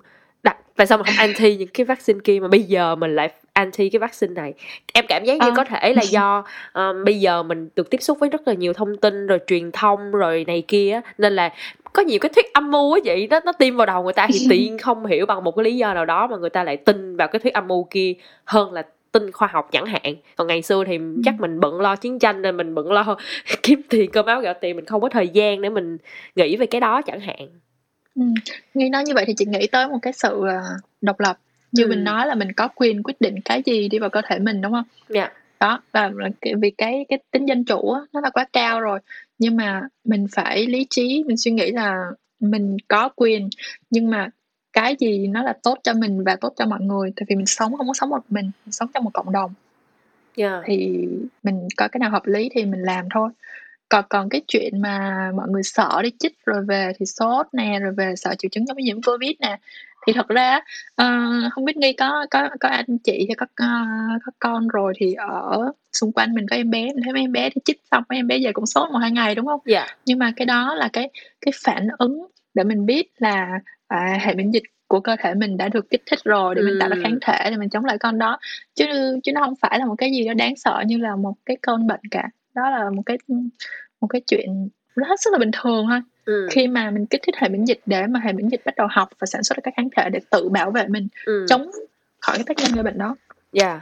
đặt 0.48 0.56
tại 0.76 0.86
sao 0.86 0.98
mình 0.98 1.06
không 1.06 1.14
anti 1.18 1.56
những 1.56 1.68
cái 1.68 1.84
vaccine 1.84 2.20
kia 2.24 2.40
mà 2.40 2.48
bây 2.48 2.62
giờ 2.62 2.94
mình 2.96 3.16
lại 3.16 3.30
anti 3.52 3.88
cái 3.88 3.98
vaccine 3.98 4.34
này. 4.34 4.54
Em 4.92 5.04
cảm 5.08 5.24
giác 5.24 5.34
như 5.34 5.48
Ờ. 5.48 5.52
có 5.56 5.64
thể 5.64 5.94
là 5.94 6.02
do 6.02 6.44
um, 6.74 7.04
bây 7.04 7.20
giờ 7.20 7.42
mình 7.42 7.68
được 7.76 7.90
tiếp 7.90 8.02
xúc 8.02 8.18
với 8.20 8.28
rất 8.28 8.48
là 8.48 8.54
nhiều 8.54 8.72
thông 8.72 8.96
tin 8.96 9.26
rồi 9.26 9.38
truyền 9.46 9.72
thông 9.72 10.10
rồi 10.10 10.44
này 10.46 10.62
kia 10.68 11.00
nên 11.18 11.32
là 11.32 11.52
có 11.92 12.02
nhiều 12.02 12.18
cái 12.18 12.30
thuyết 12.34 12.52
âm 12.52 12.70
mưu 12.70 12.92
á 12.92 13.00
vậy 13.04 13.26
đó 13.26 13.40
nó 13.44 13.52
tiêm 13.52 13.76
vào 13.76 13.86
đầu 13.86 14.02
người 14.02 14.12
ta 14.12 14.26
thì 14.32 14.46
tự 14.50 14.56
nhiên 14.56 14.78
không 14.78 15.06
hiểu 15.06 15.26
bằng 15.26 15.44
một 15.44 15.56
cái 15.56 15.64
lý 15.64 15.76
do 15.76 15.94
nào 15.94 16.04
đó 16.04 16.26
mà 16.26 16.36
người 16.36 16.50
ta 16.50 16.64
lại 16.64 16.76
tin 16.76 17.16
vào 17.16 17.28
cái 17.28 17.40
thuyết 17.40 17.54
âm 17.54 17.68
mưu 17.68 17.86
kia 17.90 18.14
hơn 18.44 18.72
là 18.72 18.82
tin 19.12 19.32
khoa 19.32 19.48
học 19.52 19.68
chẳng 19.72 19.86
hạn. 19.86 20.14
Còn 20.36 20.46
ngày 20.46 20.62
xưa 20.62 20.84
thì 20.84 20.98
chắc 21.24 21.34
mình 21.40 21.60
bận 21.60 21.80
lo 21.80 21.96
chiến 21.96 22.18
tranh 22.18 22.42
nên 22.42 22.56
mình 22.56 22.74
bận 22.74 22.92
lo 22.92 23.16
kiếm 23.62 23.82
tiền 23.88 24.10
cơm 24.10 24.26
áo 24.26 24.40
gạo 24.40 24.54
tiền 24.60 24.76
mình 24.76 24.84
không 24.84 25.00
có 25.00 25.08
thời 25.08 25.28
gian 25.28 25.60
để 25.62 25.68
mình 25.68 25.98
nghĩ 26.36 26.56
về 26.56 26.66
cái 26.66 26.80
đó 26.80 27.02
chẳng 27.02 27.20
hạn 27.20 27.48
Ừm, 28.18 28.34
nghe 28.74 28.88
nói 28.88 29.04
như 29.04 29.14
vậy 29.14 29.24
thì 29.26 29.34
chị 29.36 29.44
nghĩ 29.46 29.66
tới 29.72 29.88
một 29.88 29.98
cái 30.02 30.12
sự, 30.12 30.46
ờ, 30.48 30.60
độc 31.00 31.20
lập, 31.20 31.38
như 31.72 31.86
mình 31.86 31.98
Ừm. 31.98 32.04
nói 32.04 32.26
là 32.26 32.34
mình 32.34 32.52
có 32.52 32.68
quyền 32.68 33.02
quyết 33.02 33.20
định 33.20 33.34
cái 33.44 33.62
gì 33.66 33.88
đi 33.88 33.98
vào 33.98 34.10
cơ 34.10 34.20
thể 34.28 34.38
mình, 34.38 34.60
đúng 34.60 34.72
hông? 34.72 34.84
Dạ. 35.08 35.28
Đó, 35.60 35.82
và 35.92 36.10
vì 36.62 36.70
cái 36.70 37.06
cái 37.08 37.18
tính 37.30 37.46
dân 37.46 37.64
chủ 37.64 37.94
nó 38.12 38.20
là 38.20 38.30
quá 38.30 38.46
cao 38.52 38.80
rồi, 38.80 38.98
nhưng 39.38 39.56
mà 39.56 39.82
mình 40.04 40.26
phải 40.32 40.66
lý 40.66 40.86
trí, 40.90 41.24
mình 41.26 41.36
suy 41.36 41.50
nghĩ 41.50 41.70
là 41.72 42.10
mình 42.40 42.76
có 42.88 43.08
quyền, 43.16 43.48
nhưng 43.90 44.10
mà 44.10 44.28
cái 44.72 44.96
gì 45.00 45.26
nó 45.26 45.42
là 45.42 45.52
tốt 45.62 45.78
cho 45.82 45.94
mình 45.94 46.24
và 46.24 46.36
tốt 46.36 46.52
cho 46.56 46.66
mọi 46.66 46.80
người, 46.80 47.12
tại 47.16 47.24
vì 47.28 47.36
mình 47.36 47.46
sống 47.46 47.74
hông 47.74 47.86
có 47.88 47.94
sống 47.94 48.10
một 48.10 48.22
mình, 48.28 48.50
mình 48.64 48.72
sống 48.72 48.88
trong 48.94 49.04
một 49.04 49.10
cộng 49.14 49.32
đồng. 49.32 49.52
Yeah. 50.36 50.62
Thì 50.66 51.06
mình 51.42 51.68
coi 51.76 51.88
cái 51.88 51.98
nào 51.98 52.10
hợp 52.10 52.26
lý 52.26 52.48
thì 52.54 52.64
mình 52.64 52.82
làm 52.82 53.04
thôi. 53.14 53.30
Còn 53.88 54.04
còn 54.08 54.28
cái 54.28 54.40
chuyện 54.48 54.80
mà 54.82 55.10
mọi 55.36 55.48
người 55.48 55.62
sợ 55.62 56.00
đi 56.02 56.10
chích 56.18 56.32
rồi 56.46 56.64
về 56.68 56.92
thì 56.98 57.06
sốt 57.06 57.46
nè, 57.52 57.78
rồi 57.82 57.92
về 57.96 58.14
sợ 58.16 58.34
triệu 58.38 58.48
chứng 58.52 58.66
giống 58.66 58.76
như 58.76 58.84
nhiễm 58.84 59.02
Covid 59.02 59.30
nè, 59.40 59.58
thì 60.06 60.12
thật 60.12 60.28
ra 60.28 60.50
á, 60.50 60.62
ờ, 60.94 61.06
hông 61.52 61.64
biết 61.64 61.76
Nghi 61.76 61.92
có 61.92 62.26
có 62.30 62.48
có 62.60 62.68
anh 62.68 62.98
chị 63.04 63.26
hay 63.28 63.36
có 63.36 63.46
c 63.46 63.58
có 64.24 64.32
con 64.38 64.68
rồi 64.68 64.92
thì 64.98 65.14
ở 65.14 65.72
xung 65.92 66.12
quanh 66.12 66.34
mình 66.34 66.46
có 66.50 66.56
em 66.56 66.70
bé, 66.70 66.84
mình 66.84 67.02
thấy 67.04 67.12
mấy 67.12 67.22
em 67.22 67.32
bé 67.32 67.48
đi 67.50 67.60
chích 67.64 67.80
xong 67.90 68.02
mấy 68.08 68.18
em 68.18 68.26
bé 68.26 68.38
về 68.44 68.52
cũng 68.52 68.66
sốt 68.66 68.90
1-2 68.90 69.10
ngày, 69.10 69.34
đúng 69.34 69.46
hông? 69.46 69.60
Dạ. 69.66 69.86
Nhưng 70.06 70.18
mà 70.18 70.32
cái 70.36 70.46
đó 70.46 70.74
là 70.74 70.88
cái 70.92 71.10
cái 71.40 71.52
phản 71.64 71.88
ứng 71.98 72.26
để 72.54 72.64
mình 72.64 72.86
biết 72.86 73.06
là, 73.18 73.48
à, 73.88 74.18
hệ 74.20 74.34
miễn 74.34 74.50
dịch 74.50 74.62
của 74.88 75.00
cơ 75.00 75.16
thể 75.18 75.34
mình 75.34 75.56
đã 75.56 75.68
được 75.68 75.90
kích 75.90 76.02
thích 76.10 76.18
rồi 76.24 76.54
để 76.54 76.62
mình 76.62 76.78
tạo 76.78 76.88
ra 76.88 76.96
kháng 77.02 77.12
Ừm. 77.12 77.20
thể 77.20 77.50
để 77.50 77.56
mình 77.56 77.68
chống 77.70 77.84
lại 77.84 77.98
con 77.98 78.18
đó, 78.18 78.38
chứ 78.74 78.84
chứ 79.24 79.32
nó 79.32 79.40
hông 79.44 79.54
phải 79.60 79.78
là 79.78 79.86
một 79.86 79.94
cái 79.98 80.10
gì 80.10 80.26
đó 80.26 80.34
đáng 80.34 80.56
sợ 80.56 80.82
như 80.86 80.96
là 80.98 81.16
một 81.16 81.34
cái 81.46 81.56
cơn 81.62 81.86
bệnh 81.86 82.00
cả. 82.10 82.28
Đó 82.58 82.70
là 82.70 82.90
một 82.90 83.02
cái, 83.06 83.18
một 84.00 84.06
cái 84.10 84.20
chuyện 84.26 84.68
nó 84.96 85.06
hết 85.08 85.20
sức 85.20 85.32
là 85.32 85.38
bình 85.38 85.50
thường 85.62 85.86
thôi. 85.90 86.00
Ừm. 86.24 86.46
Khi 86.50 86.68
mà 86.68 86.90
mình 86.90 87.06
kích 87.06 87.20
thích 87.26 87.34
hệ 87.38 87.48
miễn 87.48 87.64
dịch 87.64 87.80
để 87.86 88.06
mà 88.06 88.20
hệ 88.24 88.32
miễn 88.32 88.48
dịch 88.48 88.60
bắt 88.64 88.74
đầu 88.76 88.86
học 88.90 89.08
và 89.18 89.26
sản 89.26 89.42
xuất 89.42 89.56
ra 89.56 89.60
các 89.64 89.74
kháng 89.76 89.88
thể 89.96 90.10
để 90.10 90.20
tự 90.30 90.48
bảo 90.48 90.70
vệ 90.70 90.86
mình 90.88 91.08
Ừm. 91.26 91.46
chống 91.48 91.70
khỏi 92.20 92.36
cái 92.36 92.44
tác 92.46 92.56
nhân 92.58 92.72
gây 92.74 92.82
bệnh 92.84 92.98
đó. 92.98 93.16
Yeah. 93.52 93.80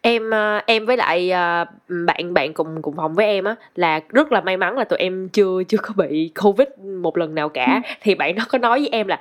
Em, 0.00 0.30
ơ, 0.30 0.60
em 0.66 0.86
với 0.86 0.96
lại, 0.96 1.30
ờ, 1.30 1.64
bạn 2.06 2.34
bạn 2.34 2.54
cùng 2.54 2.82
cùng 2.82 2.96
phòng 2.96 3.14
với 3.14 3.26
em 3.26 3.44
á, 3.44 3.54
là 3.74 4.00
rất 4.08 4.32
là 4.32 4.40
may 4.40 4.56
mắn 4.56 4.78
là 4.78 4.84
tụi 4.84 4.98
em 4.98 5.28
chưa 5.28 5.62
chưa 5.68 5.78
có 5.78 5.94
bị 5.96 6.30
Covid 6.42 6.68
một 7.02 7.16
lần 7.18 7.34
nào 7.34 7.48
cả. 7.48 7.66
Ừm. 7.74 7.82
Thì 8.00 8.14
bạn 8.14 8.34
đó 8.34 8.44
có 8.48 8.58
nói 8.58 8.78
với 8.78 8.88
em 8.92 9.06
là 9.08 9.20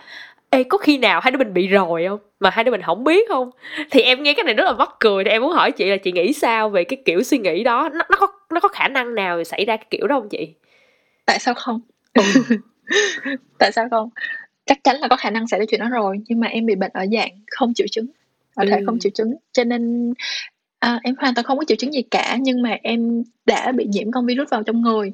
"Ê, 0.49 0.63
có 0.63 0.77
khi 0.77 0.97
nào 0.97 1.19
hai 1.23 1.31
đứa 1.31 1.37
mình 1.37 1.53
bị 1.53 1.67
rồi 1.67 2.05
hông? 2.05 2.19
Mà 2.39 2.49
hai 2.49 2.63
đứa 2.63 2.71
mình 2.71 2.81
hổng 2.81 3.03
biết 3.03 3.29
hông?" 3.29 3.49
Thì 3.91 4.01
em 4.01 4.23
nghe 4.23 4.33
cái 4.33 4.43
này 4.43 4.53
rất 4.53 4.63
là 4.63 4.73
mắc 4.73 4.89
cười, 4.99 5.23
thì 5.23 5.29
em 5.29 5.41
muốn 5.41 5.51
hỏi 5.51 5.71
chị 5.71 5.85
là 5.89 5.97
chị 5.97 6.11
nghĩ 6.11 6.33
sao 6.33 6.69
về 6.69 6.83
cái 6.83 6.97
kiểu 7.05 7.23
suy 7.23 7.37
nghĩ 7.37 7.63
đó? 7.63 7.89
Nó 7.93 8.05
nó 8.09 8.17
có 8.19 8.27
nó 8.51 8.59
có 8.59 8.69
khả 8.69 8.87
năng 8.87 9.15
nào 9.15 9.43
xảy 9.43 9.65
ra 9.65 9.77
cái 9.77 9.85
kiểu 9.89 10.07
đó 10.07 10.15
hông 10.15 10.29
chị? 10.29 10.53
Tại 11.25 11.39
sao 11.39 11.53
không? 11.53 11.81
Ừ. 12.13 12.23
Tại 13.59 13.71
sao 13.71 13.87
không? 13.91 14.09
Chắc 14.65 14.83
chắn 14.83 14.95
là 14.95 15.07
có 15.07 15.15
khả 15.15 15.29
năng 15.29 15.47
xảy 15.47 15.59
ra 15.59 15.65
chuyện 15.69 15.79
đó 15.79 15.89
rồi, 15.89 16.17
nhưng 16.27 16.39
mà 16.39 16.47
em 16.47 16.65
bị 16.65 16.75
bệnh 16.75 16.91
ở 16.93 17.05
dạng 17.11 17.31
không 17.51 17.73
triệu 17.73 17.87
chứng, 17.91 18.07
ở 18.55 18.65
thể 18.69 18.77
không 18.85 18.95
Ừm. 18.95 18.99
triệu 18.99 19.11
chứng, 19.15 19.35
cho 19.51 19.63
nên, 19.63 20.13
à, 20.79 20.99
em 21.03 21.15
hoàn 21.19 21.35
toàn 21.35 21.45
không 21.45 21.57
có 21.57 21.63
triệu 21.67 21.75
chứng 21.75 21.93
gì 21.93 22.01
cả, 22.01 22.37
nhưng 22.41 22.61
mà 22.61 22.77
em 22.83 23.23
đã 23.45 23.71
bị 23.71 23.85
nhiễm 23.85 24.11
con 24.11 24.25
virus 24.25 24.49
vào 24.49 24.63
trong 24.63 24.81
người. 24.81 25.13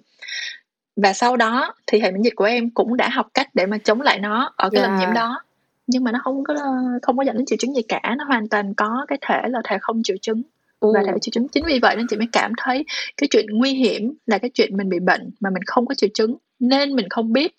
Và 0.95 1.13
sau 1.13 1.37
đó 1.37 1.73
thì 1.87 1.99
hệ 1.99 2.11
miễn 2.11 2.21
dịch 2.21 2.35
của 2.35 2.45
em 2.45 2.69
cũng 2.69 2.97
đã 2.97 3.09
học 3.09 3.27
cách 3.33 3.47
để 3.53 3.65
mà 3.65 3.77
chống 3.77 4.01
lại 4.01 4.19
nó 4.19 4.53
ở 4.55 4.69
cái 4.69 4.81
lần 4.81 4.95
nhiễm 4.95 5.09
Yeah. 5.09 5.15
đó, 5.15 5.41
nhưng 5.87 6.03
mà 6.03 6.11
nó 6.11 6.19
không 6.23 6.43
có 6.43 6.55
không 7.01 7.17
có 7.17 7.23
dẫn 7.23 7.37
đến 7.37 7.45
triệu 7.45 7.57
chứng 7.57 7.75
gì 7.75 7.81
cả, 7.81 8.15
nó 8.17 8.23
hoàn 8.23 8.49
toàn 8.49 8.73
có 8.73 9.05
cái 9.07 9.17
thể 9.21 9.41
là 9.47 9.61
thể 9.63 9.77
không 9.81 10.03
triệu 10.03 10.17
chứng 10.21 10.41
và 10.81 11.03
thể 11.05 11.11
Ồ. 11.11 11.17
triệu 11.21 11.31
chứng. 11.31 11.47
Chính 11.47 11.65
vì 11.65 11.79
vậy 11.79 11.95
nên 11.95 12.07
chị 12.09 12.17
mới 12.17 12.27
cảm 12.31 12.51
thấy 12.57 12.85
cái 13.17 13.27
chuyện 13.31 13.45
nguy 13.49 13.73
hiểm 13.73 14.13
là 14.25 14.37
cái 14.37 14.49
chuyện 14.53 14.77
mình 14.77 14.89
bị 14.89 14.99
bệnh 14.99 15.29
mà 15.39 15.49
mình 15.49 15.63
không 15.65 15.85
có 15.85 15.93
triệu 15.95 16.09
chứng, 16.13 16.35
nên 16.59 16.95
mình 16.95 17.09
không 17.09 17.33
biết. 17.33 17.55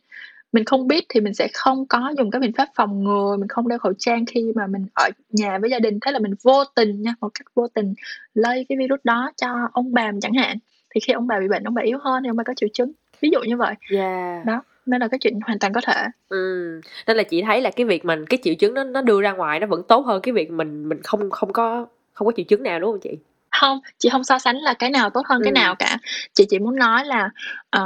Mình 0.52 0.64
không 0.64 0.88
biết 0.88 1.04
thì 1.08 1.20
mình 1.20 1.34
sẽ 1.34 1.48
không 1.54 1.86
có 1.86 2.12
dùng 2.18 2.30
các 2.30 2.38
biện 2.38 2.52
pháp 2.52 2.68
phòng 2.74 3.04
ngừa, 3.04 3.36
mình 3.38 3.48
không 3.48 3.68
đeo 3.68 3.78
khẩu 3.78 3.92
trang 3.98 4.26
khi 4.26 4.52
mà 4.54 4.66
mình 4.66 4.86
ở 4.94 5.08
nhà 5.30 5.58
với 5.58 5.70
gia 5.70 5.78
đình, 5.78 5.98
thế 6.00 6.12
là 6.12 6.18
mình 6.18 6.34
vô 6.42 6.64
tình 6.64 7.02
nha, 7.02 7.14
một 7.20 7.28
cách 7.34 7.46
vô 7.54 7.68
tình 7.68 7.94
lây 8.34 8.66
cái 8.68 8.78
virus 8.78 9.00
đó 9.04 9.32
cho 9.36 9.68
ông 9.72 9.94
bà 9.94 10.10
mình 10.10 10.20
chẳng 10.20 10.32
hạn. 10.32 10.58
Thì 10.94 11.00
khi 11.00 11.12
ông 11.12 11.26
bà 11.26 11.40
bị 11.40 11.48
bệnh, 11.48 11.64
ông 11.64 11.74
bà 11.74 11.82
yếu 11.82 11.98
hơn 11.98 12.22
thì 12.22 12.30
ông 12.30 12.36
bà 12.36 12.44
có 12.44 12.54
triệu 12.56 12.68
chứng, 12.72 12.92
ví 13.20 13.28
dụ 13.32 13.40
như 13.40 13.56
vậy. 13.56 13.74
Yeah. 13.90 14.46
Đó, 14.46 14.62
nên 14.86 15.00
là 15.00 15.08
cái 15.08 15.18
chuyện 15.18 15.40
hoàn 15.46 15.58
toàn 15.58 15.72
có 15.72 15.80
thể. 15.86 16.04
Ừm, 16.28 16.80
nên 17.06 17.16
là 17.16 17.22
chị 17.22 17.42
thấy 17.42 17.60
là 17.60 17.70
cái 17.70 17.86
việc 17.86 18.04
mình 18.04 18.26
cái 18.26 18.38
triệu 18.42 18.54
chứng 18.54 18.74
nó 18.74 18.84
nó 18.84 19.02
đưa 19.02 19.20
ra 19.20 19.32
ngoài 19.32 19.60
nó 19.60 19.66
vẫn 19.66 19.82
tốt 19.88 20.06
hơn 20.06 20.22
cái 20.22 20.32
việc 20.32 20.50
mình 20.50 20.88
mình 20.88 21.02
không 21.02 21.30
không 21.30 21.52
có 21.52 21.86
không 22.18 22.26
có 22.26 22.32
triệu 22.36 22.44
chứng 22.48 22.62
nào, 22.62 22.80
đúng 22.80 22.90
hông 22.90 23.00
chị? 23.00 23.10
Hông, 23.50 23.80
chị 23.98 24.08
hông 24.08 24.24
so 24.24 24.38
sánh 24.38 24.56
là 24.56 24.74
cái 24.74 24.90
nào 24.90 25.10
tốt 25.10 25.22
hơn 25.26 25.42
cái 25.44 25.50
Ừm. 25.50 25.54
nào 25.54 25.74
cả. 25.78 25.98
Chị 26.34 26.44
chỉ 26.50 26.58
muốn 26.58 26.76
nói 26.76 27.04
là, 27.04 27.30
ờ, 27.70 27.84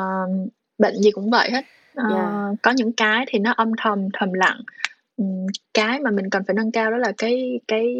bệnh 0.79 0.95
gì 0.97 1.11
cũng 1.11 1.31
vậy 1.31 1.51
hết, 1.51 1.65
ờ, 1.95 2.05
Yeah. 2.15 2.59
có 2.63 2.71
những 2.71 2.93
cái 2.93 3.25
thì 3.29 3.39
nó 3.39 3.53
âm 3.57 3.73
thầm, 3.79 4.09
thầm 4.13 4.33
lặng. 4.33 4.61
Ừm, 5.17 5.47
cái 5.75 6.01
mà 6.01 6.11
mình 6.11 6.31
cần 6.31 6.43
phải 6.47 6.55
nâng 6.55 6.73
cao 6.73 6.91
đó 6.91 6.97
là 6.97 7.13
cái 7.19 7.61
cái, 7.69 7.95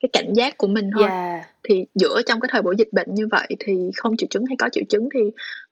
cái 0.00 0.08
cảnh 0.12 0.32
giác 0.34 0.56
của 0.58 0.66
mình 0.66 0.90
thôi. 0.94 1.08
Yeah. 1.08 1.46
Thì 1.62 1.84
giữa 1.94 2.22
trong 2.26 2.40
cái 2.40 2.48
thời 2.52 2.62
buổi 2.62 2.74
dịch 2.78 2.92
bệnh 2.92 3.14
như 3.14 3.26
vậy 3.30 3.46
thì 3.60 3.90
không 3.96 4.16
triệu 4.16 4.26
chứng 4.30 4.44
hay 4.46 4.56
có 4.58 4.68
triệu 4.72 4.84
chứng 4.88 5.08
thì, 5.14 5.20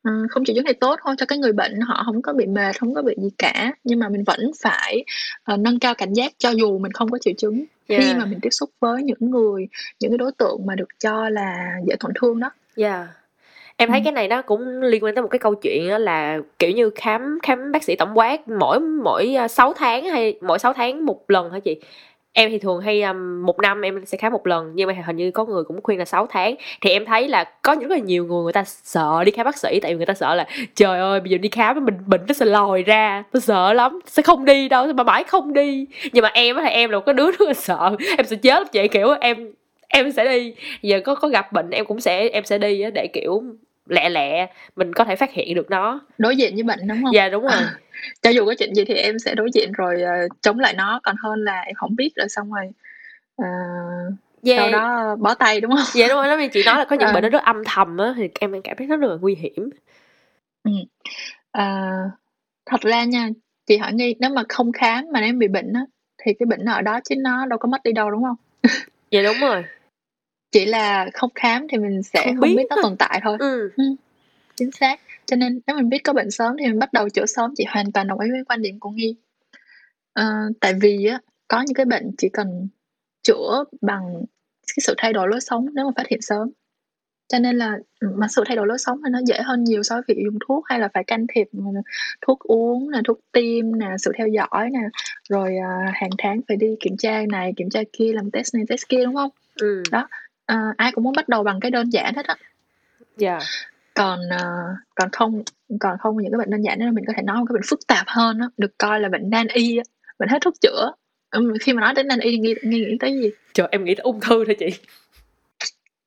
ờ, 0.03 0.13
không 0.31 0.45
triệu 0.45 0.55
chứng 0.57 0.65
thì 0.67 0.73
tốt 0.73 0.99
thôi 1.05 1.15
cho 1.19 1.27
cái 1.27 1.39
người 1.39 1.53
bệnh 1.53 1.81
họ 1.81 2.03
hổng 2.07 2.23
có 2.23 2.33
bị 2.33 2.47
mệt, 2.47 2.79
hông 2.81 2.95
có 2.95 3.03
bị 3.03 3.15
gì 3.23 3.29
cả, 3.39 3.73
nhưng 3.85 3.99
mà 3.99 4.09
mình 4.09 4.25
vẫn 4.25 4.51
phải, 4.63 5.05
ờ, 5.45 5.57
nâng 5.57 5.79
cao 5.79 5.95
cảnh 5.95 6.13
giác 6.13 6.33
cho 6.39 6.51
dù 6.51 6.79
mình 6.79 6.93
không 6.93 7.11
có 7.11 7.19
triệu 7.19 7.35
chứng 7.39 7.65
khi 7.99 8.05
Yeah. 8.05 8.19
mà 8.19 8.25
mình 8.25 8.39
tiếp 8.43 8.51
xúc 8.53 8.71
với 8.81 9.03
những 9.03 9.31
người, 9.31 9.69
những 10.01 10.11
cái 10.11 10.19
đối 10.19 10.33
tượng 10.39 10.67
mà 10.67 10.75
được 10.75 10.89
cho 10.99 11.29
là 11.29 11.73
dễ 11.87 11.97
tổn 12.01 12.13
thương 12.21 12.41
đó. 12.41 12.51
Yeah. 12.77 13.07
Em 13.77 13.89
thấy 13.89 13.99
Ừm. 13.99 14.05
cái 14.05 14.13
này 14.13 14.29
nó 14.29 14.43
cũng 14.43 14.81
liên 14.83 15.05
quan 15.05 15.15
tới 15.15 15.23
một 15.23 15.29
cái 15.29 15.39
câu 15.39 15.55
chuyện 15.55 15.89
là, 15.89 16.39
kiểu 16.59 16.71
như, 16.71 16.91
khám 16.95 17.39
khám 17.43 17.73
bác 17.73 17.83
sĩ 17.83 17.97
tổng 17.97 18.19
quát 18.19 18.49
mỗi 18.49 18.81
mỗi, 18.81 19.35
a, 19.35 19.49
6 19.49 19.73
tháng 19.73 20.05
hay 20.05 20.39
mỗi 20.41 20.59
6 20.59 20.73
tháng 20.73 21.07
một 21.07 21.31
lần 21.31 21.51
hả 21.51 21.59
chị? 21.59 21.81
Em 22.33 22.51
thì 22.51 22.59
thường 22.59 22.81
hay, 22.81 23.03
ờm, 23.03 23.47
1 23.47 23.59
năm 23.61 23.81
em 23.83 24.07
sẽ 24.07 24.19
khám 24.19 24.33
một 24.33 24.47
lần, 24.47 24.73
nhưng 24.75 24.89
mà 24.89 24.95
hình 25.07 25.17
như 25.17 25.31
có 25.31 25.45
người 25.45 25.65
cũng 25.65 25.83
khuyên 25.83 25.99
là 25.99 26.05
6 26.05 26.27
tháng. 26.27 26.55
Thì 26.81 26.91
em 26.91 27.05
thấy 27.05 27.29
là 27.29 27.45
có 27.63 27.77
rất 27.81 27.91
là 27.91 27.99
nhiều 27.99 28.25
người 28.25 28.43
người 28.43 28.53
ta 28.53 28.65
sợ 28.67 29.25
đi 29.25 29.33
khám 29.33 29.45
bác 29.45 29.57
sĩ, 29.59 29.81
tại 29.83 29.93
vì 29.93 29.97
người 29.97 30.07
ta 30.07 30.15
sợ 30.15 30.35
là 30.35 30.47
"Trời 30.75 30.99
ơi, 31.01 31.21
bây 31.21 31.31
giờ 31.31 31.39
đi 31.39 31.49
khám 31.49 31.85
mình 31.85 31.95
bệnh 32.07 32.21
nó 32.29 32.33
sẽ 32.35 32.45
lòi 32.47 32.83
ra, 32.83 33.25
tui 33.33 33.41
sợ 33.41 33.73
lắm, 33.73 34.01
sẽ 34.07 34.23
không 34.23 34.45
đi 34.45 34.69
đâu, 34.69 34.87
mà 34.93 35.03
mãi 35.03 35.25
không 35.25 35.53
đi." 35.53 35.87
Nhưng 36.13 36.23
mà 36.23 36.29
em 36.35 36.57
á 36.57 36.63
thì 36.65 36.71
em 36.71 36.91
là 36.91 36.99
một 36.99 37.03
cái 37.07 37.13
đứa 37.15 37.31
rất 37.31 37.41
là 37.41 37.55
sợ, 37.55 37.97
em 38.19 38.27
sợ 38.27 38.37
chết 38.43 38.73
chị, 38.73 38.89
kiểu, 38.89 39.09
em 39.21 39.53
em 39.89 40.13
sẽ 40.13 40.25
đi, 40.25 40.55
giờ 40.83 41.01
có 41.05 41.15
có 41.15 41.29
gặp 41.29 41.53
bệnh 41.53 41.71
em 41.71 41.85
cũng 41.87 42.01
sẽ 42.01 42.29
em 42.29 42.45
sẽ 42.45 42.59
đi 42.59 42.81
á 42.81 42.91
để, 42.91 43.07
kiểu, 43.13 43.43
lẹ 43.87 44.09
lẹ 44.09 44.47
mình 44.77 44.93
có 44.93 45.05
thể 45.05 45.17
phát 45.17 45.33
hiện 45.33 45.55
được 45.55 45.71
nó. 45.71 46.01
Đối 46.19 46.37
diện 46.37 46.55
với 46.55 46.63
bệnh, 46.63 46.89
đúng 46.89 47.03
hông? 47.03 47.15
Yeah, 47.15 47.33
đúng 47.33 47.43
rồi. 47.43 47.53
cho 48.23 48.31
dù 48.31 48.47
có 48.47 48.55
chuyện 48.59 48.75
gì 48.75 48.85
thì 48.85 48.95
em 48.95 49.19
sẽ 49.19 49.35
đối 49.35 49.51
diện 49.55 49.73
rồi, 49.73 50.03
ờ, 50.03 50.13
chống 50.41 50.59
lại 50.59 50.75
nó, 50.75 51.01
còn 51.03 51.17
hơn 51.23 51.45
là 51.45 51.61
em 51.61 51.75
hổng 51.79 51.97
biết 51.97 52.11
rồi 52.17 52.29
xong 52.29 52.53
rồi, 52.53 52.67
ờ, 53.37 53.47
sau 54.45 54.57
Yeah. 54.69 54.73
đó 54.73 55.17
bó 55.19 55.35
tay, 55.35 55.61
đúng 55.61 55.71
hông? 55.71 55.85
Dạ, 55.95 56.09
đúng 56.09 56.17
rồi, 56.17 56.39
như 56.39 56.49
chị 56.49 56.63
nói 56.67 56.79
là 56.79 56.85
có 56.85 56.97
những 56.97 57.07
Ờ. 57.09 57.15
bệnh 57.15 57.23
nó 57.23 57.29
rất 57.29 57.43
âm 57.43 57.63
thầm 57.67 57.97
á, 57.99 58.15
thì 58.17 58.29
em 58.41 58.63
cảm 58.65 58.77
thấy 58.77 58.87
nó 58.87 58.97
rất 58.97 59.11
là 59.11 59.17
nguy 59.21 59.35
hiểm. 59.35 59.71
Ừm, 60.65 60.75
ờ, 61.51 61.65
thật 62.67 62.81
ra 62.81 63.05
nha, 63.05 63.29
chị 63.67 63.77
hỏi 63.77 63.93
Nghi, 63.93 64.15
nếu 64.19 64.31
mà 64.31 64.43
không 64.49 64.73
khám 64.73 65.05
mà 65.13 65.21
em 65.21 65.39
bị 65.39 65.49
bệnh 65.49 65.73
á, 65.73 65.81
thì 66.19 66.33
cái 66.39 66.47
bệnh 66.47 66.65
nó 66.65 66.73
ở 66.73 66.83
đó 66.83 67.01
chứ 67.05 67.15
nó 67.19 67.47
đâu 67.47 67.59
có 67.59 67.69
mất 67.69 67.83
đi 67.85 67.93
đâu, 67.93 68.11
đúng 68.11 68.23
hông? 68.23 68.37
Dạ, 69.11 69.23
đúng 69.23 69.41
rồi. 69.41 69.65
Chỉ 70.53 70.67
là 70.67 71.07
không 71.15 71.31
khám 71.35 71.67
thì 71.69 71.79
mình 71.79 72.03
sẽ 72.03 72.25
Không 72.27 72.35
không 72.37 72.41
biết 72.49 72.55
biết 72.57 72.67
nó 72.71 72.77
tồn 72.83 72.97
tại 72.97 73.21
thôi. 73.25 73.37
Ừm. 73.41 73.61
Ừm, 73.77 73.97
chính 74.57 74.71
xác. 74.73 75.01
Cho 75.31 75.37
nên 75.37 75.61
nếu 75.67 75.77
mình 75.77 75.89
biết 75.89 75.99
có 76.05 76.13
bệnh 76.13 76.31
sớm 76.31 76.57
thì 76.59 76.67
mình 76.67 76.79
bắt 76.79 76.93
đầu 76.93 77.09
chữa 77.09 77.27
sớm, 77.27 77.55
chị 77.57 77.65
hoàn 77.69 77.93
toàn 77.93 78.07
đồng 78.07 78.21
ý 78.21 78.31
với 78.31 78.45
quan 78.49 78.63
điểm 78.63 78.81
của 78.81 78.91
Nghi. 78.91 79.15
Ờ, 80.13 80.25
tại 80.61 80.75
vì 80.81 81.07
á, 81.07 81.21
có 81.49 81.63
những 81.63 81.75
cái 81.75 81.87
bệnh 81.87 82.11
chỉ 82.19 82.29
cần 82.29 82.69
chữa 83.23 83.65
bằng 83.81 84.03
cái 84.67 84.79
sự 84.83 84.95
thay 84.99 85.13
đổi 85.13 85.29
lối 85.29 85.41
sống 85.41 85.67
nếu 85.75 85.85
mà 85.85 85.91
phát 85.97 86.09
hiện 86.09 86.23
sớm. 86.23 86.51
Cho 87.29 87.39
nên 87.39 87.57
là, 87.59 87.79
ừm, 88.01 88.13
mà 88.17 88.29
sự 88.29 88.43
thay 88.47 88.57
đổi 88.57 88.67
lối 88.67 88.79
sống 88.79 89.01
thì 89.05 89.11
nó 89.11 89.19
dễ 89.27 89.39
hơn 89.45 89.65
nhiều 89.65 89.83
so 89.83 89.95
với 89.95 90.03
việc 90.09 90.23
dùng 90.25 90.39
thuốc 90.49 90.65
hay 90.67 90.79
là 90.79 90.89
phải 90.95 91.05
can 91.05 91.27
thiệp, 91.35 91.49
ờ, 91.53 91.81
thuốc 92.27 92.39
uống 92.39 92.91
nè, 92.91 92.99
thuốc 93.05 93.19
tiêm 93.33 93.79
nè, 93.79 93.87
sự 93.99 94.13
theo 94.19 94.29
dõi 94.29 94.71
nè, 94.71 94.81
rồi, 95.29 95.57
à, 95.57 95.93
hàng 95.95 96.11
tháng 96.19 96.41
phải 96.49 96.57
đi 96.57 96.77
kiểm 96.81 96.97
tra 96.97 97.23
này, 97.29 97.53
kiểm 97.57 97.71
tra 97.71 97.81
kia, 97.93 98.13
làm 98.13 98.31
test 98.31 98.55
này, 98.55 98.65
test 98.69 98.89
kia, 98.89 99.05
đúng 99.05 99.15
hông? 99.15 99.31
Ừm. 99.61 99.83
Đó, 99.91 100.09
ờ, 100.47 100.57
ai 100.77 100.93
cũng 100.93 101.05
muốn 101.05 101.15
bắt 101.17 101.29
đầu 101.29 101.43
bằng 101.43 101.61
cái 101.61 101.71
đơn 101.71 101.91
giản 101.91 102.15
hết 102.15 102.27
á. 102.27 102.37
Yeah. 103.21 103.43
Còn, 104.01 104.21
ờ, 104.31 104.47
còn 104.95 105.09
không 105.13 105.43
còn 105.81 105.99
không 105.99 106.17
những 106.17 106.33
cái 106.33 106.39
bệnh 106.39 106.51
đơn 106.51 106.63
giản 106.63 106.79
đó 106.79 106.87
mình 106.93 107.05
có 107.07 107.13
thể 107.17 107.23
nói 107.23 107.37
một 107.39 107.45
cái 107.49 107.55
bệnh 107.55 107.63
phức 107.71 107.87
tạp 107.87 108.05
hơn 108.07 108.39
á, 108.39 108.47
được 108.57 108.79
coi 108.79 109.01
là 109.01 109.09
bệnh 109.09 109.31
nan 109.31 109.47
y 109.47 109.79
bệnh 110.19 110.29
hết 110.29 110.39
thuốc 110.41 110.55
chữa. 110.61 110.93
Khi 111.61 111.73
mà 111.73 111.81
nói 111.81 111.95
đến 111.95 112.09
nan 112.09 112.21
y 112.21 112.39
Nghi 112.39 112.55
nghĩ 112.63 112.97
tới 113.01 113.13
gì? 113.13 113.31
Trời, 113.55 113.69
em 113.71 113.85
nghĩ 113.85 113.95
tới 113.95 114.03
ung 114.03 114.21
thư 114.21 114.45
thôi 114.45 114.57
chị. 114.59 114.67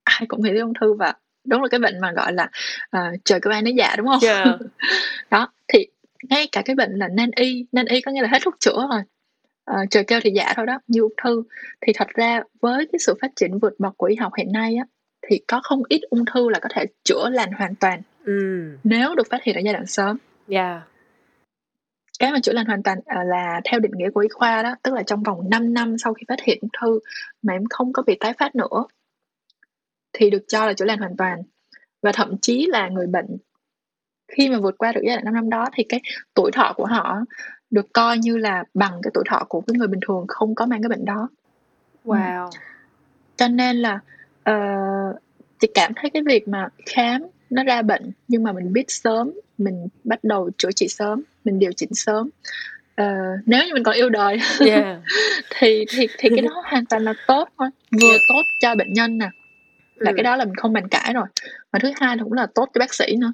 Ai 0.04 0.26
cũng 0.28 0.44
nghĩ 0.44 0.50
tới 0.50 0.60
ung 0.60 0.74
thư 0.82 0.94
và 0.94 1.14
đúng 1.46 1.62
là 1.62 1.68
cái 1.68 1.80
bệnh 1.80 2.00
mà, 2.02 2.12
gọi 2.12 2.34
là, 2.34 2.50
ờ, 2.90 3.02
trời 3.26 3.40
kêu 3.40 3.54
ai 3.54 3.62
nấy 3.62 3.74
dạ, 3.78 3.96
đúng 3.98 4.08
hông? 4.08 4.20
Yeah. 4.24 4.48
Đó, 5.32 5.48
thì 5.68 5.88
ngay 6.30 6.48
cả 6.52 6.62
cái 6.66 6.76
bệnh 6.76 6.92
là 6.92 7.08
nan 7.08 7.30
y, 7.36 7.66
nan 7.72 7.86
y 7.86 8.02
có 8.02 8.12
nghĩa 8.12 8.22
là 8.22 8.28
hết 8.32 8.40
thuốc 8.42 8.56
chữa 8.60 8.88
rồi, 8.92 9.02
ờ, 9.66 9.78
trời 9.90 10.04
kêu 10.04 10.20
thì 10.24 10.32
dạ 10.36 10.54
thôi 10.56 10.66
đó, 10.66 10.80
như 10.88 11.02
ung 11.02 11.14
thư. 11.24 11.44
Thì 11.88 11.94
thật 11.96 12.08
ra 12.08 12.42
với 12.62 12.88
cái 12.92 13.00
sự 13.00 13.14
phát 13.22 13.32
triển 13.36 13.60
vượt 13.60 13.74
bậc 13.80 13.98
của 13.98 14.06
y 14.06 14.16
học 14.16 14.32
hiện 14.38 14.52
nay 14.52 14.76
á, 14.76 14.86
thì 15.30 15.42
có 15.48 15.62
không 15.64 15.82
ít 15.90 16.02
ung 16.10 16.26
thư 16.26 16.50
là 16.50 16.60
có 16.60 16.70
thể 16.74 16.86
chữa 17.04 17.30
lành 17.30 17.52
hoàn 17.52 17.76
toàn 17.76 18.02
Ừm. 18.26 18.78
nếu 18.84 19.16
được 19.16 19.28
phát 19.30 19.44
hiện 19.44 19.56
ở 19.56 19.62
giai 19.66 19.74
đoạn 19.74 19.86
sớm. 19.86 20.18
Yeah. 20.48 20.82
cái 22.20 22.32
mà 22.32 22.40
chữa 22.40 22.54
lành 22.54 22.66
hoàn 22.66 22.84
toàn 22.84 23.00
à, 23.06 23.24
là 23.24 23.62
theo 23.66 23.80
định 23.80 23.92
nghĩa 23.96 24.10
của 24.10 24.20
y 24.20 24.30
khoa 24.30 24.64
đó 24.64 24.76
tức 24.84 24.94
là 24.94 25.04
trong 25.04 25.24
vòng 25.24 25.50
5 25.50 25.74
năm 25.74 25.98
sau 25.98 26.14
khi 26.14 26.24
phát 26.28 26.42
hiện 26.44 26.58
ung 26.62 26.70
thư 26.82 27.00
mà 27.42 27.54
em 27.54 27.64
không 27.70 27.94
có 27.94 28.04
bị 28.04 28.18
tái 28.20 28.34
phát 28.40 28.56
nữa 28.56 28.86
thì 30.14 30.30
được 30.30 30.44
cho 30.48 30.66
là 30.66 30.74
chữa 30.74 30.86
lành 30.86 31.00
hoàn 31.00 31.18
toàn 31.18 31.42
và 32.02 32.12
thậm 32.12 32.38
chí 32.42 32.68
là 32.70 32.88
người 32.88 33.08
bệnh 33.08 33.38
khi 34.38 34.50
mà 34.50 34.60
vượt 34.60 34.76
qua 34.78 34.92
được 34.92 35.02
giai 35.08 35.16
đoạn 35.16 35.26
5 35.26 35.34
năm 35.34 35.50
đó 35.50 35.70
thì 35.74 35.84
cái 35.90 36.02
tuổi 36.34 36.52
thọ 36.52 36.74
của 36.76 36.86
họ 36.86 37.18
được 37.70 37.94
coi 37.94 38.18
như 38.18 38.38
là 38.38 38.64
bằng 38.74 39.00
cái 39.04 39.12
tuổi 39.14 39.24
thọ 39.30 39.46
của 39.50 39.62
cái 39.62 39.76
người 39.78 39.88
bình 39.88 40.00
thường 40.08 40.26
không 40.28 40.56
có 40.56 40.66
mang 40.66 40.82
cái 40.82 40.90
bệnh 40.90 41.06
đó 41.06 41.30
wow 42.06 42.50
cho 43.38 43.48
nên 43.48 43.76
là 43.76 44.00
uh, 44.50 45.16
chị 45.60 45.68
cảm 45.74 45.92
thấy 45.96 46.10
cái 46.10 46.24
việc 46.26 46.48
mà 46.48 46.68
khám 46.86 47.22
nó 47.50 47.64
ra 47.64 47.82
bệnh 47.82 48.12
nhưng 48.28 48.44
mà 48.44 48.52
mình 48.52 48.74
biết 48.74 48.92
sớm 48.92 49.32
mình 49.58 49.88
bắt 50.04 50.24
đầu 50.24 50.50
chữa 50.58 50.72
trị 50.72 50.88
sớm 50.88 51.24
mình 51.46 51.60
điều 51.60 51.72
chỉnh 51.72 51.94
sớm 51.94 52.30
uh, 53.02 53.08
nếu 53.46 53.66
như 53.66 53.74
mình 53.74 53.84
còn 53.84 53.96
yêu 53.96 54.10
đời 54.10 54.40
yeah. 54.60 54.98
thì 55.50 55.86
thì 55.90 56.08
thì 56.18 56.30
cái 56.30 56.42
đó 56.42 56.64
hoàn 56.66 56.86
toàn 56.86 57.04
là 57.04 57.14
tốt 57.28 57.50
thôi 57.58 57.70
vừa 58.02 58.10
yeah. 58.10 58.22
tốt 58.30 58.42
cho 58.60 58.76
bệnh 58.76 58.94
nhân 58.94 59.18
nè 59.18 59.30
là 59.96 60.12
ừ. 60.12 60.16
cái 60.18 60.24
đó 60.24 60.36
là 60.36 60.46
mình 60.46 60.56
không 60.56 60.74
bàn 60.74 60.88
cãi 60.88 61.14
rồi 61.14 61.26
mà 61.72 61.80
thứ 61.80 61.92
hai 61.96 62.18
là 62.18 62.24
cũng 62.24 62.34
là 62.34 62.48
tốt 62.56 62.70
cho 62.74 62.80
bác 62.80 62.94
sĩ 62.94 63.16
nữa 63.16 63.32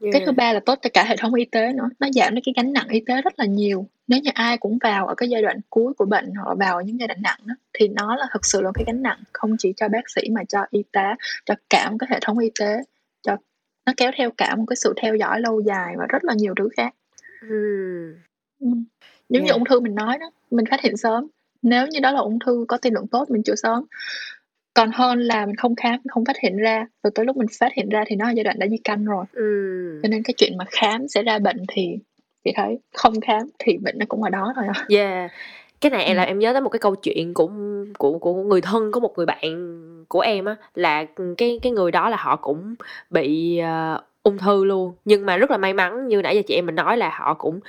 yeah. 0.00 0.12
cái 0.12 0.22
thứ 0.26 0.32
ba 0.32 0.52
là 0.52 0.60
tốt 0.60 0.78
cho 0.82 0.90
cả 0.94 1.04
hệ 1.04 1.16
thống 1.16 1.34
y 1.34 1.44
tế 1.44 1.72
nữa 1.72 1.88
nó 1.98 2.08
giảm 2.14 2.34
được 2.34 2.40
cái 2.44 2.52
gánh 2.56 2.72
nặng 2.72 2.88
y 2.88 3.00
tế 3.00 3.22
rất 3.22 3.38
là 3.38 3.44
nhiều 3.44 3.86
nếu 4.08 4.20
như 4.20 4.30
ai 4.34 4.58
cũng 4.58 4.78
vào 4.82 5.06
ở 5.06 5.14
cái 5.14 5.28
giai 5.28 5.42
đoạn 5.42 5.60
cuối 5.70 5.92
của 5.94 6.04
bệnh 6.04 6.34
hoặc 6.34 6.54
vào 6.58 6.80
những 6.80 6.98
giai 7.00 7.08
đoạn 7.08 7.22
nặng 7.22 7.40
đó, 7.44 7.54
thì 7.72 7.88
nó 7.88 8.16
là 8.16 8.26
thực 8.32 8.46
sự 8.46 8.62
là 8.62 8.70
cái 8.74 8.84
gánh 8.86 9.02
nặng 9.02 9.18
không 9.32 9.56
chỉ 9.58 9.72
cho 9.76 9.88
bác 9.88 10.10
sĩ 10.10 10.22
mà 10.30 10.44
cho 10.44 10.58
y 10.70 10.82
tá 10.92 11.16
cho 11.44 11.54
cả 11.70 11.90
một 11.90 11.96
cái 12.00 12.08
hệ 12.10 12.18
thống 12.22 12.38
y 12.38 12.50
tế 12.60 12.82
cho 13.22 13.36
nó 13.86 13.92
kéo 13.96 14.10
theo 14.16 14.30
cả 14.30 14.54
một 14.56 14.64
cái 14.66 14.76
sự 14.76 14.94
theo 15.02 15.14
dõi 15.14 15.40
lâu 15.40 15.60
dài 15.60 15.94
và 15.98 16.06
rất 16.08 16.24
là 16.24 16.34
nhiều 16.34 16.54
thứ 16.56 16.68
khác 16.76 16.94
mm. 17.42 17.50
Ừ. 18.60 18.68
giống 19.28 19.42
yeah. 19.42 19.44
như 19.44 19.52
ung 19.52 19.64
thư 19.64 19.80
mình 19.80 19.94
nói 19.94 20.18
đó 20.18 20.30
mình 20.50 20.64
phát 20.70 20.80
hiện 20.80 20.96
sớm 20.96 21.26
nếu 21.62 21.86
như 21.86 22.00
đó 22.00 22.10
là 22.10 22.20
ung 22.20 22.38
thư 22.38 22.64
có 22.68 22.76
tiên 22.76 22.94
lượng 22.94 23.06
tốt 23.06 23.30
mình 23.30 23.42
chữa 23.42 23.54
sớm 23.54 23.84
còn 24.74 24.90
hơn 24.94 25.18
là 25.18 25.46
mình 25.46 25.56
không 25.56 25.76
khám 25.76 26.00
không 26.08 26.24
phát 26.24 26.36
hiện 26.42 26.56
ra 26.56 26.86
rồi 27.02 27.10
tới 27.14 27.24
lúc 27.26 27.36
mình 27.36 27.48
phát 27.60 27.72
hiện 27.74 27.88
ra 27.88 28.04
thì 28.06 28.16
nó 28.16 28.26
là 28.26 28.32
giai 28.32 28.44
đoạn 28.44 28.58
đã 28.58 28.66
di 28.66 28.76
căn 28.84 29.04
rồi 29.04 29.24
ừ. 29.32 29.42
cho 30.02 30.08
nên 30.08 30.22
cái 30.22 30.34
chuyện 30.36 30.58
mà 30.58 30.64
khám 30.70 31.08
sẽ 31.08 31.22
ra 31.22 31.38
bệnh 31.38 31.64
thì 31.68 31.98
chị 32.44 32.52
thấy 32.56 32.78
không 32.94 33.20
khám 33.20 33.42
thì 33.58 33.76
bệnh 33.76 33.98
nó 33.98 34.06
cũng 34.08 34.22
ở 34.22 34.30
đó 34.30 34.52
thôi 34.56 34.64
à. 34.74 34.86
yeah 34.88 35.30
cái 35.80 35.90
này 35.90 36.06
ừ. 36.06 36.14
là 36.14 36.22
em 36.22 36.38
nhớ 36.38 36.52
tới 36.52 36.60
một 36.60 36.68
cái 36.68 36.78
câu 36.78 36.94
chuyện 36.94 37.34
của 37.34 37.50
của 37.98 38.18
của 38.18 38.34
người 38.34 38.60
thân 38.60 38.92
của 38.92 39.00
một 39.00 39.12
người 39.16 39.26
bạn 39.26 39.70
của 40.08 40.20
em 40.20 40.44
á 40.44 40.56
là 40.74 41.04
cái 41.38 41.58
cái 41.62 41.72
người 41.72 41.90
đó 41.90 42.08
là 42.08 42.16
họ 42.16 42.36
cũng 42.36 42.74
bị 43.10 43.60
uh, 43.62 44.00
ung 44.22 44.38
thư 44.38 44.64
luôn 44.64 44.94
nhưng 45.04 45.26
mà 45.26 45.36
rất 45.36 45.50
là 45.50 45.56
may 45.56 45.72
mắn 45.72 46.08
như 46.08 46.22
nãy 46.22 46.36
giờ 46.36 46.42
chị 46.46 46.54
em 46.54 46.66
mình 46.66 46.74
nói 46.74 46.96
là 46.96 47.10
họ 47.18 47.34
cũng 47.34 47.60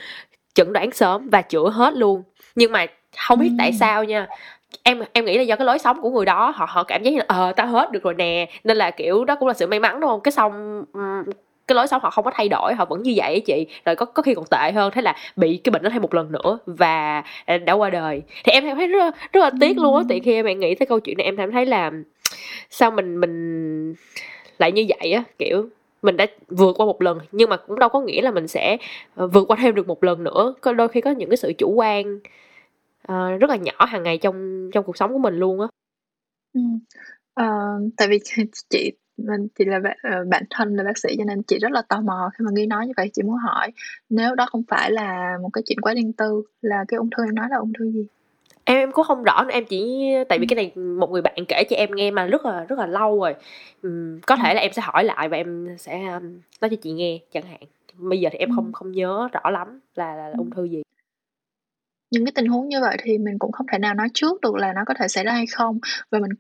chẩn 0.54 0.74
đoán 0.74 0.92
sớm 0.92 1.30
và 1.30 1.42
chữa 1.42 1.70
hết 1.70 1.94
luôn 1.94 2.24
nhưng 2.56 2.72
mà 2.72 2.86
không 3.18 3.40
biết 3.40 3.50
ừ. 3.50 3.56
tại 3.58 3.74
sao 3.74 4.04
nha 4.04 4.28
em 4.84 5.02
em 5.14 5.26
nghĩ 5.26 5.38
là 5.38 5.44
do 5.44 5.56
cái 5.56 5.66
lối 5.66 5.80
sống 5.80 6.02
của 6.02 6.10
người 6.10 6.26
đó 6.26 6.54
họ 6.56 6.66
họ 6.70 6.84
cảm 6.84 7.04
giác 7.04 7.12
như 7.12 7.18
là 7.18 7.26
ờ 7.28 7.54
tao 7.56 7.68
hết 7.68 7.92
được 7.92 8.04
rồi 8.04 8.14
nè. 8.14 8.50
Nên 8.64 8.78
là 8.78 8.92
kiểu 8.92 9.26
đó 9.26 9.36
cũng 9.36 9.48
là 9.48 9.54
sự 9.54 9.68
may 9.68 9.80
mắn 9.80 10.00
đúng 10.00 10.10
không? 10.10 10.22
Cái 10.22 10.32
xong 10.32 10.84
cái 11.68 11.76
lối 11.76 11.88
sống 11.88 12.02
họ 12.02 12.10
không 12.10 12.26
có 12.26 12.32
thay 12.34 12.50
đổi 12.50 12.74
họ 12.74 12.86
vẫn 12.86 13.04
như 13.04 13.14
vậy 13.16 13.40
chị. 13.46 13.68
Rồi 13.86 13.96
có 13.96 14.06
có 14.06 14.24
khi 14.24 14.34
còn 14.34 14.46
tệ 14.46 14.72
hơn 14.72 14.92
thế 14.94 15.02
là 15.02 15.16
bị 15.36 15.58
cái 15.58 15.72
bệnh 15.72 15.84
đó 15.84 15.90
thêm 15.94 16.02
một 16.02 16.14
lần 16.14 16.32
nữa 16.32 16.58
và 16.66 17.24
à, 17.46 17.58
đã 17.58 17.74
qua 17.74 17.90
đời. 17.90 18.22
Thì 18.44 18.52
em 18.52 18.76
thấy 18.76 18.88
rất 18.88 19.16
rất 19.34 19.42
là 19.42 19.52
tiếc 19.60 19.78
luôn 19.78 19.96
á. 19.96 20.04
Tại 20.10 20.20
khi 20.20 20.34
em 20.34 20.60
nghĩ 20.60 20.76
tới 20.76 20.86
câu 20.86 21.00
chuyện 21.00 21.18
này 21.18 21.26
em 21.26 21.38
cảm 21.38 21.52
thấy 21.52 21.66
là 21.66 21.92
sao 22.70 22.92
mình 22.92 23.20
mình 23.20 23.96
lại 24.58 24.72
như 24.72 24.86
vậy 25.00 25.12
á 25.12 25.24
kiểu 25.40 25.70
mình 26.02 26.18
đã 26.18 26.26
vượt 26.48 26.76
qua 26.78 26.86
một 26.86 27.02
lần. 27.02 27.20
Nhưng 27.32 27.50
mà 27.50 27.58
cũng 27.58 27.80
đâu 27.80 27.90
có 27.90 28.02
nghĩa 28.02 28.22
là 28.22 28.32
mình 28.32 28.48
sẽ 28.48 28.78
ờ, 29.16 29.28
vượt 29.28 29.48
qua 29.48 29.58
thêm 29.62 29.76
được 29.76 29.88
một 29.88 30.04
lần 30.04 30.24
nữa. 30.24 30.54
Có 30.62 30.74
đôi 30.74 30.88
khi 30.88 31.02
có 31.02 31.12
những 31.12 31.30
cái 31.30 31.38
sự 31.38 31.54
chủ 31.58 31.70
quan 31.70 32.20
uh, 33.12 33.42
rất 33.42 33.50
là 33.50 33.56
nhỏ 33.56 33.86
hàng 33.86 34.04
ngày 34.04 34.18
trong 34.18 34.70
trong 34.74 34.86
cuộc 34.86 34.98
sống 34.98 35.14
của 35.14 35.20
mình 35.20 35.36
luôn 35.36 35.62
á. 35.62 35.68
Ừ. 36.54 36.62
uh, 37.42 37.94
tại 37.98 38.08
vì 38.08 38.20
chị 38.70 38.92
mình 39.18 39.48
chị 39.60 39.66
là 39.66 39.80
bạn, 39.80 39.98
uh, 40.08 40.28
bản 40.28 40.44
thân 40.50 40.76
là 40.76 40.84
bác 40.84 40.98
sĩ 40.98 41.16
cho 41.18 41.24
nên 41.24 41.44
chị 41.44 41.60
rất 41.60 41.72
là 41.72 41.82
tò 41.82 42.02
mò 42.02 42.30
khi 42.38 42.46
mà 42.46 42.52
nghi 42.54 42.66
nói 42.66 42.88
như 42.88 42.94
vậy. 42.98 43.10
Chị 43.14 43.22
muốn 43.24 43.36
hỏi 43.36 43.72
nếu 44.10 44.36
đó 44.36 44.46
không 44.52 44.64
phải 44.68 44.92
là 44.92 45.38
một 45.42 45.50
cái 45.54 45.64
chuyện 45.66 45.80
quá 45.82 45.94
riêng 45.94 46.14
tư 46.14 46.44
là 46.62 46.86
cái 46.88 46.98
ung 46.98 47.10
thư 47.18 47.26
em 47.26 47.36
nói 47.36 47.48
là 47.50 47.58
ung 47.58 47.74
thư 47.80 47.92
gì? 47.92 48.06
Em 48.64 48.78
em 48.78 48.92
cũng 48.92 49.06
không 49.06 49.24
rõ 49.24 49.44
nữa 49.44 49.54
em 49.54 49.66
chỉ 49.66 50.12
tại 50.30 50.40
vì 50.40 50.48
cái 50.48 50.56
này 50.56 50.84
một 50.84 51.12
người 51.12 51.22
bạn 51.22 51.46
kể 51.48 51.64
cho 51.70 51.76
em 51.76 51.90
nghe 51.96 52.12
mà 52.12 52.26
rất 52.26 52.46
là 52.46 52.66
rất 52.70 52.80
là 52.80 52.86
lâu 52.86 53.20
rồi. 53.20 53.36
Uhm, 53.88 54.20
có 54.28 54.36
thể 54.36 54.54
là 54.54 54.62
em 54.62 54.74
sẽ 54.74 54.82
hỏi 54.82 55.04
lại 55.04 55.30
và 55.30 55.38
em 55.38 55.76
sẽ 55.78 56.08
um, 56.08 56.40
nói 56.62 56.70
cho 56.70 56.76
chị 56.82 56.92
nghe 56.92 57.20
chẳng 57.32 57.44
hạn. 57.44 57.62
Bây 57.94 58.20
giờ 58.20 58.30
thì 58.32 58.38
em 58.38 58.50
không 58.56 58.74
không 58.74 58.92
nhớ 58.92 59.30
rõ 59.32 59.50
lắm 59.50 59.80
là, 59.96 60.16
là, 60.16 60.28
là 60.28 60.34
ung 60.38 60.52
thư 60.52 60.64
gì 60.64 60.82
những 62.12 62.26
cái 62.26 62.32
tình 62.36 62.48
huống 62.48 62.70
như 62.70 62.82
vậy 62.82 62.98
thì 63.04 63.18
mình 63.18 63.40
cũng 63.40 63.52
không 63.52 63.66
thể 63.72 63.78
nào 63.78 63.94
nói 63.94 64.08
trước 64.14 64.42
được 64.42 64.56
là 64.56 64.74
nó 64.74 64.82
có 64.86 64.94
thể 65.00 65.08
xảy 65.08 65.24
ra 65.24 65.32
hay 65.32 65.46
không 65.48 65.80
và 66.12 66.20
mình 66.20 66.32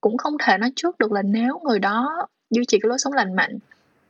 cũng 0.00 0.18
không 0.18 0.36
thể 0.42 0.58
nói 0.58 0.72
trước 0.76 0.98
được 0.98 1.12
là 1.12 1.22
nếu 1.22 1.60
người 1.64 1.78
đó 1.78 2.26
duy 2.50 2.64
trì 2.68 2.78
cái 2.78 2.88
lối 2.88 2.98
sống 2.98 3.12
lành 3.12 3.36
mạnh 3.36 3.58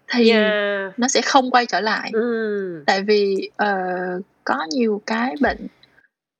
thì 0.09 0.31
yeah. 0.31 0.99
nó 0.99 1.09
sẽ 1.09 1.23
không 1.23 1.51
quay 1.51 1.67
trở 1.67 1.81
lại 1.81 2.11
mm. 2.15 2.85
tại 2.87 3.03
vì 3.03 3.51
uh, 3.63 4.25
có 4.45 4.67
nhiều 4.71 5.03
cái 5.07 5.35
bệnh 5.41 5.67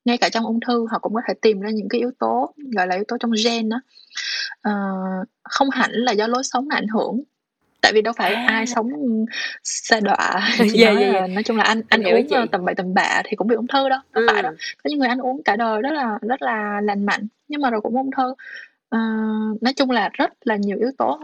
ngay 0.05 0.17
cả 0.17 0.29
trong 0.29 0.45
ung 0.45 0.59
thư 0.67 0.87
họ 0.91 0.99
cũng 0.99 1.13
có 1.13 1.21
thể 1.27 1.33
tìm 1.41 1.59
ra 1.59 1.69
những 1.69 1.89
cái 1.89 1.99
yếu 1.99 2.11
tố 2.19 2.53
gọi 2.75 2.87
là 2.87 2.95
yếu 2.95 3.03
tố 3.07 3.17
trong 3.19 3.31
gen 3.45 3.69
đó 3.69 3.81
uh, 4.69 5.27
không 5.43 5.69
hẳn 5.69 5.91
là 5.91 6.11
do 6.11 6.27
lối 6.27 6.43
sống 6.43 6.67
ảnh 6.69 6.87
hưởng 6.87 7.23
tại 7.81 7.91
vì 7.93 8.01
đâu 8.01 8.13
phải 8.17 8.33
à. 8.33 8.45
ai 8.47 8.67
sống 8.67 8.89
xa 9.63 9.99
đọa 9.99 10.41
yeah, 10.59 10.93
nói, 10.93 11.03
yeah, 11.03 11.13
yeah. 11.13 11.29
nói 11.29 11.43
chung 11.43 11.57
là 11.57 11.63
anh 11.63 11.81
anh 11.89 12.03
uống 12.03 12.27
ờ, 12.29 12.45
tầm 12.51 12.65
bậy 12.65 12.75
tầm 12.75 12.93
bạ 12.93 13.21
thì 13.25 13.35
cũng 13.35 13.47
bị 13.47 13.55
ung 13.55 13.67
thư 13.67 13.89
đó 13.89 14.03
ừ. 14.13 14.27
phải 14.33 14.43
đó. 14.43 14.51
Có 14.83 14.89
những 14.89 14.99
người 14.99 15.07
ăn 15.07 15.19
uống 15.19 15.43
cả 15.43 15.55
đời 15.55 15.81
rất 15.81 15.93
là 15.93 16.17
rất 16.21 16.41
là 16.41 16.81
lành 16.81 17.05
mạnh 17.05 17.27
nhưng 17.47 17.61
mà 17.61 17.69
rồi 17.69 17.81
cũng 17.81 17.95
ung 17.97 18.09
thư. 18.17 18.33
Uh, 18.95 19.63
nói 19.63 19.73
chung 19.75 19.91
là 19.91 20.09
rất 20.13 20.31
là 20.41 20.55
nhiều 20.55 20.77
yếu 20.77 20.91
tố 20.97 21.19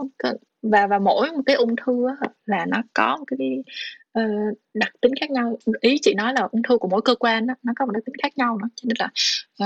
và 0.62 0.88
và 0.88 1.00
mỗi 1.00 1.32
một 1.32 1.42
cái 1.46 1.56
ung 1.56 1.76
thư 1.86 2.08
là 2.46 2.66
nó 2.66 2.84
có 2.94 3.18
một 3.18 3.26
cái 3.28 3.64
uh, 4.20 4.58
đặc 4.74 4.92
tính 5.02 5.12
khác 5.20 5.32
nhau. 5.32 5.58
Ý 5.82 5.98
chị 6.02 6.14
nói 6.14 6.34
là 6.34 6.48
ung 6.52 6.64
thư 6.64 6.78
của 6.78 6.88
mỗi 6.88 7.02
cơ 7.02 7.16
quan 7.16 7.48
đó, 7.48 7.54
nó 7.64 7.74
có 7.76 7.86
một 7.86 7.92
đặc 7.92 8.04
tính 8.06 8.16
khác 8.24 8.38
nhau 8.38 8.58
nữa. 8.58 8.68
Cho 8.76 8.88
nên 8.88 8.96
là 9.00 9.10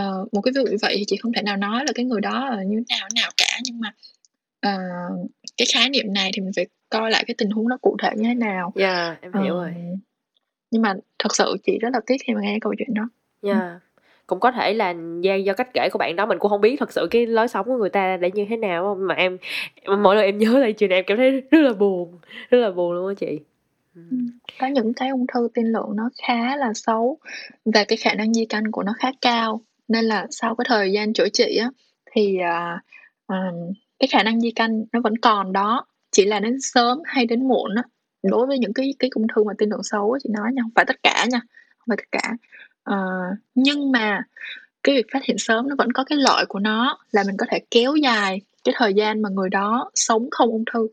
uh, 0.01 0.33
một 0.33 0.41
cái 0.41 0.51
ví 0.55 0.61
dụ 0.61 0.71
như 0.71 0.77
vậy 0.81 0.95
thì 0.97 1.03
chị 1.07 1.17
không 1.17 1.33
thể 1.33 1.41
nào 1.41 1.57
nói 1.57 1.83
là 1.85 1.91
cái 1.95 2.05
người 2.05 2.21
đó 2.21 2.49
là 2.49 2.63
như 2.63 2.83
nào 2.89 3.07
nào 3.15 3.29
cả. 3.37 3.59
Nhưng 3.63 3.79
mà 3.79 3.93
uh, 4.67 5.29
cái 5.57 5.65
khái 5.73 5.89
niệm 5.89 6.13
này 6.13 6.31
thì 6.33 6.41
mình 6.41 6.51
phải 6.55 6.65
coi 6.89 7.11
lại 7.11 7.23
cái 7.27 7.35
tình 7.37 7.49
huống 7.49 7.69
nó 7.69 7.77
cụ 7.81 7.97
thể 8.01 8.09
như 8.15 8.23
thế 8.23 8.35
nào. 8.35 8.71
Dạ 8.75 9.05
yeah, 9.05 9.21
em 9.21 9.33
hiểu 9.33 9.53
uh, 9.53 9.59
rồi. 9.59 9.73
nhưng 10.71 10.81
mà 10.81 10.93
thật 11.19 11.35
sự 11.35 11.55
chị 11.63 11.77
rất 11.81 11.89
là 11.93 11.99
tiếc 12.05 12.17
khi 12.27 12.33
mà 12.33 12.41
nghe 12.41 12.57
câu 12.61 12.73
chuyện 12.77 12.93
đó. 12.93 13.09
Dạ 13.41 13.59
yeah. 13.59 13.81
cũng 14.27 14.39
có 14.39 14.51
thể 14.51 14.73
là 14.73 14.95
do, 15.21 15.35
do 15.35 15.53
cách 15.53 15.73
kể 15.73 15.89
của 15.91 15.99
bạn 15.99 16.15
đó 16.15 16.25
mình 16.25 16.39
cũng 16.39 16.49
không 16.49 16.61
biết 16.61 16.75
thật 16.79 16.91
sự 16.91 17.07
cái 17.11 17.27
lối 17.27 17.47
sống 17.47 17.65
của 17.65 17.77
người 17.77 17.89
ta 17.89 18.17
để 18.17 18.31
như 18.31 18.45
thế 18.49 18.57
nào 18.57 18.95
mà 18.99 19.15
em 19.15 19.37
mỗi 19.99 20.15
lần 20.15 20.25
em 20.25 20.37
nhớ 20.37 20.59
lại 20.59 20.73
chuyện 20.73 20.89
này 20.89 20.99
em 20.99 21.05
cảm 21.07 21.17
thấy 21.17 21.31
rất 21.31 21.61
là 21.61 21.73
buồn 21.73 22.19
rất 22.49 22.57
là 22.57 22.71
buồn 22.71 22.93
luôn 22.93 23.07
á 23.07 23.13
chị. 23.17 23.39
Có 24.59 24.67
những 24.67 24.93
cái 24.93 25.09
ung 25.09 25.25
thư 25.33 25.49
tiên 25.53 25.65
lượng 25.65 25.89
nó 25.95 26.09
khá 26.27 26.55
là 26.55 26.73
xấu 26.73 27.17
và 27.65 27.83
cái 27.87 27.97
khả 27.97 28.13
năng 28.13 28.33
di 28.33 28.45
căn 28.45 28.71
của 28.71 28.83
nó 28.83 28.93
khá 28.99 29.11
cao. 29.21 29.61
Nên 29.87 30.05
là 30.05 30.27
sau 30.29 30.55
cái 30.55 30.65
thời 30.67 30.91
gian 30.91 31.13
chữa 31.13 31.29
trị 31.29 31.57
á 31.57 31.69
thì 32.11 32.37
uh, 32.39 32.81
um, 33.27 33.73
cái 33.99 34.07
khả 34.11 34.23
năng 34.23 34.41
di 34.41 34.51
căn 34.51 34.85
nó 34.91 34.99
vẫn 35.03 35.17
còn 35.17 35.53
đó 35.53 35.85
chỉ 36.11 36.25
là 36.25 36.39
đến 36.39 36.57
sớm 36.61 36.99
hay 37.05 37.25
đến 37.25 37.47
muộn 37.47 37.75
á 37.75 37.83
đối 38.23 38.47
với 38.47 38.59
những 38.59 38.73
cái 38.73 38.93
cái 38.99 39.09
ung 39.15 39.27
thư 39.35 39.43
mà 39.43 39.53
tiên 39.57 39.69
lượng 39.69 39.83
xấu 39.83 40.17
chị 40.23 40.29
nói 40.33 40.51
nha 40.53 40.61
không 40.61 40.71
phải 40.75 40.85
tất 40.85 41.03
cả 41.03 41.25
nha 41.31 41.39
không 41.77 41.87
phải 41.87 41.97
tất 41.97 42.11
cả 42.11 42.33
uh, 42.91 43.37
nhưng 43.55 43.91
mà 43.91 44.21
cái 44.83 44.95
việc 44.95 45.05
phát 45.13 45.23
hiện 45.23 45.37
sớm 45.37 45.69
nó 45.69 45.75
vẫn 45.77 45.91
có 45.91 46.03
cái 46.03 46.17
lợi 46.17 46.45
của 46.45 46.59
nó 46.59 46.97
là 47.11 47.23
mình 47.27 47.37
có 47.37 47.45
thể 47.49 47.59
kéo 47.71 47.95
dài 47.95 48.41
cái 48.63 48.75
thời 48.77 48.93
gian 48.93 49.21
mà 49.21 49.29
người 49.29 49.49
đó 49.49 49.91
sống 49.95 50.27
không 50.31 50.49
ung 50.49 50.63
thư 50.73 50.87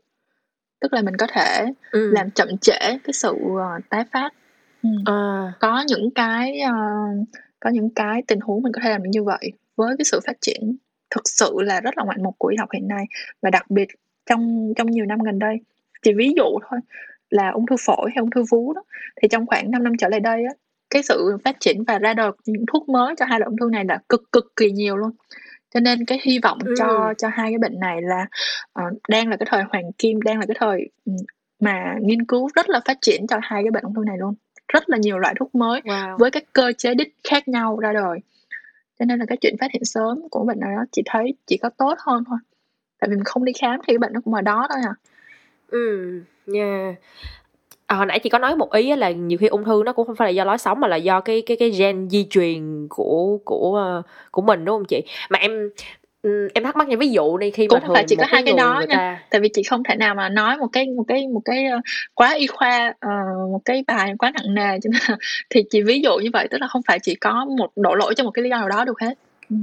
tức 0.79 0.93
là 0.93 1.01
mình 1.01 1.17
có 1.17 1.27
thể 1.33 1.65
ừ. 1.91 2.11
làm 2.11 2.31
chậm 2.31 2.57
trễ 2.57 2.79
cái 2.79 3.13
sự 3.13 3.31
uh, 3.31 3.89
tái 3.89 4.03
phát 4.11 4.33
ừ. 4.83 4.89
à. 5.05 5.53
có 5.59 5.83
những 5.87 6.11
cái 6.11 6.59
uh, 6.69 7.27
có 7.59 7.69
những 7.69 7.89
cái 7.89 8.21
tình 8.27 8.39
huống 8.39 8.61
mình 8.61 8.73
có 8.73 8.81
thể 8.83 8.89
làm 8.89 9.03
được 9.03 9.09
như 9.13 9.23
vậy 9.23 9.51
với 9.75 9.95
cái 9.97 10.05
sự 10.05 10.19
phát 10.27 10.37
triển 10.41 10.75
thực 11.15 11.21
sự 11.25 11.55
là 11.57 11.81
rất 11.81 11.97
là 11.97 12.03
ngoạn 12.03 12.23
mục 12.23 12.35
của 12.37 12.47
y 12.47 12.57
học 12.57 12.69
hiện 12.73 12.87
nay 12.87 13.05
và 13.41 13.49
đặc 13.49 13.71
biệt 13.71 13.87
trong 14.29 14.73
trong 14.77 14.91
nhiều 14.91 15.05
năm 15.05 15.19
gần 15.19 15.39
đây 15.39 15.59
chỉ 16.01 16.13
ví 16.13 16.33
dụ 16.37 16.59
thôi 16.69 16.79
là 17.29 17.49
ung 17.49 17.65
thư 17.65 17.75
phổi 17.85 18.09
hay 18.15 18.21
ung 18.21 18.29
thư 18.29 18.43
vú 18.51 18.73
đó 18.73 18.83
thì 19.21 19.27
trong 19.27 19.45
khoảng 19.45 19.71
5 19.71 19.83
năm 19.83 19.93
trở 19.99 20.09
lại 20.09 20.19
đây 20.19 20.43
á 20.43 20.53
cái 20.89 21.03
sự 21.03 21.37
phát 21.45 21.55
triển 21.59 21.83
và 21.83 21.99
ra 21.99 22.13
đời 22.13 22.31
những 22.45 22.65
thuốc 22.73 22.89
mới 22.89 23.15
cho 23.17 23.25
hai 23.25 23.39
loại 23.39 23.47
ung 23.47 23.57
thư 23.57 23.69
này 23.71 23.85
là 23.85 23.99
cực 24.09 24.31
cực 24.31 24.45
kỳ 24.55 24.71
nhiều 24.71 24.97
luôn 24.97 25.11
cho 25.73 25.79
nên 25.79 26.05
cái 26.05 26.19
hy 26.23 26.39
vọng 26.39 26.57
ừ. 26.65 26.73
cho 26.77 27.13
cho 27.17 27.27
hai 27.27 27.51
cái 27.51 27.57
bệnh 27.57 27.79
này 27.79 28.01
là 28.01 28.25
uh, 28.79 28.97
đang 29.09 29.27
là 29.29 29.37
cái 29.37 29.47
thời 29.49 29.63
hoàng 29.63 29.91
kim 29.97 30.21
đang 30.21 30.39
là 30.39 30.45
cái 30.45 30.55
thời 30.59 30.89
um, 31.05 31.15
mà 31.59 31.95
nghiên 32.01 32.25
cứu 32.25 32.49
rất 32.55 32.69
là 32.69 32.81
phát 32.85 32.97
triển 33.01 33.27
cho 33.27 33.37
hai 33.41 33.63
cái 33.63 33.71
bệnh 33.71 33.83
ung 33.83 33.95
thư 33.95 34.01
này 34.05 34.17
luôn 34.17 34.33
rất 34.73 34.89
là 34.89 34.97
nhiều 34.97 35.17
loại 35.17 35.33
thuốc 35.39 35.55
mới 35.55 35.81
wow. 35.81 36.17
với 36.17 36.31
các 36.31 36.43
cơ 36.53 36.73
chế 36.77 36.93
đích 36.93 37.15
khác 37.29 37.47
nhau 37.47 37.79
ra 37.79 37.93
đời 37.93 38.19
cho 38.99 39.05
nên 39.05 39.19
là 39.19 39.25
cái 39.25 39.37
chuyện 39.41 39.55
phát 39.59 39.71
hiện 39.71 39.85
sớm 39.85 40.29
của 40.31 40.45
bệnh 40.45 40.59
nào 40.59 40.69
đó 40.75 40.83
chị 40.91 41.01
thấy 41.05 41.33
chỉ 41.47 41.57
có 41.57 41.69
tốt 41.77 41.93
hơn 41.99 42.23
thôi. 42.27 42.37
Tại 42.99 43.09
vì 43.09 43.15
mình 43.15 43.23
không 43.23 43.45
đi 43.45 43.53
khám 43.61 43.79
thì 43.79 43.93
cái 43.93 43.97
bệnh 43.97 44.13
nó 44.13 44.21
cũng 44.25 44.33
ở 44.33 44.41
đó 44.41 44.67
thôi 44.69 44.79
à. 44.85 44.93
Ừ 45.67 46.21
yeah 46.53 46.95
à, 47.93 47.95
hồi 47.95 48.05
nãy 48.05 48.19
chị 48.19 48.29
có 48.29 48.39
nói 48.39 48.55
một 48.55 48.71
ý 48.71 48.95
là 48.95 49.11
nhiều 49.11 49.37
khi 49.37 49.47
ung 49.47 49.63
thư 49.63 49.83
nó 49.85 49.93
cũng 49.93 50.07
không 50.07 50.15
phải 50.15 50.27
là 50.27 50.31
do 50.31 50.43
lối 50.43 50.57
sống 50.57 50.79
mà 50.79 50.87
là 50.87 50.95
do 50.95 51.21
cái 51.21 51.43
cái 51.45 51.57
cái 51.57 51.69
gen 51.69 52.09
di 52.09 52.27
truyền 52.29 52.87
của 52.89 53.39
của 53.45 53.75
ờ, 53.75 54.01
của 54.31 54.41
mình 54.41 54.65
đúng 54.65 54.75
không 54.75 54.85
chị? 54.85 55.03
Mà 55.29 55.39
em 55.39 55.69
em 56.53 56.63
thắc 56.63 56.75
mắc 56.75 56.87
như 56.87 56.97
ví 56.97 57.09
dụ 57.09 57.37
đi 57.37 57.51
khi 57.51 57.67
cũng 57.67 57.79
mà 57.79 57.87
không 57.87 57.95
phải 57.95 58.05
chỉ 58.07 58.15
có 58.15 58.25
hai 58.27 58.43
cái 58.43 58.53
đó 58.53 58.83
nha 58.89 58.95
ta... 58.95 59.19
tại 59.29 59.41
vì 59.41 59.49
chị 59.53 59.63
không 59.63 59.83
thể 59.83 59.95
nào 59.95 60.15
mà 60.15 60.29
nói 60.29 60.57
một 60.57 60.67
cái 60.73 60.87
một 60.87 61.03
cái 61.07 61.27
một 61.27 61.41
cái 61.45 61.65
uh, 61.77 61.83
quá 62.13 62.33
y 62.33 62.47
khoa 62.47 62.93
uh, 63.05 63.51
một 63.51 63.61
cái 63.65 63.83
bài 63.87 64.13
quá 64.19 64.31
nặng 64.31 64.53
nề 64.53 64.79
cho 64.83 64.89
nên 64.89 65.17
thì 65.49 65.63
chị 65.69 65.81
ví 65.81 66.01
dụ 66.01 66.17
như 66.17 66.29
vậy 66.33 66.47
tức 66.51 66.57
là 66.61 66.67
không 66.67 66.81
phải 66.87 66.99
chỉ 66.99 67.15
có 67.15 67.45
một 67.45 67.71
đổ 67.75 67.95
lỗi 67.95 68.13
cho 68.15 68.23
một 68.23 68.31
cái 68.31 68.43
lý 68.43 68.49
do 68.49 68.57
nào 68.57 68.69
đó 68.69 68.85
được 68.85 68.99
hết 69.01 69.13
ừ. 69.49 69.55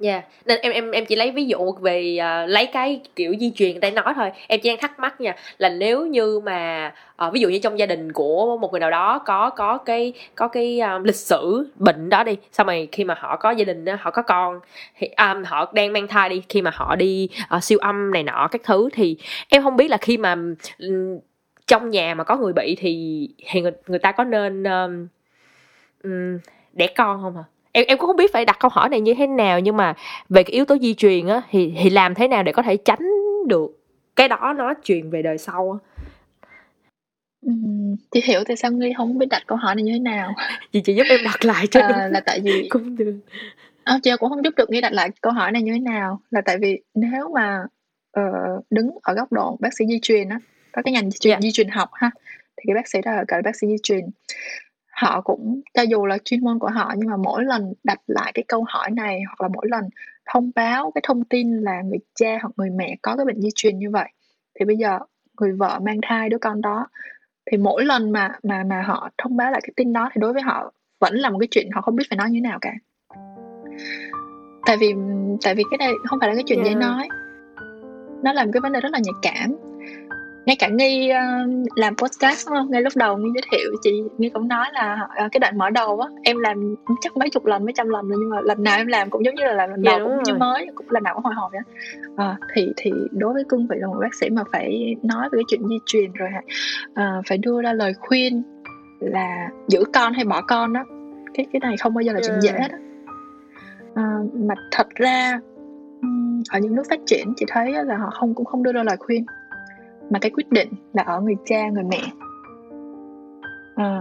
Dạ, 0.00 0.12
yeah. 0.12 0.24
nên 0.46 0.60
em 0.62 0.72
em 0.72 0.90
em 0.90 1.06
chỉ 1.06 1.16
lấy 1.16 1.30
ví 1.30 1.44
dụ 1.44 1.72
về 1.72 2.18
uh, 2.20 2.50
lấy 2.50 2.66
cái 2.66 3.00
kiểu 3.16 3.34
di 3.40 3.50
truyền 3.50 3.70
người 3.70 3.80
ta 3.80 3.90
nói 3.90 4.14
thôi. 4.16 4.30
Em 4.46 4.60
chỉ 4.62 4.68
đang 4.68 4.78
thắc 4.78 4.98
mắc 4.98 5.20
nha 5.20 5.36
là 5.58 5.68
nếu 5.68 6.06
như 6.06 6.40
mà 6.40 6.92
uh, 7.26 7.32
ví 7.32 7.40
dụ 7.40 7.48
như 7.48 7.58
trong 7.58 7.78
gia 7.78 7.86
đình 7.86 8.12
của 8.12 8.56
một 8.60 8.72
người 8.72 8.80
nào 8.80 8.90
đó 8.90 9.18
có 9.18 9.50
có 9.50 9.78
cái 9.78 10.12
có 10.34 10.48
cái 10.48 10.80
um, 10.80 11.02
lịch 11.02 11.16
sử 11.16 11.70
bệnh 11.74 12.08
đó 12.08 12.24
đi, 12.24 12.36
sau 12.52 12.66
này 12.66 12.88
khi 12.92 13.04
mà 13.04 13.14
họ 13.18 13.36
có 13.36 13.50
gia 13.50 13.64
đình 13.64 13.86
họ 14.00 14.10
có 14.10 14.22
con 14.22 14.60
thì 14.98 15.08
um, 15.16 15.44
họ 15.44 15.72
đang 15.74 15.92
mang 15.92 16.08
thai 16.08 16.28
đi, 16.28 16.42
khi 16.48 16.62
mà 16.62 16.70
họ 16.74 16.96
đi 16.96 17.28
uh, 17.56 17.64
siêu 17.64 17.78
âm 17.78 18.10
này 18.10 18.22
nọ 18.22 18.48
các 18.50 18.60
thứ 18.64 18.88
thì 18.92 19.16
em 19.48 19.62
không 19.62 19.76
biết 19.76 19.88
là 19.88 19.96
khi 19.96 20.16
mà 20.16 20.36
um, 20.78 21.18
trong 21.66 21.90
nhà 21.90 22.14
mà 22.14 22.24
có 22.24 22.36
người 22.36 22.52
bị 22.52 22.76
thì 22.78 23.28
thì 23.46 23.60
người, 23.60 23.72
người 23.86 23.98
ta 23.98 24.12
có 24.12 24.24
nên 24.24 24.64
um, 24.64 25.06
um, 26.04 26.38
đẻ 26.72 26.86
con 26.86 27.22
không 27.22 27.36
hả? 27.36 27.42
Em 27.78 27.84
em 27.88 27.98
cũng 27.98 28.06
không 28.06 28.16
biết 28.16 28.32
phải 28.32 28.44
đặt 28.44 28.56
câu 28.60 28.70
hỏi 28.74 28.88
này 28.88 29.00
như 29.00 29.14
thế 29.14 29.26
nào 29.26 29.60
nhưng 29.60 29.76
mà 29.76 29.94
về 30.28 30.42
cái 30.42 30.52
yếu 30.52 30.64
tố 30.64 30.78
di 30.78 30.94
truyền 30.94 31.26
á 31.26 31.42
thì 31.50 31.72
thì 31.78 31.90
làm 31.90 32.14
thế 32.14 32.28
nào 32.28 32.42
để 32.42 32.52
có 32.52 32.62
thể 32.62 32.76
tránh 32.76 33.10
được 33.46 33.70
cái 34.16 34.28
đó 34.28 34.54
nó 34.56 34.74
truyền 34.82 35.10
về 35.10 35.22
đời 35.22 35.38
sau 35.38 35.72
á 35.72 35.78
chị 38.10 38.20
hiểu 38.24 38.40
tại 38.46 38.56
sao 38.56 38.70
nghi 38.70 38.92
không 38.96 39.18
biết 39.18 39.26
đặt 39.30 39.42
câu 39.46 39.58
hỏi 39.58 39.74
này 39.74 39.82
như 39.82 39.92
thế 39.92 39.98
nào 39.98 40.34
chị 40.72 40.80
chỉ 40.80 40.94
giúp 40.94 41.04
em 41.08 41.20
đặt 41.24 41.44
lại 41.44 41.66
cho 41.66 41.80
à, 41.80 42.08
là 42.12 42.20
tại 42.20 42.40
vì 42.40 42.68
cũng 42.70 42.96
được 42.96 43.20
à, 43.84 43.98
chị 44.02 44.10
cũng 44.18 44.30
không 44.30 44.44
giúp 44.44 44.54
được 44.56 44.70
nghi 44.70 44.80
đặt 44.80 44.92
lại 44.92 45.10
câu 45.20 45.32
hỏi 45.32 45.52
này 45.52 45.62
như 45.62 45.72
thế 45.72 45.80
nào 45.80 46.20
là 46.30 46.40
tại 46.40 46.58
vì 46.60 46.80
nếu 46.94 47.30
mà 47.34 47.62
uh, 48.20 48.64
đứng 48.70 48.90
ở 49.02 49.14
góc 49.14 49.32
độ 49.32 49.56
bác 49.60 49.74
sĩ 49.78 49.84
di 49.86 49.98
truyền 50.02 50.28
á 50.28 50.38
có 50.72 50.82
cái 50.82 50.92
ngành 50.92 51.10
di 51.10 51.18
truyền, 51.20 51.30
yeah. 51.30 51.42
Dạ. 51.42 51.46
di 51.46 51.52
truyền 51.52 51.68
học 51.68 51.90
ha 51.92 52.10
thì 52.56 52.62
cái 52.66 52.74
bác 52.74 52.88
sĩ 52.88 52.98
đó 53.04 53.12
là 53.12 53.24
gọi 53.28 53.42
bác 53.42 53.56
sĩ 53.56 53.66
di 53.66 53.76
truyền 53.82 54.04
họ 55.00 55.20
cũng 55.20 55.60
cho 55.74 55.82
dù 55.82 56.06
là 56.06 56.18
chuyên 56.24 56.44
môn 56.44 56.58
của 56.58 56.68
họ 56.68 56.94
nhưng 56.96 57.10
mà 57.10 57.16
mỗi 57.16 57.44
lần 57.44 57.72
đặt 57.84 57.98
lại 58.06 58.32
cái 58.34 58.44
câu 58.48 58.64
hỏi 58.68 58.90
này 58.90 59.20
hoặc 59.26 59.40
là 59.40 59.48
mỗi 59.54 59.66
lần 59.70 59.84
thông 60.32 60.50
báo 60.54 60.90
cái 60.94 61.02
thông 61.04 61.24
tin 61.24 61.60
là 61.60 61.82
người 61.82 61.98
cha 62.14 62.38
hoặc 62.42 62.50
người 62.56 62.70
mẹ 62.70 62.96
có 63.02 63.16
cái 63.16 63.26
bệnh 63.26 63.40
di 63.40 63.48
truyền 63.54 63.78
như 63.78 63.90
vậy 63.90 64.08
thì 64.58 64.64
bây 64.64 64.76
giờ 64.76 64.98
người 65.40 65.52
vợ 65.52 65.80
mang 65.82 65.98
thai 66.02 66.28
đứa 66.28 66.38
con 66.38 66.60
đó 66.60 66.86
thì 67.50 67.56
mỗi 67.56 67.84
lần 67.84 68.12
mà 68.12 68.30
mà 68.42 68.64
mà 68.64 68.82
họ 68.82 69.10
thông 69.18 69.36
báo 69.36 69.50
lại 69.50 69.60
cái 69.62 69.72
tin 69.76 69.92
đó 69.92 70.10
thì 70.12 70.18
đối 70.20 70.32
với 70.32 70.42
họ 70.42 70.72
vẫn 71.00 71.14
là 71.14 71.30
một 71.30 71.38
cái 71.40 71.48
chuyện 71.50 71.70
họ 71.72 71.80
không 71.80 71.96
biết 71.96 72.04
phải 72.10 72.16
nói 72.16 72.30
như 72.30 72.36
thế 72.36 72.40
nào 72.40 72.58
cả. 72.60 72.72
Tại 74.66 74.76
vì 74.80 74.94
tại 75.44 75.54
vì 75.54 75.62
cái 75.70 75.78
này 75.78 75.92
không 76.08 76.20
phải 76.20 76.28
là 76.28 76.34
cái 76.34 76.44
chuyện 76.46 76.58
yeah. 76.58 76.68
dễ 76.68 76.74
nói. 76.74 77.08
Nó 78.22 78.32
làm 78.32 78.52
cái 78.52 78.60
vấn 78.60 78.72
đề 78.72 78.80
rất 78.80 78.92
là 78.92 78.98
nhạy 78.98 79.14
cảm 79.22 79.67
ngay 80.48 80.56
cả 80.56 80.68
nghi 80.68 81.10
uh, 81.10 81.78
làm 81.78 81.96
podcast 81.96 82.46
đúng 82.46 82.56
không? 82.56 82.70
Ngay 82.70 82.82
lúc 82.82 82.92
đầu 82.96 83.16
nghi 83.16 83.30
giới 83.34 83.42
thiệu 83.52 83.70
chị 83.82 83.90
nghi 84.18 84.28
cũng 84.28 84.48
nói 84.48 84.66
là 84.72 85.08
uh, 85.24 85.32
cái 85.32 85.40
đoạn 85.40 85.58
mở 85.58 85.70
đầu 85.70 86.00
á 86.00 86.08
em 86.22 86.38
làm 86.38 86.74
chắc 87.00 87.16
mấy 87.16 87.30
chục 87.30 87.46
lần 87.46 87.64
mấy 87.64 87.72
trăm 87.72 87.88
lần 87.88 88.08
rồi 88.08 88.18
nhưng 88.20 88.30
mà 88.30 88.40
lần 88.40 88.62
nào 88.62 88.76
em 88.76 88.86
làm 88.86 89.10
cũng 89.10 89.24
giống 89.24 89.34
như 89.34 89.44
là 89.44 89.52
làm 89.52 89.70
lần 89.70 89.82
dạ, 89.82 89.98
đầu 89.98 90.08
cũng 90.08 90.22
như 90.22 90.34
mới 90.34 90.66
cũng 90.74 90.86
lần 90.90 91.02
nào 91.02 91.14
cũng 91.14 91.24
hồi 91.24 91.34
hộp 91.34 91.52
vậy 91.52 91.60
uh, 92.12 92.38
thì 92.54 92.72
thì 92.76 92.90
đối 93.10 93.34
với 93.34 93.44
cương 93.48 93.66
vị 93.66 93.76
là 93.80 93.86
một 93.86 93.96
bác 94.00 94.14
sĩ 94.14 94.30
mà 94.30 94.42
phải 94.52 94.96
nói 95.02 95.28
về 95.32 95.36
cái 95.36 95.44
chuyện 95.48 95.68
di 95.68 95.76
truyền 95.86 96.12
rồi 96.12 96.28
uh, 96.90 97.24
phải 97.28 97.38
đưa 97.38 97.62
ra 97.62 97.72
lời 97.72 97.92
khuyên 98.00 98.42
là 99.00 99.48
giữ 99.68 99.84
con 99.94 100.12
hay 100.12 100.24
bỏ 100.24 100.42
con 100.42 100.72
đó 100.72 100.84
cái 101.34 101.46
cái 101.52 101.60
này 101.60 101.76
không 101.76 101.94
bao 101.94 102.02
giờ 102.02 102.12
là 102.12 102.20
chuyện 102.26 102.40
dễ 102.40 102.52
hết 102.52 102.70
uh, 103.90 104.34
mà 104.34 104.54
thật 104.70 104.86
ra 104.94 105.40
ở 106.50 106.58
những 106.58 106.74
nước 106.74 106.82
phát 106.90 107.00
triển 107.06 107.32
chị 107.36 107.46
thấy 107.48 107.72
là 107.84 107.96
họ 107.96 108.10
không 108.10 108.34
cũng 108.34 108.46
không 108.46 108.62
đưa 108.62 108.72
ra 108.72 108.82
lời 108.82 108.96
khuyên 108.96 109.24
mà 110.10 110.18
cái 110.18 110.30
quyết 110.30 110.50
định 110.50 110.68
là 110.92 111.02
ở 111.02 111.20
người 111.20 111.36
cha 111.44 111.68
người 111.68 111.84
mẹ. 111.84 112.02
À, 113.76 114.00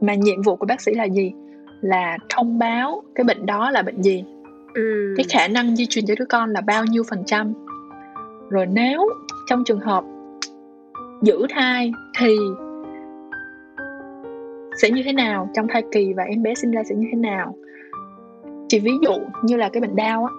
mà 0.00 0.14
nhiệm 0.14 0.42
vụ 0.42 0.56
của 0.56 0.66
bác 0.66 0.80
sĩ 0.80 0.94
là 0.94 1.04
gì? 1.04 1.32
Là 1.80 2.18
thông 2.28 2.58
báo 2.58 3.02
cái 3.14 3.24
bệnh 3.24 3.46
đó 3.46 3.70
là 3.70 3.82
bệnh 3.82 4.02
gì? 4.02 4.24
Ừ. 4.74 5.14
cái 5.16 5.26
khả 5.28 5.48
năng 5.48 5.76
di 5.76 5.86
truyền 5.86 6.06
cho 6.06 6.14
đứa 6.18 6.24
con 6.24 6.50
là 6.50 6.60
bao 6.60 6.84
nhiêu 6.84 7.02
phần 7.10 7.22
trăm? 7.26 7.52
Rồi 8.50 8.66
nếu 8.66 9.08
trong 9.46 9.64
trường 9.64 9.80
hợp 9.80 10.04
giữ 11.22 11.46
thai 11.50 11.92
thì 12.18 12.36
sẽ 14.82 14.90
như 14.90 15.02
thế 15.04 15.12
nào? 15.12 15.48
Trong 15.54 15.66
thai 15.68 15.82
kỳ 15.92 16.12
và 16.16 16.22
em 16.22 16.42
bé 16.42 16.54
sinh 16.54 16.70
ra 16.70 16.82
sẽ 16.84 16.94
như 16.94 17.08
thế 17.12 17.18
nào? 17.18 17.54
Chỉ 18.68 18.80
ví 18.80 18.92
dụ 19.02 19.12
như 19.42 19.56
là 19.56 19.68
cái 19.68 19.80
bệnh 19.80 19.96
đau 19.96 20.24
á 20.24 20.32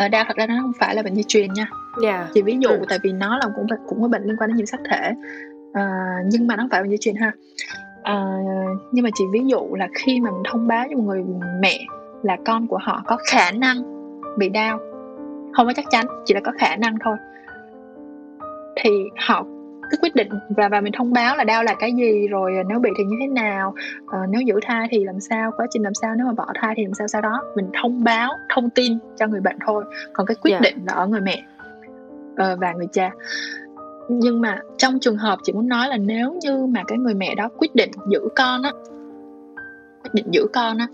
ở 0.00 0.08
đau 0.08 0.24
thật 0.26 0.36
ra 0.36 0.46
nó 0.46 0.54
không 0.60 0.72
phải 0.80 0.94
là 0.94 1.02
bệnh 1.02 1.14
di 1.14 1.22
truyền 1.22 1.52
nha 1.52 1.66
yeah. 2.02 2.20
Dạ. 2.20 2.28
chỉ 2.34 2.42
ví 2.42 2.56
dụ 2.60 2.68
ừ. 2.68 2.84
tại 2.88 2.98
vì 3.02 3.12
nó 3.12 3.38
là 3.38 3.46
cũng 3.56 3.66
cũng 3.88 4.02
có 4.02 4.08
bệnh 4.08 4.22
liên 4.22 4.36
quan 4.36 4.50
đến 4.50 4.56
nhiễm 4.56 4.66
sắc 4.66 4.80
thể 4.90 5.12
à, 5.72 6.16
nhưng 6.26 6.46
mà 6.46 6.56
nó 6.56 6.62
không 6.62 6.70
phải 6.70 6.82
bệnh 6.82 6.90
di 6.90 6.96
truyền 7.00 7.16
ha 7.16 7.32
à, 8.02 8.24
nhưng 8.92 9.04
mà 9.04 9.10
chỉ 9.14 9.24
ví 9.32 9.40
dụ 9.46 9.74
là 9.74 9.88
khi 9.94 10.20
mà 10.20 10.30
mình 10.30 10.42
thông 10.50 10.66
báo 10.66 10.86
cho 10.90 10.96
một 10.96 11.02
người 11.02 11.24
mẹ 11.60 11.78
là 12.22 12.36
con 12.46 12.66
của 12.66 12.78
họ 12.82 13.02
có 13.06 13.18
khả 13.30 13.50
năng 13.50 13.76
bị 14.38 14.48
đau 14.48 14.78
không 15.52 15.66
có 15.66 15.72
chắc 15.76 15.84
chắn 15.90 16.06
chỉ 16.24 16.34
là 16.34 16.40
có 16.44 16.52
khả 16.58 16.76
năng 16.76 16.94
thôi 17.04 17.16
thì 18.76 18.90
họ 19.26 19.44
cứ 19.90 19.96
quyết 20.02 20.14
định 20.14 20.28
và 20.48 20.68
và 20.68 20.80
mình 20.80 20.92
thông 20.96 21.12
báo 21.12 21.36
là 21.36 21.44
đau 21.44 21.62
là 21.62 21.74
cái 21.74 21.92
gì 21.92 22.28
rồi 22.28 22.52
nếu 22.68 22.78
bị 22.78 22.90
thì 22.98 23.04
như 23.04 23.16
thế 23.20 23.26
nào 23.26 23.74
à, 24.06 24.18
nếu 24.28 24.40
giữ 24.40 24.60
thai 24.62 24.88
thì 24.90 25.04
làm 25.04 25.20
sao 25.20 25.52
quá 25.56 25.66
trình 25.70 25.82
làm 25.82 25.94
sao 25.94 26.14
nếu 26.14 26.26
mà 26.26 26.32
bỏ 26.32 26.46
thai 26.54 26.74
thì 26.76 26.84
làm 26.84 26.94
sao 26.94 27.08
sau 27.08 27.20
đó 27.20 27.42
mình 27.56 27.70
thông 27.82 28.04
báo 28.04 28.32
thông 28.54 28.70
tin 28.70 28.98
cho 29.16 29.26
người 29.26 29.40
bệnh 29.40 29.56
thôi 29.66 29.84
còn 30.12 30.26
cái 30.26 30.34
quyết 30.42 30.50
yeah. 30.50 30.62
Dạ. 30.62 30.70
định 30.70 30.84
là 30.86 30.92
ở 30.92 31.06
người 31.06 31.20
mẹ 31.20 31.44
uh, 32.32 32.58
và 32.60 32.72
người 32.72 32.88
cha 32.92 33.10
nhưng 34.08 34.40
mà 34.40 34.60
trong 34.76 35.00
trường 35.00 35.16
hợp 35.16 35.38
chị 35.42 35.52
muốn 35.52 35.68
nói 35.68 35.88
là 35.88 35.96
nếu 35.96 36.38
như 36.42 36.66
mà 36.66 36.82
cái 36.86 36.98
người 36.98 37.14
mẹ 37.14 37.34
đó 37.34 37.48
quyết 37.58 37.74
định 37.74 37.90
giữ 38.08 38.28
con 38.36 38.62
á 38.62 38.72
quyết 40.02 40.10
định 40.14 40.26
giữ 40.30 40.46
con 40.52 40.78
á 40.78 40.86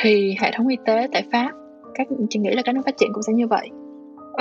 thì 0.00 0.34
hệ 0.40 0.52
thống 0.56 0.68
y 0.68 0.76
tế 0.84 1.08
tại 1.12 1.24
pháp 1.32 1.50
các 1.94 2.06
chị 2.30 2.38
nghĩ 2.38 2.50
là 2.50 2.62
các 2.64 2.74
nước 2.74 2.82
phát 2.86 2.96
triển 2.98 3.12
cũng 3.12 3.22
sẽ 3.22 3.32
như 3.32 3.46
vậy 3.46 3.70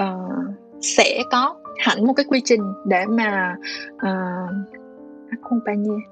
uh, 0.02 0.56
sẽ 0.82 1.24
có 1.32 1.56
hẳn 1.80 2.06
một 2.08 2.14
cái 2.14 2.26
quy 2.30 2.42
trình 2.46 2.62
để 2.86 3.06
mà 3.06 3.56
uh, 3.96 4.50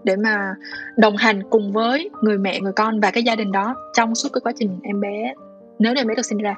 để 0.03 0.15
mà 0.15 0.55
đồng 0.97 1.17
hành 1.17 1.43
cùng 1.49 1.71
với 1.73 2.09
người 2.21 2.37
mẹ 2.37 2.59
người 2.59 2.73
con 2.73 2.99
và 2.99 3.11
cái 3.11 3.23
gia 3.23 3.35
đình 3.35 3.51
đó 3.51 3.75
trong 3.93 4.15
suốt 4.15 4.29
cái 4.33 4.41
quá 4.41 4.51
trình 4.55 4.79
em 4.83 5.01
bé 5.01 5.33
nếu 5.79 5.93
em 5.95 6.07
bé 6.07 6.15
được 6.15 6.25
sinh 6.25 6.37
ra. 6.37 6.55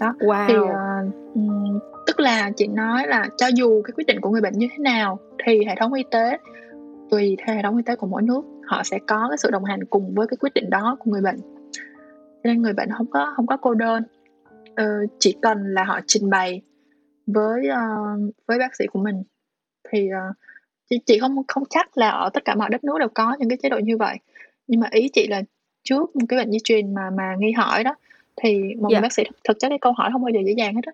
Đó 0.00 0.14
wow. 0.18 0.46
thì 0.48 0.54
uh, 0.56 1.82
tức 2.06 2.20
là 2.20 2.50
chị 2.56 2.66
nói 2.66 3.06
là 3.06 3.28
cho 3.36 3.46
dù 3.46 3.82
cái 3.82 3.92
quyết 3.96 4.06
định 4.06 4.20
của 4.20 4.30
người 4.30 4.40
bệnh 4.40 4.52
như 4.52 4.68
thế 4.70 4.78
nào 4.78 5.18
thì 5.46 5.64
hệ 5.64 5.74
thống 5.80 5.92
y 5.92 6.04
tế 6.10 6.38
tùy 7.10 7.36
theo 7.46 7.56
hệ 7.56 7.62
thống 7.62 7.76
y 7.76 7.82
tế 7.82 7.96
của 7.96 8.06
mỗi 8.06 8.22
nước 8.22 8.42
họ 8.66 8.82
sẽ 8.84 8.98
có 9.06 9.26
cái 9.28 9.38
sự 9.38 9.50
đồng 9.50 9.64
hành 9.64 9.84
cùng 9.84 10.14
với 10.14 10.26
cái 10.26 10.36
quyết 10.36 10.54
định 10.54 10.70
đó 10.70 10.96
của 10.98 11.10
người 11.10 11.22
bệnh. 11.22 11.36
Cho 12.42 12.44
nên 12.44 12.62
người 12.62 12.72
bệnh 12.72 12.88
không 12.98 13.06
có 13.10 13.32
không 13.36 13.46
có 13.46 13.56
cô 13.56 13.74
đơn. 13.74 14.02
Ờ, 14.76 14.84
chỉ 15.18 15.36
cần 15.42 15.74
là 15.74 15.84
họ 15.84 16.00
trình 16.06 16.30
bày 16.30 16.62
với 17.32 17.68
uh, 17.68 18.34
với 18.46 18.58
bác 18.58 18.76
sĩ 18.76 18.86
của 18.86 19.02
mình. 19.02 19.22
Thì 19.90 20.08
uh, 20.30 20.36
chị, 20.90 20.98
chị 21.06 21.18
không 21.18 21.36
không 21.48 21.64
chắc 21.70 21.98
là 21.98 22.10
ở 22.10 22.30
tất 22.34 22.44
cả 22.44 22.54
mọi 22.54 22.70
đất 22.70 22.84
nước 22.84 22.98
đều 22.98 23.08
có 23.14 23.36
những 23.38 23.48
cái 23.48 23.58
chế 23.62 23.68
độ 23.68 23.78
như 23.78 23.96
vậy. 23.96 24.16
Nhưng 24.66 24.80
mà 24.80 24.88
ý 24.90 25.08
chị 25.12 25.26
là 25.26 25.42
trước 25.82 26.16
một 26.16 26.26
cái 26.28 26.38
bệnh 26.38 26.52
di 26.52 26.58
truyền 26.64 26.94
mà 26.94 27.10
mà 27.10 27.36
nghi 27.38 27.52
hỏi 27.52 27.84
đó 27.84 27.94
thì 28.36 28.74
một 28.74 28.88
yeah. 28.88 28.92
Dạ. 28.92 29.00
bác 29.00 29.12
sĩ 29.12 29.22
thực 29.48 29.58
chất 29.60 29.68
cái 29.68 29.78
câu 29.80 29.92
hỏi 29.92 30.10
không 30.12 30.22
bao 30.22 30.30
giờ 30.30 30.40
dễ 30.46 30.52
dàng 30.52 30.74
hết 30.74 30.84
á. 30.86 30.92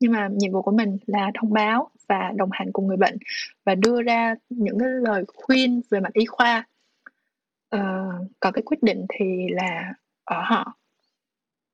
Nhưng 0.00 0.12
mà 0.12 0.28
nhiệm 0.32 0.52
vụ 0.52 0.62
của 0.62 0.70
mình 0.70 0.98
là 1.06 1.30
thông 1.34 1.52
báo 1.52 1.90
và 2.08 2.32
đồng 2.36 2.50
hành 2.52 2.72
cùng 2.72 2.86
người 2.86 2.96
bệnh 2.96 3.16
và 3.64 3.74
đưa 3.74 4.02
ra 4.02 4.34
những 4.48 4.78
cái 4.78 4.88
lời 4.88 5.24
khuyên 5.36 5.80
về 5.90 6.00
mặt 6.00 6.12
y 6.12 6.24
khoa. 6.24 6.66
Uh, 7.76 8.30
còn 8.40 8.52
cái 8.52 8.62
quyết 8.62 8.82
định 8.82 9.06
thì 9.08 9.48
là 9.50 9.94
ở 10.24 10.42
họ. 10.44 10.76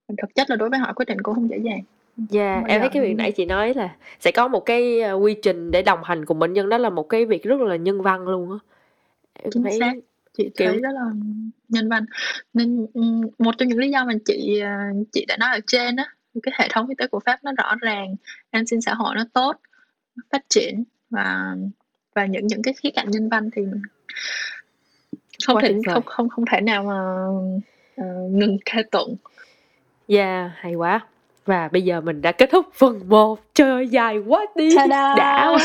Thực 0.09 0.35
chất 0.35 0.51
là 0.51 0.57
đối 0.57 0.70
với 0.70 0.78
họ 0.78 0.93
quyết 0.93 1.09
định 1.09 1.22
cũng 1.22 1.35
không 1.35 1.51
dễ 1.51 1.59
dàng 1.59 1.83
Dạ, 2.16 2.54
yeah, 2.54 2.66
em 2.66 2.80
thấy 2.80 2.90
cái 2.92 3.02
việc 3.02 3.14
nãy 3.14 3.32
chị 3.32 3.44
nói 3.44 3.74
là 3.74 3.96
sẽ 4.20 4.30
có 4.30 4.48
một 4.48 4.60
cái 4.60 5.00
ờ, 5.00 5.14
quy 5.14 5.34
trình 5.42 5.70
để 5.70 5.82
đồng 5.82 6.04
hành 6.04 6.24
cùng 6.24 6.38
bệnh 6.38 6.52
nhân 6.52 6.68
đó 6.68 6.78
là 6.78 6.90
một 6.90 7.02
cái 7.02 7.24
việc 7.24 7.42
rất 7.42 7.60
là 7.60 7.76
nhân 7.76 8.02
văn 8.02 8.28
luôn 8.28 8.52
á. 8.52 8.58
Chính 9.50 9.62
thấy 9.62 9.78
xác. 9.80 9.92
Chị 10.38 10.50
kiểu... 10.56 10.68
thấy 10.68 10.80
rất 10.80 10.90
là 10.92 11.04
nhân 11.68 11.88
văn. 11.88 12.04
Nên 12.54 12.86
một 13.38 13.54
trong 13.58 13.68
những 13.68 13.78
lý 13.78 13.90
do 13.90 14.04
mà 14.04 14.12
chị 14.24 14.60
ờ, 14.60 14.70
chị 15.12 15.24
đã 15.28 15.36
nói 15.36 15.50
ở 15.50 15.60
trên 15.66 15.96
á, 15.96 16.04
cái 16.42 16.54
hệ 16.58 16.68
thống 16.70 16.88
y 16.88 16.94
tế 16.94 17.06
của 17.06 17.20
Pháp 17.20 17.44
nó 17.44 17.52
rõ 17.58 17.74
ràng, 17.80 18.16
an 18.50 18.66
sinh 18.66 18.80
xã 18.80 18.94
hội 18.94 19.14
nó 19.14 19.24
tốt, 19.32 19.56
nó 20.16 20.22
phát 20.30 20.42
triển 20.48 20.84
và 21.10 21.56
và 22.14 22.26
những 22.26 22.46
những 22.46 22.62
cái 22.62 22.74
khía 22.74 22.90
cạnh 22.90 23.10
nhân 23.10 23.28
văn 23.28 23.50
thì 23.56 23.62
không 25.46 25.58
thể 25.62 25.74
không 25.86 26.02
không 26.06 26.28
không 26.28 26.44
thể 26.52 26.60
nào 26.60 26.84
mà 26.84 27.26
uh, 28.00 28.30
ngừng 28.30 28.58
ca 28.64 28.82
tụng. 28.90 29.16
Dạ, 30.08 30.24
yeah, 30.24 30.50
hay 30.54 30.74
quá. 30.74 31.00
Và 31.47 31.68
bây 31.72 31.82
giờ 31.82 32.01
mình 32.01 32.22
đã 32.22 32.32
kết 32.32 32.51
thúc 32.53 32.66
phần 32.74 33.01
1 33.09 33.40
Trời 33.55 33.70
ơi 33.70 33.88
dài 33.88 34.18
quá 34.18 34.47
đi. 34.57 34.76
Đã 34.88 35.57